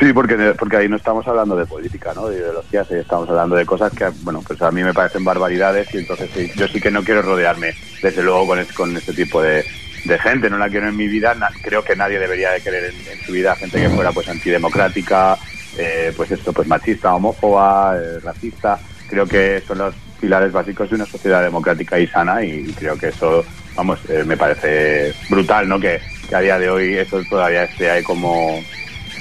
Sí, 0.00 0.12
porque, 0.14 0.54
porque 0.58 0.78
ahí 0.78 0.88
no 0.88 0.96
estamos 0.96 1.26
hablando 1.28 1.54
de 1.54 1.66
política, 1.66 2.12
¿no? 2.14 2.26
De 2.28 2.38
ideologías, 2.38 2.90
eh, 2.90 3.00
estamos 3.00 3.28
hablando 3.28 3.56
de 3.56 3.66
cosas 3.66 3.92
que, 3.92 4.06
bueno, 4.22 4.42
pues 4.46 4.60
a 4.62 4.70
mí 4.70 4.82
me 4.82 4.94
parecen 4.94 5.22
barbaridades 5.22 5.92
y 5.94 5.98
entonces 5.98 6.30
sí, 6.34 6.50
yo 6.56 6.66
sí 6.66 6.80
que 6.80 6.90
no 6.90 7.04
quiero 7.04 7.20
rodearme, 7.22 7.74
desde 8.02 8.22
luego, 8.22 8.46
con, 8.46 8.58
es- 8.58 8.72
con 8.72 8.96
este 8.96 9.12
tipo 9.12 9.42
de, 9.42 9.64
de 10.06 10.18
gente. 10.18 10.48
No 10.48 10.56
la 10.56 10.70
quiero 10.70 10.88
en 10.88 10.96
mi 10.96 11.08
vida. 11.08 11.34
na- 11.34 11.50
creo 11.62 11.84
que 11.84 11.94
nadie 11.94 12.18
debería 12.18 12.50
de 12.52 12.62
querer 12.62 12.84
en, 12.84 13.18
en 13.18 13.24
su 13.26 13.32
vida 13.32 13.54
gente 13.54 13.78
que 13.80 13.90
fuera, 13.90 14.12
pues, 14.12 14.28
antidemocrática, 14.30 15.36
eh, 15.76 16.12
pues 16.16 16.30
esto, 16.30 16.52
pues 16.54 16.66
machista, 16.66 17.14
homófoba, 17.14 17.94
eh, 17.98 18.18
racista. 18.20 18.78
Creo 19.10 19.26
que 19.26 19.62
son 19.68 19.76
los 19.78 19.94
pilares 20.22 20.52
básicos 20.52 20.88
de 20.88 20.94
una 20.96 21.04
sociedad 21.04 21.42
democrática 21.42 21.98
y 21.98 22.06
sana 22.06 22.42
y, 22.44 22.72
creo 22.78 22.96
que 22.96 23.08
eso, 23.08 23.44
vamos, 23.74 23.98
eh, 24.08 24.22
me 24.24 24.36
parece 24.36 25.12
brutal, 25.28 25.68
¿no? 25.68 25.78
Que, 25.80 26.00
a 26.32 26.40
día 26.40 26.58
de 26.58 26.70
hoy 26.70 26.94
eso 26.96 27.20
todavía 27.28 27.64
esté 27.64 27.90
ahí 27.90 28.02
como 28.02 28.58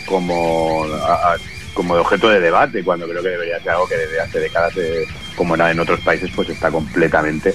como 0.05 0.85
como 1.73 1.95
de 1.95 2.01
objeto 2.01 2.29
de 2.29 2.39
debate 2.39 2.83
cuando 2.83 3.07
creo 3.07 3.21
que 3.23 3.29
debería 3.29 3.59
ser 3.59 3.71
algo 3.71 3.87
que 3.87 3.97
desde 3.97 4.19
hace 4.21 4.39
décadas 4.39 4.73
eh, 4.77 5.05
como 5.35 5.55
en, 5.55 5.79
otros 5.79 5.99
países 6.01 6.29
pues 6.35 6.49
está 6.49 6.69
completamente 6.71 7.53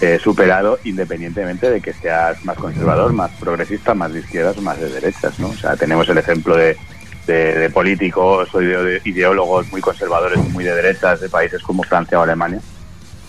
eh, 0.00 0.18
superado 0.22 0.78
independientemente 0.84 1.70
de 1.70 1.80
que 1.80 1.92
seas 1.92 2.44
más 2.44 2.56
conservador, 2.58 3.12
más 3.12 3.30
progresista, 3.40 3.94
más 3.94 4.12
de 4.12 4.20
izquierdas 4.20 4.56
más 4.58 4.78
de 4.80 4.90
derechas, 4.90 5.38
¿no? 5.38 5.48
O 5.48 5.54
sea, 5.56 5.76
tenemos 5.76 6.08
el 6.08 6.18
ejemplo 6.18 6.56
de, 6.56 6.76
de- 7.26 7.54
de 7.54 7.70
políticos 7.70 8.48
o 8.54 8.60
ideo- 8.60 9.00
ideólogos 9.04 9.70
muy 9.70 9.80
conservadores 9.80 10.38
muy 10.50 10.64
de 10.64 10.74
derechas 10.74 11.20
de 11.20 11.28
países 11.28 11.62
como 11.62 11.82
Francia 11.82 12.18
o 12.18 12.22
Alemania, 12.22 12.60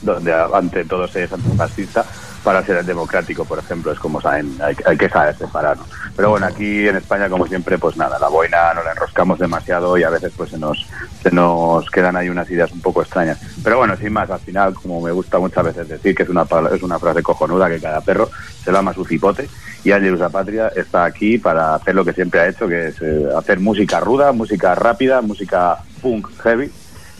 donde 0.01 0.33
ante 0.33 0.85
todo 0.85 1.07
se 1.07 1.23
es 1.23 1.33
antifascista, 1.33 2.05
para 2.43 2.63
ser 2.63 2.83
democrático, 2.85 3.43
por 3.45 3.59
ejemplo, 3.59 3.91
es 3.91 3.99
como 3.99 4.21
saben, 4.21 4.55
hay, 4.61 4.75
hay 4.85 4.97
que 4.97 5.09
saber 5.09 5.35
separar, 5.35 5.77
¿no? 5.77 5.85
Pero 6.15 6.31
bueno, 6.31 6.45
aquí 6.45 6.87
en 6.87 6.95
España, 6.97 7.29
como 7.29 7.47
siempre, 7.47 7.77
pues 7.77 7.95
nada, 7.97 8.17
la 8.19 8.27
boina 8.27 8.73
nos 8.73 8.83
la 8.83 8.91
enroscamos 8.91 9.39
demasiado 9.39 9.97
y 9.97 10.03
a 10.03 10.09
veces 10.09 10.33
pues 10.35 10.49
se 10.49 10.57
nos, 10.57 10.85
se 11.21 11.31
nos 11.31 11.89
quedan 11.89 12.15
ahí 12.15 12.29
unas 12.29 12.49
ideas 12.49 12.71
un 12.71 12.81
poco 12.81 13.01
extrañas. 13.01 13.39
Pero 13.63 13.77
bueno, 13.77 13.95
sin 13.95 14.11
más, 14.13 14.29
al 14.29 14.39
final, 14.39 14.73
como 14.73 15.01
me 15.01 15.11
gusta 15.11 15.39
muchas 15.39 15.63
veces 15.63 15.87
decir, 15.87 16.15
que 16.15 16.23
es 16.23 16.29
una, 16.29 16.45
es 16.73 16.83
una 16.83 16.99
frase 16.99 17.23
cojonuda, 17.23 17.69
que 17.69 17.79
cada 17.79 18.01
perro 18.01 18.29
se 18.63 18.71
lama 18.71 18.93
su 18.93 19.05
cipote, 19.05 19.49
y 19.83 19.91
Angelus 19.91 20.19
Patria 20.31 20.69
está 20.75 21.05
aquí 21.05 21.37
para 21.37 21.75
hacer 21.75 21.95
lo 21.95 22.03
que 22.03 22.13
siempre 22.13 22.41
ha 22.41 22.47
hecho, 22.47 22.67
que 22.67 22.87
es 22.87 23.01
eh, 23.01 23.29
hacer 23.37 23.59
música 23.59 23.99
ruda, 23.99 24.31
música 24.31 24.75
rápida, 24.75 25.21
música 25.21 25.77
punk 26.01 26.27
heavy, 26.41 26.69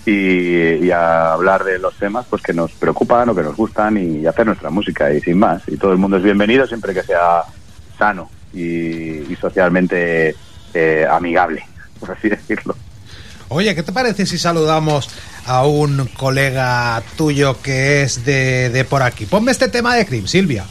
y, 0.06 0.86
y 0.86 0.92
a 0.92 1.34
hablar 1.34 1.64
de 1.64 1.80
los 1.80 1.96
temas 1.96 2.26
pues 2.30 2.42
que 2.42 2.54
nos 2.54 2.72
preocupan 2.72 3.30
o 3.30 3.36
que 3.36 3.44
nos 3.44 3.56
gustan 3.56 3.98
y 3.98 4.26
hacer 4.26 4.46
nuestra 4.46 4.70
música 4.70 5.12
y 5.14 5.22
sin 5.22 5.38
más. 5.38 5.64
Y 5.68 5.78
todo 5.78 5.92
el 5.92 5.98
mundo 5.98 6.18
es 6.18 6.24
bienvenido 6.24 6.66
siempre 6.68 6.94
que 6.94 7.04
sea 7.04 7.44
sano 7.98 8.30
y, 8.54 9.32
y 9.32 9.38
socialmente 9.40 10.36
eh, 10.74 11.06
amigable, 11.10 11.64
por 12.00 12.12
así 12.12 12.30
decirlo. 12.30 12.76
Oye, 13.50 13.74
¿qué 13.74 13.82
te 13.82 13.92
parece 13.92 14.26
si 14.26 14.38
saludamos 14.38 15.10
a 15.46 15.66
un 15.66 16.08
colega 16.16 17.02
tuyo 17.18 17.60
que 17.62 18.04
es 18.04 18.24
de, 18.24 18.70
de 18.70 18.86
por 18.86 19.02
aquí? 19.02 19.26
Ponme 19.26 19.52
este 19.52 19.70
tema 19.70 19.96
de 19.96 20.06
Cream, 20.06 20.28
Silvia. 20.28 20.66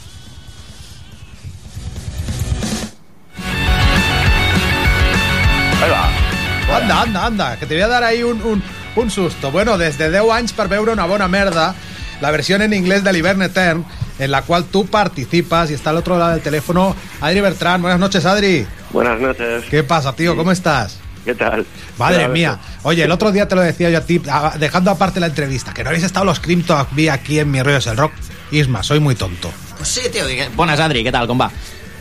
Ahí 5.82 5.90
va. 5.90 6.76
Anda, 6.76 7.02
anda, 7.02 7.26
anda, 7.26 7.56
que 7.58 7.66
te 7.66 7.74
voy 7.74 7.82
a 7.82 7.88
dar 7.88 8.04
ahí 8.04 8.22
un, 8.22 8.40
un, 8.42 8.62
un 8.96 9.10
susto. 9.10 9.50
Bueno, 9.50 9.78
desde 9.78 10.10
10 10.10 10.30
anys 10.32 10.52
per 10.52 10.68
veure 10.68 10.92
una 10.92 11.04
bona 11.06 11.28
merda, 11.28 11.74
la 12.20 12.30
versión 12.30 12.62
en 12.62 12.72
inglés 12.72 13.04
del 13.04 13.16
Hivern 13.16 13.42
Etern, 13.42 13.84
en 14.18 14.30
la 14.30 14.42
cual 14.42 14.64
tú 14.64 14.86
participas 14.86 15.70
y 15.70 15.74
está 15.74 15.90
al 15.90 15.96
otro 15.98 16.18
lado 16.18 16.32
del 16.32 16.40
teléfono 16.40 16.96
Adri 17.20 17.40
Bertrán. 17.40 17.80
Buenas 17.82 18.00
noches, 18.00 18.24
Adri. 18.26 18.66
Buenas 18.90 19.20
noches. 19.20 19.64
¿Qué 19.70 19.82
pasa, 19.84 20.12
tío? 20.14 20.34
¿Cómo 20.36 20.50
estás? 20.50 20.98
¿Qué 21.24 21.34
tal? 21.34 21.66
Madre 21.98 22.24
Hola, 22.24 22.28
mía. 22.28 22.58
Oye, 22.84 23.04
el 23.04 23.10
otro 23.12 23.30
día 23.32 23.46
te 23.46 23.54
lo 23.54 23.60
decía 23.60 23.90
yo 23.90 23.98
a 23.98 24.00
ti, 24.00 24.20
a- 24.30 24.54
dejando 24.58 24.90
aparte 24.90 25.20
la 25.20 25.26
entrevista, 25.26 25.74
que 25.74 25.84
no 25.84 25.90
habéis 25.90 26.04
estado 26.04 26.24
los 26.24 26.40
Crypto 26.40 26.76
aquí, 26.76 27.08
aquí 27.08 27.38
en 27.38 27.50
Mi 27.50 27.62
Rollo 27.62 27.76
es 27.78 27.86
el 27.86 27.96
Rock. 27.96 28.12
Isma, 28.50 28.82
soy 28.82 28.98
muy 28.98 29.14
tonto. 29.14 29.52
Pues 29.76 29.88
sí, 29.88 30.00
tío. 30.10 30.22
Buenas, 30.56 30.80
Adri, 30.80 31.04
¿qué 31.04 31.12
tal? 31.12 31.26
¿Cómo 31.26 31.44
va? 31.44 31.50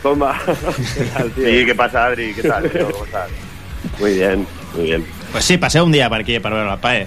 Com 0.02 0.20
va? 0.22 0.40
¿Qué 0.96 1.04
tal, 1.04 1.30
tío? 1.32 1.44
Sí, 1.44 1.66
¿qué 1.66 1.74
pasa, 1.74 2.06
Adri? 2.06 2.32
¿Qué 2.34 2.42
tal? 2.42 2.70
tío? 2.70 2.90
¿Cómo 2.90 3.04
estás? 3.04 3.28
Muy 4.00 4.14
bien, 4.14 4.46
muy 4.74 4.84
bien. 4.84 5.04
Pues 5.32 5.44
sí, 5.44 5.58
passeu 5.60 5.84
un 5.84 5.92
dia 5.92 6.08
per 6.08 6.22
aquí 6.22 6.38
per 6.40 6.50
veure 6.54 6.70
el 6.72 6.78
PAE 6.80 7.02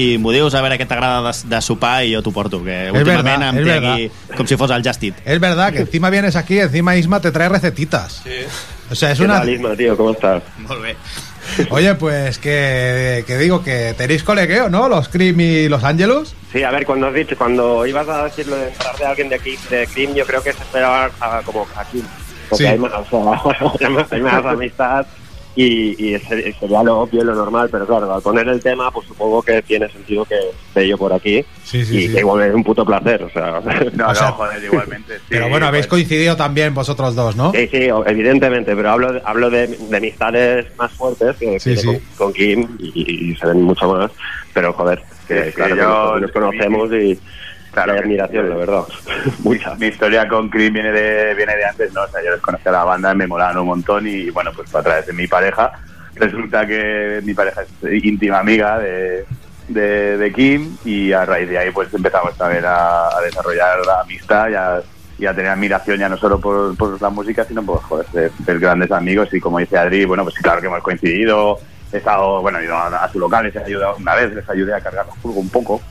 i 0.00 0.06
m'ho 0.18 0.30
dius 0.32 0.54
a 0.56 0.62
veure 0.64 0.78
què 0.80 0.86
t'agrada 0.88 1.20
de, 1.28 1.32
de 1.52 1.58
sopar 1.60 1.98
i 2.08 2.14
jo 2.14 2.22
t'ho 2.24 2.32
porto, 2.32 2.62
que 2.64 2.86
últimament 2.90 3.26
verdad, 3.26 3.48
em 3.50 3.58
es 3.60 3.64
té 3.66 3.70
verdad. 3.70 3.92
aquí 3.92 4.36
com 4.38 4.46
si 4.48 4.56
fos 4.56 4.70
el 4.72 4.82
Just 4.82 5.04
Eat. 5.04 5.18
Es 5.26 5.38
verdad 5.40 5.72
que 5.74 5.80
encima 5.84 6.08
vienes 6.08 6.36
aquí, 6.36 6.58
encima 6.58 6.96
Isma 6.96 7.20
te 7.20 7.30
trae 7.32 7.50
recetitas. 7.50 8.22
O 8.90 8.94
sea, 8.94 9.10
es 9.12 9.18
¿Qué 9.18 9.24
una... 9.24 9.40
tal, 9.40 9.50
Isma, 9.50 9.76
tío? 9.76 9.94
¿Cómo 9.96 10.12
estás? 10.12 10.42
Molt 10.58 10.80
bé. 10.82 10.96
Oye, 11.70 11.94
pues 11.96 12.38
que, 12.38 13.24
que 13.26 13.36
digo 13.38 13.62
que 13.62 13.94
tenéis 13.96 14.22
colegueo, 14.24 14.68
¿no? 14.70 14.88
Los 14.88 15.08
Cream 15.08 15.38
y 15.40 15.68
los 15.68 15.84
Ángelos. 15.84 16.34
Sí, 16.52 16.62
a 16.62 16.70
ver, 16.70 16.86
cuando 16.86 17.08
has 17.08 17.14
dicho, 17.14 17.36
cuando 17.36 17.84
ibas 17.86 18.08
a 18.08 18.24
decir 18.24 18.46
lo 18.48 18.56
de 18.56 18.68
entrar 18.68 18.96
de 18.96 19.04
alguien 19.04 19.28
de 19.28 19.34
aquí, 19.36 19.56
de 19.70 19.86
Cream, 19.86 20.14
yo 20.14 20.24
creo 20.24 20.42
que 20.42 20.52
se 20.52 20.62
esperaba 20.62 21.10
a- 21.20 21.42
como 21.44 21.66
aquí. 21.76 22.02
Porque 22.48 22.64
Sí. 22.64 22.70
hay 22.70 22.78
más, 22.78 22.92
o 23.10 23.74
sea, 23.78 24.06
hay 24.12 24.20
más 24.22 24.44
amistad 24.46 25.06
y, 25.56 25.96
y 26.10 26.14
ese- 26.14 26.52
sería 26.60 26.82
lo 26.82 27.00
obvio 27.00 27.22
y 27.22 27.24
lo 27.24 27.34
normal, 27.34 27.68
pero 27.72 27.86
claro, 27.86 28.14
al 28.14 28.20
poner 28.22 28.46
el 28.48 28.62
tema, 28.62 28.90
pues 28.90 29.06
supongo 29.08 29.42
que 29.42 29.62
tiene 29.62 29.88
sentido 29.88 30.24
que 30.26 30.34
esté 30.68 30.86
yo 30.86 30.96
por 30.98 31.12
aquí 31.12 31.44
Sí, 31.64 31.84
sí, 31.84 31.96
y 31.96 32.06
sí. 32.08 32.12
que 32.12 32.20
igual 32.20 32.42
es 32.42 32.54
un 32.54 32.62
puto 32.62 32.84
placer, 32.84 33.22
o 33.24 33.30
sea... 33.30 33.60
No, 33.94 34.08
O 34.10 34.14
sea, 34.14 34.28
no, 34.28 34.32
joder, 34.34 34.62
igualmente. 34.62 35.16
sí, 35.18 35.24
Pero 35.30 35.48
bueno, 35.48 35.66
habéis 35.66 35.86
pues, 35.86 36.00
coincidido 36.02 36.36
también 36.36 36.74
vosotros 36.74 37.14
dos, 37.14 37.34
¿no? 37.36 37.52
Sí, 37.52 37.66
sí, 37.72 37.88
evidentemente, 38.06 38.76
pero 38.76 38.90
hablo 38.90 39.12
de, 39.14 39.22
hablo 39.24 39.48
de, 39.50 39.66
de 39.68 39.96
amistades 39.96 40.66
más 40.76 40.92
fuertes 40.92 41.34
que 41.38 41.58
Sí, 41.58 41.70
que 41.70 41.76
sí. 41.78 41.86
Con, 41.86 42.00
con 42.18 42.32
Kim 42.34 42.68
y, 42.78 43.30
y 43.32 43.36
se 43.36 43.46
ven 43.46 43.62
mucho 43.62 43.88
más, 43.92 44.10
pero 44.52 44.72
joder, 44.74 45.02
que 45.26 45.52
claro, 45.52 45.74
yo- 45.74 45.82
nos, 46.12 46.20
nos 46.20 46.30
conocemos 46.32 46.92
y 46.92 47.18
Claro 47.76 47.92
que 47.92 47.98
admiración, 47.98 48.48
la 48.48 48.56
verdad. 48.56 48.84
Mucha. 49.40 49.74
Mi 49.74 49.88
historia 49.88 50.26
con 50.26 50.48
Cream 50.48 50.72
viene 50.72 50.92
de, 50.92 51.34
viene 51.34 51.54
de 51.56 51.64
antes, 51.66 51.92
¿no? 51.92 52.04
O 52.04 52.08
sea, 52.08 52.24
yo 52.24 52.30
les 52.30 52.40
conocí 52.40 52.66
a 52.66 52.72
la 52.72 52.84
banda, 52.84 53.14
me 53.14 53.26
molaban 53.26 53.58
un 53.58 53.66
montón 53.66 54.06
y, 54.06 54.30
bueno, 54.30 54.50
pues 54.56 54.74
a 54.74 54.82
través 54.82 55.06
de 55.06 55.12
mi 55.12 55.26
pareja, 55.26 55.72
resulta 56.14 56.66
que 56.66 57.20
mi 57.22 57.34
pareja 57.34 57.64
es 57.64 58.02
íntima 58.02 58.38
amiga 58.38 58.78
de, 58.78 59.26
de, 59.68 60.16
de 60.16 60.32
Kim 60.32 60.74
y 60.86 61.12
a 61.12 61.26
raíz 61.26 61.50
de 61.50 61.58
ahí 61.58 61.70
pues 61.70 61.92
empezamos 61.92 62.34
también 62.38 62.64
a, 62.64 63.14
a 63.14 63.20
desarrollar 63.22 63.84
la 63.84 64.00
amistad 64.00 64.48
y 64.48 64.54
a, 64.54 64.80
y 65.18 65.26
a 65.26 65.34
tener 65.34 65.50
admiración 65.50 65.98
ya 65.98 66.08
no 66.08 66.16
solo 66.16 66.40
por, 66.40 66.74
por 66.78 67.02
la 67.02 67.10
música, 67.10 67.44
sino 67.44 67.62
por 67.62 67.82
joder, 67.82 68.06
ser, 68.10 68.32
ser 68.46 68.58
grandes 68.58 68.90
amigos 68.90 69.28
y 69.34 69.38
como 69.38 69.58
dice 69.58 69.76
Adri, 69.76 70.06
bueno, 70.06 70.22
pues 70.24 70.36
claro 70.36 70.62
que 70.62 70.68
hemos 70.68 70.82
coincidido, 70.82 71.58
he 71.92 71.98
estado, 71.98 72.40
bueno, 72.40 72.58
he 72.58 72.64
ido 72.64 72.74
a, 72.74 73.04
a 73.04 73.12
su 73.12 73.18
local, 73.18 73.44
les 73.44 73.54
he 73.54 73.58
ayudado 73.58 73.96
una 73.98 74.14
vez, 74.14 74.34
les 74.34 74.48
ayudé 74.48 74.74
a 74.74 74.80
cargar 74.80 75.04
furgo 75.20 75.40
un 75.40 75.50
poco, 75.50 75.82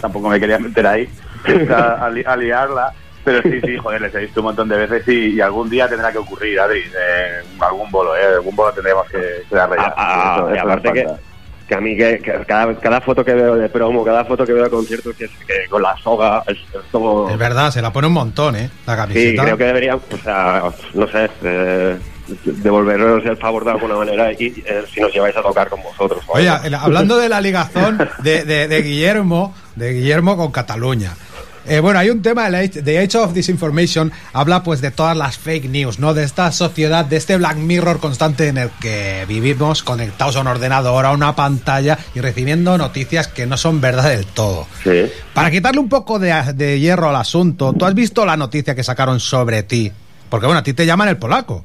tampoco 0.00 0.28
me 0.28 0.40
quería 0.40 0.58
meter 0.58 0.84
ahí 0.84 1.08
a, 1.74 2.06
a 2.06 2.10
li- 2.10 2.24
a 2.26 2.36
liarla, 2.36 2.92
pero 3.24 3.42
sí, 3.42 3.60
sí, 3.60 3.76
joder, 3.76 4.00
les 4.02 4.14
he 4.14 4.20
visto 4.20 4.40
un 4.40 4.46
montón 4.46 4.68
de 4.68 4.76
veces 4.86 5.06
y, 5.08 5.34
y 5.36 5.40
algún 5.40 5.68
día 5.68 5.88
tendrá 5.88 6.10
que 6.12 6.18
ocurrir, 6.18 6.58
Adri, 6.60 6.80
eh, 6.80 7.42
algún 7.60 7.90
bolo, 7.90 8.16
eh, 8.16 8.34
algún 8.36 8.54
bolo 8.56 8.72
tendremos 8.72 9.06
que, 9.10 9.42
que 9.48 9.54
darle 9.56 9.76
ya. 9.76 9.94
Ah, 9.96 10.36
Eso- 10.38 10.50
y 10.50 10.56
eso 10.56 10.64
aparte 10.66 10.92
que, 10.92 11.74
a 11.74 11.80
mí 11.82 11.94
que, 11.98 12.18
que 12.20 12.32
cada, 12.46 12.74
cada 12.76 13.00
foto 13.02 13.22
que 13.22 13.34
veo 13.34 13.54
de 13.56 13.68
promo, 13.68 14.02
cada 14.02 14.24
foto 14.24 14.46
que 14.46 14.54
veo 14.54 14.64
de 14.64 14.70
conciertos 14.70 15.14
que, 15.16 15.26
que 15.46 15.66
con 15.68 15.82
la 15.82 15.94
soga 15.98 16.42
es, 16.46 16.56
es 16.56 16.80
como... 16.90 17.28
Es 17.28 17.36
verdad, 17.36 17.70
se 17.70 17.82
la 17.82 17.92
pone 17.92 18.06
un 18.06 18.14
montón, 18.14 18.56
¿eh? 18.56 18.70
La 18.86 18.94
Sí, 18.94 19.00
camiseta. 19.02 19.42
creo 19.42 19.56
que 19.58 19.64
deberían, 19.64 19.96
o 20.10 20.16
sea, 20.24 20.62
no 20.94 21.06
sé, 21.08 21.28
eh, 21.42 21.98
devolvernos 22.44 23.24
el 23.26 23.36
favor 23.36 23.64
de 23.64 23.72
alguna 23.72 23.96
manera 23.96 24.32
y 24.32 24.62
eh, 24.66 24.84
si 24.92 25.00
nos 25.00 25.12
lleváis 25.12 25.36
a 25.36 25.42
tocar 25.42 25.68
con 25.68 25.82
vosotros. 25.82 26.22
Oye, 26.28 26.48
hablando 26.48 27.18
de 27.18 27.28
la 27.28 27.40
ligazón 27.40 27.98
de, 28.22 28.44
de- 28.44 28.68
de 28.68 28.82
Guillermo, 28.82 29.54
de 29.76 29.92
Guillermo 29.92 30.36
con 30.36 30.50
Cataluña. 30.50 31.12
Eh, 31.68 31.80
bueno, 31.80 31.98
hay 31.98 32.08
un 32.10 32.22
tema, 32.22 32.48
The 32.50 32.98
Age 32.98 33.18
of 33.18 33.32
Disinformation, 33.34 34.10
habla 34.32 34.62
pues 34.62 34.80
de 34.80 34.90
todas 34.90 35.16
las 35.16 35.36
fake 35.38 35.66
news, 35.68 35.98
¿no? 35.98 36.14
De 36.14 36.24
esta 36.24 36.50
sociedad, 36.50 37.04
de 37.04 37.16
este 37.16 37.36
Black 37.36 37.56
Mirror 37.56 38.00
constante 38.00 38.48
en 38.48 38.56
el 38.58 38.70
que 38.80 39.24
vivimos 39.28 39.82
conectados 39.82 40.36
a 40.36 40.40
un 40.40 40.46
ordenador, 40.46 41.04
a 41.04 41.10
una 41.12 41.36
pantalla 41.36 41.98
y 42.14 42.20
recibiendo 42.20 42.78
noticias 42.78 43.28
que 43.28 43.46
no 43.46 43.56
son 43.56 43.80
verdad 43.80 44.08
del 44.08 44.24
todo. 44.26 44.66
Sí. 44.82 45.10
Para 45.34 45.50
quitarle 45.50 45.80
un 45.80 45.88
poco 45.88 46.18
de, 46.18 46.32
de 46.54 46.80
hierro 46.80 47.10
al 47.10 47.16
asunto, 47.16 47.72
¿tú 47.74 47.84
has 47.84 47.94
visto 47.94 48.24
la 48.24 48.36
noticia 48.36 48.74
que 48.74 48.82
sacaron 48.82 49.20
sobre 49.20 49.62
ti? 49.62 49.92
Porque 50.30 50.46
bueno, 50.46 50.60
a 50.60 50.62
ti 50.62 50.72
te 50.72 50.86
llaman 50.86 51.08
el 51.08 51.16
polaco. 51.18 51.64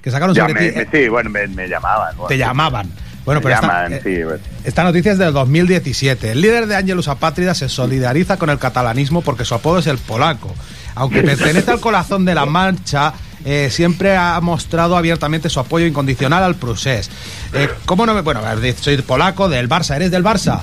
Que 0.00 0.10
sacaron 0.10 0.34
sobre 0.34 0.54
ti. 0.72 0.76
me- 0.78 0.86
sí, 0.90 1.08
bueno, 1.08 1.30
me, 1.30 1.46
me 1.46 1.68
llamaban. 1.68 2.16
bueno. 2.16 2.28
Te 2.28 2.36
llamaban. 2.38 2.90
Bueno, 3.24 3.40
pero 3.40 3.54
esta, 3.54 3.86
eh, 3.86 4.24
pues. 4.24 4.40
esta 4.64 4.84
noticia 4.84 5.12
es 5.12 5.18
del 5.18 5.32
2017. 5.32 6.32
El 6.32 6.40
líder 6.40 6.66
de 6.66 6.76
Angelus 6.76 7.08
Apátrida 7.08 7.54
se 7.54 7.68
solidariza 7.68 8.36
con 8.36 8.50
el 8.50 8.58
catalanismo 8.58 9.22
porque 9.22 9.44
su 9.44 9.54
apodo 9.54 9.78
es 9.78 9.86
el 9.86 9.98
polaco. 9.98 10.54
Aunque 10.94 11.22
pertenece 11.22 11.70
al 11.70 11.80
corazón 11.80 12.24
de 12.24 12.34
la 12.34 12.46
marcha, 12.46 13.14
eh, 13.44 13.68
siempre 13.70 14.16
ha 14.16 14.40
mostrado 14.40 14.96
abiertamente 14.96 15.48
su 15.50 15.60
apoyo 15.60 15.86
incondicional 15.86 16.42
al 16.42 16.56
procés. 16.56 17.10
Eh, 17.52 17.68
¿Cómo 17.86 18.06
no 18.06 18.14
me.? 18.14 18.22
Bueno, 18.22 18.42
soy 18.80 18.96
polaco 18.98 19.48
del 19.48 19.68
Barça. 19.68 19.96
¿Eres 19.96 20.10
del 20.10 20.24
Barça? 20.24 20.62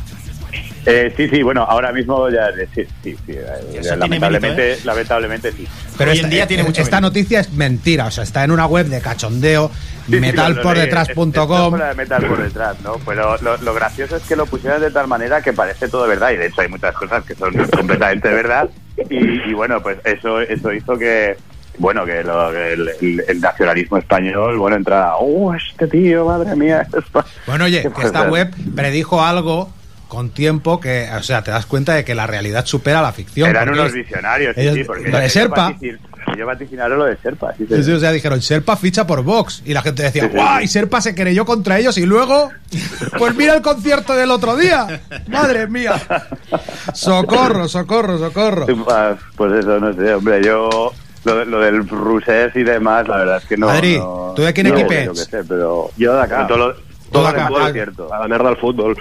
Eh, 0.85 1.14
sí, 1.18 1.27
sí, 1.30 1.43
bueno, 1.43 1.64
ahora 1.64 1.91
mismo 1.91 2.30
ya 2.30 2.47
sí, 2.73 2.84
sí, 3.03 3.15
sí, 3.26 3.31
eh, 3.34 3.43
tiene 3.72 3.97
lamentablemente, 3.97 4.61
mérito, 4.61 4.85
lamentablemente 4.88 5.51
sí. 5.51 5.68
Pero 5.97 6.11
esta, 6.11 6.27
eh, 6.30 6.47
esta 6.77 7.01
noticia 7.01 7.41
es 7.41 7.51
mentira. 7.51 8.06
O 8.07 8.11
sea, 8.11 8.23
está 8.23 8.43
en 8.43 8.51
una 8.51 8.65
web 8.65 8.88
de 8.88 9.01
cachondeo, 9.01 9.69
Sí, 10.07 10.14
sí, 10.15 10.19
metalpordetrás.com. 10.22 11.77
de 11.77 11.93
metal 11.95 12.26
por 12.26 12.41
detrás, 12.41 12.80
¿no? 12.81 12.93
Pero 13.06 13.38
lo, 13.41 13.57
lo 13.57 13.73
gracioso 13.73 14.15
es 14.15 14.23
que 14.23 14.35
lo 14.35 14.45
pusieron 14.45 14.81
de 14.81 14.89
tal 14.91 15.07
manera 15.07 15.41
que 15.41 15.53
parece 15.53 15.88
todo 15.88 16.07
verdad 16.07 16.31
y 16.31 16.38
de 16.38 16.47
hecho 16.47 16.61
hay 16.61 16.68
muchas 16.69 16.95
cosas 16.95 17.23
que 17.26 17.35
son 17.35 17.53
completamente 17.76 18.30
verdad 18.30 18.69
y, 19.10 19.49
y 19.49 19.53
bueno, 19.53 19.81
pues 19.84 19.97
eso 20.06 20.41
eso 20.41 20.73
hizo 20.73 20.97
que 20.97 21.38
bueno, 21.77 22.06
que, 22.06 22.23
lo- 22.23 22.51
que 22.51 22.73
el, 22.73 22.89
el- 23.01 23.23
el 23.27 23.39
nacionalismo 23.41 23.97
español, 23.97 24.57
bueno, 24.57 24.76
entrara, 24.76 25.15
oh, 25.18 25.53
este 25.53 25.88
tío, 25.88 26.26
madre 26.26 26.56
mía. 26.56 26.85
esto". 26.97 27.23
Bueno, 27.45 27.65
oye, 27.65 27.81
que 27.84 27.89
Pues, 27.91 28.07
esta 28.07 28.26
eh, 28.26 28.30
web 28.30 28.53
predijo 28.76 29.23
algo 29.23 29.72
con 30.10 30.31
tiempo 30.31 30.81
que, 30.81 31.07
o 31.18 31.23
sea, 31.23 31.41
te 31.44 31.52
das 31.52 31.65
cuenta 31.65 31.94
de 31.94 32.03
que 32.03 32.14
la 32.15 32.27
realidad 32.27 32.65
supera 32.65 33.02
la 33.02 33.14
ficción. 33.14 33.49
Eran 33.49 33.69
unos 33.69 33.94
visionarios, 33.94 34.53
sí, 34.56 34.61
ellos- 34.61 34.76
sí, 34.76 34.84
porque 34.84 35.07
lo 35.10 35.18
de 35.19 35.30
Serpa, 35.30 35.73
ellos 35.81 36.45
vaticinaron 36.45 36.98
lo 36.99 37.06
de 37.06 37.15
Serpa, 37.18 37.53
sí, 37.57 37.65
sí. 37.69 37.84
Sí, 37.84 37.91
o 37.91 37.99
sea, 37.99 38.11
dijeron, 38.11 38.41
Serpa 38.41 38.76
ficha 38.76 39.07
por 39.07 39.23
Vox. 39.23 39.61
Y 39.65 39.73
la 39.73 39.81
gente 39.81 40.03
decía, 40.03 40.23
Sí, 40.23 40.30
sí, 40.31 40.36
¡guau! 40.36 40.57
sí. 40.60 40.64
Y 40.65 40.68
Serpa 40.68 40.99
se 40.99 41.15
creyó 41.15 41.45
contra 41.45 41.80
ellos. 41.80 41.98
Y 41.98 42.06
luego, 42.06 42.52
pues 43.18 43.36
mira 43.36 43.56
el 43.56 43.61
concierto 43.61 44.14
del 44.15 44.31
otro 44.31 44.57
día. 44.57 44.99
Madre 45.27 45.68
mía. 45.68 45.94
Socorro, 46.94 47.68
socorro, 47.68 48.18
socorro. 48.18 48.65
Sí, 48.65 48.73
pues- 49.36 49.53
eso, 49.60 49.80
no 49.80 49.94
sé, 49.94 50.14
hombre, 50.14 50.44
yo 50.44 50.91
lo, 51.23 51.45
lo 51.45 51.60
del 51.60 51.88
rusés 51.88 52.56
y 52.56 52.64
demás, 52.64 53.07
la 53.07 53.18
verdad 53.18 53.38
es 53.38 53.45
que 53.45 53.57
no. 53.57 53.69
Adri, 53.69 53.98
no- 53.98 54.34
¿tú 54.36 54.41
de 54.41 54.53
qué 54.53 54.64
no, 54.64 54.69
equipo 54.77 54.91
yo 54.91 55.15
sé, 55.15 55.44
pero 55.44 55.90
Yo 55.98 56.15
de 56.15 56.22
acá. 56.22 56.48
Todo 56.48 56.57
lo, 56.57 56.76
Todo 57.11 57.27
acá. 57.27 57.49
Ah, 57.60 57.69
cierto. 57.72 58.14
A 58.14 58.19
la 58.19 58.27
mierda 58.27 58.49
al 58.49 58.57
fútbol. 58.57 58.95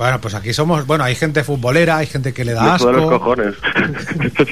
Bueno, 0.00 0.18
pues 0.18 0.32
aquí 0.34 0.54
somos, 0.54 0.86
bueno, 0.86 1.04
hay 1.04 1.14
gente 1.14 1.44
futbolera, 1.44 1.98
hay 1.98 2.06
gente 2.06 2.32
que 2.32 2.42
le 2.42 2.54
da 2.54 2.72
Me 2.72 2.78
sudan 2.78 2.96
los 2.96 3.04
asco. 3.04 3.18
cojones. 3.18 3.54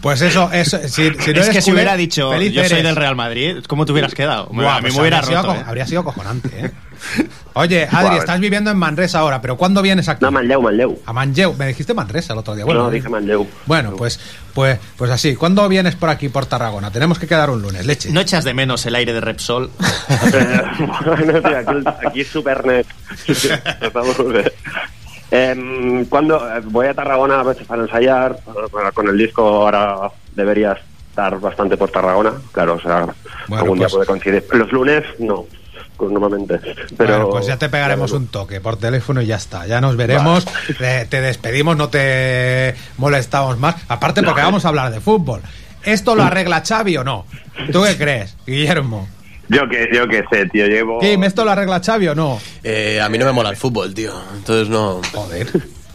Pues 0.00 0.22
eso, 0.22 0.50
eso 0.52 0.78
si, 0.88 0.88
si 0.88 1.02
no 1.10 1.12
es 1.20 1.26
eres 1.28 1.48
que 1.50 1.62
si 1.62 1.72
hubiera 1.72 1.96
dicho 1.96 2.32
yo 2.32 2.62
soy 2.64 2.72
eres. 2.72 2.82
del 2.84 2.96
Real 2.96 3.14
Madrid, 3.14 3.58
¿cómo 3.68 3.84
te 3.86 3.92
hubieras 3.92 4.12
quedado? 4.14 4.46
Buah, 4.46 4.76
a 4.76 4.76
mí 4.78 4.82
pues 4.82 4.94
me 4.94 5.00
hubiera 5.02 5.18
habría 5.18 5.38
sido 5.40 5.42
roto. 5.42 5.60
¿eh? 5.60 5.64
Habría 5.66 5.86
sido 5.86 6.00
acojonante, 6.00 6.48
¿eh? 6.66 6.70
Oye, 7.54 7.88
Adri, 7.90 8.16
estás 8.16 8.38
viviendo 8.40 8.70
en 8.70 8.76
Manresa 8.76 9.20
ahora, 9.20 9.40
pero 9.40 9.56
¿cuándo 9.56 9.82
vienes 9.82 10.08
aquí? 10.08 10.24
No, 10.24 10.30
Manlleu, 10.30 10.62
Manlleu. 10.62 10.98
A 11.06 11.12
Manlleu. 11.12 11.54
Me 11.54 11.66
dijiste 11.66 11.94
Manresa 11.94 12.32
el 12.32 12.38
otro 12.38 12.54
día. 12.54 12.64
Bueno, 12.64 12.84
no, 12.84 12.90
dije 12.90 13.08
Manlleu. 13.08 13.46
Bueno, 13.66 13.94
pues, 13.96 14.20
pues, 14.54 14.78
pues 14.96 15.10
así. 15.10 15.34
¿Cuándo 15.34 15.68
vienes 15.68 15.96
por 15.96 16.08
aquí, 16.10 16.28
por 16.28 16.46
Tarragona? 16.46 16.90
Tenemos 16.90 17.18
que 17.18 17.26
quedar 17.26 17.50
un 17.50 17.60
lunes, 17.62 17.84
leche. 17.86 18.10
¿No 18.10 18.20
echas 18.20 18.44
de 18.44 18.54
menos 18.54 18.86
el 18.86 18.94
aire 18.94 19.12
de 19.12 19.20
Repsol? 19.20 19.70
bueno, 21.06 21.42
tío, 21.42 21.58
aquí, 21.58 22.06
aquí 22.06 22.20
es 22.20 22.34
muy 22.34 24.32
bien. 24.32 24.52
Em, 25.32 26.04
cuando 26.06 26.42
voy 26.64 26.88
a 26.88 26.94
Tarragona 26.94 27.40
a 27.40 27.44
veces 27.44 27.66
para 27.66 27.82
ensayar, 27.82 28.38
con 28.94 29.08
el 29.08 29.16
disco 29.16 29.42
ahora 29.42 30.10
debería 30.34 30.76
estar 31.08 31.38
bastante 31.38 31.76
por 31.76 31.90
Tarragona, 31.90 32.32
claro, 32.52 32.74
o 32.74 32.80
sea, 32.80 33.06
Bueno, 33.46 33.62
algún 33.62 33.78
pues- 33.78 33.90
día 33.90 33.96
puede 33.96 34.06
coincidir. 34.06 34.46
Los 34.52 34.72
lunes, 34.72 35.04
no, 35.18 35.46
normalmente. 36.08 36.58
Pero, 36.96 37.14
Bueno, 37.14 37.30
pues 37.30 37.46
ya 37.46 37.56
te 37.56 37.68
pegaremos 37.68 38.12
un 38.12 38.28
toque 38.28 38.60
por 38.60 38.76
teléfono 38.76 39.20
y 39.22 39.26
ya 39.26 39.36
está. 39.36 39.66
Ya 39.66 39.80
nos 39.80 39.96
veremos. 39.96 40.46
Eh, 40.80 41.06
te 41.08 41.20
despedimos, 41.20 41.76
no 41.76 41.88
te 41.88 42.74
molestamos 42.96 43.58
más. 43.58 43.76
Aparte, 43.88 44.22
porque 44.22 44.42
vamos 44.42 44.64
a 44.64 44.68
hablar 44.68 44.92
de 44.92 45.00
fútbol. 45.00 45.42
¿Esto 45.82 46.14
lo 46.14 46.22
arregla 46.22 46.62
Xavi 46.66 46.96
o 46.98 47.04
no? 47.04 47.24
¿Tú 47.72 47.82
qué 47.82 47.96
crees, 47.96 48.36
Guillermo? 48.46 49.08
Yo 49.48 49.68
que, 49.68 49.88
yo 49.92 50.06
que 50.06 50.22
sé, 50.30 50.46
tío, 50.46 50.66
llevo... 50.66 51.00
Kim, 51.00 51.24
¿esto 51.24 51.44
lo 51.44 51.50
arregla 51.50 51.80
Xavi 51.84 52.08
o 52.08 52.14
no? 52.14 52.38
Eh, 52.62 53.00
a 53.00 53.08
mí 53.08 53.18
no 53.18 53.24
me 53.26 53.32
mola 53.32 53.50
el 53.50 53.56
fútbol, 53.56 53.92
tío. 53.92 54.12
Entonces 54.36 54.68
no. 54.68 55.00
Joder. 55.12 55.48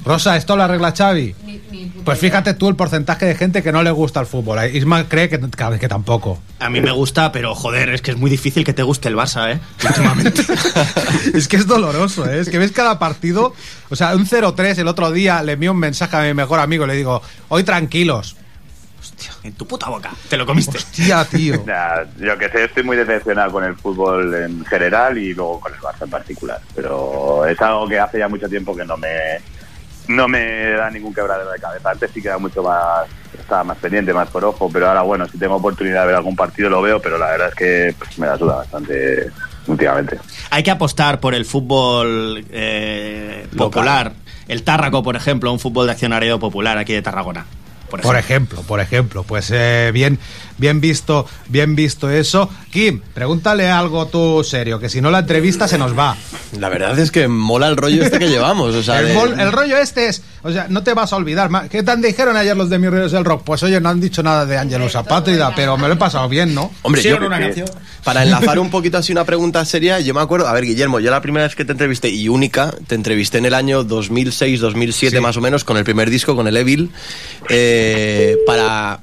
Rosa, 0.05 0.37
¿esto 0.37 0.55
lo 0.55 0.63
arregla 0.63 0.93
Xavi? 0.95 1.35
Pues 2.03 2.19
fíjate 2.19 2.53
tú 2.53 2.69
el 2.69 2.75
porcentaje 2.75 3.25
de 3.25 3.33
gente 3.33 3.63
que 3.63 3.71
no 3.71 3.81
le 3.81 3.89
gusta 3.89 4.19
el 4.19 4.27
fútbol. 4.27 4.63
Isma 4.71 5.09
cree 5.09 5.29
que, 5.29 5.39
tampoco. 5.87 6.39
A 6.59 6.69
mí 6.69 6.79
me 6.79 6.91
gusta, 6.91 7.31
pero 7.31 7.55
joder, 7.55 7.89
es 7.89 8.03
que 8.03 8.11
es 8.11 8.17
muy 8.17 8.29
difícil 8.29 8.63
que 8.63 8.73
te 8.73 8.83
guste 8.83 9.09
el 9.09 9.15
Barça, 9.15 9.51
¿eh? 9.51 9.59
Es 11.33 11.47
que 11.47 11.55
es 11.55 11.65
doloroso, 11.65 12.29
¿eh? 12.29 12.39
Es 12.39 12.49
que 12.49 12.59
ves 12.59 12.71
cada 12.71 12.99
partido. 12.99 13.55
O 13.89 13.95
sea, 13.95 14.15
un 14.15 14.27
0-3 14.27 14.77
el 14.77 14.87
otro 14.87 15.11
día 15.11 15.41
le 15.41 15.53
envío 15.53 15.71
un 15.71 15.79
mensaje 15.79 16.15
a 16.15 16.21
mi 16.21 16.35
mejor 16.35 16.59
amigo. 16.59 16.85
Le 16.85 16.93
digo, 16.93 17.23
hoy 17.49 17.63
tranquilos. 17.63 18.37
En 19.43 19.53
tu 19.53 19.65
puta 19.67 19.89
boca. 19.89 20.11
Te 20.29 20.37
lo 20.37 20.45
comiste. 20.45 20.77
Hostia, 20.77 21.25
tío. 21.25 21.63
Nah, 21.65 22.03
yo 22.19 22.37
que 22.37 22.49
sé, 22.49 22.65
estoy 22.65 22.83
muy 22.83 22.97
decepcionado 22.97 23.51
con 23.51 23.63
el 23.63 23.75
fútbol 23.75 24.33
en 24.35 24.65
general 24.65 25.17
y 25.17 25.33
luego 25.33 25.59
con 25.59 25.73
el 25.73 25.79
Barça 25.79 26.03
en 26.03 26.09
particular. 26.11 26.61
Pero 26.75 27.45
es 27.47 27.59
algo 27.59 27.87
que 27.87 27.99
hace 27.99 28.19
ya 28.19 28.27
mucho 28.27 28.47
tiempo 28.47 28.75
que 28.75 28.85
no 28.85 28.97
me 28.97 29.09
no 30.07 30.27
me 30.27 30.71
da 30.71 30.89
ningún 30.89 31.13
quebradero 31.13 31.51
de 31.51 31.59
cabeza. 31.59 31.91
Antes 31.91 32.11
sí 32.13 32.21
que 32.21 32.27
era 32.27 32.37
mucho 32.37 32.63
más, 32.63 33.07
estaba 33.39 33.63
más 33.63 33.77
pendiente, 33.77 34.13
más 34.13 34.29
por 34.29 34.43
ojo, 34.45 34.69
pero 34.71 34.87
ahora 34.87 35.01
bueno, 35.01 35.27
si 35.27 35.37
tengo 35.37 35.55
oportunidad 35.55 36.01
de 36.01 36.07
ver 36.07 36.15
algún 36.15 36.35
partido 36.35 36.69
lo 36.69 36.81
veo, 36.81 37.01
pero 37.01 37.17
la 37.17 37.27
verdad 37.31 37.49
es 37.49 37.55
que 37.55 37.95
pues, 37.97 38.17
me 38.17 38.27
la 38.27 38.37
suda 38.37 38.55
bastante 38.57 39.31
últimamente. 39.67 40.19
Hay 40.49 40.63
que 40.63 40.71
apostar 40.71 41.19
por 41.19 41.33
el 41.33 41.45
fútbol 41.45 42.45
eh, 42.51 43.47
popular. 43.57 44.13
El 44.47 44.63
Tárraco, 44.63 45.01
por 45.01 45.15
ejemplo, 45.15 45.51
un 45.51 45.59
fútbol 45.59 45.87
de 45.87 45.93
accionariado 45.93 46.39
popular 46.39 46.77
aquí 46.77 46.93
de 46.93 47.01
Tarragona. 47.01 47.45
Por 47.89 48.01
Por 48.01 48.15
ejemplo. 48.15 48.19
ejemplo, 48.19 48.61
por 48.63 48.79
ejemplo, 48.79 49.23
pues 49.23 49.51
eh, 49.53 49.91
bien, 49.93 50.17
bien 50.57 50.81
visto, 50.81 51.27
bien 51.49 51.75
visto 51.75 52.09
eso. 52.09 52.49
Kim, 52.71 53.01
pregúntale 53.13 53.69
algo 53.69 54.07
tú 54.07 54.43
serio, 54.43 54.79
que 54.79 54.89
si 54.89 55.01
no 55.01 55.11
la 55.11 55.19
entrevista 55.19 55.67
se 55.67 55.77
nos 55.77 55.97
va. 55.97 56.15
La 56.59 56.69
verdad 56.69 56.97
es 56.99 57.11
que 57.11 57.27
mola 57.27 57.67
el 57.67 57.77
rollo 57.77 58.03
este 58.03 58.19
que 58.19 58.27
llevamos. 58.29 58.73
O 58.75 58.83
sea, 58.83 58.99
el, 58.99 59.07
de- 59.07 59.15
mol- 59.15 59.39
el 59.39 59.51
rollo 59.51 59.77
este 59.77 60.07
es, 60.07 60.21
o 60.43 60.51
sea, 60.51 60.67
no 60.69 60.83
te 60.83 60.93
vas 60.93 61.11
a 61.13 61.15
olvidar. 61.17 61.49
¿Qué 61.69 61.83
tan 61.83 62.01
dijeron 62.01 62.35
ayer 62.37 62.55
los 62.55 62.69
de 62.69 62.79
Mis 62.79 62.89
Ríos 62.91 63.11
del 63.11 63.25
Rock? 63.25 63.43
Pues 63.43 63.63
oye, 63.63 63.79
no 63.81 63.89
han 63.89 63.99
dicho 64.01 64.21
nada 64.23 64.45
de 64.45 64.57
Ángelo 64.57 64.89
Zapátrida, 64.89 65.53
pero 65.55 65.77
me 65.77 65.87
lo 65.87 65.93
he 65.93 65.97
pasado 65.97 66.27
bien, 66.29 66.53
¿no? 66.53 66.71
Hombre, 66.83 67.01
yo, 67.09 67.17
para 68.03 68.23
enlazar 68.23 68.59
un 68.59 68.69
poquito 68.69 68.97
así 68.97 69.11
una 69.11 69.23
pregunta 69.25 69.63
seria, 69.65 69.99
yo 69.99 70.13
me 70.13 70.21
acuerdo, 70.21 70.47
a 70.47 70.53
ver, 70.53 70.65
Guillermo, 70.65 70.99
yo 70.99 71.11
la 71.11 71.21
primera 71.21 71.45
vez 71.45 71.55
que 71.55 71.65
te 71.65 71.71
entrevisté 71.71 72.09
y 72.09 72.27
única, 72.29 72.73
te 72.87 72.95
entrevisté 72.95 73.37
en 73.39 73.45
el 73.45 73.53
año 73.53 73.83
2006-2007 73.85 75.19
más 75.21 75.37
o 75.37 75.41
menos, 75.41 75.63
con 75.63 75.77
el 75.77 75.83
primer 75.83 76.09
disco, 76.09 76.35
con 76.35 76.47
el 76.47 76.57
Evil, 76.57 76.91
eh, 77.49 78.37
para... 78.45 78.99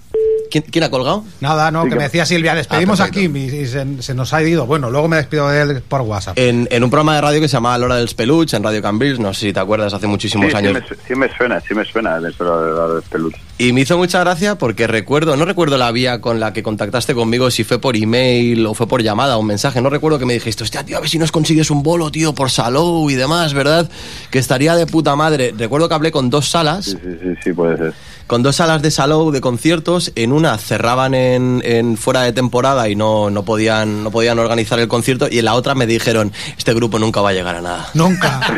¿Quién, 0.53 0.65
quién 0.70 0.85
ha 0.85 0.91
colgado? 0.91 1.24
Nada, 1.41 1.70
no, 1.70 1.85
Sí, 1.85 1.89
que 1.89 1.97
me 1.97 2.03
decía 2.05 2.27
Silvia, 2.27 2.55
despedimos 2.55 3.01
Ah, 3.01 3.05
a 3.05 3.11
Kim 3.11 3.35
y, 3.37 3.45
y 3.47 3.66
se, 3.66 4.03
se 4.03 4.15
nos 4.15 4.35
ha 4.35 4.43
ido. 4.43 4.66
Bueno, 4.66 4.91
luego 4.91 5.09
me 5.09 5.16
despido 5.16 5.49
de 5.49 5.62
él 5.62 5.83
por 5.89 6.03
WhatsApp. 6.03 6.39
En, 6.39 6.69
en 6.70 6.85
un 6.85 6.91
programa 6.91 7.15
de 7.15 7.23
radio 7.23 7.41
que 7.41 7.49
se 7.49 7.55
llamaba 7.55 7.79
La 7.79 7.87
Hora 7.87 7.97
del 7.97 8.09
Peluche, 8.15 8.57
en 8.59 8.62
Radio 8.62 8.83
Cambrils, 8.83 9.19
no 9.19 9.33
sé 9.33 9.47
si 9.47 9.53
te 9.55 9.61
acuerdas, 9.61 9.95
hace 9.95 10.07
muchísimos 10.07 10.45
Sí, 10.47 10.51
sí 10.53 10.57
años. 10.59 10.74
me, 10.74 10.81
sí 11.09 11.15
me 11.15 11.35
suena, 11.37 11.59
sí 11.61 11.74
me 11.74 11.85
suena 11.87 12.20
de 12.20 12.29
eso 12.29 12.95
de 12.97 13.03
peluche. 13.03 13.39
Y 13.62 13.72
me 13.72 13.82
hizo 13.82 13.97
mucha 13.97 14.18
gracia 14.18 14.56
porque 14.56 14.89
recuerdo, 14.89 15.36
no 15.36 15.44
recuerdo 15.44 15.78
la 15.78 15.93
vía 15.93 16.20
con 16.20 16.40
la 16.40 16.52
que 16.52 16.64
contactaste 16.64 17.14
conmigo, 17.14 17.48
si 17.48 17.62
fue 17.62 17.78
por 17.80 17.97
email 17.97 18.66
o 18.66 18.74
fue 18.74 18.89
por 18.89 19.05
llamada 19.05 19.36
o 19.36 19.40
un 19.40 19.47
mensaje, 19.47 19.80
no 19.80 19.89
recuerdo 19.89 20.18
que 20.18 20.26
me 20.26 20.34
dijiste, 20.34 20.64
hostia, 20.64 20.84
tío, 20.84 20.97
a 20.97 21.01
ver 21.01 21.09
si 21.09 21.16
nos 21.16 21.30
consigues 21.30 21.70
un 21.70 21.84
bolo, 21.84 22.10
tío, 22.10 22.34
por 22.34 22.51
Salou 22.51 23.09
y 23.09 23.14
demás, 23.14 23.55
¿verdad? 23.55 23.89
Que 24.32 24.40
estaría 24.40 24.74
de 24.74 24.86
puta 24.86 25.14
madre. 25.14 25.55
Recuerdo 25.56 25.89
que 25.89 25.94
hablé 25.94 26.10
con 26.10 26.28
dos 26.28 26.48
salas. 26.48 26.86
Sí, 26.86 26.98
sí, 27.01 27.18
sí, 27.22 27.34
sí, 27.40 27.52
puede 27.52 27.76
ser. 27.76 27.94
Con 28.26 28.43
dos 28.43 28.56
salas 28.56 28.82
de 28.82 28.90
Salou 28.90 29.30
de 29.30 29.40
conciertos, 29.40 30.10
en 30.16 30.32
una 30.32 30.59
cerraban 30.59 31.14
en, 31.14 31.62
en 31.64 31.97
fuera 31.97 32.22
de 32.22 32.32
temporada 32.32 32.89
y 32.89 32.97
no, 32.97 33.30
no, 33.30 33.44
podían, 33.44 34.02
no 34.02 34.10
podían 34.10 34.40
organizar 34.40 34.80
el 34.80 34.89
concierto, 34.89 35.28
y 35.30 35.39
en 35.39 35.44
la 35.44 35.55
otra 35.55 35.76
me 35.76 35.86
dijeron, 35.86 36.32
este 36.59 36.74
grupo 36.74 36.98
nunca 36.98 37.20
va 37.20 37.30
a 37.30 37.32
llegar 37.32 37.55
a 37.55 37.60
nada. 37.60 37.89
Nunca. 37.94 38.40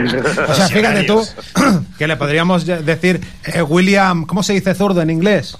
O 0.49 0.55
sea, 0.55 0.69
fíjate 0.69 1.05
tú 1.05 1.21
que 1.99 2.07
le 2.07 2.17
podríamos 2.17 2.65
decir 2.65 3.21
eh, 3.45 3.63
William, 3.63 4.25
¿cómo 4.27 4.43
se 4.43 4.53
dice 4.53 4.75
zurdo 4.75 4.94
en 5.03 5.11
inglés? 5.11 5.57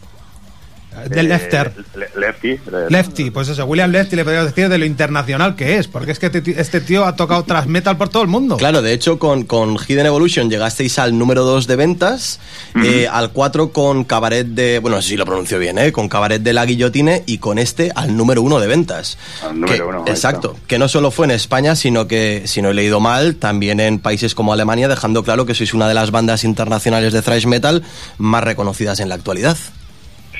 Del 1.09 1.27
Eh, 1.27 1.29
lefter. 1.29 1.73
le- 1.97 2.09
lefty. 2.21 2.49
le- 2.71 2.91
Lefty, 2.91 3.31
pues 3.31 3.49
eso, 3.49 3.65
William 3.67 3.91
Lefty 3.91 4.17
le 4.17 4.25
podríamos 4.25 4.51
decir 4.51 4.69
de 4.69 4.79
lo 4.79 4.85
internacional 4.85 5.55
que 5.57 5.77
es, 5.79 5.89
porque 5.89 6.13
es 6.13 6.19
que 6.19 6.27
este 6.27 6.41
tío- 6.41 6.55
este 6.57 6.81
tío 6.81 7.05
ha 7.05 7.17
tocado 7.17 7.43
tras 7.45 7.67
metal 7.67 7.97
por 7.97 8.09
todo 8.09 8.23
el 8.23 8.29
mundo. 8.29 8.57
Claro, 8.57 8.81
de 8.81 8.93
hecho, 8.93 9.19
con, 9.19 9.45
con 9.45 9.77
Hidden 9.77 10.07
Evolution 10.07 10.49
llegasteis 10.51 10.99
al 10.99 11.19
número 11.19 11.45
2 11.45 11.67
de 11.67 11.77
ventas, 11.77 12.41
eh, 12.83 13.07
al 13.11 13.31
4 13.33 13.71
con 13.73 14.05
Cabaret 14.05 14.47
de. 14.47 14.79
Bueno, 14.79 14.97
no 14.97 15.03
sé 15.03 15.11
si 15.11 15.17
lo 15.17 15.25
pronuncio 15.27 15.59
bien, 15.59 15.79
¿eh? 15.79 15.93
Con 15.93 16.09
Cabaret 16.09 16.43
de 16.43 16.53
la 16.53 16.65
Guillotine 16.65 17.23
y 17.27 17.39
con 17.39 17.59
este 17.59 17.91
al 17.95 18.17
número 18.17 18.41
1 18.43 18.61
de 18.61 18.67
ventas. 18.67 19.19
Al 19.43 19.61
número 19.61 19.75
Que- 19.75 19.83
uno, 19.83 20.05
ahí 20.07 20.13
Exacto. 20.13 20.57
Que 20.67 20.79
no 20.79 20.89
solo 20.89 21.11
fue 21.11 21.27
en 21.27 21.33
España, 21.33 21.75
sino 21.77 22.07
que, 22.07 22.43
si 22.47 22.63
no 22.63 22.71
he 22.71 22.75
leído 22.75 23.01
mal, 23.01 23.37
también 23.37 23.81
en 23.81 23.99
países 23.99 24.35
como 24.35 24.53
Alemania, 24.53 24.89
dejando 24.89 25.23
claro 25.25 25.45
que 25.47 25.55
sois 25.55 25.75
una 25.75 25.89
de 25.89 25.95
las 25.95 26.11
bandas 26.11 26.45
internacionales 26.45 27.13
de 27.13 27.23
thrash 27.23 27.47
metal 27.47 27.83
más 28.19 28.45
reconocidas 28.45 29.01
en 29.01 29.09
la 29.09 29.17
actualidad. 29.17 29.57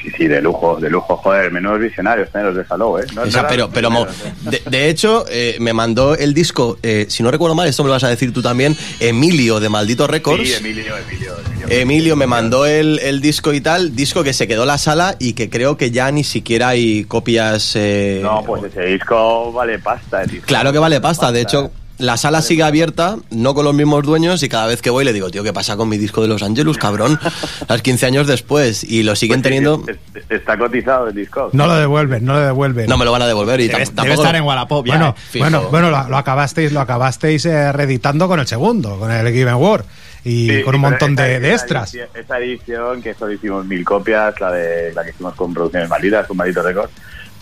Sí, 0.05 0.11
sí, 0.19 0.27
de 0.27 0.43
lujo, 0.43 0.77
de 0.79 0.91
lujo. 0.91 1.17
Joder, 1.17 1.51
menudos 1.51 1.81
visionarios 1.81 2.29
¿eh? 2.35 2.43
los 2.43 2.55
de 2.55 2.67
Salou, 2.67 2.99
¿eh? 2.99 3.05
No 3.15 3.23
O 3.23 3.25
es 3.25 3.33
sea, 3.33 3.41
nada, 3.43 3.49
pero, 3.55 3.71
pero 3.71 3.91
mo- 3.91 4.07
de, 4.43 4.61
de 4.69 4.89
hecho, 4.91 5.25
eh, 5.31 5.57
me 5.61 5.73
mandó 5.73 6.15
el 6.15 6.35
disco, 6.35 6.77
eh, 6.83 7.07
si 7.09 7.23
no 7.23 7.31
recuerdo 7.31 7.55
mal, 7.55 7.67
esto 7.69 7.83
me 7.83 7.87
lo 7.89 7.95
vas 7.95 8.05
a 8.05 8.09
decir 8.11 8.31
tú 8.33 8.43
también, 8.43 8.77
Emilio 9.01 9.61
de 9.61 9.71
Maldito 9.71 10.07
Records. 10.07 10.47
Sí, 10.47 10.53
Emilio, 10.55 10.95
Emilio, 11.09 11.33
Emilio. 11.47 11.67
Emilio 11.81 12.17
me 12.17 12.27
mandó 12.27 12.67
el, 12.67 12.99
el 12.99 13.23
disco 13.23 13.55
y 13.55 13.63
tal, 13.63 13.97
disco 13.97 14.23
que 14.23 14.35
se 14.35 14.47
quedó 14.47 14.63
en 14.63 14.69
la 14.69 14.79
sala 14.79 15.17
y 15.19 15.33
que 15.33 15.49
creo 15.49 15.79
que 15.79 15.91
ya 15.91 16.11
ni 16.11 16.23
siquiera 16.23 16.69
hay 16.69 17.05
copias. 17.05 17.73
eh, 17.77 18.21
No, 18.23 18.43
pues 18.45 18.65
ese 18.65 18.83
disco 18.83 19.53
vale 19.53 19.79
pasta. 19.79 20.23
el 20.25 20.31
disco. 20.31 20.47
Claro 20.47 20.71
que 20.71 20.79
vale 20.79 21.01
pasta, 21.01 21.33
de 21.33 21.41
hecho. 21.41 21.71
La 21.99 22.17
sala 22.17 22.43
sigue 22.43 22.65
abierta, 22.65 23.17
no 23.31 23.55
con 23.55 23.65
los 23.65 23.73
mismos 23.73 24.03
dueños, 24.03 24.43
y 24.43 24.49
cada 24.49 24.67
vez 24.67 24.83
que 24.83 24.91
voy 24.91 25.05
le 25.05 25.13
digo, 25.13 25.31
tío, 25.31 25.45
¿qué 25.45 25.53
pasa 25.53 25.77
con 25.77 25.89
mi 25.89 25.97
disco 25.97 26.23
de 26.23 26.27
Los 26.29 26.43
Angelus, 26.43 26.77
cabrón? 26.77 27.21
Las 27.69 27.83
15 27.83 28.07
años 28.07 28.27
después, 28.27 28.83
y 28.83 29.05
lo 29.05 29.15
siguen 29.15 29.43
teniendo. 29.43 29.85
Es- 29.87 29.99
Está 30.29 30.59
cotizado 30.59 31.09
el 31.09 31.15
disco. 31.15 31.51
No 31.53 31.67
lo 31.69 31.75
devuelven, 31.77 32.25
no 32.25 32.33
lo 32.33 32.41
devuelven. 32.41 32.87
No 32.89 32.97
me 32.99 33.05
lo 33.05 33.13
van 33.13 33.23
a 33.23 33.27
devolver 33.29 33.61
y 33.61 33.69
Debe, 33.69 33.75
tam- 33.75 33.87
debe 33.87 33.95
tampoco. 33.95 34.23
estar 34.23 34.37
en 34.37 34.43
Wallapop 34.43 34.87
ya. 34.87 34.93
Bueno, 34.97 35.15
eh. 35.35 35.39
bueno, 35.39 35.63
bueno, 35.71 35.91
lo, 35.91 36.09
lo 36.09 36.17
acabasteis, 36.17 36.73
lo 36.73 36.81
acabasteis 36.81 37.45
eh, 37.47 37.71
reeditando 37.73 38.27
con 38.27 38.41
el 38.41 38.47
segundo, 38.47 38.99
con 38.99 39.13
el 39.13 39.33
Given 39.33 39.55
War 39.55 39.85
y 40.25 40.49
Sí, 40.51 40.63
con 40.63 40.75
un 40.75 40.81
montón 40.81 41.13
esa- 41.13 41.23
de, 41.23 41.41
de 41.41 41.49
esa 41.53 41.57
extras. 41.63 41.95
edición- 41.95 42.09
Esa 42.15 42.39
edición, 42.39 43.03
que 43.03 43.15
solo 43.15 43.33
hicimos 43.33 43.65
mil 43.67 43.85
copias, 43.85 44.35
la 44.41 44.51
de 44.51 44.93
la 44.95 45.05
que 45.05 45.11
hicimos 45.11 45.35
con 45.35 45.55
Producciones 45.55 45.89
Malditas, 45.89 46.27
con 46.27 46.37
Maldito 46.37 46.63
Record. 46.63 46.91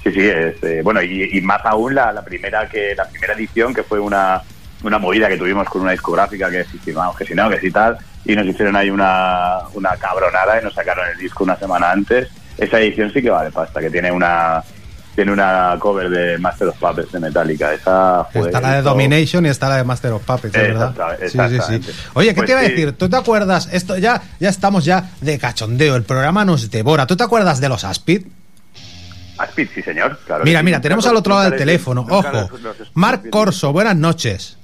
Sí, 0.02 0.10
sí, 0.12 0.20
es, 0.20 0.62
eh, 0.62 0.80
bueno, 0.82 1.00
y, 1.02 1.30
y 1.32 1.40
más 1.42 1.60
aún 1.64 1.94
la, 1.94 2.12
la 2.12 2.22
primera 2.22 2.68
que 2.68 2.94
la 2.94 3.08
primera 3.08 3.34
edición, 3.34 3.72
que 3.72 3.84
fue 3.84 4.00
una, 4.00 4.42
una 4.82 4.98
movida 4.98 5.28
que 5.28 5.36
tuvimos 5.36 5.68
con 5.68 5.82
una 5.82 5.92
discográfica 5.92 6.50
que 6.50 6.64
sí, 6.64 6.80
sí, 6.84 6.92
que 7.16 7.24
si 7.24 7.34
no, 7.34 7.48
que 7.48 7.60
si 7.60 7.70
tal, 7.70 7.96
y 8.24 8.34
nos 8.34 8.46
hicieron 8.46 8.74
ahí 8.76 8.90
una, 8.90 9.58
una 9.74 9.96
cabronada 9.96 10.60
y 10.60 10.64
nos 10.64 10.74
sacaron 10.74 11.08
el 11.08 11.18
disco 11.18 11.44
una 11.44 11.56
semana 11.56 11.90
antes. 11.92 12.28
Esa 12.58 12.80
edición 12.80 13.12
sí 13.12 13.22
que 13.22 13.30
vale 13.30 13.50
pasta, 13.50 13.80
que 13.80 13.90
tiene 13.90 14.10
una 14.10 14.62
tiene 15.14 15.30
una 15.30 15.76
cover 15.78 16.08
de 16.08 16.38
Master 16.38 16.68
of 16.68 16.78
Puppets 16.78 17.12
de 17.12 17.20
Metallica. 17.20 17.72
Esa 17.74 18.24
fue 18.32 18.42
Está 18.42 18.60
la 18.60 18.76
de 18.76 18.82
Domination 18.82 19.44
y 19.44 19.50
está 19.50 19.68
la 19.68 19.76
de 19.76 19.84
Master 19.84 20.12
of 20.12 20.24
Puppets, 20.24 20.54
es 20.54 20.62
¿verdad? 20.62 20.94
Sí, 21.28 21.38
sí, 21.48 21.82
sí. 21.82 21.92
Oye, 22.14 22.28
¿qué 22.30 22.34
Pues 22.34 22.46
te 22.46 22.52
iba 22.52 22.60
a 22.60 22.64
decir? 22.64 22.92
¿Tú 22.92 23.08
te 23.08 23.16
acuerdas? 23.16 23.68
Esto 23.72 23.98
ya, 23.98 24.22
ya 24.40 24.48
estamos 24.48 24.84
ya 24.84 25.10
de 25.20 25.38
cachondeo, 25.38 25.96
el 25.96 26.04
programa 26.04 26.44
nos 26.44 26.70
devora. 26.70 27.06
¿Tú 27.06 27.16
te 27.16 27.24
acuerdas 27.24 27.60
de 27.60 27.68
los 27.68 27.84
Aspid? 27.84 28.26
Aspid, 29.42 29.68
sí, 29.74 29.82
señor. 29.82 30.18
Claro 30.26 30.44
Mira, 30.44 30.60
que 30.60 30.64
mira, 30.64 30.78
sí. 30.78 30.82
tenemos 30.82 31.06
al 31.06 31.16
otro 31.16 31.34
lado 31.34 31.50
del 31.50 31.58
teléfono. 31.58 32.06
Ojo. 32.08 32.50
Marc 32.94 33.28
Corso, 33.30 33.72
buenas 33.72 33.96
noches. 33.96 34.56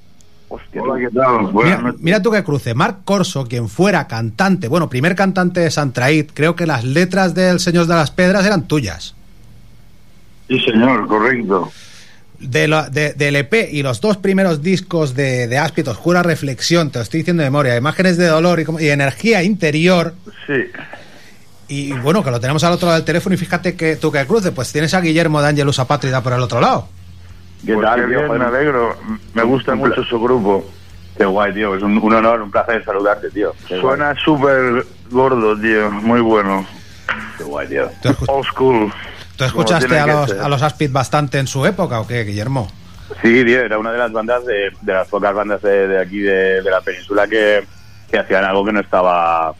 Hola, 0.49 0.99
¿qué 0.99 1.15
tal? 1.15 1.47
Buenas 1.51 1.79
Mira, 1.83 1.95
mira 1.99 2.21
tú 2.21 2.31
qué 2.31 2.43
cruce. 2.43 2.73
Marc 2.73 3.03
Corso, 3.05 3.45
quien 3.45 3.69
fuera 3.69 4.07
cantante, 4.07 4.67
bueno, 4.67 4.89
primer 4.89 5.15
cantante 5.15 5.59
de 5.59 5.69
Santraid, 5.69 6.27
creo 6.33 6.55
que 6.55 6.65
las 6.65 6.83
letras 6.83 7.35
del 7.35 7.59
Señor 7.59 7.85
de 7.85 7.93
las 7.95 8.09
Pedras 8.09 8.45
eran 8.45 8.67
tuyas. 8.67 9.13
Sí, 10.47 10.59
señor, 10.61 11.07
correcto. 11.07 11.71
De 12.39 12.67
la- 12.67 12.89
de- 12.89 13.13
del 13.13 13.35
EP 13.35 13.69
y 13.71 13.83
los 13.83 14.01
dos 14.01 14.17
primeros 14.17 14.61
discos 14.63 15.13
de, 15.13 15.47
de 15.47 15.57
Aspid, 15.59 15.87
Oscura 15.89 16.23
Reflexión, 16.23 16.89
te 16.89 16.97
lo 16.99 17.03
estoy 17.03 17.19
diciendo 17.19 17.43
de 17.43 17.49
memoria, 17.49 17.75
Imágenes 17.75 18.17
de 18.17 18.25
Dolor 18.27 18.59
y, 18.59 18.65
como- 18.65 18.79
y 18.79 18.87
Energía 18.89 19.43
Interior. 19.43 20.15
Sí. 20.47 20.53
Y 21.69 21.93
bueno, 21.93 22.23
que 22.23 22.31
lo 22.31 22.39
tenemos 22.39 22.63
al 22.63 22.73
otro 22.73 22.87
lado 22.87 22.97
del 22.97 23.05
teléfono 23.05 23.35
y 23.35 23.37
fíjate 23.37 23.75
que 23.75 23.95
tú 23.95 24.11
que 24.11 24.25
cruce, 24.25 24.51
pues 24.51 24.71
tienes 24.71 24.93
a 24.95 25.01
Guillermo 25.01 25.41
de 25.41 25.49
Angelus 25.49 25.79
Apátrida 25.79 26.21
por 26.21 26.33
el 26.33 26.41
otro 26.41 26.59
lado. 26.59 26.87
¿Qué 27.65 27.75
tal, 27.75 28.07
tío? 28.07 28.33
me 28.33 28.43
alegro. 28.43 28.97
Me 29.33 29.43
gusta 29.43 29.73
un 29.73 29.79
mucho 29.79 30.03
su 30.03 30.19
grupo. 30.19 30.67
Qué 31.15 31.25
guay, 31.25 31.53
tío. 31.53 31.75
Es 31.75 31.83
un, 31.83 31.97
un 31.97 32.13
honor, 32.13 32.41
un 32.41 32.49
placer 32.49 32.83
saludarte, 32.83 33.29
tío. 33.29 33.53
Qué. 33.67 33.79
Suena 33.79 34.15
súper 34.15 34.85
gordo, 35.11 35.59
tío. 35.59 35.91
Muy 35.91 36.21
bueno. 36.21 36.65
Qué 37.37 37.43
guay, 37.43 37.67
tío. 37.67 37.89
Old 38.27 38.45
school. 38.47 38.93
¿Tú 39.35 39.43
escuchaste 39.43 39.97
a 39.99 40.07
los, 40.07 40.31
a 40.31 40.49
los 40.49 40.61
Aspid 40.63 40.91
bastante 40.91 41.37
en 41.37 41.47
su 41.47 41.65
época 41.65 41.99
o 41.99 42.07
qué, 42.07 42.23
Guillermo? 42.23 42.69
Sí, 43.21 43.43
tío, 43.45 43.61
era 43.61 43.77
una 43.77 43.91
de 43.91 43.97
las 43.97 44.11
bandas, 44.11 44.45
de, 44.45 44.71
de 44.81 44.93
las 44.93 45.07
pocas 45.07 45.33
bandas 45.33 45.61
de, 45.61 45.87
de 45.87 46.01
aquí 46.01 46.19
de, 46.19 46.61
de 46.61 46.69
la 46.71 46.81
península 46.81 47.27
que, 47.27 47.63
que 48.09 48.19
hacían 48.19 48.43
algo 48.43 48.65
que 48.65 48.71
no 48.73 48.79
estaba, 48.81 49.53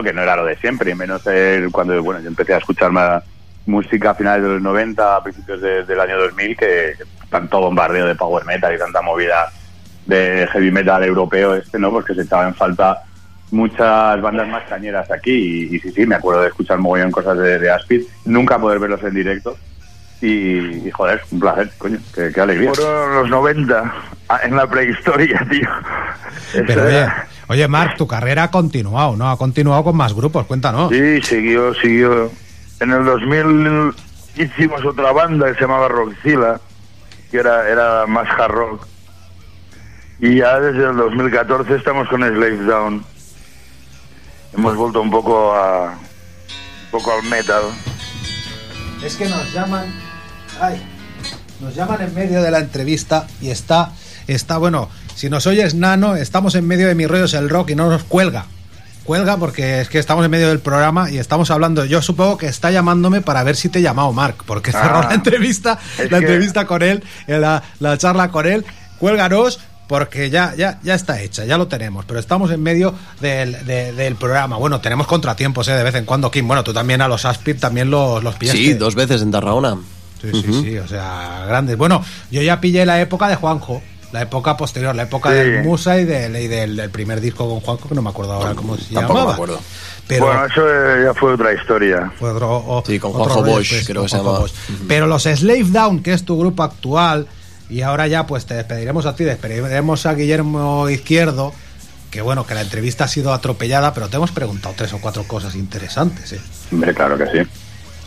que 0.00 0.12
no 0.12 0.22
era 0.22 0.36
lo 0.36 0.44
de 0.44 0.54
siempre, 0.58 0.92
y 0.92 0.94
menos 0.94 1.26
el- 1.26 1.72
cuando, 1.72 2.00
bueno, 2.04 2.20
yo 2.20 2.28
empecé 2.28 2.54
a 2.54 2.58
escuchar 2.58 2.92
más 2.92 3.24
música 3.66 4.10
a 4.10 4.14
finales 4.14 4.44
de 4.44 4.48
los 4.50 4.62
90, 4.62 5.16
a 5.16 5.22
principios 5.24 5.60
de- 5.60 5.82
del 5.82 5.98
año 5.98 6.18
2000, 6.20 6.56
que, 6.56 6.92
tanto 7.28 7.60
bombardeo 7.60 8.06
de 8.06 8.14
power 8.14 8.44
metal 8.44 8.72
y 8.74 8.78
tanta 8.78 9.02
movida 9.02 9.50
de 10.06 10.48
heavy 10.52 10.70
metal 10.70 11.02
europeo 11.02 11.54
este, 11.54 11.78
¿no? 11.78 11.90
Porque 11.90 12.14
se 12.14 12.22
echaba 12.22 12.46
en 12.46 12.54
falta 12.54 13.02
muchas 13.50 14.20
bandas 14.20 14.48
más 14.48 14.64
cañeras 14.68 15.10
aquí 15.10 15.68
y, 15.72 15.78
sí, 15.80 15.90
sí, 15.92 16.06
me 16.06 16.14
acuerdo 16.14 16.42
de 16.42 16.48
escuchar 16.48 16.78
mogollón 16.78 17.10
cosas 17.10 17.38
de, 17.38 17.58
de 17.58 17.70
Aspid, 17.70 18.02
nunca 18.24 18.58
poder 18.58 18.78
verlos 18.78 19.02
en 19.04 19.14
directo 19.14 19.56
y, 20.20 20.86
y, 20.86 20.90
joder, 20.90 21.20
un 21.30 21.40
placer, 21.40 21.70
coño, 21.78 21.98
qué, 22.14 22.40
alegría. 22.40 22.72
Fueron 22.72 23.14
los 23.14 23.28
90, 23.30 23.82
ah, 23.84 24.02
en 24.42 24.56
la 24.56 24.66
prehistoria, 24.66 25.46
tío. 25.50 25.68
Pero 26.66 26.84
oye, 26.84 27.08
oye, 27.48 27.68
Marc, 27.68 27.96
tu 27.96 28.06
carrera 28.06 28.44
ha 28.44 28.50
continuado, 28.50 29.16
¿no? 29.16 29.30
Ha 29.30 29.36
continuado 29.36 29.84
con 29.84 29.96
más 29.96 30.14
grupos, 30.14 30.46
cuéntanos. 30.46 30.90
Sí, 30.90 31.20
siguió, 31.22 31.74
siguió. 31.74 32.30
En 32.80 32.90
el 32.90 33.04
2000 33.04 33.94
hicimos 34.36 34.84
otra 34.84 35.12
banda 35.12 35.48
que 35.48 35.54
se 35.54 35.60
llamaba 35.60 35.88
Rockzilla, 35.88 36.60
que 37.30 37.38
era, 37.38 37.68
era 37.68 38.06
más 38.06 38.28
hard 38.28 38.52
rock. 38.52 38.86
Y 40.20 40.36
ya 40.36 40.60
desde 40.60 40.90
el 40.90 40.96
2014 40.96 41.74
estamos 41.74 42.08
con 42.08 42.20
Slave 42.22 42.64
Down. 42.64 43.04
Hemos 44.54 44.76
vuelto 44.76 45.00
un 45.00 45.10
poco 45.10 45.52
a 45.52 45.86
un 45.86 46.90
poco 46.90 47.12
al 47.12 47.22
metal. 47.28 47.62
Es 49.02 49.16
que 49.16 49.28
nos 49.28 49.52
llaman. 49.52 49.92
Ay, 50.60 50.80
nos 51.60 51.74
llaman 51.74 52.02
en 52.02 52.14
medio 52.14 52.42
de 52.42 52.50
la 52.50 52.58
entrevista 52.58 53.26
y 53.40 53.50
está. 53.50 53.92
Está, 54.32 54.58
bueno, 54.58 54.88
si 55.14 55.30
nos 55.30 55.46
oyes 55.46 55.74
nano, 55.74 56.16
estamos 56.16 56.54
en 56.54 56.66
medio 56.66 56.88
de 56.88 56.94
mi 56.94 57.06
rollo 57.06 57.24
es 57.24 57.34
el 57.34 57.48
rock 57.48 57.70
y 57.70 57.74
no 57.74 57.88
nos 57.88 58.04
cuelga. 58.04 58.46
Cuelga 59.04 59.36
porque 59.36 59.80
es 59.80 59.88
que 59.88 59.98
estamos 59.98 60.24
en 60.24 60.30
medio 60.30 60.48
del 60.48 60.60
programa 60.60 61.10
y 61.10 61.18
estamos 61.18 61.50
hablando. 61.50 61.84
Yo 61.84 62.00
supongo 62.02 62.36
que 62.38 62.46
está 62.46 62.70
llamándome 62.70 63.20
para 63.20 63.42
ver 63.42 63.56
si 63.56 63.68
te 63.68 63.80
he 63.80 63.82
llamado 63.82 64.12
Mark, 64.12 64.36
porque 64.46 64.70
cerró 64.70 64.98
Ah, 64.98 65.06
la 65.08 65.14
entrevista, 65.14 65.78
la 65.98 66.08
que- 66.08 66.16
entrevista 66.16 66.66
con 66.66 66.82
él, 66.82 67.02
eh, 67.26 67.38
la, 67.38 67.62
la 67.80 67.98
charla 67.98 68.28
con 68.30 68.46
él. 68.46 68.64
Cuélganos 68.98 69.58
porque 69.88 70.30
ya, 70.30 70.54
ya, 70.56 70.78
ya 70.84 70.94
está 70.94 71.20
hecha, 71.20 71.44
ya 71.44 71.58
lo 71.58 71.66
tenemos, 71.66 72.04
pero 72.04 72.20
estamos 72.20 72.50
en 72.52 72.62
medio 72.62 72.94
del, 73.20 73.66
de- 73.66 73.92
del 73.92 74.14
programa. 74.14 74.56
Bueno, 74.56 74.80
tenemos 74.80 75.08
contratiempos 75.08 75.66
eh, 75.66 75.72
de 75.72 75.82
vez 75.82 75.96
en 75.96 76.04
cuando, 76.04 76.30
Kim. 76.30 76.46
Bueno, 76.46 76.62
tú 76.62 76.72
también 76.72 77.02
a 77.02 77.08
los 77.08 77.24
Aspid 77.24 77.58
también 77.58 77.90
los, 77.90 78.22
los 78.22 78.36
pillaste. 78.36 78.58
Sí, 78.62 78.74
dos 78.74 78.94
veces 78.94 79.20
en 79.20 79.32
Tarragona. 79.32 79.76
Sí, 80.22 80.30
sí, 80.32 80.62
sí, 80.62 80.78
o 80.78 80.86
sea, 80.86 81.44
grandes. 81.48 81.76
Bueno, 81.76 82.04
yo 82.30 82.40
ya 82.40 82.60
pillé 82.60 82.86
la 82.86 83.00
época 83.00 83.26
de 83.26 83.34
Juanjo, 83.34 83.82
la 84.12 84.22
época 84.22 84.56
posterior, 84.56 84.94
la 84.94 85.04
época 85.04 85.30
Sí. 85.30 85.36
del 85.36 85.64
Musa 85.64 85.98
y 85.98 86.04
del, 86.04 86.36
y 86.36 86.46
del, 86.48 86.76
del 86.76 86.90
primer 86.90 87.20
disco 87.20 87.48
con 87.48 87.60
Juanjo, 87.60 87.88
que 87.88 87.94
no 87.94 88.02
me 88.02 88.10
acuerdo 88.10 88.34
ahora 88.34 88.54
cómo 88.54 88.76
se 88.76 88.92
Tampoco 88.94 89.14
llamaba. 89.14 89.26
me 89.26 89.32
acuerdo. 89.34 89.60
Pero 90.06 90.26
bueno, 90.26 90.44
eso 90.46 90.62
ya 91.04 91.14
fue 91.14 91.32
otra 91.34 91.52
historia. 91.54 92.12
fue 92.18 92.30
otro, 92.30 92.50
o- 92.56 92.82
Sí, 92.86 92.98
con 92.98 93.12
Juanjo 93.12 93.42
Bosch, 93.42 93.58
después, 93.70 93.86
creo 93.86 94.02
que 94.02 94.08
se 94.08 94.16
Juanjo 94.16 94.30
llamaba. 94.32 94.40
Bosch. 94.40 94.86
Pero 94.88 95.06
los 95.06 95.22
Slave 95.22 95.64
Down, 95.64 96.02
que 96.02 96.12
es 96.12 96.24
tu 96.24 96.38
grupo 96.38 96.62
actual, 96.62 97.26
y 97.70 97.80
ahora 97.82 98.06
ya 98.06 98.26
pues 98.26 98.44
te 98.44 98.54
despediremos 98.54 99.06
a 99.06 99.16
ti, 99.16 99.24
despediremos 99.24 100.04
a 100.04 100.14
Guillermo 100.14 100.88
Izquierdo, 100.90 101.54
que 102.10 102.20
bueno, 102.20 102.44
que 102.46 102.54
la 102.54 102.60
entrevista 102.60 103.04
ha 103.04 103.08
sido 103.08 103.32
atropellada, 103.32 103.94
pero 103.94 104.08
te 104.08 104.16
hemos 104.16 104.32
preguntado 104.32 104.74
tres 104.76 104.92
o 104.92 104.98
cuatro 105.00 105.22
cosas 105.24 105.54
interesantes, 105.54 106.32
¿eh? 106.34 106.40
Hombre, 106.70 106.92
claro 106.92 107.16
que 107.16 107.26
sí. 107.28 107.48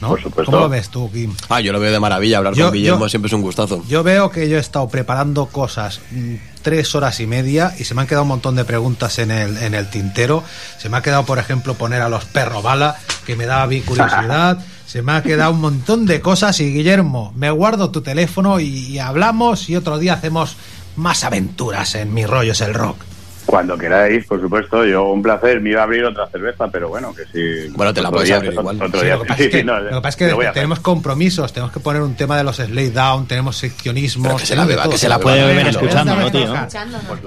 ¿No? 0.02 0.10
Por 0.10 0.22
supuesto. 0.22 0.52
¿Cómo 0.52 0.64
lo 0.64 0.70
ves 0.70 0.90
tú, 0.90 1.12
Kim? 1.12 1.34
Ah, 1.50 1.62
yo 1.62 1.72
lo 1.74 1.80
veo 1.80 1.92
de 1.92 2.00
maravilla. 2.00 2.38
Hablar 2.40 2.54
Yo- 2.54 2.66
con 2.66 2.74
Guillermo 2.74 3.00
yo- 3.06 3.10
siempre 3.10 3.28
es 3.28 3.34
un 3.34 3.42
gustazo. 3.42 3.84
Yo 3.88 4.04
veo 4.04 4.30
que 4.30 4.48
yo 4.50 4.58
he 4.58 4.60
estado 4.60 4.88
preparando 4.90 5.46
cosas 5.48 6.02
mm, 6.12 6.36
tres 6.62 6.94
horas 6.96 7.20
y 7.20 7.28
media 7.28 7.74
y 7.78 7.84
se 7.84 7.94
me 7.96 8.02
han 8.02 8.08
quedado 8.08 8.24
un 8.24 8.30
montón 8.30 8.56
de 8.56 8.66
preguntas 8.66 9.20
en 9.20 9.32
el, 9.32 9.58
en 9.58 9.74
el 9.74 9.90
tintero. 9.90 10.44
Se 10.78 10.90
me 10.90 10.98
ha 10.98 11.02
quedado, 11.02 11.26
por 11.26 11.40
ejemplo, 11.40 11.74
poner 11.76 12.02
a 12.02 12.10
los 12.10 12.26
perro 12.26 12.62
bala, 12.62 12.98
que 13.26 13.36
me 13.36 13.46
daba 13.46 13.66
bien 13.68 13.84
curiosidad. 13.84 14.58
se 14.86 15.02
me 15.02 15.14
ha 15.14 15.24
quedado 15.24 15.52
un 15.52 15.62
montón 15.62 16.06
de 16.06 16.22
cosas 16.22 16.60
y 16.60 16.72
Guillermo, 16.72 17.34
me 17.36 17.50
guardo 17.52 17.90
tu 17.92 18.02
teléfono 18.02 18.60
y, 18.60 18.66
y 18.68 19.00
hablamos 19.00 19.70
y 19.70 19.76
otro 19.76 19.98
día 19.98 20.14
hacemos 20.14 20.56
más 20.96 21.24
aventuras 21.24 21.96
en 21.96 22.14
mi 22.14 22.26
rollo 22.26 22.52
es 22.54 22.62
el 22.62 22.74
rock. 22.74 22.98
Cuando 23.46 23.78
queráis, 23.78 24.26
por 24.26 24.42
supuesto, 24.42 24.86
yo 24.86 25.04
un 25.12 25.22
placer. 25.22 25.62
Me 25.62 25.70
iba 25.70 25.82
a 25.82 25.84
abrir 25.84 26.04
otra 26.04 26.28
cerveza, 26.28 26.68
pero 26.68 26.90
bueno, 26.90 27.14
que 27.14 27.24
sí. 27.26 27.72
Bueno, 27.76 27.94
te 27.94 28.02
la 28.02 28.10
puedes 28.10 28.28
día- 28.28 28.38
abrir 28.38 28.50
otro- 28.52 28.62
igual. 28.62 28.76
Otro 28.82 29.00
Sí, 29.00 29.06
día. 29.06 29.16
lo 29.16 29.22
que 29.22 29.28
pasa 29.28 29.38
Sí, 29.38 29.44
es 29.44 29.50
que, 29.52 29.58
sí, 29.60 29.64
no, 29.64 29.80
lo 29.80 29.90
que, 29.90 30.02
pasa 30.02 30.08
es 30.10 30.22
lo 30.22 30.28
que 30.28 30.34
voy 30.34 30.46
a 30.46 30.50
hacer. 30.50 30.62
tenemos 30.62 30.80
compromisos, 30.80 31.54
tenemos 31.54 31.72
que 31.72 31.80
poner 31.80 32.02
un 32.02 32.16
tema 32.16 32.38
de 32.38 32.44
los 32.44 32.56
Slay 32.58 32.90
Down, 32.90 33.28
tenemos 33.28 33.56
seccionismo. 33.58 34.24
Pero 34.24 34.38
que 34.38 34.46
se 34.46 34.56
la 34.56 34.66
beba, 34.66 34.84
todo. 34.84 34.92
que 34.94 34.98
se 34.98 35.10
la 35.10 35.20
Puede 35.20 35.46
beber 35.46 35.68
escuchando, 35.68 36.16
¿no, 36.16 36.32
tío? 36.32 36.54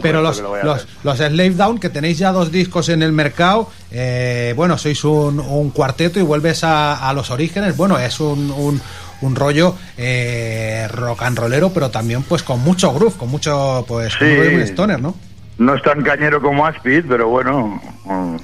Pero 0.03 0.21
los, 0.23 0.43
los, 0.65 0.87
los 1.05 1.17
Slave 1.19 1.51
Down, 1.51 1.79
que 1.79 1.89
tenéis 1.89 2.19
ya 2.19 2.33
dos 2.33 2.51
discos 2.51 2.89
en 2.89 3.03
el 3.03 3.13
mercado, 3.13 3.71
eh, 3.91 4.53
bueno, 4.57 4.77
sois 4.79 5.03
un, 5.05 5.39
un 5.41 5.71
cuarteto 5.71 6.19
y 6.19 6.23
vuelves 6.23 6.65
a, 6.65 7.09
a 7.09 7.13
los 7.13 7.31
orígenes. 7.31 7.77
Bueno, 7.77 7.99
es 7.99 8.19
un, 8.21 8.51
un, 8.51 8.81
un 9.21 9.37
rollo 9.37 9.75
eh, 9.97 10.87
rock 10.93 11.23
and 11.23 11.39
rollero, 11.39 11.71
pero 11.71 11.91
también 11.91 12.23
pues 12.23 12.43
con 12.43 12.61
mucho 12.61 12.93
groove, 12.93 13.15
con 13.17 13.29
mucho, 13.31 13.85
pues, 13.87 14.17
con 14.17 14.29
Sí. 14.29 14.35
un 14.55 14.61
stoner, 14.63 15.01
¿no? 15.01 15.15
No 15.59 15.75
es 15.75 15.83
tan 15.83 16.03
cañero 16.03 16.41
como 16.41 16.65
Aspid, 16.67 17.05
pero 17.09 17.29
bueno. 17.29 17.81
mm, 18.05 18.37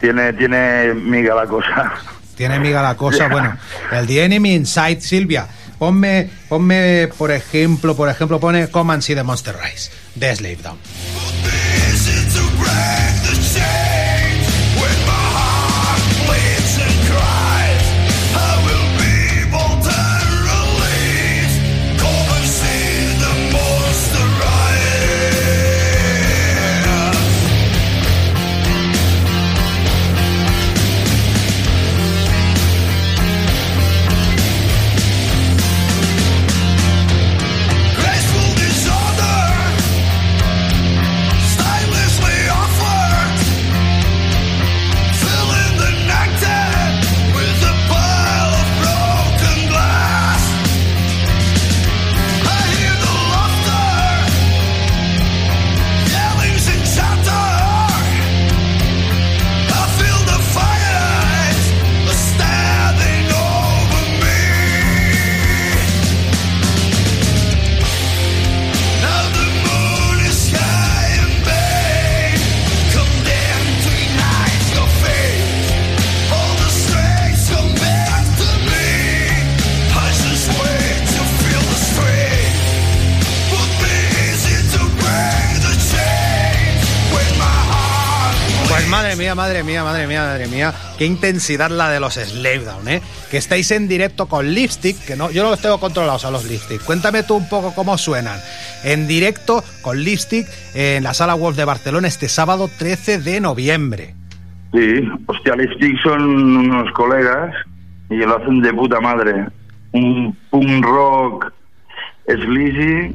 Tiene, 0.00 0.32
tiene 0.32 0.94
miga 0.94 1.34
la 1.34 1.46
cosa. 1.46 1.92
Tiene 2.36 2.58
miga 2.58 2.82
la 2.82 2.96
cosa, 2.96 3.28
bueno, 3.28 3.56
el 3.92 4.06
The 4.08 4.24
Enemy 4.24 4.54
Inside, 4.54 5.00
Silvia. 5.00 5.46
Ponme, 5.78 6.28
ponme, 6.48 7.08
por 7.16 7.30
ejemplo, 7.30 7.94
por 7.94 8.08
ejemplo, 8.08 8.40
pone 8.40 8.68
Come 8.68 8.94
and 8.94 9.02
See 9.02 9.14
the 9.14 9.22
Monster 9.22 9.54
Rise, 9.62 9.90
de 10.16 10.34
Slave 10.34 10.58
Down. 10.62 10.78
Madre 89.34 89.62
mía, 89.62 89.84
madre 89.84 90.06
mía, 90.06 90.22
madre 90.22 90.46
mía. 90.46 90.72
Qué 90.98 91.06
intensidad 91.06 91.70
la 91.70 91.90
de 91.90 92.00
los 92.00 92.14
Slave 92.14 92.64
Down, 92.64 92.88
¿eh? 92.88 93.02
Que 93.30 93.36
estáis 93.36 93.70
en 93.70 93.88
directo 93.88 94.26
con 94.26 94.52
Lipstick, 94.52 94.98
que 95.04 95.16
no, 95.16 95.30
yo 95.30 95.42
no 95.42 95.50
los 95.50 95.60
tengo 95.60 95.78
controlados 95.78 96.24
a 96.24 96.30
los 96.30 96.44
Lipstick. 96.44 96.82
Cuéntame 96.82 97.22
tú 97.22 97.36
un 97.36 97.48
poco 97.48 97.74
cómo 97.74 97.98
suenan. 97.98 98.38
En 98.82 99.06
directo 99.06 99.62
con 99.82 100.02
Lipstick 100.02 100.46
en 100.74 101.02
la 101.04 101.14
Sala 101.14 101.34
Wolf 101.34 101.56
de 101.56 101.64
Barcelona 101.64 102.08
este 102.08 102.28
sábado 102.28 102.68
13 102.78 103.20
de 103.20 103.40
noviembre. 103.40 104.14
Sí, 104.72 105.08
hostia, 105.26 105.54
Lipstick 105.56 106.02
son 106.02 106.22
unos 106.22 106.90
colegas 106.92 107.54
y 108.10 108.16
lo 108.16 108.36
hacen 108.36 108.60
de 108.60 108.72
puta 108.72 109.00
madre. 109.00 109.46
Un 109.92 110.36
punk 110.50 110.84
rock 110.84 111.52
sleazy, 112.26 113.14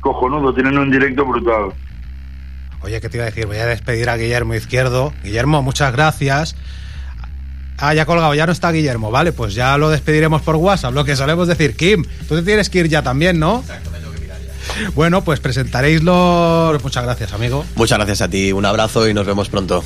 cojonudo, 0.00 0.54
tienen 0.54 0.78
un 0.78 0.90
directo 0.90 1.24
brutal. 1.24 1.72
Oye, 2.82 3.00
¿qué 3.00 3.08
te 3.08 3.18
iba 3.18 3.24
a 3.24 3.30
decir? 3.30 3.46
Voy 3.46 3.58
a 3.58 3.66
despedir 3.66 4.08
a 4.08 4.16
Guillermo 4.16 4.54
Izquierdo. 4.54 5.12
Guillermo, 5.22 5.62
muchas 5.62 5.92
gracias. 5.92 6.56
Ah, 7.82 7.94
ya 7.94 8.04
colgado, 8.04 8.34
ya 8.34 8.44
no 8.44 8.52
está 8.52 8.70
Guillermo, 8.72 9.10
vale, 9.10 9.32
pues 9.32 9.54
ya 9.54 9.78
lo 9.78 9.88
despediremos 9.88 10.42
por 10.42 10.56
WhatsApp, 10.56 10.92
lo 10.92 11.02
que 11.06 11.16
solemos 11.16 11.48
decir. 11.48 11.76
Kim, 11.76 12.04
tú 12.28 12.36
te 12.36 12.42
tienes 12.42 12.68
que 12.68 12.80
ir 12.80 12.88
ya 12.88 13.00
también, 13.02 13.38
¿no? 13.38 13.64
Bueno, 14.94 15.24
pues 15.24 15.40
presentaréis 15.40 16.02
los... 16.02 16.82
Muchas 16.82 17.04
gracias, 17.04 17.32
amigo. 17.32 17.64
Muchas 17.76 17.98
gracias 17.98 18.20
a 18.20 18.28
ti, 18.28 18.52
un 18.52 18.64
abrazo 18.64 19.08
y 19.08 19.14
nos 19.14 19.26
vemos 19.26 19.48
pronto. 19.48 19.84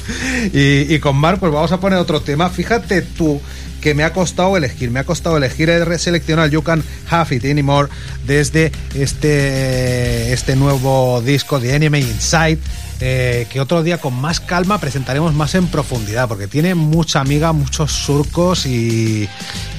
Y, 0.52 0.94
y 0.94 0.98
con 0.98 1.16
Marc, 1.16 1.38
pues 1.38 1.52
vamos 1.52 1.72
a 1.72 1.80
poner 1.80 1.98
otro 1.98 2.20
tema. 2.20 2.50
Fíjate 2.50 3.02
tú 3.02 3.40
que 3.84 3.94
me 3.94 4.02
ha 4.02 4.14
costado 4.14 4.56
elegir, 4.56 4.90
me 4.90 5.00
ha 5.00 5.04
costado 5.04 5.36
elegir 5.36 5.68
el 5.68 5.98
seleccionar 5.98 6.48
You 6.48 6.62
Can 6.62 6.82
Have 7.10 7.36
It 7.36 7.44
Anymore 7.44 7.90
desde 8.26 8.72
este, 8.94 10.32
este 10.32 10.56
nuevo 10.56 11.20
disco 11.20 11.60
de 11.60 11.74
Enemy 11.74 12.00
Inside. 12.00 12.58
Eh, 13.06 13.46
que 13.50 13.60
otro 13.60 13.82
día 13.82 13.98
con 13.98 14.18
más 14.18 14.40
calma 14.40 14.78
presentaremos 14.78 15.34
más 15.34 15.54
en 15.54 15.66
profundidad, 15.66 16.26
porque 16.26 16.46
tiene 16.46 16.74
mucha 16.74 17.20
amiga, 17.20 17.52
muchos 17.52 17.92
surcos 17.92 18.64
y, 18.64 19.28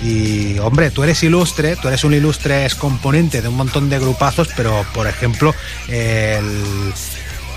y, 0.04 0.60
hombre, 0.60 0.92
tú 0.92 1.02
eres 1.02 1.24
ilustre, 1.24 1.76
tú 1.76 1.88
eres 1.88 2.04
un 2.04 2.14
ilustre 2.14 2.68
componente 2.78 3.42
de 3.42 3.48
un 3.48 3.56
montón 3.56 3.90
de 3.90 3.98
grupazos, 3.98 4.50
pero 4.56 4.86
por 4.94 5.08
ejemplo, 5.08 5.56
el, 5.88 6.94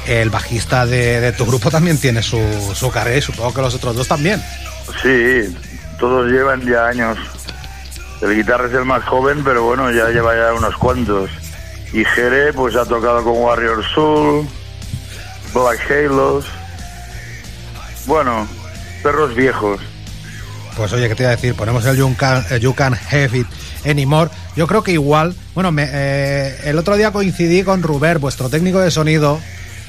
el 0.07 0.31
bajista 0.31 0.87
de, 0.87 1.33
tu 1.33 1.45
grupo 1.45 1.71
también 1.71 1.99
tiene 1.99 2.23
su, 2.23 2.41
su 2.75 2.91
carrera 2.91 3.19
y 3.19 3.21
supongo 3.21 3.53
que 3.53 3.61
los 3.61 3.75
otros 3.75 3.95
dos 3.95 4.09
también. 4.09 4.43
Sí, 5.03 5.55
todos 6.01 6.33
llevan 6.33 6.63
ya 6.63 6.87
años. 6.87 7.19
El 8.23 8.35
guitarra 8.35 8.69
es 8.69 8.73
el 8.73 8.87
más 8.87 9.05
joven, 9.05 9.45
pero 9.45 9.65
bueno, 9.65 9.91
ya 9.91 10.09
lleva 10.09 10.35
ya 10.35 10.55
unos 10.55 10.79
cuantos. 10.79 11.29
Y 11.93 12.07
Jere, 12.07 12.55
pues 12.55 12.75
ha 12.75 12.87
tocado 12.87 13.23
con 13.23 13.35
Warrior 13.37 13.85
Soul, 13.95 14.49
Black 15.53 15.91
Halos. 15.91 16.47
Bueno, 18.07 18.47
perros 19.03 19.35
viejos. 19.35 19.81
Pues 20.77 20.93
oye, 20.93 21.09
¿qué 21.09 21.15
te 21.15 21.25
iba 21.25 21.33
a 21.33 21.37
decir? 21.37 21.55
Ponemos 21.55 21.85
el 21.87 21.97
You 21.97 22.15
Can, 22.17 22.45
el 22.51 22.61
you 22.61 22.75
Can 22.75 22.95
Have 22.95 23.37
It 23.37 23.47
Anymore. 23.85 24.31
Yo 24.55 24.67
creo 24.67 24.83
que 24.83 24.93
igual, 24.93 25.35
bueno, 25.55 25.73
me, 25.73 25.89
eh, 25.91 26.57
el 26.65 26.79
otro 26.79 26.97
día 26.97 27.11
coincidí 27.11 27.65
con 27.65 27.83
Ruber, 27.83 28.19
vuestro 28.19 28.49
técnico 28.49 28.79
de 28.79 28.91
sonido, 28.91 29.41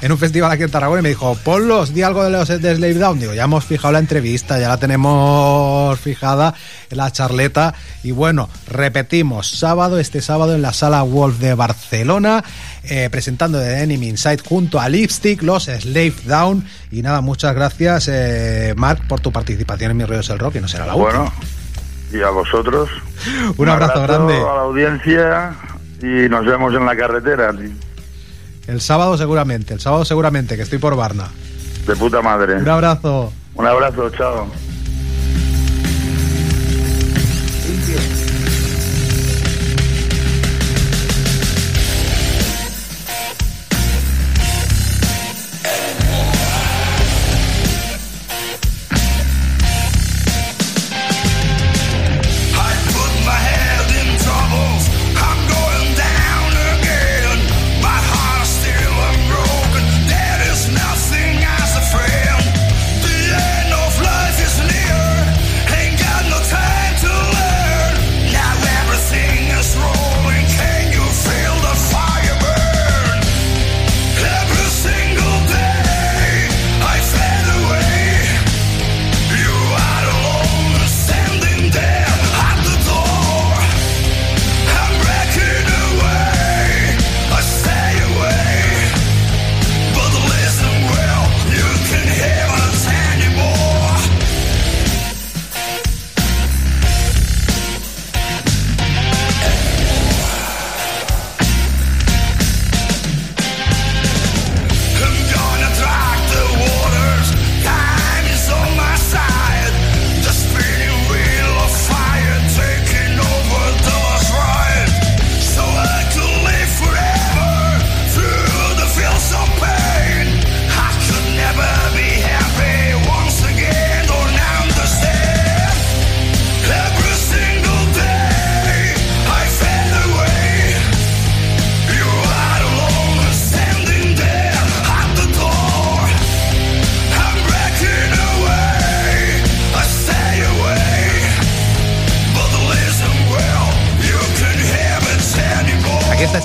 en 0.02 0.12
un 0.12 0.18
festival 0.18 0.50
aquí 0.50 0.62
en 0.62 0.70
Tarragona 0.70 1.00
y 1.00 1.02
me 1.02 1.08
dijo, 1.10 1.36
ponlos, 1.44 1.92
di 1.92 2.02
algo 2.02 2.24
de 2.24 2.30
los 2.30 2.48
de 2.48 2.74
Slave 2.74 2.94
Down. 2.94 3.20
Digo, 3.20 3.34
ya 3.34 3.44
hemos 3.44 3.64
fijado 3.64 3.92
la 3.92 3.98
entrevista, 3.98 4.58
ya 4.58 4.68
la 4.68 4.78
tenemos 4.78 5.98
fijada 6.00 6.54
en 6.90 6.96
la 6.96 7.10
charleta. 7.10 7.74
Y 8.02 8.12
bueno, 8.12 8.48
repetimos, 8.66 9.50
sábado, 9.50 9.98
este 9.98 10.22
sábado 10.22 10.54
en 10.54 10.62
la 10.62 10.72
sala 10.72 11.02
Wolf 11.02 11.38
de 11.38 11.54
Barcelona, 11.54 12.42
eh, 12.84 13.08
presentando 13.10 13.58
The 13.58 13.82
Enemy 13.82 14.08
Inside 14.08 14.40
junto 14.46 14.80
a 14.80 14.88
Lipstick, 14.88 15.42
los 15.42 15.64
Slave 15.64 16.14
Down. 16.24 16.64
Y 16.90 17.02
nada, 17.02 17.20
muchas 17.20 17.54
gracias, 17.54 18.08
eh, 18.08 18.74
Mark, 18.76 19.06
por 19.08 19.20
tu 19.20 19.32
participación 19.32 19.90
en 19.90 19.96
Mi 19.98 20.04
Rollos 20.04 20.30
el 20.30 20.38
Rock, 20.38 20.56
y 20.56 20.60
no 20.60 20.68
será 20.68 20.86
la 20.86 20.94
última. 20.94 21.24
Bueno, 21.24 21.32
y 22.12 22.22
a 22.22 22.30
vosotros. 22.30 22.88
Un 23.56 23.68
abrazo 23.68 24.02
grande. 24.02 24.34
A 24.34 24.54
la 24.54 24.60
audiencia 24.62 25.54
y 26.02 26.28
nos 26.28 26.44
vemos 26.44 26.74
en 26.74 26.86
la 26.86 26.96
carretera. 26.96 27.52
El 28.66 28.80
sábado 28.80 29.16
seguramente, 29.16 29.74
el 29.74 29.80
sábado 29.80 30.04
seguramente, 30.04 30.56
que 30.56 30.62
estoy 30.62 30.78
por 30.78 30.96
Barna. 30.96 31.28
De 31.86 31.96
puta 31.96 32.20
madre. 32.22 32.56
Un 32.56 32.68
abrazo. 32.68 33.32
Un 33.54 33.66
abrazo, 33.66 34.10
chao. 34.10 34.46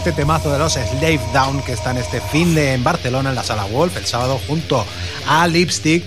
Este 0.06 0.22
temazo 0.22 0.53
de 0.53 0.60
los 0.60 0.73
Slave 0.73 1.19
Down 1.34 1.64
que 1.64 1.73
está 1.73 1.90
en 1.90 1.98
este 1.98 2.22
fin 2.22 2.53
de 2.53 2.73
en 2.76 2.84
Barcelona 2.84 3.30
en 3.30 3.36
la 3.36 3.41
sala 3.41 3.65
Wolf 3.65 3.98
el 3.98 4.06
sábado 4.06 4.40
junto 4.48 4.86
a 5.27 5.48
Lipstick. 5.48 6.03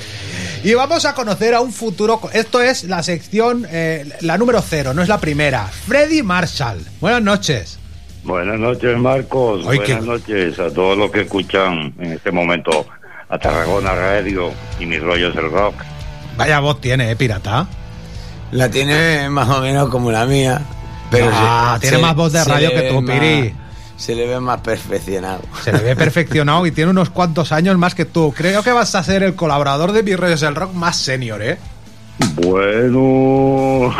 Y 0.62 0.74
vamos 0.74 1.04
a 1.04 1.14
conocer 1.14 1.52
a 1.52 1.60
un 1.60 1.72
futuro. 1.72 2.20
Esto 2.32 2.62
es 2.62 2.84
la 2.84 3.02
sección, 3.02 3.66
eh, 3.68 4.08
la 4.20 4.38
número 4.38 4.62
cero, 4.62 4.94
no 4.94 5.02
es 5.02 5.08
la 5.08 5.18
primera. 5.18 5.66
Freddy 5.66 6.22
Marshall. 6.22 6.78
Buenas 7.00 7.22
noches. 7.22 7.78
Buenas 8.22 8.60
noches, 8.60 8.96
Marcos. 8.98 9.66
Ay, 9.68 9.78
Buenas 9.78 9.86
qué- 10.00 10.06
noches 10.06 10.58
a 10.60 10.70
todos 10.72 10.96
los 10.96 11.10
que 11.10 11.22
escuchan 11.22 11.92
en 11.98 12.12
este 12.12 12.30
momento 12.30 12.86
a 13.28 13.36
Tarragona 13.36 13.96
Radio 13.96 14.52
y 14.78 14.86
mis 14.86 15.02
rollos 15.02 15.34
del 15.34 15.50
rock. 15.50 15.74
Vaya 16.36 16.60
voz 16.60 16.80
tiene, 16.80 17.10
¿eh, 17.10 17.16
pirata? 17.16 17.66
La 18.52 18.70
tiene 18.70 19.28
más 19.28 19.48
o 19.48 19.60
menos 19.60 19.88
como 19.88 20.12
la 20.12 20.24
mía. 20.24 20.60
Pero 21.10 21.30
Ah, 21.32 21.72
se- 21.74 21.80
tiene 21.80 21.96
se- 21.96 22.02
más 22.02 22.14
voz 22.14 22.32
de 22.32 22.44
radio 22.44 22.70
que 22.70 22.82
tú, 22.82 23.02
más- 23.02 23.18
Piri. 23.18 23.54
Se 23.98 24.14
le 24.14 24.26
ve 24.26 24.40
más 24.40 24.60
perfeccionado. 24.62 25.42
Se 25.62 25.72
le 25.72 25.80
ve 25.80 25.94
perfeccionado 25.96 26.64
y 26.64 26.70
tiene 26.72 26.90
unos 26.92 27.10
cuantos 27.10 27.52
años 27.52 27.76
más 27.76 27.94
que 27.94 28.04
tú. 28.06 28.32
Creo 28.34 28.62
que 28.62 28.72
vas 28.72 28.94
a 28.94 29.02
ser 29.02 29.22
el 29.22 29.34
colaborador 29.34 29.92
de 29.92 30.16
Rollos 30.16 30.40
del 30.40 30.54
Rock 30.54 30.72
más 30.72 30.96
senior, 30.96 31.42
¿eh? 31.42 31.58
Bueno. 32.36 33.94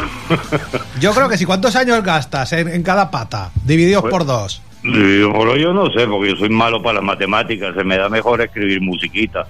Yo 1.00 1.12
creo 1.12 1.28
que 1.28 1.36
sí. 1.36 1.44
¿Cuántos 1.44 1.76
años 1.76 2.02
gastas 2.02 2.52
en, 2.52 2.68
en 2.68 2.82
cada 2.82 3.10
pata? 3.10 3.50
Divididos 3.64 4.02
Pues- 4.02 4.12
por 4.12 4.24
dos. 4.24 4.62
Yo 4.84 5.72
no 5.72 5.90
sé, 5.90 6.06
porque 6.06 6.30
yo 6.30 6.36
soy 6.36 6.48
malo 6.48 6.80
para 6.80 6.94
las 6.96 7.04
matemáticas, 7.04 7.74
se 7.76 7.82
me 7.82 7.98
da 7.98 8.08
mejor 8.08 8.40
escribir 8.40 8.80
musiquita. 8.80 9.44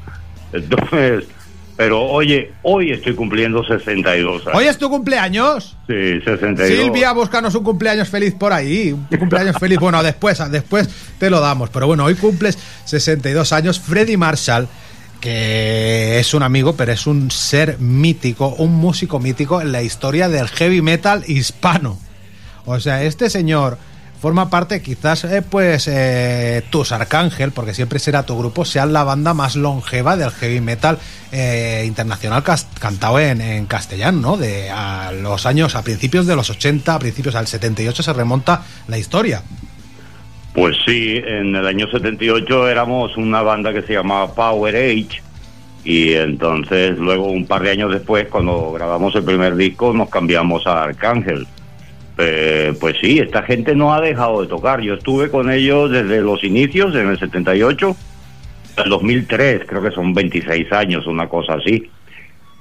Entonces, 0.53 1.25
Pero 1.78 2.02
oye, 2.02 2.50
hoy 2.64 2.90
estoy 2.90 3.14
cumpliendo 3.14 3.64
62 3.64 4.48
años. 4.48 4.59
Hoy 4.59 4.66
es 4.66 4.76
tu 4.78 4.90
cumpleaños. 4.90 5.76
Sí, 5.86 6.20
62. 6.24 6.66
Silvia, 6.66 7.12
búscanos 7.12 7.55
un 7.55 7.62
cumpleaños 7.62 8.09
feliz 8.09 8.34
por 8.34 8.52
ahí. 8.52 8.90
Un 8.92 9.16
cumpleaños 9.16 9.56
feliz. 9.60 9.78
Bueno, 9.78 10.02
después, 10.02 10.42
después 10.50 10.88
te 11.20 11.30
lo 11.30 11.38
damos. 11.38 11.70
Pero 11.70 11.86
bueno, 11.86 12.05
hoy 12.05 12.16
cumples 12.16 12.59
62 12.84 13.52
años. 13.52 13.78
Freddy 13.78 14.16
Marshall, 14.16 14.66
que 15.20 16.18
es 16.18 16.34
un 16.34 16.42
amigo, 16.42 16.74
pero 16.74 16.90
es 16.90 17.06
un 17.06 17.30
ser 17.30 17.78
mítico, 17.78 18.48
un 18.59 18.74
músico 18.74 19.20
mítico 19.20 19.60
en 19.60 19.70
la 19.70 19.80
historia 19.80 20.28
del 20.28 20.48
heavy 20.48 20.82
metal 20.82 21.22
hispano. 21.28 21.96
O 22.64 22.80
sea, 22.80 23.05
este 23.05 23.30
señor 23.30 23.78
forma 24.20 24.51
parte, 24.51 24.82
quizás, 24.82 25.24
eh, 25.24 25.43
pues, 25.43 25.89
eh, 25.89 26.62
tus 26.70 26.93
Arcángel, 26.93 27.53
porque 27.53 27.74
siempre 27.74 27.99
será 27.99 28.24
tu 28.24 28.36
grupo, 28.36 28.65
sean 28.65 28.93
la 28.93 29.05
banda 29.05 29.35
más 29.35 29.57
longeva 29.57 30.16
del 30.16 30.31
heavy 30.31 30.61
metal 30.61 30.99
eh, 31.32 31.85
internacional 31.86 32.43
cantado 32.78 33.20
en, 33.20 33.40
en 33.40 33.66
castellano, 33.66 34.20
¿no? 34.20 34.36
De 34.36 34.70
a 34.70 35.12
los 35.12 35.47
años, 35.47 35.74
a 35.74 35.82
principios 35.82 36.27
de 36.27 36.36
los 36.36 36.51
80, 36.51 36.95
a 36.95 36.99
principios 36.99 37.35
al 37.35 37.47
78 37.47 38.03
se 38.03 38.12
remonta 38.12 38.62
la 38.89 38.99
historia. 38.99 39.43
Pues 40.55 40.77
sí, 40.85 41.23
en 41.24 41.55
el 41.55 41.66
año 41.66 41.89
78 41.89 42.69
éramos 42.69 43.16
una 43.16 43.43
banda 43.43 43.73
que 43.73 43.82
se 43.82 43.93
llamaba 43.93 44.35
Power 44.35 44.74
Age 44.74 45.23
y 45.85 46.15
entonces 46.15 46.99
luego 46.99 47.31
un 47.31 47.47
par 47.47 47.62
de 47.62 47.70
años 47.70 47.93
después 47.93 48.27
cuando 48.28 48.73
grabamos 48.73 49.15
el 49.15 49.23
primer 49.23 49.55
disco 49.55 49.93
nos 49.93 50.11
cambiamos 50.11 50.66
a 50.66 50.85
Arcángel. 50.85 51.47
Eh, 52.20 52.74
pues 52.81 52.97
sí, 53.01 53.20
esta 53.20 53.43
gente 53.43 53.74
no 53.77 53.95
ha 53.95 54.01
dejado 54.01 54.43
de 54.43 54.49
tocar. 54.49 54.81
Yo 54.81 54.95
estuve 54.95 55.31
con 55.31 55.51
ellos 55.51 55.90
desde 55.90 56.20
los 56.20 56.43
inicios, 56.43 56.95
en 56.97 57.09
el 57.09 57.19
78, 57.19 57.97
hasta 58.70 58.82
el 58.82 58.90
2003, 58.90 59.62
creo 59.66 59.82
que 59.82 59.93
son 59.93 60.12
26 60.12 60.73
años, 60.73 61.07
una 61.07 61.28
cosa 61.28 61.55
así. 61.55 61.90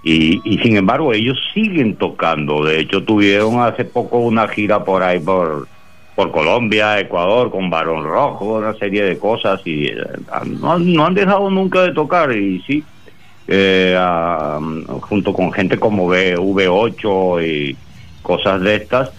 Y, 0.03 0.39
sin 0.63 0.77
embargo 0.77 1.11
ellos 1.11 1.37
siguen 1.53 1.95
tocando. 1.95 2.63
De 2.63 2.79
hecho 2.79 3.03
tuvieron 3.03 3.59
hace 3.59 3.83
poco 3.83 4.19
una 4.19 4.47
gira 4.47 4.83
por 4.83 5.03
ahí 5.03 5.19
por, 5.19 5.67
por 6.15 6.31
Colombia, 6.31 6.99
Ecuador, 6.99 7.51
con 7.51 7.69
Barón 7.69 8.05
Rojo, 8.05 8.57
una 8.57 8.73
serie 8.75 9.03
de 9.03 9.17
cosas 9.17 9.59
y 9.65 9.87
eh, 9.87 9.97
no, 10.45 10.79
no 10.79 11.05
han 11.05 11.13
dejado 11.13 11.49
nunca 11.49 11.81
de 11.81 11.91
tocar 11.93 12.31
y 12.31 12.61
sí, 12.61 12.85
eh, 13.47 13.97
junto 15.01 15.33
con 15.33 15.51
gente 15.51 15.77
como 15.77 16.05
V- 16.05 16.37
V8 16.37 17.45
y 17.45 17.77
cosas 18.21 18.61
de 18.61 18.75
estas, 18.75 19.11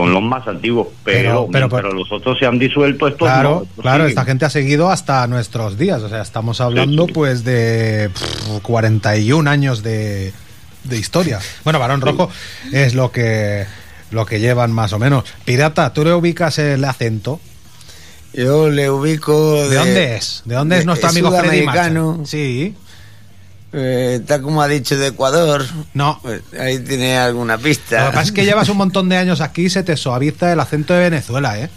son 0.00 0.12
los 0.12 0.22
más 0.22 0.46
antiguos, 0.48 0.88
pero, 1.04 1.46
Pero- 1.46 1.48
pero- 1.50 1.68
pero 1.68 1.92
los 1.92 2.10
otros 2.12 2.38
se 2.38 2.46
han 2.46 2.58
disuelto, 2.58 3.06
estos 3.08 3.28
Claro, 3.28 3.66
no, 3.76 3.82
claro, 3.82 4.04
siguen. 4.04 4.08
esta 4.10 4.24
gente 4.24 4.44
ha 4.44 4.50
seguido 4.50 4.90
hasta 4.90 5.26
nuestros 5.26 5.76
días. 5.78 6.02
O 6.02 6.08
sea, 6.08 6.22
estamos 6.22 6.60
hablando 6.60 7.06
pues 7.06 7.44
de 7.44 8.10
pff, 8.12 8.60
41 8.62 9.48
años 9.48 9.82
de, 9.82 10.32
de 10.84 10.96
historia. 10.98 11.38
Bueno, 11.64 11.78
Barón 11.78 12.00
Rojo 12.00 12.30
es 12.72 12.94
lo 12.94 13.12
que 13.12 13.66
lo 14.10 14.26
que 14.26 14.40
llevan 14.40 14.72
más 14.72 14.92
o 14.92 14.98
menos. 14.98 15.24
Pirata, 15.44 15.92
¿tú 15.92 16.04
le 16.04 16.12
ubicas 16.12 16.58
el 16.58 16.84
acento? 16.84 17.40
Yo 18.32 18.68
le 18.70 18.90
ubico. 18.90 19.68
¿De, 19.68 19.76
dónde 19.76 20.16
es? 20.16 20.42
¿De 20.44 20.54
dónde 20.54 20.78
es 20.78 20.86
nuestro 20.86 21.08
amigo 21.10 21.30
Freddy? 21.30 21.64
Sí. 22.24 22.74
Eh, 23.72 24.18
está 24.20 24.42
como 24.42 24.62
ha 24.62 24.68
dicho 24.68 24.96
de 24.96 25.08
Ecuador. 25.08 25.64
No. 25.94 26.18
Pues 26.22 26.42
ahí 26.58 26.78
tiene 26.80 27.16
alguna 27.18 27.56
Lo 27.56 27.62
pista. 27.62 28.06
que 28.06 28.12
pasa 28.12 28.22
es 28.22 28.32
que 28.32 28.44
llevas 28.44 28.68
un 28.68 28.76
montón 28.78 29.08
de 29.08 29.16
años 29.16 29.40
aquí 29.40 29.66
y 29.66 29.70
se 29.70 29.82
te 29.82 29.96
suaviza 29.96 30.52
el 30.52 30.60
acento 30.60 30.92
de 30.94 31.00
Venezuela, 31.10 31.58
¿eh? 31.58 31.70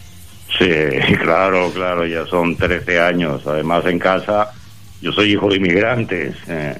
Sí, 0.58 1.16
claro, 1.22 1.72
claro, 1.74 2.06
ya 2.06 2.26
son 2.26 2.56
13 2.56 3.00
años. 3.00 3.42
Además, 3.46 3.86
en 3.86 4.00
casa, 4.00 4.52
yo 5.02 5.12
soy 5.12 5.34
hijo 5.34 5.50
de 5.50 5.58
inmigrantes. 5.58 6.36
eh, 6.48 6.76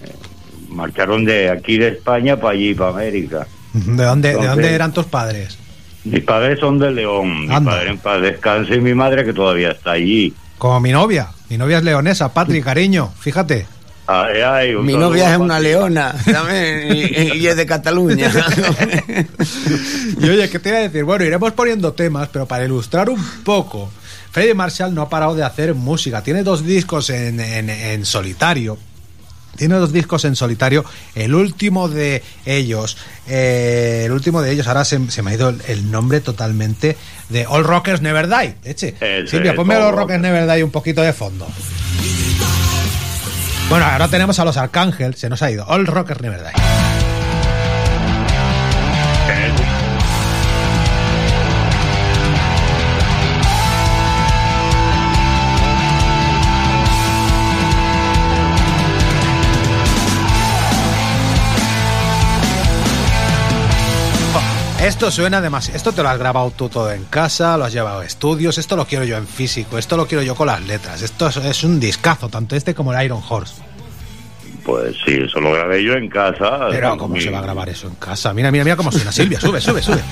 marcharon 0.70 1.24
de 1.26 1.50
aquí 1.52 1.78
de 1.78 1.90
España 1.90 2.36
para 2.38 2.54
allí, 2.54 2.74
para 2.74 2.90
América. 2.92 3.46
¿De 3.74 4.04
dónde, 4.04 4.36
¿de 4.36 4.48
dónde 4.48 4.74
eran 4.74 4.92
tus 4.94 5.06
padres? 5.06 5.58
Mis 6.04 6.24
padres 6.24 6.60
son 6.60 6.80
de 6.80 6.92
León. 6.92 7.48
Mi 7.48 7.60
padre 7.60 7.92
en 7.92 7.98
paz 7.98 8.22
descanse 8.22 8.76
y 8.76 8.82
mi 8.82 8.94
madre 8.94 9.24
que 9.24 9.34
todavía 9.34 9.72
está 9.72 9.92
allí. 9.92 10.34
Como 10.58 10.80
mi 10.80 10.92
novia. 10.92 11.30
Mi 11.50 11.58
novia 11.58 11.78
es 11.78 11.84
leonesa, 11.84 12.34
Patri, 12.34 12.62
cariño. 12.62 13.12
Fíjate. 13.20 13.66
Ay, 14.06 14.42
ay, 14.42 14.74
un 14.76 14.86
Mi 14.86 14.94
novia 14.96 15.32
es 15.34 15.38
una 15.40 15.60
leona 15.60 16.14
también, 16.32 16.94
y, 16.94 17.38
y 17.38 17.48
es 17.48 17.56
de 17.56 17.66
Cataluña. 17.66 18.32
Y 20.20 20.30
oye, 20.30 20.50
¿qué 20.50 20.60
te 20.60 20.70
iba 20.70 20.78
a 20.78 20.82
decir? 20.82 21.04
Bueno, 21.04 21.24
iremos 21.26 21.52
poniendo 21.54 21.94
temas, 21.94 22.30
pero 22.32 22.46
para 22.46 22.66
ilustrar 22.66 23.10
un 23.10 23.22
poco, 23.44 23.90
Freddie 24.32 24.54
Marshall 24.54 24.94
no 24.94 25.02
ha 25.02 25.10
parado 25.10 25.36
de 25.36 25.44
hacer 25.44 25.74
música. 25.74 26.22
Tiene 26.24 26.44
dos 26.44 26.66
discos 26.66 27.10
en, 27.10 27.40
en- 27.40 27.70
en 27.70 28.06
solitario. 28.06 28.78
Tiene 29.56 29.76
dos 29.76 29.92
discos 29.94 30.26
en 30.26 30.36
solitario. 30.36 30.84
El 31.14 31.36
último 31.36 31.88
de 31.88 32.24
ellos, 32.46 32.98
eh, 33.28 34.04
el 34.06 34.12
último 34.12 34.42
de 34.42 34.52
ellos, 34.52 34.68
ahora 34.68 34.84
se, 34.86 35.12
se 35.12 35.22
me 35.22 35.32
ha 35.32 35.34
ido 35.36 35.50
el, 35.50 35.62
el 35.68 35.92
nombre 35.92 36.22
totalmente 36.22 36.98
de 37.30 37.46
All 37.48 37.64
Rockers 37.64 38.02
Never 38.02 38.28
Die. 38.28 38.56
Eche. 38.64 38.96
Silvia, 39.28 39.54
ponme 39.56 39.76
All 39.76 39.94
Rockers 39.96 40.22
Never 40.22 40.48
Die 40.52 40.64
un 40.64 40.72
poquito 40.72 41.02
de 41.02 41.14
fondo. 41.14 41.48
Bueno, 43.74 43.88
ahora 43.88 44.08
tenemos 44.08 44.38
a 44.38 44.46
los 44.46 44.56
Arcángel, 44.56 45.16
se 45.16 45.30
nos 45.30 45.42
ha 45.42 45.50
ido. 45.50 45.66
All 45.66 45.88
Rockers 45.88 46.22
Never 46.22 46.44
Die. 46.44 46.93
Esto 64.84 65.12
suena 65.12 65.40
demasiado. 65.42 65.78
Esto 65.78 65.92
te 65.94 66.04
lo 66.04 66.10
has 66.10 66.18
grabado 66.18 66.52
tú 66.52 66.68
todo 66.68 66.92
en 66.92 67.06
casa, 67.06 67.58
lo 67.58 67.66
has 67.66 67.72
llevado 67.74 68.02
a 68.02 68.06
estudios. 68.06 68.58
Esto 68.58 68.76
lo 68.76 68.86
quiero 68.86 69.06
yo 69.06 69.18
en 69.18 69.28
físico, 69.28 69.78
esto 69.78 69.96
lo 69.96 70.06
quiero 70.08 70.24
yo 70.24 70.36
con 70.36 70.48
las 70.48 70.62
letras. 70.62 71.02
Esto 71.02 71.28
es, 71.28 71.38
es 71.38 71.64
un 71.64 71.80
discazo, 71.80 72.28
tanto 72.30 72.56
este 72.56 72.76
como 72.76 72.94
el 72.94 73.06
Iron 73.06 73.22
Horse. 73.28 73.56
Pues 74.66 74.96
sí, 75.06 75.14
eso 75.26 75.40
lo 75.40 75.54
grabé 75.54 75.84
yo 75.84 75.94
en 75.94 76.10
casa. 76.10 76.68
Pero, 76.70 76.98
¿cómo 76.98 77.16
Mi- 77.16 77.22
se 77.22 77.30
va 77.30 77.40
a 77.40 77.42
grabar 77.42 77.70
eso 77.70 77.88
en 77.88 77.96
casa? 77.96 78.34
Mira, 78.34 78.52
mira, 78.52 78.64
mira 78.64 78.76
cómo 78.76 78.92
suena. 78.92 79.12
Silvia, 79.12 79.40
sube, 79.40 79.62
sube, 79.62 79.82
sube. 79.82 80.02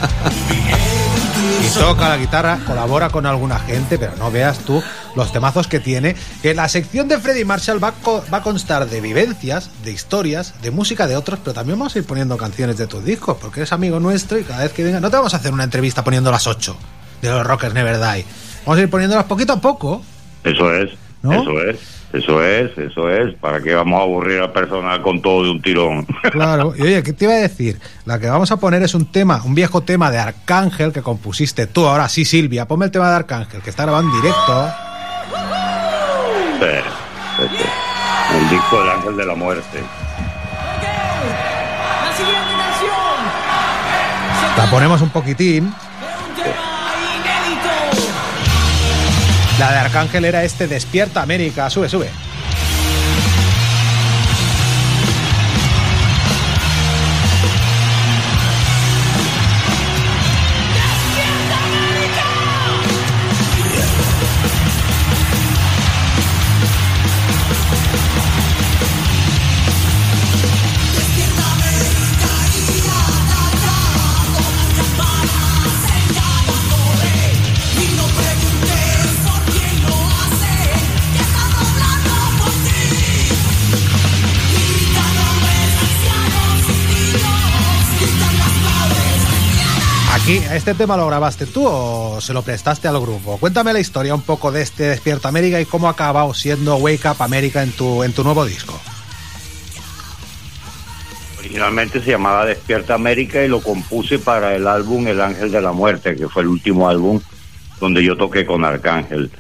Y 1.63 1.69
toca 1.79 2.09
la 2.09 2.17
guitarra, 2.17 2.59
colabora 2.65 3.09
con 3.09 3.25
alguna 3.27 3.59
gente, 3.59 3.99
pero 3.99 4.13
no 4.17 4.31
veas 4.31 4.57
tú 4.59 4.81
los 5.15 5.31
temazos 5.31 5.67
que 5.67 5.79
tiene. 5.79 6.15
Que 6.41 6.53
la 6.53 6.67
sección 6.69 7.07
de 7.07 7.17
Freddy 7.19 7.45
Marshall 7.45 7.83
va 7.83 7.89
a, 7.89 7.91
co- 7.93 8.23
va 8.33 8.37
a 8.39 8.43
constar 8.43 8.87
de 8.89 9.01
vivencias, 9.01 9.69
de 9.83 9.91
historias, 9.91 10.53
de 10.61 10.71
música 10.71 11.07
de 11.07 11.15
otros, 11.15 11.39
pero 11.43 11.53
también 11.53 11.77
vamos 11.79 11.95
a 11.95 11.99
ir 11.99 12.05
poniendo 12.05 12.37
canciones 12.37 12.77
de 12.77 12.87
tus 12.87 13.03
discos, 13.03 13.37
porque 13.41 13.59
eres 13.61 13.71
amigo 13.73 13.99
nuestro 13.99 14.37
y 14.39 14.43
cada 14.43 14.63
vez 14.63 14.71
que 14.73 14.83
venga. 14.83 14.99
No 14.99 15.09
te 15.09 15.17
vamos 15.17 15.33
a 15.33 15.37
hacer 15.37 15.53
una 15.53 15.63
entrevista 15.63 16.03
poniendo 16.03 16.31
las 16.31 16.47
8 16.47 16.75
de 17.21 17.29
los 17.29 17.45
Rockers 17.45 17.73
Never 17.73 17.97
Die. 17.97 18.25
Vamos 18.65 18.77
a 18.79 18.81
ir 18.81 18.89
poniéndolas 18.89 19.25
poquito 19.25 19.53
a 19.53 19.61
poco. 19.61 20.03
Eso 20.43 20.73
es, 20.75 20.89
¿No? 21.21 21.33
eso 21.41 21.61
es, 21.61 21.77
eso 22.13 22.43
es, 22.43 22.77
eso 22.77 23.09
es. 23.09 23.33
¿Para 23.35 23.61
qué 23.61 23.73
vamos 23.75 23.99
a 23.99 24.03
aburrir 24.03 24.39
al 24.41 24.51
personal 24.51 25.01
con 25.01 25.21
todo 25.21 25.43
de 25.43 25.51
un 25.51 25.61
tirón? 25.61 26.07
Claro, 26.31 26.73
y 26.77 26.81
oye, 26.81 27.03
¿qué 27.03 27.13
te 27.13 27.25
iba 27.25 27.33
a 27.33 27.37
decir? 27.37 27.79
La 28.05 28.17
que 28.19 28.27
vamos 28.27 28.51
a 28.51 28.57
poner 28.57 28.81
es 28.83 28.93
un 28.95 29.05
tema, 29.05 29.41
un 29.43 29.53
viejo 29.55 29.81
tema 29.81 30.09
de 30.11 30.17
Arcángel 30.19 30.91
que 30.93 31.01
compusiste 31.01 31.67
tú. 31.67 31.85
Ahora 31.85 32.07
sí, 32.09 32.25
Silvia, 32.25 32.67
ponme 32.67 32.85
el 32.85 32.91
tema 32.91 33.09
de 33.09 33.15
Arcángel, 33.17 33.61
que 33.61 33.69
está 33.69 33.83
grabado 33.83 34.03
en 34.07 34.13
directo. 34.21 34.73
El 36.61 38.49
disco 38.51 38.79
del 38.81 38.91
Ángel 38.91 39.17
de 39.17 39.25
la 39.25 39.33
Muerte. 39.33 39.81
La 42.03 42.15
siguiente 42.15 42.51
canción. 42.55 42.91
La 44.57 44.69
ponemos 44.69 45.01
un 45.01 45.09
poquitín. 45.09 45.73
La 49.57 49.71
de 49.71 49.77
Arcángel 49.79 50.25
era 50.25 50.43
este 50.43 50.67
Despierta 50.67 51.23
América. 51.23 51.67
Sube, 51.71 51.89
sube. 51.89 52.11
¿Este 90.37 90.73
tema 90.73 90.95
lo 90.95 91.07
grabaste 91.07 91.45
tú 91.45 91.65
o 91.65 92.21
se 92.21 92.33
lo 92.33 92.41
prestaste 92.41 92.87
al 92.87 92.99
grupo? 93.01 93.37
Cuéntame 93.37 93.73
la 93.73 93.79
historia 93.79 94.15
un 94.15 94.21
poco 94.21 94.51
de 94.51 94.61
este 94.61 94.83
Despierta 94.83 95.27
América 95.27 95.59
y 95.59 95.65
cómo 95.65 95.89
ha 95.89 96.33
siendo 96.33 96.77
Wake 96.77 97.07
Up 97.09 97.21
América 97.21 97.63
en 97.63 97.71
tu, 97.71 98.03
en 98.03 98.13
tu 98.13 98.23
nuevo 98.23 98.45
disco. 98.45 98.79
Originalmente 101.39 102.01
se 102.01 102.11
llamaba 102.11 102.45
Despierta 102.45 102.93
América 102.93 103.43
y 103.43 103.47
lo 103.47 103.61
compuse 103.61 104.19
para 104.19 104.55
el 104.55 104.67
álbum 104.67 105.07
El 105.07 105.19
Ángel 105.19 105.51
de 105.51 105.61
la 105.61 105.71
Muerte, 105.71 106.15
que 106.15 106.29
fue 106.29 106.43
el 106.43 106.49
último 106.49 106.87
álbum 106.87 107.19
donde 107.79 108.03
yo 108.03 108.15
toqué 108.15 108.45
con 108.45 108.63
Arcángel. 108.63 109.31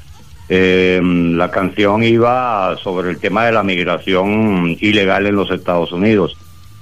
Eh, 0.49 0.99
la 1.03 1.51
canción 1.51 2.03
iba 2.03 2.75
sobre 2.83 3.11
el 3.11 3.19
tema 3.19 3.45
de 3.45 3.53
la 3.53 3.63
migración 3.63 4.75
ilegal 4.81 5.25
en 5.27 5.35
los 5.35 5.51
Estados 5.51 5.91
Unidos 5.93 6.35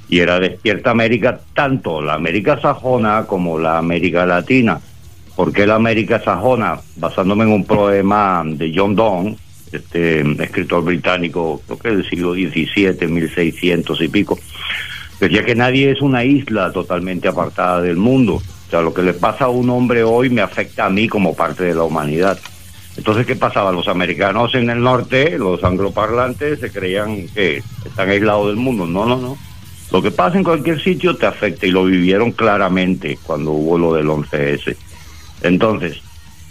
y 0.09 0.19
era 0.19 0.39
Despierta 0.39 0.91
América, 0.91 1.39
tanto 1.53 2.01
la 2.01 2.15
América 2.15 2.59
sajona 2.59 3.25
como 3.27 3.59
la 3.59 3.77
América 3.77 4.25
Latina. 4.25 4.79
¿Por 5.35 5.53
qué 5.53 5.67
la 5.67 5.75
América 5.75 6.19
sajona? 6.21 6.79
Basándome 6.95 7.43
en 7.43 7.51
un 7.51 7.63
poema 7.63 8.43
de 8.45 8.73
John 8.75 8.95
Donne, 8.95 9.37
este 9.71 10.21
escritor 10.43 10.83
británico, 10.83 11.61
creo 11.65 11.79
que 11.79 11.89
del 11.89 12.09
siglo 12.09 12.33
XVII, 12.33 13.07
1600 13.07 14.01
y 14.01 14.07
pico, 14.07 14.39
decía 15.19 15.45
que 15.45 15.55
nadie 15.55 15.91
es 15.91 16.01
una 16.01 16.23
isla 16.23 16.71
totalmente 16.71 17.27
apartada 17.27 17.81
del 17.81 17.97
mundo. 17.97 18.35
O 18.35 18.69
sea, 18.69 18.81
lo 18.81 18.93
que 18.93 19.03
le 19.03 19.13
pasa 19.13 19.45
a 19.45 19.49
un 19.49 19.69
hombre 19.69 20.03
hoy 20.03 20.29
me 20.29 20.41
afecta 20.41 20.85
a 20.85 20.89
mí 20.89 21.07
como 21.07 21.35
parte 21.35 21.65
de 21.65 21.75
la 21.75 21.83
humanidad. 21.83 22.39
Entonces, 22.97 23.25
¿qué 23.25 23.35
pasaba? 23.35 23.71
Los 23.71 23.87
americanos 23.87 24.53
en 24.55 24.69
el 24.69 24.81
norte, 24.81 25.37
los 25.37 25.63
angloparlantes, 25.63 26.59
se 26.59 26.71
creían 26.71 27.27
que 27.27 27.63
están 27.85 28.09
aislados 28.09 28.47
del 28.47 28.57
mundo. 28.57 28.85
No, 28.85 29.05
no, 29.05 29.17
no. 29.17 29.37
Lo 29.91 30.01
que 30.01 30.11
pasa 30.11 30.37
en 30.37 30.43
cualquier 30.43 30.81
sitio 30.81 31.15
te 31.15 31.25
afecta 31.25 31.65
y 31.65 31.71
lo 31.71 31.85
vivieron 31.85 32.31
claramente 32.31 33.17
cuando 33.23 33.51
hubo 33.51 33.77
lo 33.77 33.93
del 33.93 34.07
11S. 34.07 34.75
Entonces, 35.41 36.01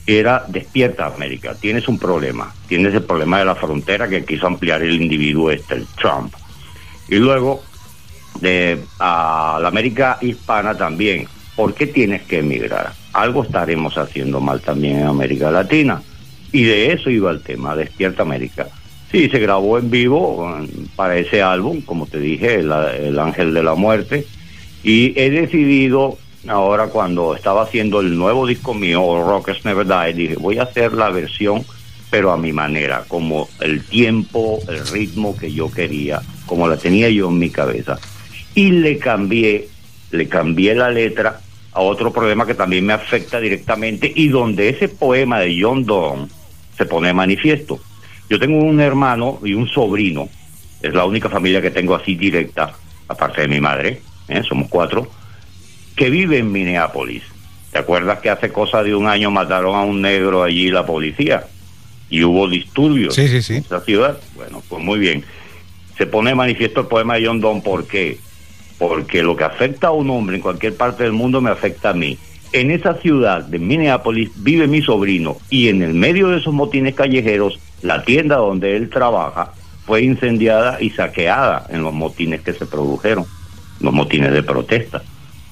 era 0.07 0.45
despierta 0.49 1.07
América, 1.07 1.55
tienes 1.55 1.87
un 1.87 1.99
problema, 1.99 2.53
tienes 2.67 2.95
el 2.95 3.03
problema 3.03 3.39
de 3.39 3.45
la 3.45 3.55
frontera 3.55 4.09
que 4.09 4.25
quiso 4.25 4.47
ampliar 4.47 4.83
el 4.83 5.01
individuo 5.01 5.51
este, 5.51 5.75
el 5.75 5.87
Trump. 5.87 6.35
Y 7.09 7.17
luego, 7.17 7.63
de, 8.41 8.81
a 8.99 9.59
la 9.61 9.69
América 9.69 10.19
hispana 10.21 10.77
también, 10.77 11.29
¿por 11.55 11.75
qué 11.75 11.87
tienes 11.87 12.23
que 12.23 12.39
emigrar? 12.39 12.93
Algo 13.13 13.43
estaremos 13.43 13.99
haciendo 13.99 14.41
mal 14.41 14.61
también 14.63 15.01
en 15.01 15.07
América 15.07 15.51
Latina. 15.51 16.03
Y 16.53 16.65
de 16.65 16.93
eso 16.93 17.11
iba 17.11 17.31
el 17.31 17.43
tema, 17.43 17.77
Despierta 17.77 18.23
América. 18.23 18.69
Sí, 19.11 19.31
se 19.31 19.39
grabó 19.39 19.79
en 19.79 19.91
vivo 19.91 20.55
para 20.95 21.17
ese 21.17 21.41
álbum, 21.41 21.81
como 21.81 22.07
te 22.07 22.19
dije, 22.19 22.57
el, 22.57 22.71
el 22.71 23.19
Ángel 23.19 23.55
de 23.55 23.63
la 23.63 23.75
Muerte. 23.75 24.27
Y 24.83 25.19
he 25.19 25.31
decidido, 25.31 26.19
ahora 26.47 26.89
cuando 26.89 27.35
estaba 27.35 27.63
haciendo 27.63 28.01
el 28.01 28.17
nuevo 28.17 28.47
disco 28.47 28.75
mío, 28.75 29.23
Rockers 29.25 29.65
Never 29.65 29.87
Die, 29.87 30.13
dije, 30.13 30.37
voy 30.37 30.59
a 30.59 30.65
hacer 30.65 30.93
la 30.93 31.09
versión, 31.11 31.65
pero 32.11 32.33
a 32.33 32.37
mi 32.37 32.53
manera, 32.53 33.05
como 33.09 33.49
el 33.61 33.83
tiempo, 33.83 34.61
el 34.69 34.87
ritmo 34.87 35.37
que 35.37 35.53
yo 35.53 35.71
quería, 35.71 36.21
como 36.47 36.69
la 36.69 36.77
tenía 36.77 37.09
yo 37.09 37.29
en 37.29 37.39
mi 37.39 37.49
cabeza. 37.49 37.99
Y 38.55 38.73
le 38.73 38.99
cambié, 38.99 39.69
le 40.11 40.29
cambié 40.29 40.75
la 40.75 40.91
letra 40.91 41.41
a 41.73 41.81
otro 41.81 42.13
problema 42.13 42.47
que 42.47 42.55
también 42.55 42.85
me 42.85 42.93
afecta 42.93 43.41
directamente 43.41 44.11
y 44.15 44.29
donde 44.29 44.69
ese 44.69 44.89
poema 44.89 45.41
de 45.41 45.59
John 45.61 45.85
Donne 45.85 46.29
se 46.77 46.85
pone 46.87 47.13
manifiesto. 47.13 47.81
Yo 48.29 48.39
tengo 48.39 48.59
un 48.59 48.81
hermano 48.81 49.39
y 49.45 49.55
un 49.55 49.69
sobrino, 49.69 50.29
es 50.83 50.93
la 50.95 51.05
única 51.05 51.29
familia 51.29 51.63
que 51.63 51.71
tengo 51.71 51.95
así 51.95 52.15
directa, 52.15 52.75
aparte 53.09 53.43
de 53.43 53.49
mi 53.49 53.61
madre, 53.61 54.01
¿eh? 54.29 54.43
somos 54.47 54.69
cuatro, 54.69 55.11
que 55.97 56.11
vive 56.11 56.39
en 56.39 56.53
Minneapolis. 56.53 57.23
¿Te 57.73 57.79
acuerdas 57.79 58.21
que 58.21 58.31
hace 58.31 58.51
cosa 58.51 58.83
de 58.83 58.95
un 58.95 59.07
año 59.07 59.31
mataron 59.31 59.75
a 59.77 59.83
un 59.83 60.01
negro 60.01 60.43
allí 60.43 60.71
la 60.71 60.87
policía? 60.87 61.45
Y 62.11 62.25
hubo 62.25 62.49
disturbios 62.49 63.15
Sí, 63.15 63.29
sí, 63.29 63.43
sí. 63.43 63.55
en 63.57 63.65
esa 63.65 63.81
ciudad. 63.81 64.19
Bueno, 64.35 64.63
pues 64.69 64.83
muy 64.83 64.99
bien. 64.99 65.25
Se 65.99 66.07
pone 66.07 66.35
manifiesto 66.35 66.81
el 66.81 66.87
poema 66.87 67.17
de 67.17 67.27
John 67.27 67.41
Donne, 67.41 67.61
¿por 67.61 67.87
qué? 67.87 68.19
Porque 68.79 69.23
lo 69.23 69.37
que 69.37 69.45
afecta 69.45 69.89
a 69.89 69.91
un 69.91 70.09
hombre 70.09 70.37
en 70.37 70.43
cualquier 70.43 70.77
parte 70.77 71.03
del 71.03 71.13
mundo 71.13 71.41
me 71.41 71.51
afecta 71.51 71.91
a 71.91 71.95
mí. 71.95 72.17
En 72.53 72.71
esa 72.71 72.95
ciudad 72.95 73.43
de 73.45 73.59
Minneapolis 73.59 74.31
vive 74.37 74.67
mi 74.69 74.81
sobrino 74.81 75.37
y 75.51 75.69
en 75.69 75.83
el 75.83 75.93
medio 75.93 76.29
de 76.29 76.39
esos 76.39 76.55
motines 76.55 76.95
callejeros, 76.95 77.59
la 77.83 78.05
tienda 78.05 78.37
donde 78.37 78.77
él 78.77 78.91
trabaja 78.91 79.53
fue 79.87 80.03
incendiada 80.03 80.79
y 80.81 80.91
saqueada 80.91 81.67
en 81.71 81.83
los 81.83 81.95
motines 81.95 82.43
que 82.43 82.53
se 82.53 82.67
produjeron, 82.67 83.25
los 83.81 83.93
motines 83.93 84.33
de 84.33 84.43
protesta. 84.43 85.03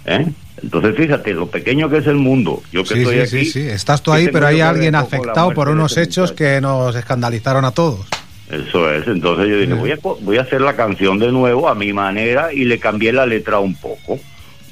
¿eh? 0.05 0.27
Entonces 0.62 0.97
fíjate 0.97 1.32
lo 1.32 1.47
pequeño 1.47 1.89
que 1.89 1.98
es 1.98 2.07
el 2.07 2.16
mundo. 2.16 2.62
Yo 2.73 2.82
que 2.82 2.94
Sí, 2.94 3.01
estoy 3.01 3.15
sí, 3.15 3.20
aquí, 3.20 3.44
sí, 3.44 3.53
sí. 3.53 3.69
Estás 3.69 4.03
tú 4.03 4.11
¿qué 4.11 4.19
ahí, 4.19 4.28
pero 4.32 4.47
hay 4.47 4.61
alguien 4.61 4.94
afectado 4.94 5.53
por 5.53 5.69
unos 5.69 5.97
hechos 5.97 6.32
que 6.32 6.61
nos 6.61 6.94
escandalizaron 6.97 7.65
a 7.65 7.70
todos. 7.73 8.07
Eso 8.51 8.93
es, 8.93 9.07
entonces 9.09 9.48
yo 9.48 9.59
dije, 9.59 9.74
voy 9.74 9.90
a, 9.90 9.98
voy 10.03 10.39
a 10.39 10.43
hacer 10.43 10.61
la 10.61 10.77
canción 10.77 11.19
de 11.19 11.32
nuevo 11.32 11.69
a 11.69 11.74
mi 11.74 11.93
manera 11.93 12.53
y 12.53 12.65
le 12.65 12.78
cambié 12.78 13.12
la 13.12 13.27
letra 13.27 13.59
un 13.59 13.74
poco. 13.74 14.20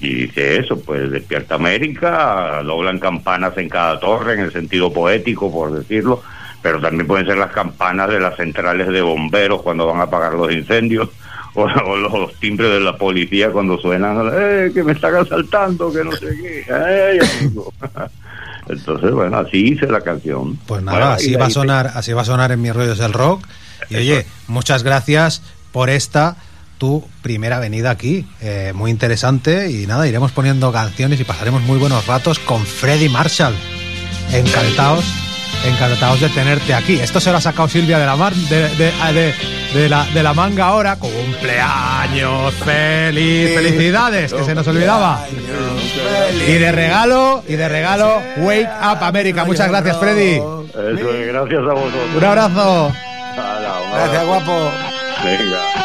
Y 0.00 0.14
dice 0.14 0.58
eso, 0.58 0.78
pues 0.80 1.10
despierta 1.10 1.54
América, 1.56 2.62
doblan 2.62 2.98
campanas 2.98 3.56
en 3.56 3.68
cada 3.68 3.98
torre, 3.98 4.34
en 4.34 4.40
el 4.40 4.52
sentido 4.52 4.92
poético, 4.92 5.50
por 5.50 5.72
decirlo, 5.72 6.22
pero 6.64 6.80
también 6.80 7.06
pueden 7.06 7.26
ser 7.26 7.36
las 7.36 7.52
campanas 7.52 8.08
de 8.08 8.18
las 8.18 8.36
centrales 8.36 8.88
de 8.88 9.02
bomberos 9.02 9.60
cuando 9.60 9.86
van 9.86 10.00
a 10.00 10.04
apagar 10.04 10.32
los 10.32 10.50
incendios, 10.50 11.10
o, 11.54 11.64
o 11.64 11.96
los, 11.98 12.32
timbres 12.40 12.70
de 12.70 12.80
la 12.80 12.96
policía 12.96 13.52
cuando 13.52 13.76
suenan, 13.76 14.30
¡eh, 14.32 14.70
que 14.72 14.82
me 14.82 14.92
están 14.92 15.14
asaltando, 15.14 15.92
que 15.92 16.02
no 16.02 16.12
sé 16.12 16.28
qué! 16.40 16.72
¡Ay, 16.72 17.18
amigo! 17.18 17.70
Entonces, 18.66 19.10
bueno, 19.10 19.36
así 19.36 19.72
hice 19.72 19.86
la 19.88 20.00
canción. 20.00 20.56
Pues 20.66 20.82
nada, 20.82 20.98
Bueno, 20.98 21.12
así 21.12 21.34
va 21.34 21.44
a 21.44 21.50
sonar, 21.50 21.90
así 21.96 22.14
va 22.14 22.22
a 22.22 22.24
sonar 22.24 22.50
en 22.50 22.62
mis 22.62 22.74
rollos 22.74 22.96
del 22.96 23.12
rock. 23.12 23.46
Y 23.90 23.96
oye, 23.96 24.24
muchas 24.46 24.82
gracias 24.82 25.42
por 25.70 25.90
esta 25.90 26.36
tu 26.78 27.06
primera 27.20 27.58
venida 27.58 27.90
aquí, 27.90 28.24
eh, 28.40 28.72
muy 28.74 28.90
interesante 28.90 29.70
y 29.70 29.86
nada, 29.86 30.08
iremos 30.08 30.32
poniendo 30.32 30.72
canciones 30.72 31.20
y 31.20 31.24
pasaremos 31.24 31.60
muy 31.62 31.78
buenos 31.78 32.06
ratos 32.06 32.38
con 32.38 32.64
Freddy 32.64 33.10
Marshall. 33.10 33.54
Encantados, 34.32 35.04
encantados 35.66 36.20
de 36.20 36.28
tenerte 36.30 36.74
aquí. 36.74 36.94
Esto 37.00 37.20
se 37.20 37.30
lo 37.30 37.38
ha 37.38 37.40
sacado 37.40 37.68
Silvia 37.68 37.98
de 37.98 38.06
la 38.06 38.16
mar, 38.16 38.32
de, 38.34 38.68
de- 38.76 38.92
de- 39.12 39.34
de 39.74 39.88
la, 39.88 40.04
de 40.04 40.22
la 40.22 40.32
manga 40.34 40.66
ahora. 40.66 40.96
Cumpleaños 40.96 42.54
feliz, 42.54 43.54
felicidades, 43.54 44.32
que 44.32 44.44
se 44.44 44.54
nos 44.54 44.66
olvidaba. 44.68 45.24
Y 46.46 46.52
de 46.52 46.70
regalo, 46.72 47.42
y 47.48 47.54
de 47.54 47.68
regalo, 47.68 48.20
Wake 48.38 48.68
Up 48.82 49.02
América. 49.02 49.44
Muchas 49.44 49.68
gracias, 49.68 49.96
Freddy. 49.98 50.36
Eso 50.36 51.14
es, 51.14 51.26
gracias 51.28 51.60
a 51.60 51.72
vosotros. 51.74 52.16
Un 52.16 52.24
abrazo. 52.24 52.92
Gracias, 53.94 54.26
guapo. 54.26 54.70
Venga. 55.24 55.83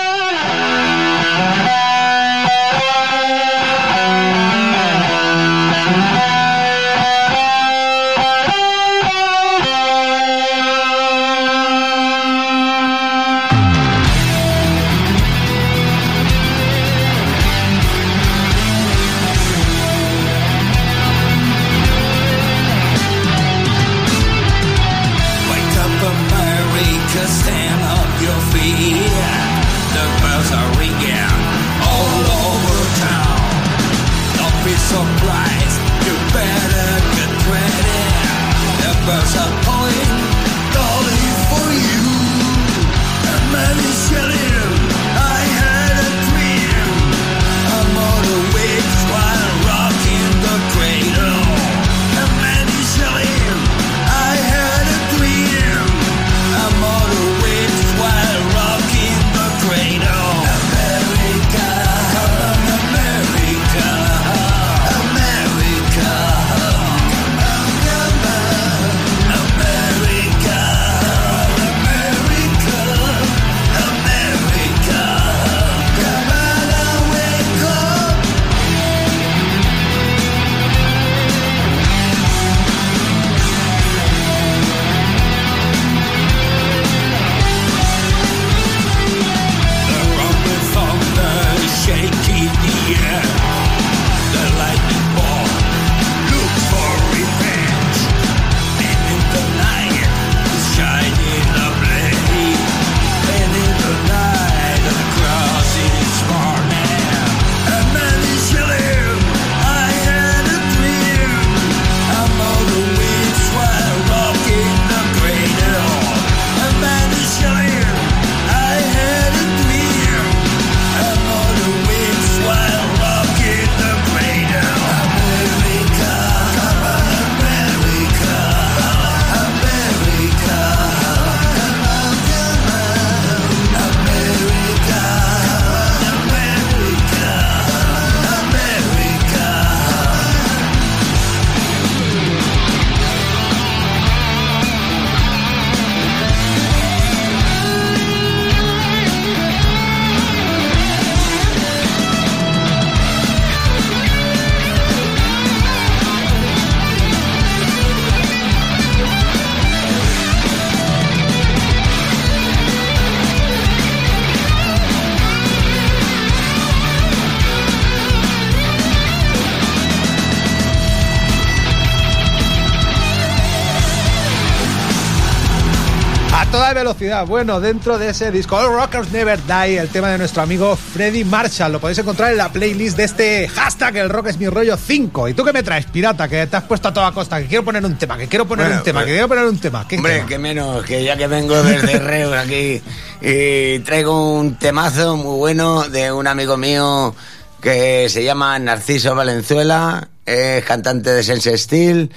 Bueno, 177.09 177.59
dentro 177.59 177.97
de 177.97 178.09
ese 178.09 178.31
disco, 178.31 178.55
All 178.55 178.71
Rockers 178.71 179.11
Never 179.11 179.39
Die, 179.43 179.77
el 179.77 179.89
tema 179.89 180.09
de 180.11 180.19
nuestro 180.19 180.43
amigo 180.43 180.75
Freddy 180.75 181.23
Marshall. 181.23 181.71
Lo 181.71 181.79
podéis 181.79 181.97
encontrar 181.97 182.31
en 182.31 182.37
la 182.37 182.51
playlist 182.51 182.97
de 182.97 183.03
este 183.03 183.47
hashtag, 183.49 183.97
el 183.97 184.09
rock 184.09 184.27
es 184.27 184.37
mi 184.37 184.47
rollo 184.47 184.77
5. 184.77 185.27
¿Y 185.29 185.33
tú 185.33 185.43
qué 185.43 185.51
me 185.51 185.63
traes, 185.63 185.87
pirata? 185.87 186.27
Que 186.27 186.45
te 186.45 186.55
has 186.57 186.63
puesto 186.65 186.87
a 186.89 186.93
toda 186.93 187.11
costa, 187.11 187.41
que 187.41 187.47
quiero 187.47 187.65
poner 187.65 187.83
un 187.83 187.97
tema, 187.97 188.15
que 188.15 188.27
quiero 188.27 188.47
poner 188.47 188.67
Bueno, 188.67 188.77
un 188.79 188.83
tema, 188.83 189.03
que 189.05 189.11
quiero 189.11 189.27
poner 189.27 189.45
un 189.45 189.57
tema. 189.57 189.87
¿Qué 189.87 189.97
Hombre, 189.97 190.15
tema? 190.17 190.27
que 190.27 190.37
menos, 190.37 190.85
que 190.85 191.03
ya 191.03 191.17
que 191.17 191.25
vengo 191.25 191.61
desde 191.63 191.97
Reus 191.99 192.35
aquí 192.35 192.79
y 193.21 193.79
traigo 193.79 194.35
un 194.35 194.55
temazo 194.55 195.17
muy 195.17 195.37
bueno 195.39 195.89
de 195.89 196.11
un 196.11 196.27
amigo 196.27 196.57
mío 196.57 197.15
que 197.59 198.07
se 198.09 198.23
llama 198.23 198.57
Narciso 198.59 199.15
Valenzuela, 199.15 200.09
es 200.25 200.63
cantante 200.63 201.09
de 201.11 201.23
Sense 201.23 201.57
Steel 201.57 202.11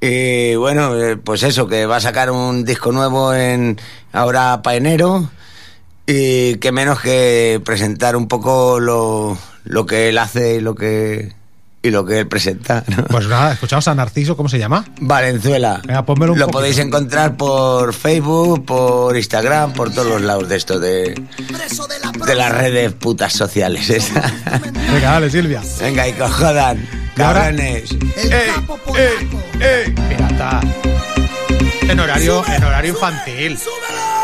y 0.00 0.54
bueno, 0.56 0.96
eh, 0.96 1.16
pues 1.16 1.42
eso, 1.42 1.66
que 1.66 1.86
va 1.86 1.96
a 1.96 2.00
sacar 2.00 2.30
un 2.30 2.64
disco 2.64 2.92
nuevo 2.92 3.34
en 3.34 3.80
ahora 4.12 4.62
para 4.62 4.76
enero 4.76 5.30
y 6.06 6.56
que 6.56 6.72
menos 6.72 7.00
que 7.00 7.60
presentar 7.64 8.16
un 8.16 8.28
poco 8.28 8.80
lo, 8.80 9.36
lo 9.64 9.86
que 9.86 10.08
él 10.08 10.18
hace 10.18 10.54
y 10.56 10.60
lo 10.60 10.74
que 10.74 11.36
y 11.80 11.90
lo 11.90 12.04
que 12.04 12.20
él 12.20 12.26
presenta. 12.28 12.82
¿no? 12.88 13.04
Pues 13.04 13.28
nada, 13.28 13.52
escuchamos 13.52 13.86
a 13.86 13.94
Narciso, 13.94 14.36
¿cómo 14.36 14.48
se 14.48 14.58
llama? 14.58 14.84
Valenzuela. 15.00 15.80
Venga, 15.86 16.00
un 16.32 16.38
Lo 16.38 16.46
poquito. 16.46 16.48
podéis 16.48 16.78
encontrar 16.78 17.36
por 17.36 17.94
Facebook, 17.94 18.64
por 18.66 19.16
Instagram, 19.16 19.72
por 19.74 19.92
todos 19.92 20.08
los 20.08 20.22
lados 20.22 20.48
de 20.48 20.56
esto 20.56 20.80
de, 20.80 21.14
de 22.26 22.34
las 22.34 22.52
redes 22.52 22.92
putas 22.94 23.32
sociales. 23.32 23.88
esa. 23.90 24.20
Venga, 24.92 25.12
dale, 25.12 25.30
Silvia. 25.30 25.62
Venga, 25.80 26.08
y 26.08 26.12
que 26.14 26.76
Y 27.18 27.20
cabrones. 27.20 27.90
¡Ey, 28.16 28.30
ey, 28.94 29.30
ey! 29.60 29.90
Pirata. 30.08 30.60
En 31.82 31.98
horario, 31.98 32.44
en 32.46 32.62
horario 32.62 32.92
infantil. 32.92 33.58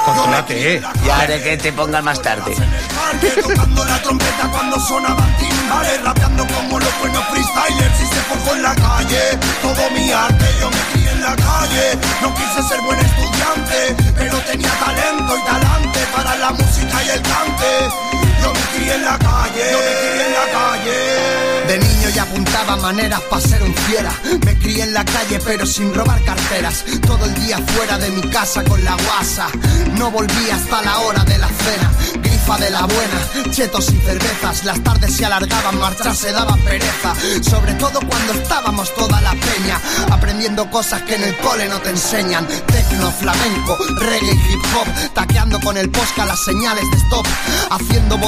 Contrólate. 0.05 0.81
Ya 1.05 1.19
haré 1.19 1.43
que 1.43 1.57
te 1.57 1.73
pongan 1.73 2.05
más 2.05 2.23
tarde. 2.23 2.55
parque 2.95 3.43
tocando 3.43 3.85
la 3.85 4.01
trompeta 4.01 4.49
cuando 4.49 4.79
sonaban 4.79 5.37
timbales 5.39 6.05
rapeando 6.05 6.47
como 6.47 6.79
los 6.79 7.01
buenos 7.01 7.25
freestylers 7.25 8.01
y 8.01 8.07
se 8.07 8.21
forjó 8.29 8.55
en 8.55 8.63
la 8.63 8.75
calle 8.77 9.39
todo 9.61 9.91
mi 9.91 10.13
arte 10.13 10.45
yo 10.61 10.71
me 10.71 10.81
crié 10.93 11.11
en 11.11 11.21
la 11.23 11.35
calle 11.35 11.99
no 12.23 12.35
quise 12.35 12.63
ser 12.69 12.81
buen 12.83 12.99
estudiante 13.01 13.97
pero 14.17 14.39
tenía 14.41 14.71
talento 14.71 15.37
y 15.37 15.43
talante 15.43 16.01
para 16.15 16.37
la 16.37 16.51
música 16.53 17.05
y 17.05 17.09
el 17.09 17.23
cante 17.23 18.34
yo 18.45 18.53
me 18.53 18.61
crié 18.77 18.95
en 18.95 19.05
la 19.05 19.19
calle 19.19 19.65
yo 19.73 19.79
me 19.79 19.93
crié 20.01 20.27
en 20.27 20.33
la 20.33 20.47
calle 20.53 21.45
de 21.67 21.79
niño 21.79 22.09
ya 22.15 22.23
apuntaba 22.23 22.77
maneras 22.77 23.21
para 23.31 23.41
ser 23.41 23.63
un 23.63 23.75
fiera. 23.75 24.13
Me 24.45 24.55
crié 24.59 24.83
en 24.83 24.93
la 24.93 25.05
calle 25.05 25.41
pero 25.45 25.65
sin 25.65 25.95
robar 25.95 26.23
carteras. 26.23 26.85
Todo 27.07 27.25
el 27.25 27.35
día 27.35 27.59
fuera 27.59 27.99
de 27.99 28.11
mi 28.11 28.23
casa 28.23 28.63
con 28.65 28.83
la 28.85 28.95
guasa. 28.97 29.49
No 29.95 30.11
volví 30.11 30.51
hasta 30.51 30.83
la 30.83 30.99
hora 30.99 31.25
de 31.25 31.39
la 31.39 31.49
cena. 31.49 31.91
Grifa 32.23 32.59
de 32.59 32.71
la 32.71 32.83
buena, 32.85 33.51
chetos 33.51 33.89
y 33.91 33.99
cervezas. 33.99 34.65
Las 34.65 34.83
tardes 34.83 35.17
se 35.17 35.25
alargaban, 35.25 35.79
marchar 35.79 36.15
se 36.15 36.33
daba 36.33 36.57
pereza. 36.57 37.15
Sobre 37.43 37.73
todo 37.75 38.01
cuando 38.07 38.35
estábamos 38.35 38.95
toda 38.95 39.21
la 39.23 39.31
peña. 39.31 39.81
Aprendiendo 40.11 40.71
cosas 40.71 41.03
que 41.03 41.15
en 41.15 41.23
el 41.23 41.37
cole 41.39 41.67
no 41.69 41.81
te 41.81 41.91
enseñan. 41.91 42.47
Tecno, 42.47 43.11
flamenco, 43.11 43.79
reggae 44.01 44.35
y 44.35 44.53
hip 44.53 44.65
hop. 44.75 45.15
Taqueando 45.15 45.59
con 45.61 45.79
el 45.79 45.91
posca 45.91 46.27
las 46.27 46.45
señales 46.45 46.85
de 46.91 46.97
stop. 46.99 47.27
Haciendo 47.71 48.19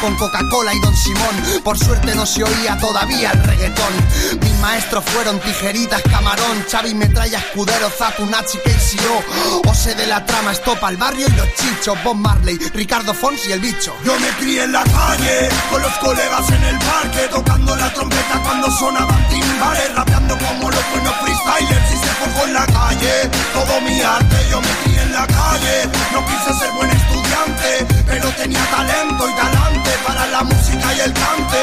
con 0.00 0.14
Coca-Cola 0.16 0.74
y 0.74 0.80
Don 0.80 0.94
Simón. 0.94 1.62
Por 1.62 1.78
suerte 1.78 2.14
no 2.14 2.26
se 2.26 2.44
oía 2.44 2.76
todavía 2.78 3.30
el 3.30 3.42
reggaetón. 3.44 3.94
Mis 4.42 4.54
maestros 4.60 5.02
fueron 5.06 5.40
tijeritas, 5.40 6.02
camarón, 6.02 6.62
Xavi, 6.70 6.94
metralla, 6.94 7.38
escudero, 7.38 7.88
Zatu, 7.88 8.26
Nachi, 8.26 8.58
KCO. 8.58 9.70
Ose 9.70 9.94
de 9.94 10.06
la 10.06 10.24
trama, 10.26 10.52
estopa 10.52 10.88
al 10.88 10.98
barrio 10.98 11.26
y 11.28 11.32
los 11.32 11.48
chichos. 11.54 11.96
Bob 12.04 12.16
Marley, 12.16 12.58
Ricardo 12.74 13.14
Fons 13.14 13.46
y 13.48 13.52
el 13.52 13.60
bicho. 13.60 13.94
Yo 14.04 14.18
me 14.20 14.28
crié 14.38 14.64
en 14.64 14.72
la 14.72 14.84
calle, 14.84 15.48
con 15.70 15.80
los 15.80 15.92
colegas 15.94 16.50
en 16.50 16.62
el 16.64 16.78
parque, 16.80 17.28
tocando 17.30 17.74
la 17.74 17.92
trompeta 17.94 18.42
cuando 18.42 18.70
sonaban 18.70 19.28
timbales, 19.28 19.94
rapeando 19.94 20.36
como 20.36 20.70
los 20.70 20.90
buenos 20.92 21.14
freestylers 21.22 21.90
y 21.90 21.96
se 21.96 22.12
forjó 22.20 22.46
en 22.46 22.52
la 22.52 22.66
calle. 22.66 23.30
Todo 23.54 23.80
mi 23.80 24.00
arte, 24.02 24.36
yo 24.50 24.60
me 24.60 24.68
crié 24.84 24.93
la 25.14 25.26
calle. 25.26 25.76
No 26.12 26.20
quise 26.26 26.50
ser 26.58 26.70
buen 26.72 26.90
estudiante, 26.90 27.86
pero 28.06 28.28
tenía 28.30 28.64
talento 28.70 29.28
y 29.30 29.34
talante 29.34 29.90
para 30.06 30.26
la 30.26 30.42
música 30.42 30.86
y 30.94 31.00
el 31.00 31.12
cante. 31.12 31.62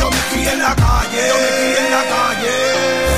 Yo 0.00 0.10
me 0.10 0.20
crié 0.30 0.52
en 0.52 0.62
la 0.62 0.74
calle, 0.74 1.20
yo 1.28 1.34
me 1.42 1.48
crié 1.58 1.78
en 1.86 1.90
la 1.90 2.02
calle. 2.14 2.54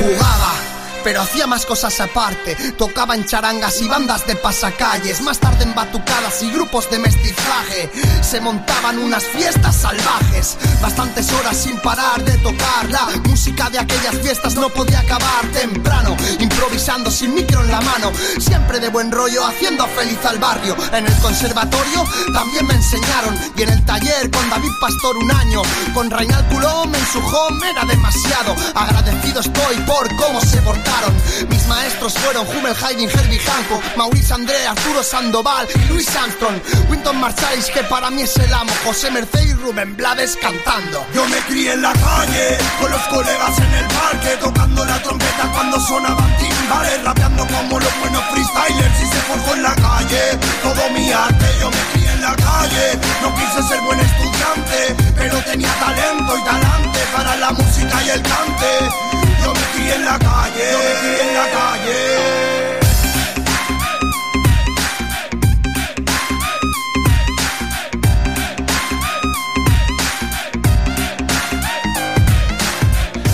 Jugaba. 0.00 0.61
Pero 1.04 1.22
hacía 1.22 1.46
más 1.46 1.66
cosas 1.66 1.98
aparte, 2.00 2.54
tocaba 2.78 3.14
en 3.14 3.26
charangas 3.26 3.80
y 3.80 3.88
bandas 3.88 4.26
de 4.26 4.36
pasacalles, 4.36 5.20
más 5.20 5.38
tarde 5.38 5.64
en 5.64 5.74
batucadas 5.74 6.42
y 6.42 6.50
grupos 6.50 6.88
de 6.90 6.98
mestizaje. 7.00 7.90
Se 8.22 8.40
montaban 8.40 8.98
unas 8.98 9.24
fiestas 9.24 9.76
salvajes, 9.76 10.56
bastantes 10.80 11.32
horas 11.32 11.56
sin 11.56 11.78
parar 11.80 12.22
de 12.24 12.38
tocar. 12.38 12.88
La 12.88 13.08
música 13.24 13.68
de 13.70 13.80
aquellas 13.80 14.14
fiestas 14.22 14.54
no 14.54 14.68
podía 14.68 15.00
acabar 15.00 15.44
temprano, 15.52 16.16
improvisando 16.38 17.10
sin 17.10 17.34
micro 17.34 17.60
en 17.62 17.70
la 17.70 17.80
mano, 17.80 18.12
siempre 18.38 18.78
de 18.78 18.88
buen 18.88 19.10
rollo, 19.10 19.44
haciendo 19.44 19.86
feliz 19.88 20.18
al 20.24 20.38
barrio. 20.38 20.76
En 20.92 21.06
el 21.06 21.16
conservatorio 21.18 22.04
también 22.32 22.66
me 22.66 22.74
enseñaron, 22.74 23.36
y 23.56 23.62
en 23.62 23.70
el 23.70 23.84
taller 23.84 24.30
con 24.30 24.48
David 24.50 24.72
Pastor 24.80 25.16
un 25.16 25.30
año, 25.32 25.62
con 25.94 26.10
Reinald 26.10 26.48
Coulomb 26.48 26.94
en 26.94 27.06
su 27.06 27.18
home 27.18 27.70
era 27.70 27.84
demasiado. 27.84 28.54
Agradecido 28.74 29.40
estoy 29.40 29.76
por 29.86 30.08
cómo 30.16 30.40
se 30.40 30.58
portaron. 30.58 30.91
Mis 31.48 31.66
maestros 31.66 32.14
fueron 32.14 32.46
Hummel, 32.46 32.74
Haydn, 32.74 33.10
Herbie 33.10 33.40
Hancock, 33.40 33.82
Maurice 33.96 34.32
André, 34.32 34.66
Arturo 34.66 35.02
Sandoval 35.02 35.66
y 35.74 35.92
Luis 35.92 36.08
Armstrong. 36.14 36.60
Winton 36.88 37.18
Marsalis, 37.18 37.66
que 37.66 37.82
para 37.84 38.10
mí 38.10 38.22
es 38.22 38.36
el 38.36 38.52
amo, 38.52 38.72
José 38.84 39.10
Merced 39.10 39.40
y 39.40 39.52
Rubén 39.54 39.96
Blades 39.96 40.36
cantando. 40.40 41.04
Yo 41.14 41.26
me 41.26 41.38
crié 41.48 41.72
en 41.72 41.82
la 41.82 41.92
calle, 41.92 42.58
con 42.80 42.90
los 42.90 43.00
colegas 43.02 43.58
en 43.58 43.74
el 43.74 43.86
parque, 43.88 44.36
tocando 44.40 44.84
la 44.84 45.02
trompeta 45.02 45.52
cuando 45.52 45.80
sonaban 45.80 46.36
timbales, 46.36 47.04
rapeando 47.04 47.46
como 47.46 47.80
los 47.80 48.00
buenos 48.00 48.22
freestylers 48.30 49.00
y 49.02 49.06
se 49.06 49.20
forjó 49.22 49.54
en 49.54 49.62
la 49.62 49.74
calle. 49.74 50.38
Todo 50.62 50.90
mi 50.90 51.12
arte, 51.12 51.46
yo 51.60 51.70
me 51.70 51.92
crié 51.92 52.12
en 52.12 52.22
la 52.22 52.36
calle, 52.36 52.98
no 53.22 53.34
quise 53.34 53.68
ser 53.68 53.80
buen 53.80 53.98
estudiante, 53.98 54.96
pero 55.16 55.38
tenía 55.42 55.72
talento 55.80 56.38
y 56.38 56.44
talante 56.44 56.98
para 57.14 57.36
la 57.36 57.50
música 57.50 58.02
y 58.04 58.10
el 58.10 58.22
cante. 58.22 59.21
Yo 59.42 59.52
me 59.54 59.94
en 59.94 60.04
la 60.04 60.18
calle, 60.18 60.64
yo 60.72 60.78
me 60.78 61.20
en 61.20 61.34
la 61.34 61.50
calle. 61.50 62.32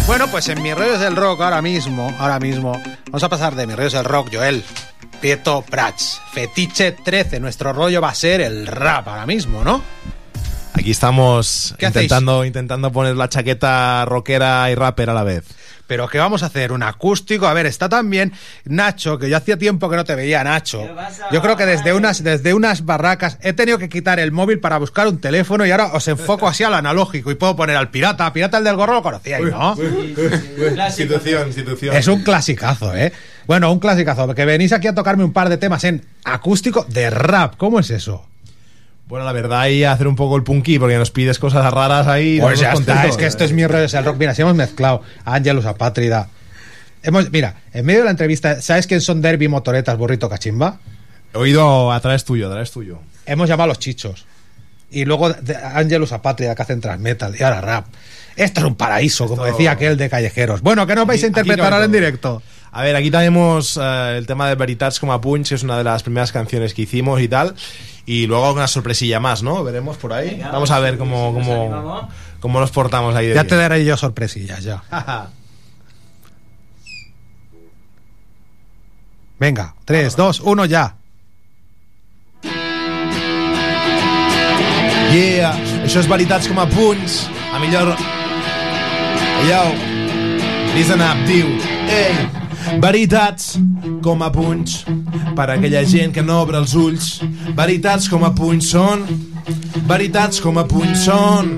Bueno, 0.06 0.26
pues 0.28 0.48
en 0.48 0.62
mis 0.62 0.74
rollos 0.74 1.00
del 1.00 1.14
rock 1.14 1.42
ahora 1.42 1.60
mismo, 1.60 2.12
ahora 2.18 2.40
mismo, 2.40 2.80
vamos 3.06 3.22
a 3.22 3.28
pasar 3.28 3.54
de 3.54 3.66
mis 3.66 3.76
rollos 3.76 3.92
del 3.92 4.04
rock, 4.04 4.30
Joel. 4.32 4.64
Prieto 5.20 5.62
Prats, 5.62 6.20
Fetiche 6.32 6.92
13, 6.92 7.40
nuestro 7.40 7.72
rollo 7.72 8.00
va 8.00 8.10
a 8.10 8.14
ser 8.14 8.40
el 8.40 8.66
rap 8.66 9.08
ahora 9.08 9.26
mismo, 9.26 9.64
¿no? 9.64 9.82
Aquí 10.78 10.92
estamos 10.92 11.74
intentando, 11.80 12.44
intentando 12.44 12.92
poner 12.92 13.16
la 13.16 13.28
chaqueta 13.28 14.04
rockera 14.04 14.70
y 14.70 14.76
rapper 14.76 15.10
a 15.10 15.14
la 15.14 15.24
vez. 15.24 15.42
Pero 15.88 16.06
¿qué 16.06 16.18
vamos 16.18 16.44
a 16.44 16.46
hacer? 16.46 16.70
¿Un 16.70 16.84
acústico? 16.84 17.48
A 17.48 17.52
ver, 17.52 17.66
está 17.66 17.88
también 17.88 18.32
Nacho, 18.64 19.18
que 19.18 19.28
yo 19.28 19.36
hacía 19.38 19.56
tiempo 19.56 19.90
que 19.90 19.96
no 19.96 20.04
te 20.04 20.14
veía, 20.14 20.44
Nacho. 20.44 20.86
Yo 21.32 21.42
creo 21.42 21.56
que 21.56 21.66
desde 21.66 21.94
unas, 21.94 22.22
desde 22.22 22.54
unas 22.54 22.84
barracas 22.84 23.38
he 23.42 23.54
tenido 23.54 23.78
que 23.78 23.88
quitar 23.88 24.20
el 24.20 24.30
móvil 24.30 24.60
para 24.60 24.78
buscar 24.78 25.08
un 25.08 25.18
teléfono 25.18 25.66
y 25.66 25.72
ahora 25.72 25.86
os 25.94 26.06
enfoco 26.06 26.46
así 26.46 26.62
al 26.62 26.74
analógico 26.74 27.32
y 27.32 27.34
puedo 27.34 27.56
poner 27.56 27.74
al 27.74 27.90
pirata. 27.90 28.32
Pirata 28.32 28.58
el 28.58 28.64
del 28.64 28.76
gorro 28.76 28.94
lo 28.94 29.02
conocíais, 29.02 29.50
¿no? 29.50 29.76
Institución, 29.76 31.48
institución. 31.48 31.96
Es 31.96 32.06
un 32.06 32.22
clasicazo, 32.22 32.94
¿eh? 32.94 33.12
Bueno, 33.48 33.72
un 33.72 33.80
clasicazo. 33.80 34.32
Que 34.32 34.44
venís 34.44 34.72
aquí 34.72 34.86
a 34.86 34.94
tocarme 34.94 35.24
un 35.24 35.32
par 35.32 35.48
de 35.48 35.56
temas 35.56 35.82
en 35.82 36.06
acústico 36.22 36.86
de 36.88 37.10
rap. 37.10 37.56
¿Cómo 37.56 37.80
es 37.80 37.90
eso? 37.90 38.24
Bueno, 39.08 39.24
la 39.24 39.32
verdad, 39.32 39.60
ahí 39.62 39.84
hacer 39.84 40.06
un 40.06 40.16
poco 40.16 40.36
el 40.36 40.42
punky, 40.42 40.78
porque 40.78 40.98
nos 40.98 41.10
pides 41.10 41.38
cosas 41.38 41.72
raras 41.72 42.06
ahí. 42.06 42.36
y 42.36 42.40
Pues 42.40 42.60
ya 42.60 42.74
está, 42.74 43.06
es 43.06 43.16
que 43.16 43.24
esto 43.24 43.42
es 43.42 43.52
mi 43.52 43.66
rollo, 43.66 43.86
el 43.86 44.04
rock. 44.04 44.16
Mira, 44.18 44.34
si 44.34 44.42
hemos 44.42 44.54
mezclado 44.54 45.02
a 45.24 45.34
Angelus 45.34 45.64
Apátrida. 45.64 46.28
Hemos, 47.02 47.30
mira, 47.30 47.54
en 47.72 47.86
medio 47.86 48.00
de 48.00 48.04
la 48.04 48.10
entrevista, 48.10 48.60
¿sabes 48.60 48.86
quién 48.86 49.00
son 49.00 49.22
Derby 49.22 49.48
Motoretas, 49.48 49.96
Burrito 49.96 50.28
Cachimba? 50.28 50.80
He 51.32 51.38
oído 51.38 51.90
a 51.90 51.98
través 52.00 52.24
tuyo, 52.26 52.48
a 52.48 52.50
través 52.50 52.70
tuyo. 52.70 52.98
Hemos 53.24 53.48
llamado 53.48 53.64
a 53.64 53.68
los 53.68 53.78
chichos. 53.78 54.26
Y 54.90 55.06
luego 55.06 55.34
Angelus 55.74 56.12
Apátrida, 56.12 56.54
que 56.54 56.62
hacen 56.62 56.82
trans 56.82 57.00
metal, 57.00 57.34
y 57.38 57.42
ahora 57.42 57.62
rap. 57.62 57.86
Esto 58.36 58.60
es 58.60 58.66
un 58.66 58.74
paraíso, 58.74 59.26
como 59.26 59.44
decía 59.44 59.72
aquel 59.72 59.96
de 59.96 60.10
Callejeros. 60.10 60.60
Bueno, 60.60 60.86
¿qué 60.86 60.94
nos 60.94 61.06
vais 61.06 61.22
a 61.24 61.26
interpretar 61.26 61.72
ahora 61.72 61.86
en 61.86 61.92
directo? 61.92 62.42
A 62.70 62.82
ver, 62.82 62.94
aquí 62.94 63.10
tenemos 63.10 63.78
eh, 63.80 64.16
el 64.18 64.26
tema 64.26 64.48
de 64.48 64.54
Veritats 64.54 65.00
como 65.00 65.12
a 65.14 65.20
Punch, 65.20 65.48
que 65.48 65.54
es 65.54 65.62
una 65.62 65.78
de 65.78 65.84
las 65.84 66.02
primeras 66.02 66.30
canciones 66.30 66.74
que 66.74 66.82
hicimos 66.82 67.20
y 67.20 67.28
tal. 67.28 67.54
y 68.08 68.26
luego 68.26 68.46
alguna 68.46 68.66
sorpresilla 68.66 69.20
más, 69.20 69.42
¿no? 69.42 69.62
Veremos 69.62 69.98
por 69.98 70.14
ahí. 70.14 70.30
Venga, 70.30 70.50
Vamos 70.50 70.70
a 70.70 70.80
ver 70.80 70.96
cómo, 70.96 71.28
sí, 71.28 71.34
cómo, 71.34 72.08
cómo, 72.40 72.58
nos 72.58 72.70
portamos 72.70 73.14
ahí. 73.14 73.26
De 73.26 73.34
ya 73.34 73.42
bien. 73.42 73.50
te 73.50 73.56
daré 73.56 73.84
yo 73.84 73.98
sorpresillas, 73.98 74.64
ya. 74.64 74.82
Venga, 79.38 79.74
3, 79.84 80.16
2, 80.16 80.40
1, 80.40 80.64
ya. 80.64 80.96
Yeah, 85.12 85.52
això 85.84 86.00
és 86.00 86.08
veritats 86.08 86.48
com 86.48 86.58
a 86.64 86.66
punts. 86.68 87.28
A 87.52 87.60
millor... 87.60 87.92
Yo, 89.48 89.62
listen 90.74 91.04
up, 91.04 91.16
diu. 91.28 91.46
Ei! 91.92 92.12
Hey 92.16 92.47
veritats 92.82 93.56
com 94.04 94.22
a 94.22 94.30
punys 94.32 94.82
per 95.36 95.48
a 95.48 95.56
aquella 95.56 95.84
gent 95.88 96.12
que 96.14 96.24
no 96.24 96.42
obre 96.42 96.60
els 96.60 96.74
ulls. 96.78 97.18
Veritats 97.56 98.08
com 98.12 98.26
a 98.28 98.34
punys 98.36 98.72
són... 98.74 99.06
Veritats 99.88 100.42
com 100.44 100.60
a 100.60 100.66
punys 100.68 101.06
són... 101.08 101.52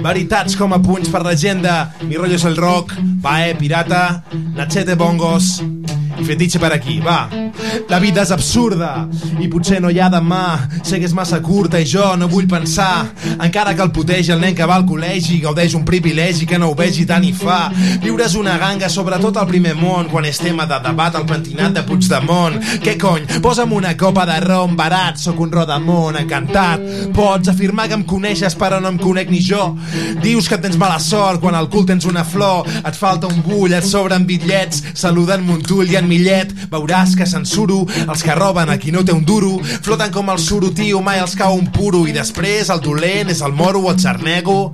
Veritats 0.00 0.56
com 0.56 0.72
a 0.72 0.80
punys 0.82 1.10
per 1.12 1.24
la 1.26 1.34
gent 1.36 1.64
de 1.64 1.76
Mi 2.06 2.16
rollo 2.16 2.36
es 2.36 2.44
el 2.48 2.56
rock, 2.56 2.94
Pae, 3.22 3.54
Pirata, 3.58 4.22
Nachete 4.54 4.94
Bongos 4.94 5.56
Fetiche 6.24 6.58
per 6.62 6.72
aquí, 6.72 6.98
va. 7.04 7.28
La 7.88 7.98
vida 8.02 8.22
és 8.22 8.32
absurda 8.34 9.06
i 9.40 9.48
potser 9.52 9.80
no 9.82 9.90
hi 9.92 10.00
ha 10.00 10.08
demà. 10.12 10.44
Sé 10.86 11.00
que 11.00 11.08
és 11.08 11.14
massa 11.16 11.40
curta 11.44 11.80
i 11.80 11.86
jo 11.88 12.14
no 12.18 12.28
vull 12.30 12.48
pensar. 12.50 13.06
Encara 13.36 13.74
que 13.74 13.84
el 13.84 13.92
putegi 13.94 14.32
el 14.34 14.40
nen 14.40 14.56
que 14.56 14.66
va 14.68 14.78
al 14.80 14.86
col·legi 14.88 15.40
gaudeix 15.44 15.76
un 15.78 15.84
privilegi 15.86 16.46
que 16.46 16.58
no 16.58 16.70
ho 16.70 16.76
vegi 16.78 17.06
tant 17.08 17.24
i 17.26 17.32
fa. 17.36 17.66
Viure 18.02 18.26
és 18.26 18.36
una 18.38 18.56
ganga, 18.60 18.88
sobretot 18.92 19.36
al 19.36 19.48
primer 19.50 19.74
món, 19.78 20.10
quan 20.10 20.26
és 20.28 20.40
tema 20.42 20.66
de 20.68 20.78
debat 20.84 21.16
al 21.16 21.26
pentinat 21.28 21.76
de 21.76 21.84
Puigdemont. 21.86 22.58
Què 22.82 22.96
cony? 23.00 23.26
Posa'm 23.44 23.74
una 23.76 23.94
copa 23.98 24.26
de 24.28 24.38
rom 24.44 24.76
barat, 24.78 25.20
sóc 25.20 25.40
un 25.42 25.52
rodamont 25.52 26.16
encantat. 26.20 26.82
Pots 27.16 27.52
afirmar 27.52 27.88
que 27.90 27.98
em 27.98 28.04
coneixes 28.08 28.56
però 28.58 28.80
no 28.82 28.92
em 28.92 28.98
conec 29.00 29.30
ni 29.32 29.40
jo. 29.44 29.72
Dius 30.22 30.48
que 30.50 30.58
tens 30.62 30.78
mala 30.80 30.98
sort 31.02 31.40
quan 31.42 31.56
al 31.56 31.70
cul 31.72 31.86
tens 31.88 32.06
una 32.08 32.24
flor, 32.24 32.66
et 32.82 32.96
falta 32.96 33.30
un 33.30 33.42
bull, 33.44 33.74
et 33.76 33.86
sobren 33.86 34.26
bitllets, 34.28 34.82
saluden 34.94 35.44
Montull 35.46 35.92
i 35.92 35.98
en 36.00 36.05
Millet, 36.06 36.52
veuràs 36.70 37.14
que 37.18 37.26
censuro 37.26 37.82
els 38.06 38.22
que 38.22 38.34
roben 38.34 38.70
a 38.70 38.78
qui 38.78 38.92
no 38.94 39.04
té 39.04 39.14
un 39.14 39.24
duro, 39.26 39.56
floten 39.82 40.12
com 40.14 40.30
el 40.32 40.38
suro, 40.42 40.70
tio, 40.74 41.02
mai 41.02 41.20
els 41.22 41.36
cau 41.38 41.56
un 41.56 41.68
puro, 41.72 42.04
i 42.06 42.14
després 42.16 42.70
el 42.72 42.82
dolent 42.84 43.30
és 43.32 43.42
el 43.44 43.54
moro 43.56 43.82
o 43.82 43.90
el 43.92 44.00
xarnego. 44.00 44.72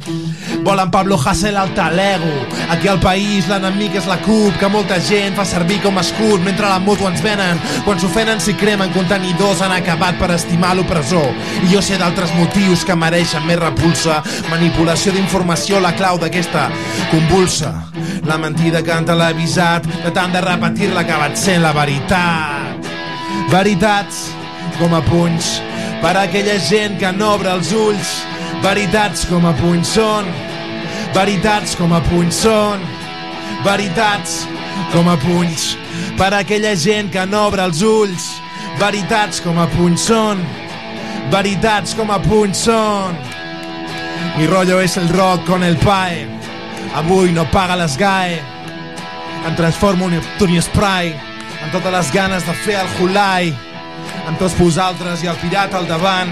Volen 0.62 0.90
Pablo 0.90 1.18
Hasél 1.18 1.56
al 1.56 1.74
talego. 1.74 2.30
Aquí 2.70 2.88
al 2.88 3.00
país 3.00 3.48
l'enemic 3.50 3.96
és 3.98 4.06
la 4.06 4.18
CUP, 4.22 4.58
que 4.60 4.70
molta 4.72 5.00
gent 5.02 5.36
fa 5.38 5.44
servir 5.48 5.80
com 5.82 5.98
escut, 5.98 6.40
mentre 6.44 6.68
la 6.68 6.78
moto 6.82 7.08
ens 7.08 7.22
venen. 7.24 7.60
Quan 7.86 8.00
s'ofenen 8.00 8.40
s'hi 8.40 8.54
cremen 8.60 8.92
contenidors 8.94 9.62
han 9.62 9.74
acabat 9.74 10.18
per 10.20 10.30
estimar 10.36 10.74
l'opressor. 10.76 11.32
I 11.64 11.72
jo 11.74 11.82
sé 11.82 11.98
d'altres 12.00 12.34
motius 12.38 12.86
que 12.86 12.96
mereixen 12.98 13.46
més 13.48 13.60
repulsa. 13.60 14.20
Manipulació 14.50 15.14
d'informació, 15.16 15.80
la 15.80 15.94
clau 15.98 16.20
d'aquesta 16.22 16.68
convulsa. 17.10 17.74
La 18.26 18.38
mentida 18.38 18.82
que 18.82 18.92
han 18.94 19.06
televisat, 19.06 19.86
de 20.04 20.12
tant 20.14 20.32
de 20.32 20.40
repetir-la 20.44 21.02
ha 21.02 21.21
acabat 21.22 21.38
sent 21.38 21.62
la 21.62 21.70
veritat. 21.72 22.86
Veritats 23.50 24.32
com 24.78 24.94
a 24.94 25.00
punys 25.06 25.60
per 26.02 26.16
a 26.16 26.24
aquella 26.26 26.56
gent 26.58 26.98
que 26.98 27.12
no 27.14 27.36
obre 27.36 27.52
els 27.52 27.70
ulls. 27.72 28.10
Veritats 28.62 29.26
com 29.30 29.46
a 29.46 29.52
punys 29.54 29.92
són. 29.94 30.26
Veritats 31.14 31.76
com 31.78 31.92
a 31.94 32.00
punys 32.08 32.40
són. 32.42 32.82
Veritats 33.62 34.48
com 34.92 35.08
a 35.08 35.16
punys 35.22 35.76
per 36.18 36.32
a 36.32 36.40
aquella 36.42 36.74
gent 36.74 37.12
que 37.12 37.26
no 37.26 37.46
obre 37.46 37.62
els 37.70 37.82
ulls. 37.86 38.32
Veritats 38.80 39.40
com 39.40 39.60
a 39.62 39.68
punys 39.76 40.08
són. 40.10 40.42
Veritats 41.30 41.94
com 41.94 42.10
a 42.10 42.18
punys 42.18 42.64
són. 42.66 43.14
Mi 44.38 44.50
rollo 44.50 44.80
és 44.82 44.98
el 44.98 45.06
rock 45.14 45.46
con 45.46 45.62
el 45.62 45.78
pae. 45.86 46.26
Avui 46.98 47.30
no 47.30 47.46
paga 47.54 47.78
les 47.78 47.94
GAE. 47.96 48.61
Em 49.46 49.54
transformo 49.58 50.08
en 50.08 50.22
Tony 50.38 50.60
Spray 50.62 51.12
amb 51.62 51.72
totes 51.74 51.92
les 51.94 52.12
ganes 52.14 52.46
de 52.46 52.54
fer 52.64 52.78
el 52.78 52.90
Hulai 53.00 53.52
amb 54.28 54.38
tots 54.38 54.54
vosaltres 54.58 55.22
i 55.22 55.30
el 55.30 55.38
pirata 55.42 55.80
al 55.80 55.88
davant 55.90 56.30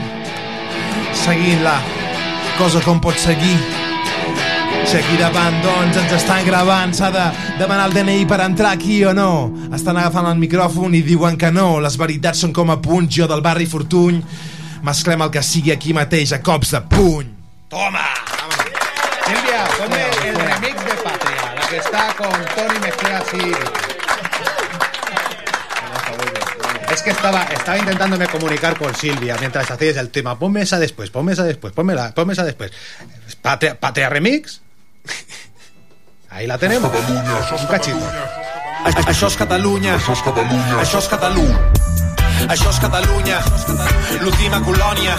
seguint 1.25 1.63
la 1.65 1.77
cosa 2.59 2.83
com 2.85 3.01
pot 3.03 3.19
seguir. 3.19 3.57
Si 4.87 4.97
aquí 4.99 5.17
davant 5.21 5.59
doncs 5.65 5.99
ens 6.01 6.15
estan 6.17 6.45
gravant 6.47 6.95
s'ha 6.97 7.11
de 7.15 7.27
demanar 7.59 7.89
el 7.89 7.95
DNI 7.95 8.25
per 8.31 8.41
entrar 8.45 8.73
aquí 8.77 9.03
o 9.05 9.15
no. 9.17 9.51
Estan 9.75 9.99
agafant 9.99 10.31
el 10.31 10.41
micròfon 10.41 10.95
i 10.99 11.03
diuen 11.07 11.39
que 11.39 11.51
no. 11.55 11.81
Les 11.83 11.99
veritats 12.01 12.43
són 12.45 12.55
com 12.57 12.73
a 12.73 12.81
punys 12.83 13.15
jo 13.21 13.29
del 13.31 13.45
barri 13.45 13.69
Fortuny. 13.71 14.23
Mesclem 14.87 15.27
el 15.27 15.35
que 15.35 15.45
sigui 15.45 15.75
aquí 15.75 15.95
mateix 15.97 16.33
a 16.35 16.41
cops 16.43 16.75
de 16.77 16.83
puny. 16.95 17.31
Toma! 17.71 18.09
Silvia, 19.27 19.63
ponme 19.79 20.01
el 20.01 20.11
remix 20.11 20.20
está 21.85 22.15
con 22.17 22.31
Tony 22.55 22.79
mezclada 22.81 23.19
así. 23.19 23.53
Es 26.93 27.03
que 27.03 27.11
estaba, 27.11 27.45
estaba 27.45 27.79
intentándome 27.79 28.27
comunicar 28.27 28.77
con 28.77 28.95
Silvia 28.95 29.37
mientras 29.39 29.71
hacías 29.71 29.97
el 29.97 30.11
tema. 30.11 30.39
Ponme 30.39 30.63
esa 30.63 30.79
después, 30.79 31.11
ponme 31.11 31.33
esa 31.33 31.45
después, 31.45 31.73
ponme, 31.73 31.95
la, 31.95 32.13
ponme 32.13 32.33
esa 32.33 32.45
después. 32.45 32.73
Patria, 33.41 33.79
Patria 33.79 34.09
Remix. 34.09 34.61
Ahí 36.31 36.47
la 36.47 36.59
tenemos. 36.59 36.91
Un 36.93 37.67
cachito. 37.67 38.07
Això 38.85 39.29
és 39.29 39.37
Catalunya. 39.37 39.97
Això 39.99 40.15
és 40.17 40.23
Catalunya. 40.25 40.81
Això 40.81 40.99
és 41.03 41.09
Catalunya. 41.09 42.10
Això 42.51 42.71
és 42.73 42.81
Catalunya, 42.83 43.37
l'última 44.25 44.59
colònia, 44.67 45.15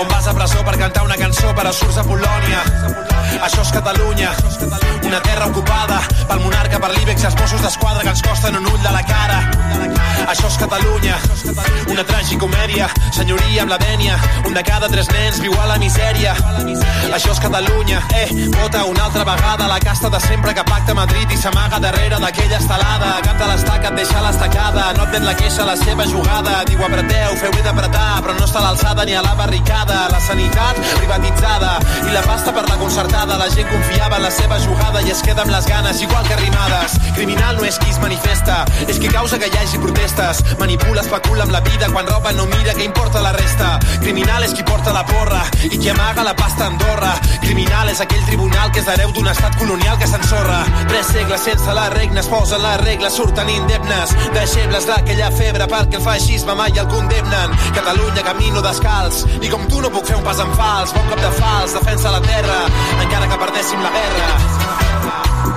on 0.00 0.08
vas 0.08 0.26
a 0.26 0.32
presó 0.32 0.62
per 0.64 0.78
cantar 0.80 1.02
una 1.04 1.18
cançó 1.20 1.52
per 1.54 1.66
a 1.68 1.72
surts 1.72 1.98
a 2.00 2.04
Polònia. 2.08 2.62
Això 3.44 3.60
és 3.60 3.72
Catalunya, 3.74 4.30
una 5.04 5.20
terra 5.20 5.50
ocupada 5.50 6.00
pel 6.28 6.40
monarca, 6.40 6.80
per 6.80 6.94
l'Ibex 6.94 7.28
els 7.28 7.36
Mossos 7.36 7.60
d'Esquadra 7.60 8.06
que 8.06 8.14
ens 8.14 8.24
costen 8.24 8.56
un 8.56 8.70
ull 8.72 8.80
de 8.80 8.94
la 8.94 9.04
cara. 9.04 9.42
Això 10.26 10.48
és 10.48 10.56
Catalunya, 10.58 11.18
una 11.92 12.04
tragicomèdia, 12.08 12.88
senyoria 13.14 13.66
amb 13.66 13.74
la 13.74 13.78
vènia, 13.82 14.16
un 14.46 14.56
de 14.56 14.62
cada 14.64 14.88
tres 14.88 15.10
nens 15.12 15.42
viu 15.44 15.52
a 15.60 15.68
la 15.68 15.76
misèria. 15.82 16.34
Això 17.12 17.34
és 17.34 17.40
Catalunya, 17.44 18.00
eh, 18.16 18.26
vota 18.56 18.84
una 18.84 19.04
altra 19.04 19.24
vegada 19.28 19.68
la 19.68 19.78
casta 19.80 20.10
de 20.10 20.20
sempre 20.20 20.54
que 20.54 20.64
pacta 20.64 20.94
Madrid 20.94 21.30
i 21.30 21.36
s'amaga 21.36 21.78
darrere 21.78 22.18
d'aquella 22.18 22.58
estelada. 22.58 23.12
Cap 23.22 23.38
de 23.38 23.46
l'estaca 23.52 23.88
et 23.88 24.00
deixa 24.02 24.22
l'estacada, 24.24 24.92
no 24.96 25.02
admet 25.04 25.22
la 25.22 25.36
queixa 25.36 25.64
la 25.64 25.76
seva 25.76 26.06
jugada. 26.06 26.45
Diu 26.66 26.82
apreteu, 26.84 27.34
feu 27.40 27.52
bé 27.54 27.62
d'apretar, 27.64 28.20
però 28.22 28.34
no 28.36 28.44
està 28.46 28.60
a 28.60 28.66
l'alçada 28.66 29.04
ni 29.04 29.14
a 29.16 29.22
la 29.24 29.34
barricada. 29.38 30.06
La 30.12 30.20
sanitat 30.22 30.78
privatitzada 30.98 31.76
i 32.06 32.14
la 32.14 32.22
pasta 32.26 32.52
per 32.54 32.64
la 32.68 32.76
concertada. 32.80 33.38
La 33.40 33.48
gent 33.50 33.68
confiava 33.70 34.20
en 34.20 34.26
la 34.26 34.30
seva 34.30 34.58
jugada 34.62 35.02
i 35.02 35.10
es 35.14 35.22
queda 35.26 35.42
amb 35.42 35.52
les 35.54 35.66
ganes, 35.66 36.02
igual 36.02 36.26
que 36.28 36.36
rimades. 36.40 36.96
Criminal 37.16 37.56
no 37.58 37.66
és 37.66 37.78
qui 37.82 37.90
es 37.90 37.98
manifesta, 38.02 38.64
és 38.86 39.00
qui 39.02 39.10
causa 39.12 39.38
que 39.38 39.50
hi 39.50 39.58
hagi 39.58 39.80
protestes. 39.82 40.42
Manipula, 40.60 41.02
especula 41.02 41.44
amb 41.46 41.54
la 41.56 41.62
vida, 41.66 41.90
quan 41.92 42.06
roba 42.10 42.32
no 42.36 42.46
mira 42.52 42.74
què 42.78 42.84
importa 42.86 43.24
la 43.24 43.32
resta. 43.36 43.76
Criminal 44.04 44.44
és 44.46 44.54
qui 44.54 44.66
porta 44.66 44.94
la 44.94 45.04
porra 45.08 45.42
i 45.70 45.76
qui 45.76 45.90
amaga 45.90 46.24
la 46.26 46.36
pasta 46.38 46.64
a 46.64 46.70
Andorra. 46.72 47.14
Criminal 47.42 47.90
és 47.90 48.00
aquell 48.04 48.24
tribunal 48.30 48.72
que 48.72 48.82
és 48.84 48.90
hereu 48.92 49.12
d'un 49.16 49.28
estat 49.32 49.58
colonial 49.58 49.98
que 49.98 50.08
s'ensorra. 50.10 50.62
Tres 50.88 51.12
segles 51.14 51.46
sense 51.50 51.74
la 51.74 51.88
regna 51.90 52.20
es 52.20 52.30
posen 52.30 52.62
les 52.62 52.80
regles, 52.84 53.16
surten 53.16 53.50
indemnes. 53.50 54.14
Deixebles 54.34 54.86
d'aquella 54.88 55.30
febre 55.34 55.68
perquè 55.70 56.00
el 56.00 56.06
feixisme 56.36 56.54
mai 56.54 56.70
el 56.76 56.86
condemnen. 56.88 57.50
Catalunya 57.72 58.22
camino 58.22 58.60
descalç 58.60 59.24
i 59.40 59.48
com 59.48 59.64
tu 59.70 59.80
no 59.80 59.88
puc 59.94 60.04
fer 60.04 60.18
un 60.18 60.24
pas 60.24 60.38
en 60.44 60.52
fals. 60.58 60.92
Bon 60.92 61.08
cop 61.08 61.22
de 61.24 61.32
fals, 61.40 61.72
defensa 61.78 62.12
la 62.12 62.20
terra, 62.20 62.58
encara 63.00 63.30
que 63.30 63.44
perdéssim 63.44 63.80
la 63.80 63.94
guerra. 63.96 65.55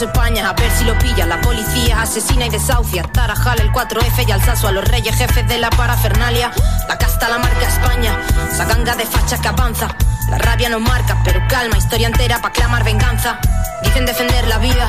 A 0.00 0.52
ver 0.52 0.70
si 0.78 0.84
lo 0.84 0.96
pilla 0.96 1.26
La 1.26 1.40
policía 1.40 2.00
asesina 2.00 2.46
y 2.46 2.50
desahucia 2.50 3.02
Tarajal, 3.02 3.58
el 3.58 3.72
4F 3.72 4.28
y 4.28 4.30
alzazo 4.30 4.68
a 4.68 4.72
los 4.72 4.84
reyes 4.84 5.16
jefes 5.16 5.48
de 5.48 5.58
la 5.58 5.70
parafernalia 5.70 6.52
La 6.88 6.96
casta, 6.96 7.28
la 7.28 7.38
marca 7.38 7.66
España 7.66 8.16
Esa 8.48 8.64
ganga 8.66 8.94
de 8.94 9.04
fachas 9.04 9.40
que 9.40 9.48
avanza 9.48 9.88
La 10.30 10.38
rabia 10.38 10.68
nos 10.68 10.80
marca, 10.80 11.20
pero 11.24 11.40
calma 11.48 11.76
Historia 11.76 12.06
entera 12.06 12.40
pa' 12.40 12.52
clamar 12.52 12.84
venganza 12.84 13.40
Dicen 13.82 14.06
defender 14.06 14.46
la 14.46 14.58
vida 14.58 14.88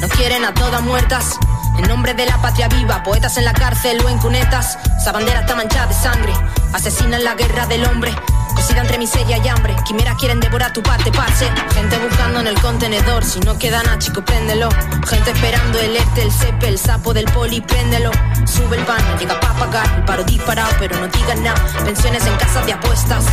No 0.00 0.08
quieren 0.10 0.44
a 0.44 0.54
todas 0.54 0.82
muertas 0.82 1.36
en 1.76 1.88
nombre 1.88 2.14
de 2.14 2.24
la 2.24 2.40
patria 2.40 2.68
viva, 2.68 3.02
poetas 3.02 3.36
en 3.36 3.44
la 3.44 3.52
cárcel 3.52 4.00
o 4.04 4.08
en 4.08 4.18
cunetas. 4.18 4.78
Esa 4.96 5.10
bandera 5.10 5.40
está 5.40 5.56
manchada 5.56 5.86
de 5.88 5.94
sangre. 5.94 6.32
Asesinan 6.72 7.24
la 7.24 7.34
guerra 7.34 7.66
del 7.66 7.84
hombre. 7.84 8.14
Cosida 8.54 8.80
entre 8.82 8.98
miseria 8.98 9.38
y 9.38 9.48
hambre. 9.48 9.74
Quimeras 9.84 10.16
quieren 10.16 10.40
devorar 10.40 10.72
tu 10.72 10.82
parte, 10.82 11.10
parce. 11.12 11.50
Gente 11.74 11.98
buscando 11.98 12.40
en 12.40 12.46
el 12.46 12.60
contenedor. 12.60 13.24
Si 13.24 13.40
no 13.40 13.58
queda 13.58 13.82
nada, 13.82 13.98
chico, 13.98 14.24
préndelo. 14.24 14.68
Gente 15.06 15.30
esperando 15.30 15.80
el 15.80 15.96
este, 15.96 16.22
el 16.22 16.32
cepe, 16.32 16.68
el 16.68 16.78
sapo 16.78 17.12
del 17.12 17.26
poli, 17.26 17.60
préndelo. 17.60 18.10
Sube 18.46 18.76
el 18.76 18.84
pan, 18.84 19.02
no 19.08 19.18
llega 19.18 19.38
pa' 19.40 19.54
pagar. 19.54 19.88
El 19.96 20.04
paro 20.04 20.24
disparado, 20.24 20.72
pero 20.78 20.98
no 20.98 21.08
digan 21.08 21.42
nada. 21.42 21.60
Pensiones 21.84 22.26
en 22.26 22.36
casas 22.36 22.66
de 22.66 22.72
apuestas. 22.72 23.24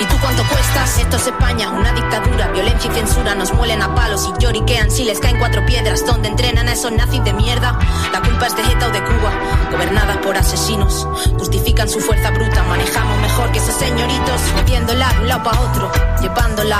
¿Y 0.00 0.04
tú 0.04 0.16
cuánto 0.20 0.44
cuestas? 0.44 0.98
Esto 0.98 1.16
es 1.16 1.26
España, 1.26 1.70
una 1.70 1.92
dictadura, 1.92 2.48
violencia 2.52 2.90
y 2.90 2.94
censura 2.94 3.34
nos 3.34 3.52
muelen 3.52 3.82
a 3.82 3.94
palos 3.94 4.28
y 4.28 4.42
lloriquean 4.42 4.90
si 4.90 5.04
les 5.04 5.18
caen 5.18 5.38
cuatro 5.38 5.64
piedras 5.66 6.06
donde 6.06 6.28
entrenan 6.28 6.68
a 6.68 6.72
esos 6.72 6.92
nazis 6.92 7.24
de 7.24 7.32
mierda. 7.32 7.76
La 8.12 8.20
culpa 8.20 8.46
es 8.46 8.56
de 8.56 8.62
Geta 8.62 8.86
o 8.86 8.90
de 8.90 9.02
Cuba, 9.02 9.32
gobernadas 9.72 10.18
por 10.18 10.36
asesinos. 10.36 11.06
Justifican 11.38 11.88
su 11.88 11.98
fuerza 11.98 12.30
bruta, 12.30 12.62
manejamos 12.64 13.20
mejor 13.20 13.50
que 13.50 13.58
esos 13.58 13.74
señoritos, 13.74 14.40
moviéndola 14.54 15.08
de 15.14 15.18
un 15.20 15.28
lado 15.28 15.42
para 15.42 15.60
otro, 15.60 15.90
llevándola. 16.20 16.78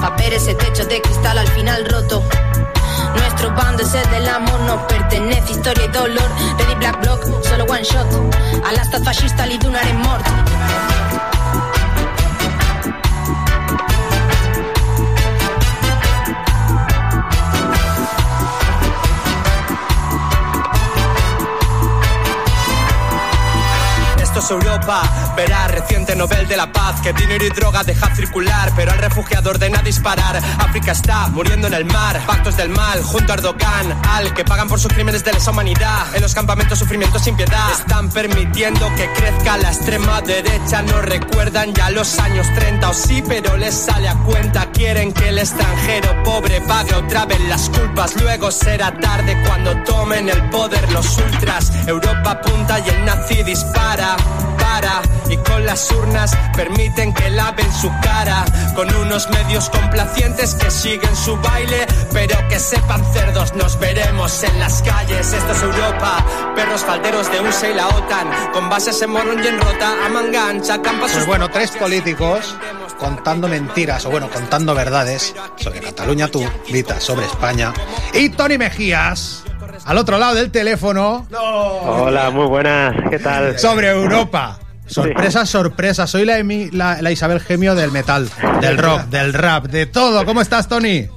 Pa' 0.00 0.06
A 0.06 0.10
ver 0.10 0.34
ese 0.34 0.54
techo 0.54 0.84
de 0.84 1.00
cristal 1.02 1.38
al 1.38 1.48
final 1.48 1.84
roto. 1.86 2.22
Nuestro 3.16 3.50
bando 3.54 3.82
es 3.82 3.94
el 3.94 4.10
del 4.10 4.28
amor, 4.28 4.60
nos 4.60 4.82
pertenece 4.82 5.52
historia 5.52 5.84
y 5.86 5.88
dolor. 5.88 6.30
Ready 6.58 6.74
Black 6.76 7.00
Block, 7.00 7.24
solo 7.42 7.64
one 7.64 7.82
shot. 7.82 8.06
A 8.64 8.72
l'estat 8.72 9.02
fascista 9.02 9.46
li 9.46 9.58
donarem 9.58 9.96
mort. 9.96 11.35
Esto 24.46 24.60
es 24.60 24.64
Europa, 24.64 25.02
verá 25.36 25.68
reciente 25.68 26.16
Nobel 26.16 26.48
de 26.48 26.56
la 26.56 26.72
Paz 26.72 27.00
que 27.02 27.12
dinero 27.12 27.44
y 27.44 27.50
droga 27.50 27.84
deja 27.84 28.14
circular, 28.14 28.72
pero 28.74 28.90
al 28.92 28.98
refugiado 28.98 29.50
ordena 29.50 29.82
disparar. 29.82 30.36
África 30.58 30.92
está 30.92 31.28
muriendo 31.28 31.66
en 31.66 31.74
el 31.74 31.84
mar, 31.84 32.20
pactos 32.26 32.56
del 32.56 32.70
mal 32.70 33.02
junto 33.02 33.32
a 33.32 33.34
Erdogan, 33.36 34.00
al 34.10 34.32
que 34.34 34.44
pagan 34.44 34.68
por 34.68 34.80
sus 34.80 34.92
crímenes 34.92 35.22
de 35.22 35.34
lesa 35.34 35.50
humanidad. 35.50 36.14
En 36.14 36.22
los 36.22 36.34
campamentos 36.34 36.78
sufrimiento 36.78 37.18
sin 37.18 37.36
piedad. 37.36 37.70
Están 37.72 38.08
permitiendo 38.08 38.88
que 38.96 39.12
crezca 39.12 39.58
la 39.58 39.68
extrema 39.68 40.20
derecha, 40.22 40.82
no 40.82 41.02
recuerdan 41.02 41.74
ya 41.74 41.90
los 41.90 42.18
años 42.18 42.46
30 42.54 42.88
o 42.88 42.94
sí, 42.94 43.22
pero 43.28 43.56
les 43.56 43.74
sale 43.74 44.08
a 44.08 44.14
cuenta. 44.14 44.70
Quieren 44.72 45.12
que 45.12 45.28
el 45.28 45.38
extranjero 45.38 46.22
pobre 46.24 46.60
pague 46.62 46.94
otra 46.94 47.26
vez 47.26 47.40
las 47.40 47.68
culpas, 47.68 48.16
luego 48.20 48.50
será 48.50 48.92
tarde 48.98 49.36
cuando 49.46 49.74
tomen 49.84 50.30
el 50.30 50.48
poder 50.48 50.90
los 50.92 51.16
ultras. 51.18 51.70
Europa 51.86 52.30
apunta 52.30 52.78
y 52.80 52.88
el 52.88 53.04
nazi 53.04 53.42
dispara 53.42 54.16
para 54.66 55.02
y 55.28 55.36
con 55.38 55.64
las 55.64 55.90
urnas 55.90 56.36
permiten 56.56 57.12
que 57.14 57.30
laven 57.30 57.72
su 57.72 57.88
cara. 58.02 58.44
Con 58.74 58.94
unos 58.94 59.28
medios 59.30 59.70
complacientes 59.70 60.54
que 60.54 60.70
siguen 60.70 61.16
su 61.16 61.36
baile 61.38 61.86
pero 62.12 62.36
que 62.48 62.58
sepan 62.58 63.02
cerdos 63.12 63.54
nos 63.54 63.78
veremos 63.78 64.42
en 64.42 64.58
las 64.58 64.82
calles. 64.82 65.32
Esto 65.32 65.52
es 65.52 65.62
Europa 65.62 66.24
perros 66.54 66.82
falderos 66.82 67.30
de 67.30 67.40
USA 67.40 67.70
y 67.70 67.74
la 67.74 67.88
OTAN. 67.88 68.52
Con 68.52 68.68
bases 68.68 69.00
en 69.02 69.10
Morón 69.10 69.42
y 69.42 69.46
en 69.46 69.60
Rota 69.60 69.94
a 70.04 70.08
manga 70.08 70.48
ancha 70.48 70.80
campa 70.82 71.06
sus 71.06 71.16
Pues 71.16 71.26
bueno, 71.26 71.48
tres 71.48 71.70
políticos 71.72 72.56
contando 72.98 73.46
mentiras, 73.46 74.06
o 74.06 74.10
bueno, 74.10 74.30
contando 74.30 74.74
verdades 74.74 75.34
sobre 75.56 75.80
Cataluña, 75.80 76.28
tú, 76.28 76.42
Vita, 76.72 76.98
sobre 77.00 77.26
España. 77.26 77.72
Y 78.14 78.30
Tony 78.30 78.56
Mejías, 78.56 79.44
al 79.84 79.98
otro 79.98 80.18
lado 80.18 80.34
del 80.34 80.50
teléfono, 80.50 81.26
Hola, 81.32 82.30
muy 82.30 82.46
buenas, 82.46 82.94
¿qué 83.10 83.18
tal? 83.18 83.58
sobre 83.58 83.88
Europa. 83.90 84.58
Sorpresa, 84.86 85.44
sorpresa. 85.46 86.06
Soy 86.06 86.24
la, 86.24 86.38
Emi- 86.38 86.70
la, 86.72 87.02
la 87.02 87.10
Isabel 87.10 87.40
Gemio 87.40 87.74
del 87.74 87.90
metal, 87.90 88.28
del 88.60 88.78
rock, 88.78 89.02
del 89.06 89.32
rap, 89.32 89.64
de 89.64 89.86
todo. 89.86 90.24
¿Cómo 90.24 90.40
estás, 90.40 90.68
Tony? 90.68 91.08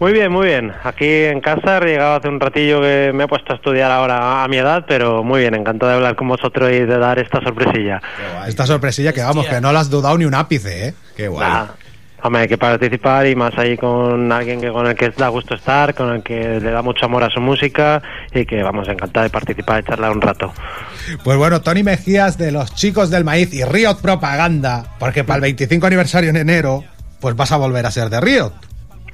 Muy 0.00 0.12
bien, 0.12 0.30
muy 0.32 0.46
bien. 0.46 0.72
Aquí 0.84 1.04
en 1.06 1.40
casa, 1.40 1.78
he 1.78 1.84
llegado 1.86 2.16
hace 2.16 2.28
un 2.28 2.40
ratillo 2.40 2.80
que 2.80 3.10
me 3.12 3.24
he 3.24 3.28
puesto 3.28 3.52
a 3.52 3.56
estudiar 3.56 3.90
ahora 3.90 4.44
a 4.44 4.48
mi 4.48 4.56
edad, 4.56 4.84
pero 4.88 5.22
muy 5.24 5.40
bien, 5.40 5.54
encantado 5.54 5.90
de 5.90 5.96
hablar 5.96 6.16
con 6.16 6.28
vosotros 6.28 6.70
y 6.70 6.78
de 6.86 6.98
dar 6.98 7.18
esta 7.18 7.42
sorpresilla. 7.42 8.00
Esta 8.46 8.64
sorpresilla 8.66 9.12
que 9.12 9.22
vamos, 9.22 9.46
que 9.46 9.60
no 9.60 9.72
la 9.72 9.80
has 9.80 9.90
dudado 9.90 10.16
ni 10.16 10.24
un 10.24 10.34
ápice, 10.34 10.88
¿eh? 10.88 10.94
Qué 11.16 11.28
guay. 11.28 11.46
Nah, 11.50 11.66
Hombre, 12.22 12.42
hay 12.42 12.48
que 12.48 12.58
participar 12.58 13.26
y 13.26 13.36
más 13.36 13.56
ahí 13.56 13.76
con 13.76 14.32
alguien 14.32 14.60
que 14.60 14.70
con 14.70 14.86
el 14.86 14.96
que 14.96 15.10
da 15.10 15.28
gusto 15.28 15.54
estar, 15.54 15.94
con 15.94 16.14
el 16.14 16.22
que 16.22 16.60
le 16.60 16.70
da 16.70 16.82
mucho 16.82 17.06
amor 17.06 17.22
a 17.22 17.30
su 17.30 17.40
música 17.40 18.02
y 18.34 18.44
que 18.44 18.62
vamos 18.62 18.88
encantado 18.88 19.24
de 19.24 19.30
participar 19.30 19.82
y 19.82 19.86
charlar 19.86 20.10
un 20.10 20.20
rato. 20.20 20.52
Pues 21.22 21.36
bueno, 21.36 21.60
Tony 21.60 21.82
Mejías 21.82 22.36
de 22.36 22.50
los 22.50 22.74
Chicos 22.74 23.10
del 23.10 23.24
Maíz 23.24 23.54
y 23.54 23.64
Riot 23.64 23.96
Propaganda, 24.02 24.96
porque 24.98 25.22
para 25.22 25.36
el 25.36 25.42
25 25.42 25.86
aniversario 25.86 26.30
en 26.30 26.36
enero, 26.36 26.84
pues 27.20 27.36
vas 27.36 27.52
a 27.52 27.56
volver 27.56 27.86
a 27.86 27.90
ser 27.90 28.10
de 28.10 28.20
Riot. 28.20 28.67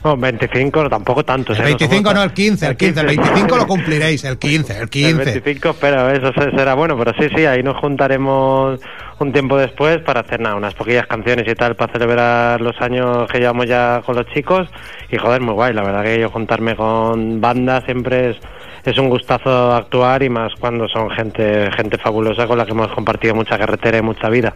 No, 0.05 0.17
25 0.19 0.91
tampoco 0.91 1.25
tanto. 1.25 1.55
El 1.55 1.63
25 1.63 2.13
no, 2.13 2.23
el 2.23 2.33
15, 2.35 2.67
el 2.67 2.77
15, 2.77 3.01
el 3.01 3.07
25 3.07 3.57
lo 3.57 3.67
cumpliréis, 3.67 4.23
el 4.25 4.39
15, 4.39 4.73
el 4.77 4.83
El 4.83 4.89
15. 4.91 5.25
25, 5.25 5.77
pero 5.81 6.11
eso 6.11 6.31
se- 6.33 6.51
será 6.51 6.75
bueno, 6.75 6.97
pero 6.99 7.13
sí, 7.19 7.27
sí, 7.35 7.47
ahí 7.47 7.63
nos 7.63 7.79
juntaremos 7.79 8.79
un 9.19 9.33
tiempo 9.33 9.57
después 9.57 9.99
para 10.03 10.21
hacer 10.21 10.41
nada, 10.41 10.57
unas 10.57 10.75
poquillas 10.75 11.07
canciones 11.07 11.47
y 11.51 11.55
tal, 11.55 11.75
para 11.75 11.91
celebrar 11.93 12.61
los 12.61 12.79
años 12.83 13.27
que 13.33 13.39
llevamos 13.39 13.67
ya 13.67 14.03
con 14.05 14.17
los 14.17 14.27
chicos. 14.27 14.69
Y 15.11 15.17
joder, 15.17 15.41
muy 15.41 15.55
guay, 15.55 15.73
la 15.73 15.83
verdad 15.83 16.03
que 16.03 16.21
yo 16.21 16.29
juntarme 16.29 16.77
con 16.77 17.41
bandas 17.41 17.85
siempre 17.85 18.31
es, 18.31 18.37
es 18.85 18.99
un 18.99 19.09
gustazo 19.09 19.73
actuar 19.75 20.23
y 20.23 20.29
más 20.29 20.53
cuando 20.61 20.87
son 20.87 21.09
gente, 21.11 21.71
gente 21.79 21.97
fabulosa 21.97 22.47
con 22.47 22.59
la 22.59 22.67
que 22.67 22.73
hemos 22.73 22.89
compartido 22.93 23.35
mucha 23.35 23.57
carretera 23.57 23.97
y 23.99 24.03
mucha 24.03 24.29
vida. 24.29 24.53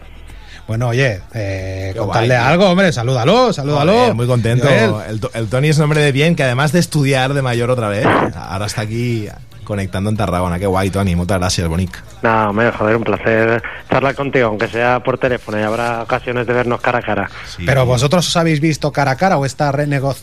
Bueno, 0.69 0.87
oye, 0.89 1.19
eh, 1.33 1.95
contarle 1.97 2.35
guay, 2.37 2.47
algo, 2.47 2.69
hombre, 2.69 2.91
salúdalo, 2.93 3.51
salúdalo. 3.51 3.91
Joder, 3.91 4.13
muy 4.13 4.27
contento. 4.27 4.69
El, 4.69 5.19
To- 5.19 5.31
el 5.33 5.47
Tony 5.47 5.69
es 5.69 5.77
un 5.79 5.85
hombre 5.85 6.01
de 6.01 6.11
bien 6.11 6.35
que 6.35 6.43
además 6.43 6.71
de 6.71 6.79
estudiar 6.79 7.33
de 7.33 7.41
mayor 7.41 7.71
otra 7.71 7.89
vez, 7.89 8.05
ahora 8.35 8.67
está 8.67 8.81
aquí 8.81 9.27
conectando 9.63 10.11
en 10.11 10.17
Tarragona. 10.17 10.59
Qué 10.59 10.67
guay, 10.67 10.91
Tony. 10.91 11.15
Muchas 11.15 11.39
gracias, 11.39 11.67
Bonic. 11.67 12.03
Nada, 12.21 12.49
hombre, 12.51 12.71
joder, 12.71 12.97
un 12.97 13.03
placer 13.03 13.63
charlar 13.89 14.13
contigo, 14.13 14.47
aunque 14.49 14.67
sea 14.67 14.99
por 14.99 15.17
teléfono 15.17 15.59
y 15.59 15.63
habrá 15.63 16.03
ocasiones 16.03 16.45
de 16.45 16.53
vernos 16.53 16.81
cara 16.81 16.99
a 16.99 17.01
cara. 17.01 17.29
Pero 17.65 17.85
vosotros 17.87 18.27
os 18.27 18.37
habéis 18.37 18.59
visto 18.61 18.91
cara 18.91 19.09
a 19.11 19.15
cara 19.15 19.37
o 19.37 19.45
esta, 19.47 19.71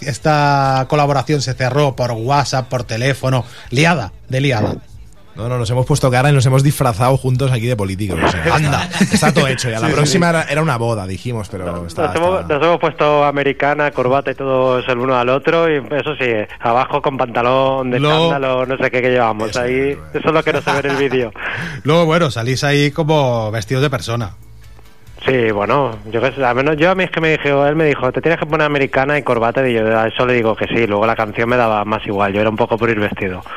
esta 0.02 0.86
colaboración 0.88 1.42
se 1.42 1.54
cerró 1.54 1.96
por 1.96 2.12
WhatsApp, 2.12 2.68
por 2.68 2.84
teléfono, 2.84 3.44
liada, 3.70 4.12
de 4.28 4.40
liada. 4.40 4.76
No, 5.36 5.48
no, 5.48 5.58
nos 5.58 5.68
hemos 5.70 5.84
puesto 5.86 6.10
cara 6.10 6.30
y 6.30 6.32
nos 6.32 6.46
hemos 6.46 6.62
disfrazado 6.62 7.16
juntos 7.16 7.52
aquí 7.52 7.66
de 7.66 7.76
políticos. 7.76 8.18
o 8.24 8.28
sea, 8.28 8.54
Anda. 8.54 8.88
Está, 9.00 9.32
todo 9.32 9.46
hecho 9.48 9.68
ya. 9.68 9.80
La 9.80 9.86
Sí, 9.86 9.86
sí, 9.88 9.92
próxima 9.94 10.26
sí. 10.26 10.30
Era, 10.30 10.42
era 10.44 10.62
una 10.62 10.76
boda, 10.78 11.06
dijimos, 11.06 11.48
pero 11.50 11.86
está, 11.86 12.06
Nos 12.08 12.16
hemos, 12.16 12.48
nos 12.48 12.62
hemos 12.62 12.80
puesto 12.80 13.24
americana, 13.24 13.90
corbata 13.90 14.30
y 14.30 14.34
todos 14.34 14.84
el 14.88 14.98
uno 14.98 15.16
al 15.16 15.28
otro 15.28 15.70
y 15.70 15.76
eso 15.76 16.14
sí, 16.18 16.26
abajo 16.60 17.02
con 17.02 17.16
pantalón 17.18 17.90
de 17.90 18.00
chándalo, 18.00 18.66
no 18.66 18.76
sé 18.78 18.90
qué 18.90 19.02
que 19.02 19.10
llevamos 19.10 19.56
ahí. 19.56 19.96
Eso 20.14 20.28
es 20.28 20.32
lo 20.32 20.42
que 20.42 20.52
no 20.52 20.60
se 20.62 20.72
ve 20.72 20.78
en 20.78 20.86
el 20.90 20.96
vídeo. 20.96 21.32
Luego, 21.84 22.06
bueno, 22.06 22.30
salís 22.30 22.64
ahí 22.64 22.90
como 22.90 23.50
vestidos 23.50 23.82
de 23.82 23.90
persona. 23.90 24.30
Sí, 25.26 25.50
bueno, 25.50 25.98
yo 26.12 26.20
que 26.20 26.30
sé, 26.32 26.44
al 26.44 26.54
menos 26.54 26.76
yo 26.76 26.90
a 26.90 26.94
mí 26.94 27.02
es 27.02 27.10
que 27.10 27.20
me 27.20 27.30
dijo, 27.32 27.66
él 27.66 27.74
me 27.74 27.86
dijo, 27.86 28.12
te 28.12 28.20
tienes 28.20 28.38
que 28.38 28.46
poner 28.46 28.64
americana 28.64 29.18
y 29.18 29.22
corbata 29.22 29.68
y 29.68 29.74
yo 29.74 29.98
a 29.98 30.06
eso 30.06 30.24
le 30.24 30.34
digo 30.34 30.54
que 30.54 30.66
sí, 30.68 30.86
luego 30.86 31.04
la 31.04 31.16
canción 31.16 31.48
me 31.48 31.56
daba 31.56 31.84
más 31.84 32.06
igual, 32.06 32.32
yo 32.32 32.40
era 32.40 32.48
un 32.48 32.56
poco 32.56 32.78
por 32.78 32.88
ir 32.90 33.00
vestido. 33.00 33.42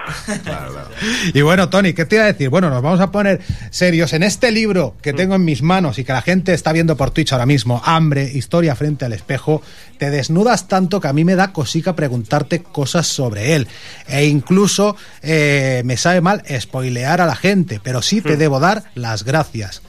Y 1.34 1.42
bueno, 1.42 1.70
Tony, 1.70 1.94
¿qué 1.94 2.06
te 2.06 2.16
iba 2.16 2.26
a 2.26 2.28
decir? 2.28 2.50
Bueno, 2.50 2.70
nos 2.70 2.82
vamos 2.82 3.00
a 3.00 3.12
poner 3.12 3.40
serios 3.70 4.12
en 4.14 4.24
este 4.24 4.52
libro 4.52 4.96
que 5.02 5.14
tengo 5.14 5.36
en 5.36 5.46
mis 5.46 5.62
manos 5.62 5.98
y 5.98 6.04
que 6.04 6.12
la 6.12 6.22
gente 6.22 6.54
está 6.54 6.74
viendo 6.74 6.98
por 6.98 7.12
Twitch 7.12 7.32
ahora 7.32 7.46
mismo, 7.46 7.82
Hambre, 7.86 8.24
Historia 8.24 8.76
frente 8.76 9.06
al 9.06 9.14
espejo, 9.14 9.62
te 9.98 10.10
desnudas 10.10 10.68
tanto 10.68 11.00
que 11.00 11.08
a 11.08 11.14
mí 11.14 11.24
me 11.24 11.36
da 11.36 11.54
cosica 11.54 11.96
preguntarte 11.96 12.64
cosas 12.64 13.08
sobre 13.08 13.56
él. 13.56 13.68
E 14.08 14.26
incluso 14.26 14.98
eh, 15.22 15.84
me 15.86 15.96
sabe 15.96 16.20
mal 16.20 16.44
spoilear 16.60 17.22
a 17.22 17.26
la 17.26 17.36
gente, 17.36 17.80
pero 17.82 18.02
sí 18.02 18.22
te 18.22 18.36
debo 18.36 18.60
dar 18.60 18.84
las 18.96 19.24
gracias. 19.24 19.82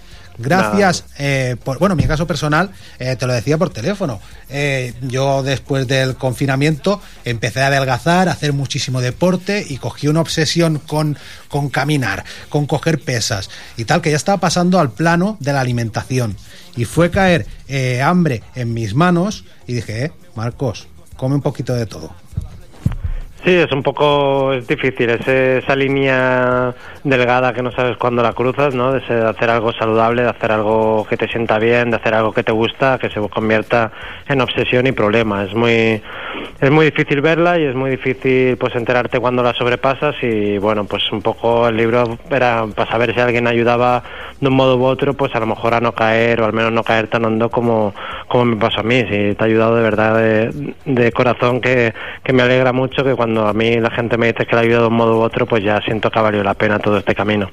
Gracias, 0.43 1.05
eh, 1.19 1.57
por, 1.62 1.79
bueno, 1.79 1.93
en 1.93 1.99
mi 1.99 2.07
caso 2.07 2.27
personal, 2.27 2.71
eh, 2.99 3.17
te 3.17 3.27
lo 3.27 3.33
decía 3.33 3.59
por 3.59 3.71
teléfono. 3.71 4.21
Eh, 4.49 4.95
yo 5.03 5.43
después 5.43 5.87
del 5.87 6.17
confinamiento 6.17 7.01
empecé 7.25 7.62
a 7.62 7.69
adelgazar, 7.69 8.29
a 8.29 8.33
hacer 8.33 8.53
muchísimo 8.53 9.01
deporte 9.01 9.65
y 9.69 9.77
cogí 9.77 10.09
una 10.09 10.21
obsesión 10.21 10.79
con, 10.79 11.19
con 11.49 11.69
caminar, 11.69 12.25
con 12.49 12.67
coger 12.67 13.01
pesas 13.01 13.51
y 13.77 13.85
tal, 13.85 14.01
que 14.01 14.11
ya 14.11 14.17
estaba 14.17 14.39
pasando 14.39 14.81
al 14.81 14.91
plano 14.91 15.37
de 15.41 15.53
la 15.53 15.61
alimentación. 15.61 16.37
Y 16.77 16.85
fue 16.85 17.11
caer 17.11 17.47
eh, 17.69 18.01
hambre 18.03 18.43
en 18.55 18.73
mis 18.73 18.95
manos 18.95 19.45
y 19.67 19.75
dije, 19.75 20.07
eh, 20.07 20.12
Marcos, 20.35 20.89
come 21.17 21.35
un 21.35 21.43
poquito 21.43 21.75
de 21.75 21.87
todo. 21.87 22.15
Sí, 23.43 23.55
es 23.55 23.73
un 23.73 23.83
poco 23.83 24.53
es 24.53 24.67
difícil, 24.67 25.09
es 25.09 25.27
esa 25.27 25.75
línea 25.75 26.75
delgada 27.05 27.55
que 27.55 27.62
no 27.62 27.73
sabes 27.73 27.97
cuándo 27.97 28.23
la 28.23 28.35
cruzas, 28.35 28.75
¿no? 28.75 28.93
De 28.93 28.99
ese- 28.99 29.15
de 29.15 29.27
hacer 29.31 29.49
algo 29.49 29.73
saludable, 29.73 30.23
de 30.25 30.29
hacer 30.29 30.53
algo 30.53 31.07
que 31.09 31.17
te 31.17 31.27
sienta 31.27 31.59
bien, 31.59 31.89
de 31.91 31.97
hacer 31.97 32.12
algo 32.12 32.35
que 32.35 32.43
te 32.43 32.53
gusta, 32.53 32.99
que 32.99 33.09
se 33.09 33.19
convierta 33.31 33.93
en 34.29 34.43
obsesión 34.43 34.87
y 34.87 34.93
problema. 34.93 35.45
Es 35.45 35.55
muy 35.55 36.03
es 36.61 36.71
muy 36.71 36.85
difícil 36.87 37.23
verla 37.23 37.59
y 37.59 37.65
es 37.65 37.75
muy 37.75 37.91
difícil 37.91 38.59
pues 38.59 38.75
enterarte 38.77 39.19
cuando 39.19 39.43
la 39.43 39.55
sobrepasas 39.55 40.15
y 40.23 40.59
bueno, 40.59 40.85
pues 40.85 41.11
un 41.11 41.23
poco 41.23 41.67
el 41.69 41.77
libro 41.79 42.19
era 42.31 42.67
para 42.67 42.91
saber 42.91 43.15
si 43.15 43.21
alguien 43.21 43.47
ayudaba 43.47 44.03
de 44.39 44.49
un 44.49 44.55
modo 44.55 44.77
u 44.77 44.85
otro, 44.85 45.15
pues 45.15 45.35
a 45.35 45.41
lo 45.41 45.47
mejor 45.47 45.73
a 45.73 45.81
no 45.81 45.93
caer 45.93 46.43
o 46.43 46.45
al 46.45 46.53
menos 46.53 46.73
no 46.73 46.83
caer 46.85 47.09
tan 47.09 47.25
hondo 47.25 47.51
como, 47.51 47.95
como 48.29 48.45
me 48.45 48.57
pasó 48.57 48.81
a 48.81 48.83
mí. 48.83 49.01
Si 49.11 49.35
te 49.35 49.37
ha 49.41 49.45
ayudado 49.47 49.77
de 49.77 49.83
verdad 49.83 50.17
de, 50.19 50.75
de 50.85 51.12
corazón 51.12 51.62
que, 51.62 51.95
que 52.23 52.33
me 52.35 52.43
alegra 52.43 52.73
mucho 52.75 53.03
que 53.03 53.15
cuando 53.15 53.30
a 53.39 53.52
mí 53.52 53.78
la 53.78 53.90
gente 53.90 54.16
me 54.16 54.28
dice 54.28 54.47
que 54.47 54.55
la 54.55 54.62
ha 54.62 54.65
ayudado 54.65 54.82
de 54.85 54.89
un 54.89 54.97
modo 54.97 55.19
u 55.19 55.23
otro, 55.23 55.47
pues 55.47 55.62
ya 55.62 55.81
siento 55.81 56.11
que 56.11 56.19
ha 56.19 56.23
valido 56.23 56.44
la 56.44 56.55
pena 56.55 56.78
todo 56.78 56.98
este 56.98 57.15
camino. 57.15 57.51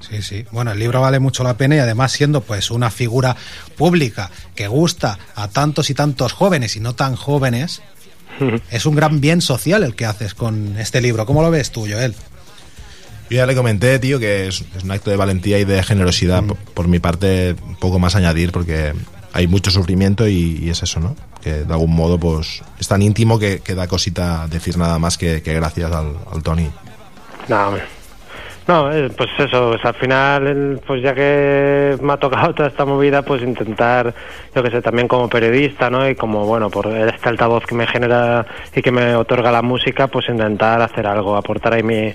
Sí, 0.00 0.22
sí. 0.22 0.44
Bueno, 0.52 0.72
el 0.72 0.78
libro 0.78 1.00
vale 1.00 1.18
mucho 1.18 1.42
la 1.42 1.56
pena 1.56 1.76
y 1.76 1.78
además 1.78 2.12
siendo 2.12 2.40
pues 2.40 2.70
una 2.70 2.90
figura 2.90 3.36
pública 3.76 4.30
que 4.54 4.68
gusta 4.68 5.18
a 5.34 5.48
tantos 5.48 5.90
y 5.90 5.94
tantos 5.94 6.32
jóvenes 6.32 6.76
y 6.76 6.80
no 6.80 6.94
tan 6.94 7.16
jóvenes, 7.16 7.82
es 8.70 8.86
un 8.86 8.94
gran 8.94 9.20
bien 9.20 9.40
social 9.40 9.82
el 9.82 9.94
que 9.94 10.06
haces 10.06 10.34
con 10.34 10.76
este 10.78 11.00
libro. 11.00 11.26
¿Cómo 11.26 11.42
lo 11.42 11.50
ves 11.50 11.70
tú, 11.70 11.86
Joel? 11.90 12.14
Yo 13.28 13.38
ya 13.38 13.46
le 13.46 13.56
comenté, 13.56 13.98
tío, 13.98 14.20
que 14.20 14.46
es, 14.46 14.64
es 14.76 14.84
un 14.84 14.90
acto 14.92 15.10
de 15.10 15.16
valentía 15.16 15.58
y 15.58 15.64
de 15.64 15.82
generosidad. 15.82 16.44
Por, 16.44 16.56
por 16.56 16.88
mi 16.88 17.00
parte, 17.00 17.56
poco 17.80 17.98
más 17.98 18.14
añadir, 18.14 18.52
porque 18.52 18.92
hay 19.32 19.48
mucho 19.48 19.72
sufrimiento 19.72 20.28
y, 20.28 20.60
y 20.62 20.70
es 20.70 20.82
eso, 20.82 21.00
¿no? 21.00 21.16
Que 21.46 21.64
de 21.64 21.72
algún 21.72 21.94
modo 21.94 22.18
pues 22.18 22.60
es 22.80 22.88
tan 22.88 23.02
íntimo 23.02 23.38
que, 23.38 23.60
que 23.60 23.76
da 23.76 23.86
cosita 23.86 24.48
decir 24.48 24.76
nada 24.76 24.98
más 24.98 25.16
que, 25.16 25.38
gracias 25.38 25.92
al, 25.92 26.16
al 26.32 26.42
Tony. 26.42 26.68
No. 27.48 27.74
No, 28.66 28.90
eh, 28.92 29.10
pues 29.16 29.30
eso, 29.38 29.70
pues 29.70 29.84
al 29.84 29.94
final, 29.94 30.80
pues 30.84 31.00
ya 31.00 31.14
que 31.14 31.96
me 32.02 32.14
ha 32.14 32.16
tocado 32.16 32.52
toda 32.56 32.68
esta 32.68 32.84
movida, 32.84 33.22
pues 33.22 33.42
intentar, 33.42 34.12
yo 34.56 34.60
que 34.60 34.72
sé, 34.72 34.82
también 34.82 35.06
como 35.06 35.28
periodista, 35.28 35.88
¿no? 35.88 36.08
Y 36.08 36.16
como, 36.16 36.46
bueno, 36.46 36.68
por 36.68 36.88
este 36.88 37.28
altavoz 37.28 37.64
que 37.64 37.76
me 37.76 37.86
genera 37.86 38.44
y 38.74 38.82
que 38.82 38.90
me 38.90 39.14
otorga 39.14 39.52
la 39.52 39.62
música, 39.62 40.08
pues 40.08 40.28
intentar 40.28 40.82
hacer 40.82 41.06
algo, 41.06 41.36
aportar 41.36 41.74
ahí 41.74 41.84
mi, 41.84 42.12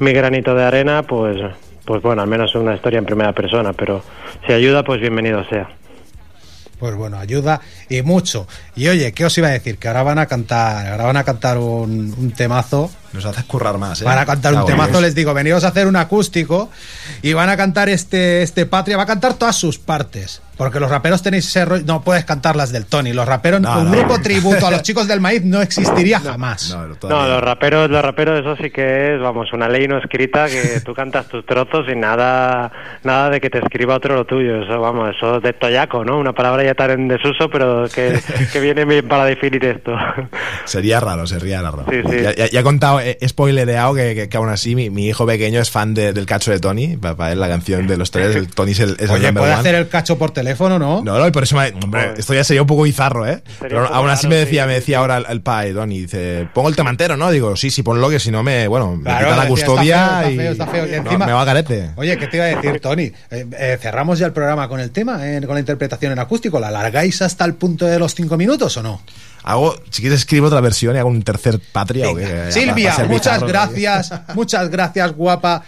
mi 0.00 0.12
granito 0.12 0.56
de 0.56 0.64
arena, 0.64 1.04
pues, 1.04 1.36
pues 1.84 2.02
bueno, 2.02 2.22
al 2.22 2.28
menos 2.28 2.52
una 2.56 2.74
historia 2.74 2.98
en 2.98 3.06
primera 3.06 3.32
persona, 3.32 3.72
pero 3.72 4.02
si 4.44 4.52
ayuda, 4.52 4.82
pues 4.82 5.00
bienvenido 5.00 5.44
sea. 5.44 5.68
Pues 6.82 6.96
bueno, 6.96 7.16
ayuda 7.16 7.60
y 7.88 8.02
mucho. 8.02 8.48
Y 8.74 8.88
oye, 8.88 9.12
¿qué 9.12 9.24
os 9.24 9.38
iba 9.38 9.46
a 9.46 9.52
decir? 9.52 9.78
Que 9.78 9.86
ahora 9.86 10.02
van 10.02 10.18
a 10.18 10.26
cantar, 10.26 10.88
ahora 10.88 11.04
van 11.04 11.16
a 11.16 11.22
cantar 11.22 11.56
un, 11.56 12.12
un 12.18 12.32
temazo. 12.32 12.90
Nos 13.12 13.24
haces 13.26 13.44
currar 13.44 13.76
más, 13.78 14.00
¿eh? 14.00 14.04
Van 14.04 14.18
a 14.18 14.24
cantar 14.26 14.54
un 14.54 14.64
temazo, 14.64 15.00
les 15.00 15.14
digo, 15.14 15.34
venidos 15.34 15.64
a 15.64 15.68
hacer 15.68 15.86
un 15.86 15.96
acústico 15.96 16.70
y 17.22 17.32
van 17.34 17.48
a 17.50 17.56
cantar 17.56 17.88
este, 17.88 18.42
este 18.42 18.64
Patria, 18.66 18.96
va 18.96 19.02
a 19.02 19.06
cantar 19.06 19.34
todas 19.34 19.56
sus 19.56 19.78
partes. 19.78 20.40
Porque 20.56 20.78
los 20.78 20.90
raperos 20.90 21.22
tenéis 21.22 21.46
ese 21.48 21.64
rollo, 21.64 21.82
no 21.86 22.02
puedes 22.02 22.24
cantar 22.24 22.54
las 22.56 22.70
del 22.70 22.84
Tony. 22.86 23.12
Los 23.12 23.26
raperos, 23.26 23.60
No, 23.60 23.80
un 23.80 23.90
no. 23.90 23.96
grupo 23.98 24.20
tributo 24.20 24.66
a 24.66 24.70
los 24.70 24.82
chicos 24.82 25.08
del 25.08 25.20
maíz 25.20 25.42
no 25.42 25.60
existiría 25.62 26.20
jamás. 26.24 26.70
No, 27.02 27.26
los 27.26 27.40
raperos, 27.40 27.90
los 27.90 28.02
raperos, 28.02 28.40
eso 28.40 28.54
sí 28.62 28.70
que 28.70 29.14
es, 29.16 29.20
vamos, 29.20 29.52
una 29.52 29.68
ley 29.68 29.88
no 29.88 29.98
escrita 29.98 30.46
que 30.48 30.80
tú 30.84 30.94
cantas 30.94 31.26
tus 31.26 31.44
trozos 31.46 31.86
y 31.90 31.96
nada, 31.96 32.70
nada 33.02 33.30
de 33.30 33.40
que 33.40 33.50
te 33.50 33.58
escriba 33.58 33.96
otro 33.96 34.14
lo 34.14 34.24
tuyo. 34.26 34.62
Eso, 34.62 34.78
vamos, 34.78 35.14
eso 35.16 35.40
de 35.40 35.52
toyaco, 35.54 36.04
¿no? 36.04 36.18
Una 36.18 36.32
palabra 36.32 36.62
ya 36.62 36.74
tan 36.74 36.90
en 36.92 37.08
desuso, 37.08 37.48
pero 37.50 37.86
que, 37.92 38.20
que 38.52 38.60
viene 38.60 38.84
bien 38.84 39.08
para 39.08 39.24
definir 39.24 39.64
esto. 39.64 39.92
Sería 40.64 41.00
raro, 41.00 41.26
sería 41.26 41.62
raro. 41.62 41.86
Sí, 41.90 42.02
sí. 42.08 42.22
Ya, 42.22 42.34
ya- 42.34 42.50
ya 42.50 42.60
he 42.60 42.62
contado, 42.62 43.00
he 43.04 43.18
he 43.20 43.28
spoilereado 43.28 43.94
que, 43.94 44.14
que, 44.14 44.28
que 44.28 44.36
aún 44.36 44.48
así 44.48 44.74
mi, 44.74 44.90
mi 44.90 45.06
hijo 45.06 45.26
pequeño 45.26 45.60
es 45.60 45.70
fan 45.70 45.94
de- 45.94 46.12
del 46.12 46.26
cacho 46.26 46.50
de 46.50 46.58
Tony. 46.60 46.96
Para, 46.96 47.32
él 47.32 47.40
la 47.40 47.48
canción 47.48 47.86
de 47.86 47.96
los 47.96 48.10
tres, 48.10 48.34
el 48.36 48.48
Tony 48.54 48.72
es 48.72 48.80
el, 48.80 48.96
es 48.98 49.10
Oye, 49.10 49.32
puede 49.32 49.46
one. 49.52 49.60
hacer 49.60 49.74
el 49.74 49.88
cacho 49.88 50.18
por 50.18 50.30
teléfono, 50.32 50.78
¿no? 50.78 51.02
No, 51.02 51.18
no, 51.18 51.26
y 51.26 51.30
por 51.30 51.42
eso 51.42 51.56
me, 51.56 51.68
hombre, 51.82 52.14
esto 52.16 52.34
ya 52.34 52.44
sería 52.44 52.62
un 52.62 52.68
poco 52.68 52.82
bizarro, 52.82 53.26
¿eh? 53.26 53.42
Pero 53.60 53.86
aún 53.86 54.08
así 54.10 54.24
raro, 54.26 54.30
me 54.36 54.36
decía, 54.44 54.66
me 54.66 54.74
decía 54.74 54.98
ahora 54.98 55.18
el, 55.18 55.26
el 55.28 55.40
pai, 55.40 55.72
Tony, 55.72 56.00
dice, 56.00 56.48
pongo 56.54 56.68
el 56.68 56.76
tema 56.76 56.90
entero, 56.90 57.16
¿no? 57.16 57.30
Digo, 57.30 57.56
sí, 57.56 57.70
sí, 57.70 57.82
ponlo 57.82 58.08
que 58.10 58.20
si 58.20 58.30
no 58.30 58.42
me, 58.42 58.68
bueno, 58.68 58.96
me 58.96 59.04
Claro, 59.04 59.26
quita 59.28 59.36
la 59.42 59.48
custodia 59.48 60.06
feo, 60.06 60.20
está 60.20 60.30
y, 60.32 60.36
feo, 60.36 60.52
está 60.52 60.66
feo. 60.66 60.86
Y 60.86 60.90
no, 60.90 60.96
encima- 61.10 61.26
me 61.26 61.32
va 61.32 61.42
a 61.42 61.44
garete. 61.44 61.90
Oye, 61.96 62.16
¿qué 62.18 62.26
te 62.28 62.36
iba 62.36 62.46
a 62.46 62.48
decir, 62.48 62.80
Tony? 62.80 63.04
Eh, 63.30 63.46
eh, 63.58 63.78
cerramos 63.80 64.18
ya 64.18 64.26
el 64.26 64.32
programa 64.32 64.68
con 64.68 64.80
el 64.80 64.90
tema, 64.90 65.26
eh, 65.28 65.40
con 65.44 65.54
la 65.54 65.60
interpretación 65.60 66.12
en 66.12 66.18
acústico. 66.18 66.60
¿La 66.60 66.68
alargáis 66.68 67.22
hasta 67.22 67.44
el 67.44 67.54
punto 67.54 67.86
de 67.86 67.98
los 67.98 68.14
cinco 68.14 68.36
minutos 68.36 68.76
o 68.76 68.82
no? 68.82 69.00
Hago, 69.44 69.74
si 69.90 70.02
quieres 70.02 70.20
escribo 70.20 70.46
otra 70.46 70.60
versión 70.60 70.94
y 70.96 70.98
hago 70.98 71.08
un 71.08 71.22
tercer 71.22 71.60
patria 71.72 72.10
o 72.10 72.14
qué. 72.16 72.26
Pa- 72.26 72.50
Silvia, 72.52 72.94
muchas 73.08 73.08
bizarro, 73.08 73.40
¿no? 73.40 73.46
gracias, 73.48 74.12
muchas 74.34 74.68
gracias, 74.70 75.12
guapa. 75.12 75.62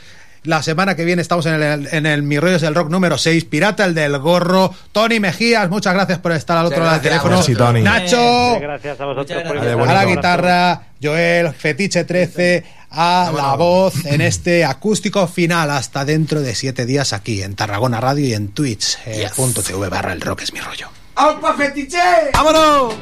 La 0.45 0.63
semana 0.63 0.95
que 0.95 1.07
viene 1.07 1.23
estamos 1.23 1.47
en 1.47 1.55
el, 1.63 1.89
en 1.91 2.05
el 2.05 2.23
Mi 2.23 2.39
Rollos 2.39 2.61
del 2.61 2.75
Rock 2.75 2.91
número 2.91 3.17
6, 3.17 3.47
Pirata 3.47 3.87
el 3.87 3.95
del 3.95 4.19
Gorro, 4.19 4.75
Tony 4.93 5.19
Mejías, 5.19 5.71
muchas 5.71 5.95
gracias 5.95 6.19
por 6.19 6.33
estar 6.33 6.59
al 6.59 6.67
otro 6.67 6.81
lado 6.85 7.01
del 7.01 7.01
gracias 7.01 7.23
teléfono. 7.23 7.41
a. 7.41 7.43
Sí, 7.43 7.55
Tony. 7.55 7.81
Nacho, 7.81 8.61
Gracias 8.61 9.01
a 9.01 9.05
vosotros 9.07 9.43
por 9.43 9.57
a 9.57 9.61
invitarme. 9.73 9.87
la 9.95 10.05
guitarra, 10.05 10.83
Joel, 11.03 11.55
Fetiche 11.55 12.05
13, 12.05 12.63
a 12.91 13.33
la 13.35 13.55
voz 13.57 14.05
en 14.05 14.21
este 14.21 14.67
acústico 14.67 15.27
final 15.27 15.71
hasta 15.71 16.05
dentro 16.05 16.43
de 16.43 16.55
siete 16.55 16.85
días 16.85 17.15
aquí 17.15 17.43
en 17.43 17.55
Tarragona 17.55 17.99
Radio 18.03 18.27
y 18.27 18.35
en 18.35 18.49
Twitch, 18.49 18.99
eh, 19.07 19.27
punto 19.35 19.63
TV 19.63 19.89
barra 19.89 20.13
el 20.13 20.21
rock 20.21 20.43
es 20.43 20.53
mi 20.53 20.61
rollo. 20.61 20.91
¡Aupa 21.15 21.55
fetiche! 21.55 21.99
¡Vámonos! 22.35 22.93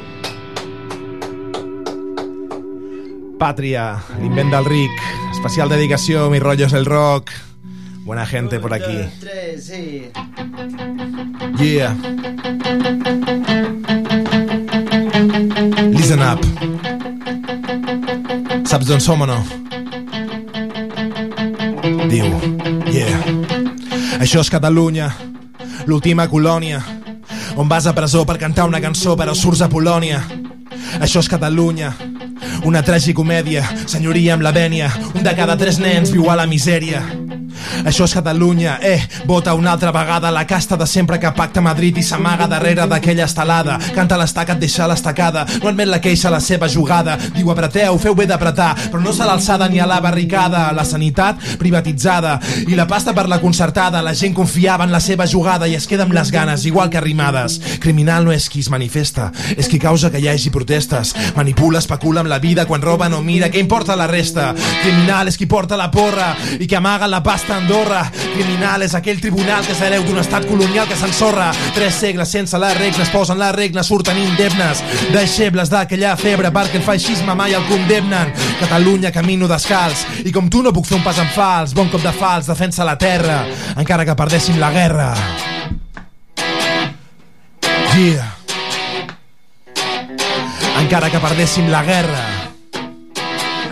Patria, 3.43 3.97
l'invent 4.21 4.53
del 4.53 4.63
ric, 4.63 4.91
especial 5.33 5.67
dedicació, 5.67 6.29
mi 6.31 6.39
rotllo 6.39 6.69
el 6.77 6.85
rock. 6.85 7.29
Buena 8.05 8.25
gente 8.25 8.57
por 8.57 8.73
aquí. 8.73 9.03
Yeah. 11.59 11.91
Listen 15.91 16.23
up. 16.23 16.39
Saps 18.63 18.87
d'on 18.87 19.01
som 19.01 19.19
o 19.19 19.27
no? 19.27 19.43
Diu, 22.07 22.31
yeah. 22.95 23.19
Això 24.23 24.39
és 24.39 24.49
Catalunya, 24.55 25.11
l'última 25.85 26.29
colònia, 26.31 26.79
on 27.59 27.67
vas 27.67 27.91
a 27.91 27.93
presó 27.93 28.23
per 28.23 28.39
cantar 28.39 28.71
una 28.71 28.79
cançó 28.79 29.17
però 29.19 29.35
surts 29.35 29.59
a 29.59 29.67
Polònia. 29.67 30.23
Això 31.03 31.19
és 31.19 31.27
Catalunya, 31.27 31.91
una 32.63 32.83
tragicomèdia, 32.85 33.63
senyoria 33.85 34.37
amb 34.37 34.45
la 34.45 34.53
vènia, 34.55 34.91
un 35.13 35.23
de 35.23 35.35
cada 35.37 35.57
tres 35.59 35.79
nens 35.83 36.13
viu 36.13 36.29
a 36.31 36.39
la 36.39 36.47
misèria. 36.49 37.03
Això 37.85 38.05
és 38.05 38.13
Catalunya, 38.13 38.77
eh, 38.81 39.01
vota 39.25 39.53
una 39.53 39.71
altra 39.71 39.91
vegada 39.91 40.31
la 40.31 40.45
casta 40.47 40.77
de 40.77 40.87
sempre 40.87 41.19
que 41.19 41.31
pacta 41.31 41.61
Madrid 41.61 41.97
i 41.97 42.03
s'amaga 42.03 42.47
darrere 42.47 42.87
d'aquella 42.87 43.25
estelada. 43.25 43.77
Canta 43.95 44.17
l'estaca, 44.17 44.53
et 44.53 44.59
deixa 44.59 44.87
l'estacada, 44.87 45.45
no 45.61 45.69
admet 45.69 45.87
la 45.87 46.01
queixa 46.01 46.29
la 46.29 46.39
seva 46.39 46.69
jugada. 46.69 47.17
Diu 47.35 47.51
apreteu, 47.51 47.97
feu 47.99 48.15
bé 48.15 48.27
d'apretar, 48.29 48.73
però 48.91 49.01
no 49.01 49.13
se 49.13 49.25
l'alçada 49.25 49.67
ni 49.69 49.79
a 49.79 49.87
la 49.87 49.99
barricada. 50.01 50.71
La 50.73 50.85
sanitat 50.85 51.41
privatitzada 51.59 52.39
i 52.67 52.75
la 52.75 52.87
pasta 52.87 53.13
per 53.13 53.27
la 53.27 53.39
concertada. 53.41 54.01
La 54.01 54.13
gent 54.13 54.33
confiava 54.33 54.85
en 54.85 54.91
la 54.91 54.99
seva 54.99 55.27
jugada 55.27 55.67
i 55.67 55.75
es 55.75 55.87
queda 55.87 56.03
amb 56.07 56.13
les 56.13 56.31
ganes, 56.31 56.65
igual 56.65 56.89
que 56.89 56.97
arrimades. 56.97 57.59
Criminal 57.79 58.25
no 58.25 58.31
és 58.31 58.49
qui 58.49 58.63
es 58.63 58.69
manifesta, 58.69 59.31
és 59.57 59.67
qui 59.67 59.79
causa 59.79 60.11
que 60.11 60.19
hi 60.19 60.27
hagi 60.27 60.51
protestes. 60.53 61.13
Manipula, 61.35 61.79
especula 61.79 62.21
amb 62.21 62.31
la 62.31 62.39
vida, 62.39 62.65
quan 62.65 62.81
roba 62.81 63.09
no 63.09 63.21
mira, 63.21 63.49
què 63.49 63.59
importa 63.59 63.95
la 63.95 64.07
resta? 64.07 64.51
Criminal 64.83 65.27
és 65.31 65.37
qui 65.37 65.47
porta 65.49 65.77
la 65.79 65.89
porra 65.91 66.33
i 66.59 66.67
que 66.67 66.77
amaga 66.77 67.07
la 67.07 67.23
pasta 67.23 67.52
Andorra. 67.53 68.03
Criminal 68.33 68.83
és 68.85 68.95
aquell 68.97 69.21
tribunal 69.21 69.65
que 69.65 69.75
s'hereu 69.77 70.03
d'un 70.03 70.19
estat 70.21 70.47
colonial 70.49 70.87
que 70.89 70.97
s'ensorra. 70.99 71.51
Tres 71.75 71.95
segles 72.01 72.31
sense 72.33 72.59
les 72.59 72.75
regles, 72.77 73.11
posen 73.13 73.39
les 73.39 73.53
regnes, 73.55 73.87
surten 73.87 74.17
indemnes. 74.17 74.83
Deixebles 75.13 75.71
d'aquella 75.71 76.15
febre 76.19 76.51
perquè 76.53 76.81
el 76.81 76.85
feixisme 76.85 77.35
mai 77.37 77.55
el 77.57 77.65
condemnen. 77.69 78.33
Catalunya 78.59 79.13
camino 79.15 79.47
descalç 79.47 80.05
i 80.25 80.33
com 80.33 80.49
tu 80.49 80.63
no 80.63 80.73
puc 80.75 80.89
fer 80.89 80.99
un 80.99 81.05
pas 81.05 81.21
en 81.21 81.29
fals. 81.35 81.73
Bon 81.77 81.89
cop 81.93 82.03
de 82.03 82.13
fals, 82.17 82.49
defensa 82.49 82.85
la 82.87 82.97
terra, 82.97 83.43
encara 83.77 84.05
que 84.05 84.17
perdéssim 84.17 84.59
la 84.59 84.71
guerra. 84.73 85.11
Yeah. 87.93 88.31
Encara 90.81 91.11
que 91.13 91.19
perdéssim 91.21 91.69
la 91.69 91.83
guerra. 91.85 92.23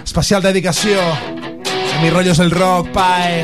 Especial 0.04 0.44
dedicació 0.44 1.02
a 1.02 2.02
mi 2.02 2.10
rotllo 2.10 2.34
és 2.36 2.40
el 2.44 2.52
rock, 2.52 2.92
Pae, 2.94 3.44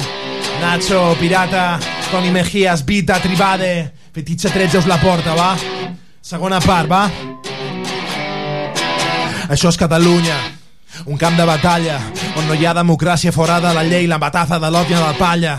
Nacho, 0.61 1.15
Pirata, 1.19 1.79
Toni 2.11 2.31
Mejías, 2.31 2.85
Vita, 2.85 3.19
Tribade, 3.19 3.93
Fetitxe 4.13 4.49
13 4.49 4.77
us 4.77 4.87
la 4.87 4.97
porta, 4.97 5.35
va? 5.35 5.55
Segona 6.21 6.59
part, 6.59 6.89
va? 6.89 7.03
Això 9.47 9.69
és 9.69 9.77
Catalunya, 9.77 10.35
un 11.05 11.17
camp 11.17 11.37
de 11.37 11.45
batalla 11.45 11.99
on 12.35 12.47
no 12.49 12.55
hi 12.57 12.65
ha 12.65 12.73
democràcia 12.75 13.31
fora 13.31 13.59
de 13.63 13.73
la 13.73 13.83
llei, 13.83 14.07
la 14.07 14.17
bataza 14.17 14.59
de 14.59 14.71
l'òpia 14.73 14.97
de 14.97 15.05
la 15.05 15.13
palla. 15.17 15.53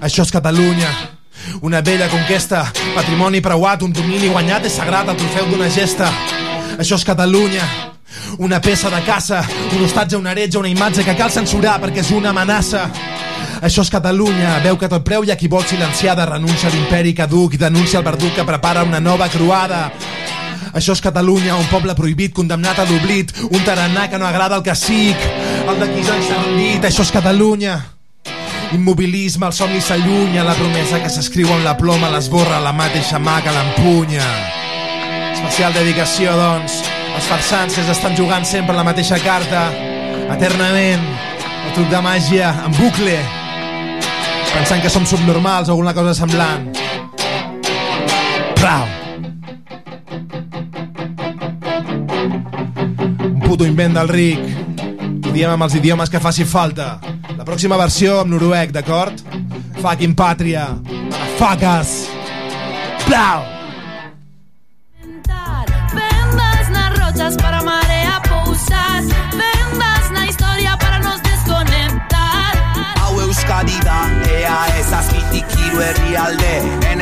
Això 0.00 0.22
és 0.22 0.32
Catalunya, 0.32 0.90
una 1.62 1.80
vella 1.80 2.08
conquesta, 2.12 2.66
patrimoni 2.94 3.40
preuat, 3.40 3.82
un 3.82 3.92
domini 3.92 4.28
guanyat 4.28 4.68
és 4.68 4.76
sagrat, 4.78 5.08
el 5.08 5.18
trofeu 5.18 5.48
d'una 5.50 5.70
gesta. 5.72 6.10
Això 6.78 7.00
és 7.00 7.04
Catalunya, 7.04 7.66
una 8.38 8.60
peça 8.60 8.90
de 8.92 9.00
caça, 9.06 9.42
un 9.74 9.84
hostatge, 9.84 10.16
una 10.16 10.32
heretge, 10.32 10.58
una 10.58 10.68
imatge 10.68 11.04
que 11.04 11.16
cal 11.16 11.32
censurar 11.32 11.80
perquè 11.82 12.04
és 12.04 12.12
una 12.14 12.30
amenaça. 12.30 12.86
Això 13.60 13.82
és 13.84 13.90
Catalunya, 13.92 14.54
veu 14.64 14.78
que 14.80 14.88
tot 14.88 15.04
preu 15.04 15.24
hi 15.24 15.30
ha 15.30 15.36
qui 15.36 15.48
vol 15.52 15.64
silenciada, 15.68 16.24
renuncia 16.24 16.70
a 16.70 16.72
l'imperi 16.72 17.12
caduc 17.12 17.54
i 17.54 17.58
denuncia 17.60 17.98
el 17.98 18.06
verdut 18.06 18.32
que 18.32 18.44
prepara 18.48 18.86
una 18.88 19.02
nova 19.04 19.28
croada. 19.28 19.90
Això 20.72 20.94
és 20.96 21.02
Catalunya, 21.04 21.58
un 21.60 21.66
poble 21.68 21.92
prohibit, 21.98 22.32
condemnat 22.32 22.78
a 22.80 22.86
l'oblit, 22.88 23.34
un 23.50 23.60
tarannà 23.66 24.06
que 24.08 24.16
no 24.16 24.24
agrada 24.24 24.56
al 24.56 24.64
cacic, 24.64 25.26
el 25.68 25.80
de 25.80 25.88
qui 25.90 26.04
s'ha 26.06 26.16
encendit. 26.16 26.86
Això 26.88 27.04
és 27.04 27.12
Catalunya. 27.12 27.74
Immobilisme, 28.72 29.50
el 29.50 29.52
somni 29.52 29.82
s'allunya, 29.84 30.46
la 30.46 30.54
promesa 30.56 31.02
que 31.02 31.10
s'escriu 31.12 31.50
amb 31.52 31.66
la 31.66 31.74
ploma 31.76 32.08
l'esborra 32.08 32.62
la 32.64 32.72
mateixa 32.72 33.20
mà 33.20 33.42
que 33.44 33.52
l'empunya. 33.52 34.24
Especial 35.34 35.76
dedicació, 35.76 36.32
doncs, 36.38 36.78
als 37.12 37.28
farsants 37.28 37.76
que 37.76 37.84
estan 37.92 38.16
jugant 38.16 38.46
sempre 38.48 38.78
la 38.78 38.86
mateixa 38.88 39.20
carta, 39.20 39.66
eternament, 40.32 41.04
el 41.66 41.76
truc 41.76 41.92
de 41.92 42.00
màgia, 42.06 42.54
en 42.64 42.78
bucle, 42.78 43.18
pensant 44.54 44.82
que 44.82 44.92
som 44.92 45.06
subnormals 45.06 45.68
o 45.68 45.74
alguna 45.74 45.94
cosa 45.94 46.14
semblant. 46.14 46.70
Prau! 48.60 48.86
Un 53.26 53.40
puto 53.46 53.64
invent 53.66 53.98
del 53.98 54.08
ric. 54.08 54.40
Ho 55.26 55.34
diem 55.34 55.50
amb 55.50 55.66
els 55.68 55.76
idiomes 55.80 56.10
que 56.10 56.22
faci 56.22 56.44
falta. 56.44 56.98
La 57.36 57.46
pròxima 57.48 57.78
versió 57.80 58.20
amb 58.20 58.34
noruec, 58.34 58.74
d'acord? 58.76 59.24
Fucking 59.80 60.14
pàtria. 60.18 60.68
Motherfuckers. 61.40 62.08
Plau! 63.06 63.59
calidad. 73.50 74.22
Ea, 74.28 74.78
esas 74.78 75.12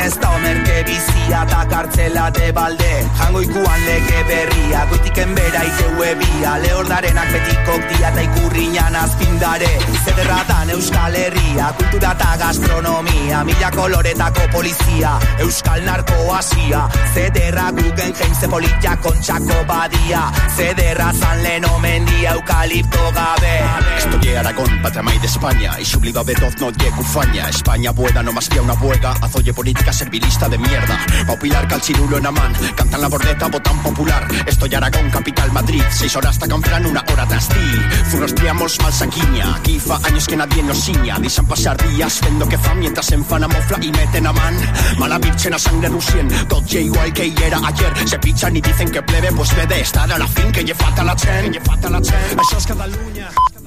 ez 0.09 0.17
da 0.21 0.31
omerke 0.33 0.77
bizia 0.89 1.43
eta 1.45 1.65
kartzela 1.71 2.29
de 2.37 2.49
balde. 2.57 2.93
Jango 3.19 3.41
ikuan 3.45 3.81
lege 3.87 4.21
berria, 4.29 4.85
goitiken 4.91 5.35
bera 5.37 5.65
iteue 5.69 6.15
bia. 6.21 6.55
Lehordarenak 6.63 7.33
betikok 7.35 7.83
dia 7.91 8.09
eta 8.13 8.25
ikurriñan 8.29 8.97
azpindare. 9.03 9.71
Zederra 10.05 10.39
dan 10.49 10.73
Euskal 10.77 11.19
Herria, 11.23 11.73
kultura 11.79 12.13
eta 12.17 12.31
gastronomia. 12.43 13.43
Mila 13.45 13.71
koloretako 13.77 14.49
polizia, 14.55 15.13
Euskal 15.45 15.85
narkoasia. 15.85 16.87
Zederra 17.15 17.69
gugen 17.77 18.15
jeinze 18.23 18.49
politia 18.49 18.97
kontxako 19.05 19.61
badia. 19.69 20.25
Zederra 20.57 21.13
zan 21.13 21.43
lehen 21.43 21.69
mendia 21.83 22.33
eukalipto 22.33 23.13
gabe. 23.13 23.57
Estoy 23.99 24.29
en 24.31 24.39
Aragón, 24.39 24.83
patria 24.83 25.03
maíz 25.03 25.21
de 25.21 25.27
España 25.27 25.81
Y 25.81 25.85
su 25.85 25.99
obligado 25.99 26.25
de 26.25 26.35
doz 26.35 26.57
no 26.61 26.71
llegue 26.71 27.01
ufaña. 27.01 27.49
España 27.49 27.91
buena, 27.91 28.23
no 28.23 28.33
más 28.33 28.49
una 28.61 28.75
huelga 28.75 29.13
Azoye 29.21 29.53
política 29.53 29.93
servilista 29.93 30.49
de 30.49 30.59
mierda. 30.59 30.99
Paupilar 31.27 31.69
calcirulo 31.69 32.19
en 32.19 32.27
Amán. 32.27 32.53
Cantan 32.77 33.01
la 33.01 33.09
bordeta, 33.09 33.49
votan 33.49 33.83
popular. 33.83 34.27
Estoy 34.47 34.75
Aragón, 34.75 35.11
capital 35.11 35.53
Madrid. 35.53 35.83
Seis 35.91 36.15
horas 36.17 36.31
hasta 36.31 36.49
Canfran, 36.49 36.87
una 36.87 37.05
hora 37.13 37.27
tras 37.27 37.49
ti 37.49 37.57
Zurrostriamos 38.11 38.79
mal 38.81 38.93
saquiña 38.93 39.55
Aquí 39.57 39.79
fa 39.79 39.99
años 40.05 40.27
que 40.27 40.37
nadie 40.37 40.63
nos 40.63 40.79
ciña. 40.85 41.19
Dicen 41.19 41.47
pasar 41.47 41.77
días, 41.89 42.19
fendo 42.19 42.49
que 42.49 42.59
fan 42.59 42.79
Mientras 42.79 43.11
enfan 43.13 43.45
a 43.45 43.49
mofla 43.49 43.79
y 43.81 43.91
meten 43.91 44.27
a 44.27 44.33
man. 44.33 44.57
Mala 44.99 45.19
virgen 45.19 45.55
a 45.55 45.59
sangre 45.59 45.89
rusien. 45.89 46.29
Tot 46.49 46.73
igual 46.73 47.13
que 47.13 47.33
era 47.45 47.59
ayer. 47.65 48.09
Se 48.09 48.19
pichan 48.19 48.57
y 48.57 48.61
dicen 48.61 48.91
que 48.91 49.03
plebe 49.03 49.33
Pues 49.33 49.55
ve 49.57 49.67
de 49.67 49.85
a 49.99 50.19
la 50.19 50.27
fin 50.27 50.53
Que 50.53 50.65
lle 50.65 50.75
falta 50.75 51.03
la 51.05 51.17
chen 51.17 51.45
Que 51.45 51.51
lle 51.51 51.61
falta 51.61 51.91
la 51.91 52.01
chen. 52.01 52.39
Això 52.39 52.59
és 52.59 52.67
Catalunya 52.67 53.58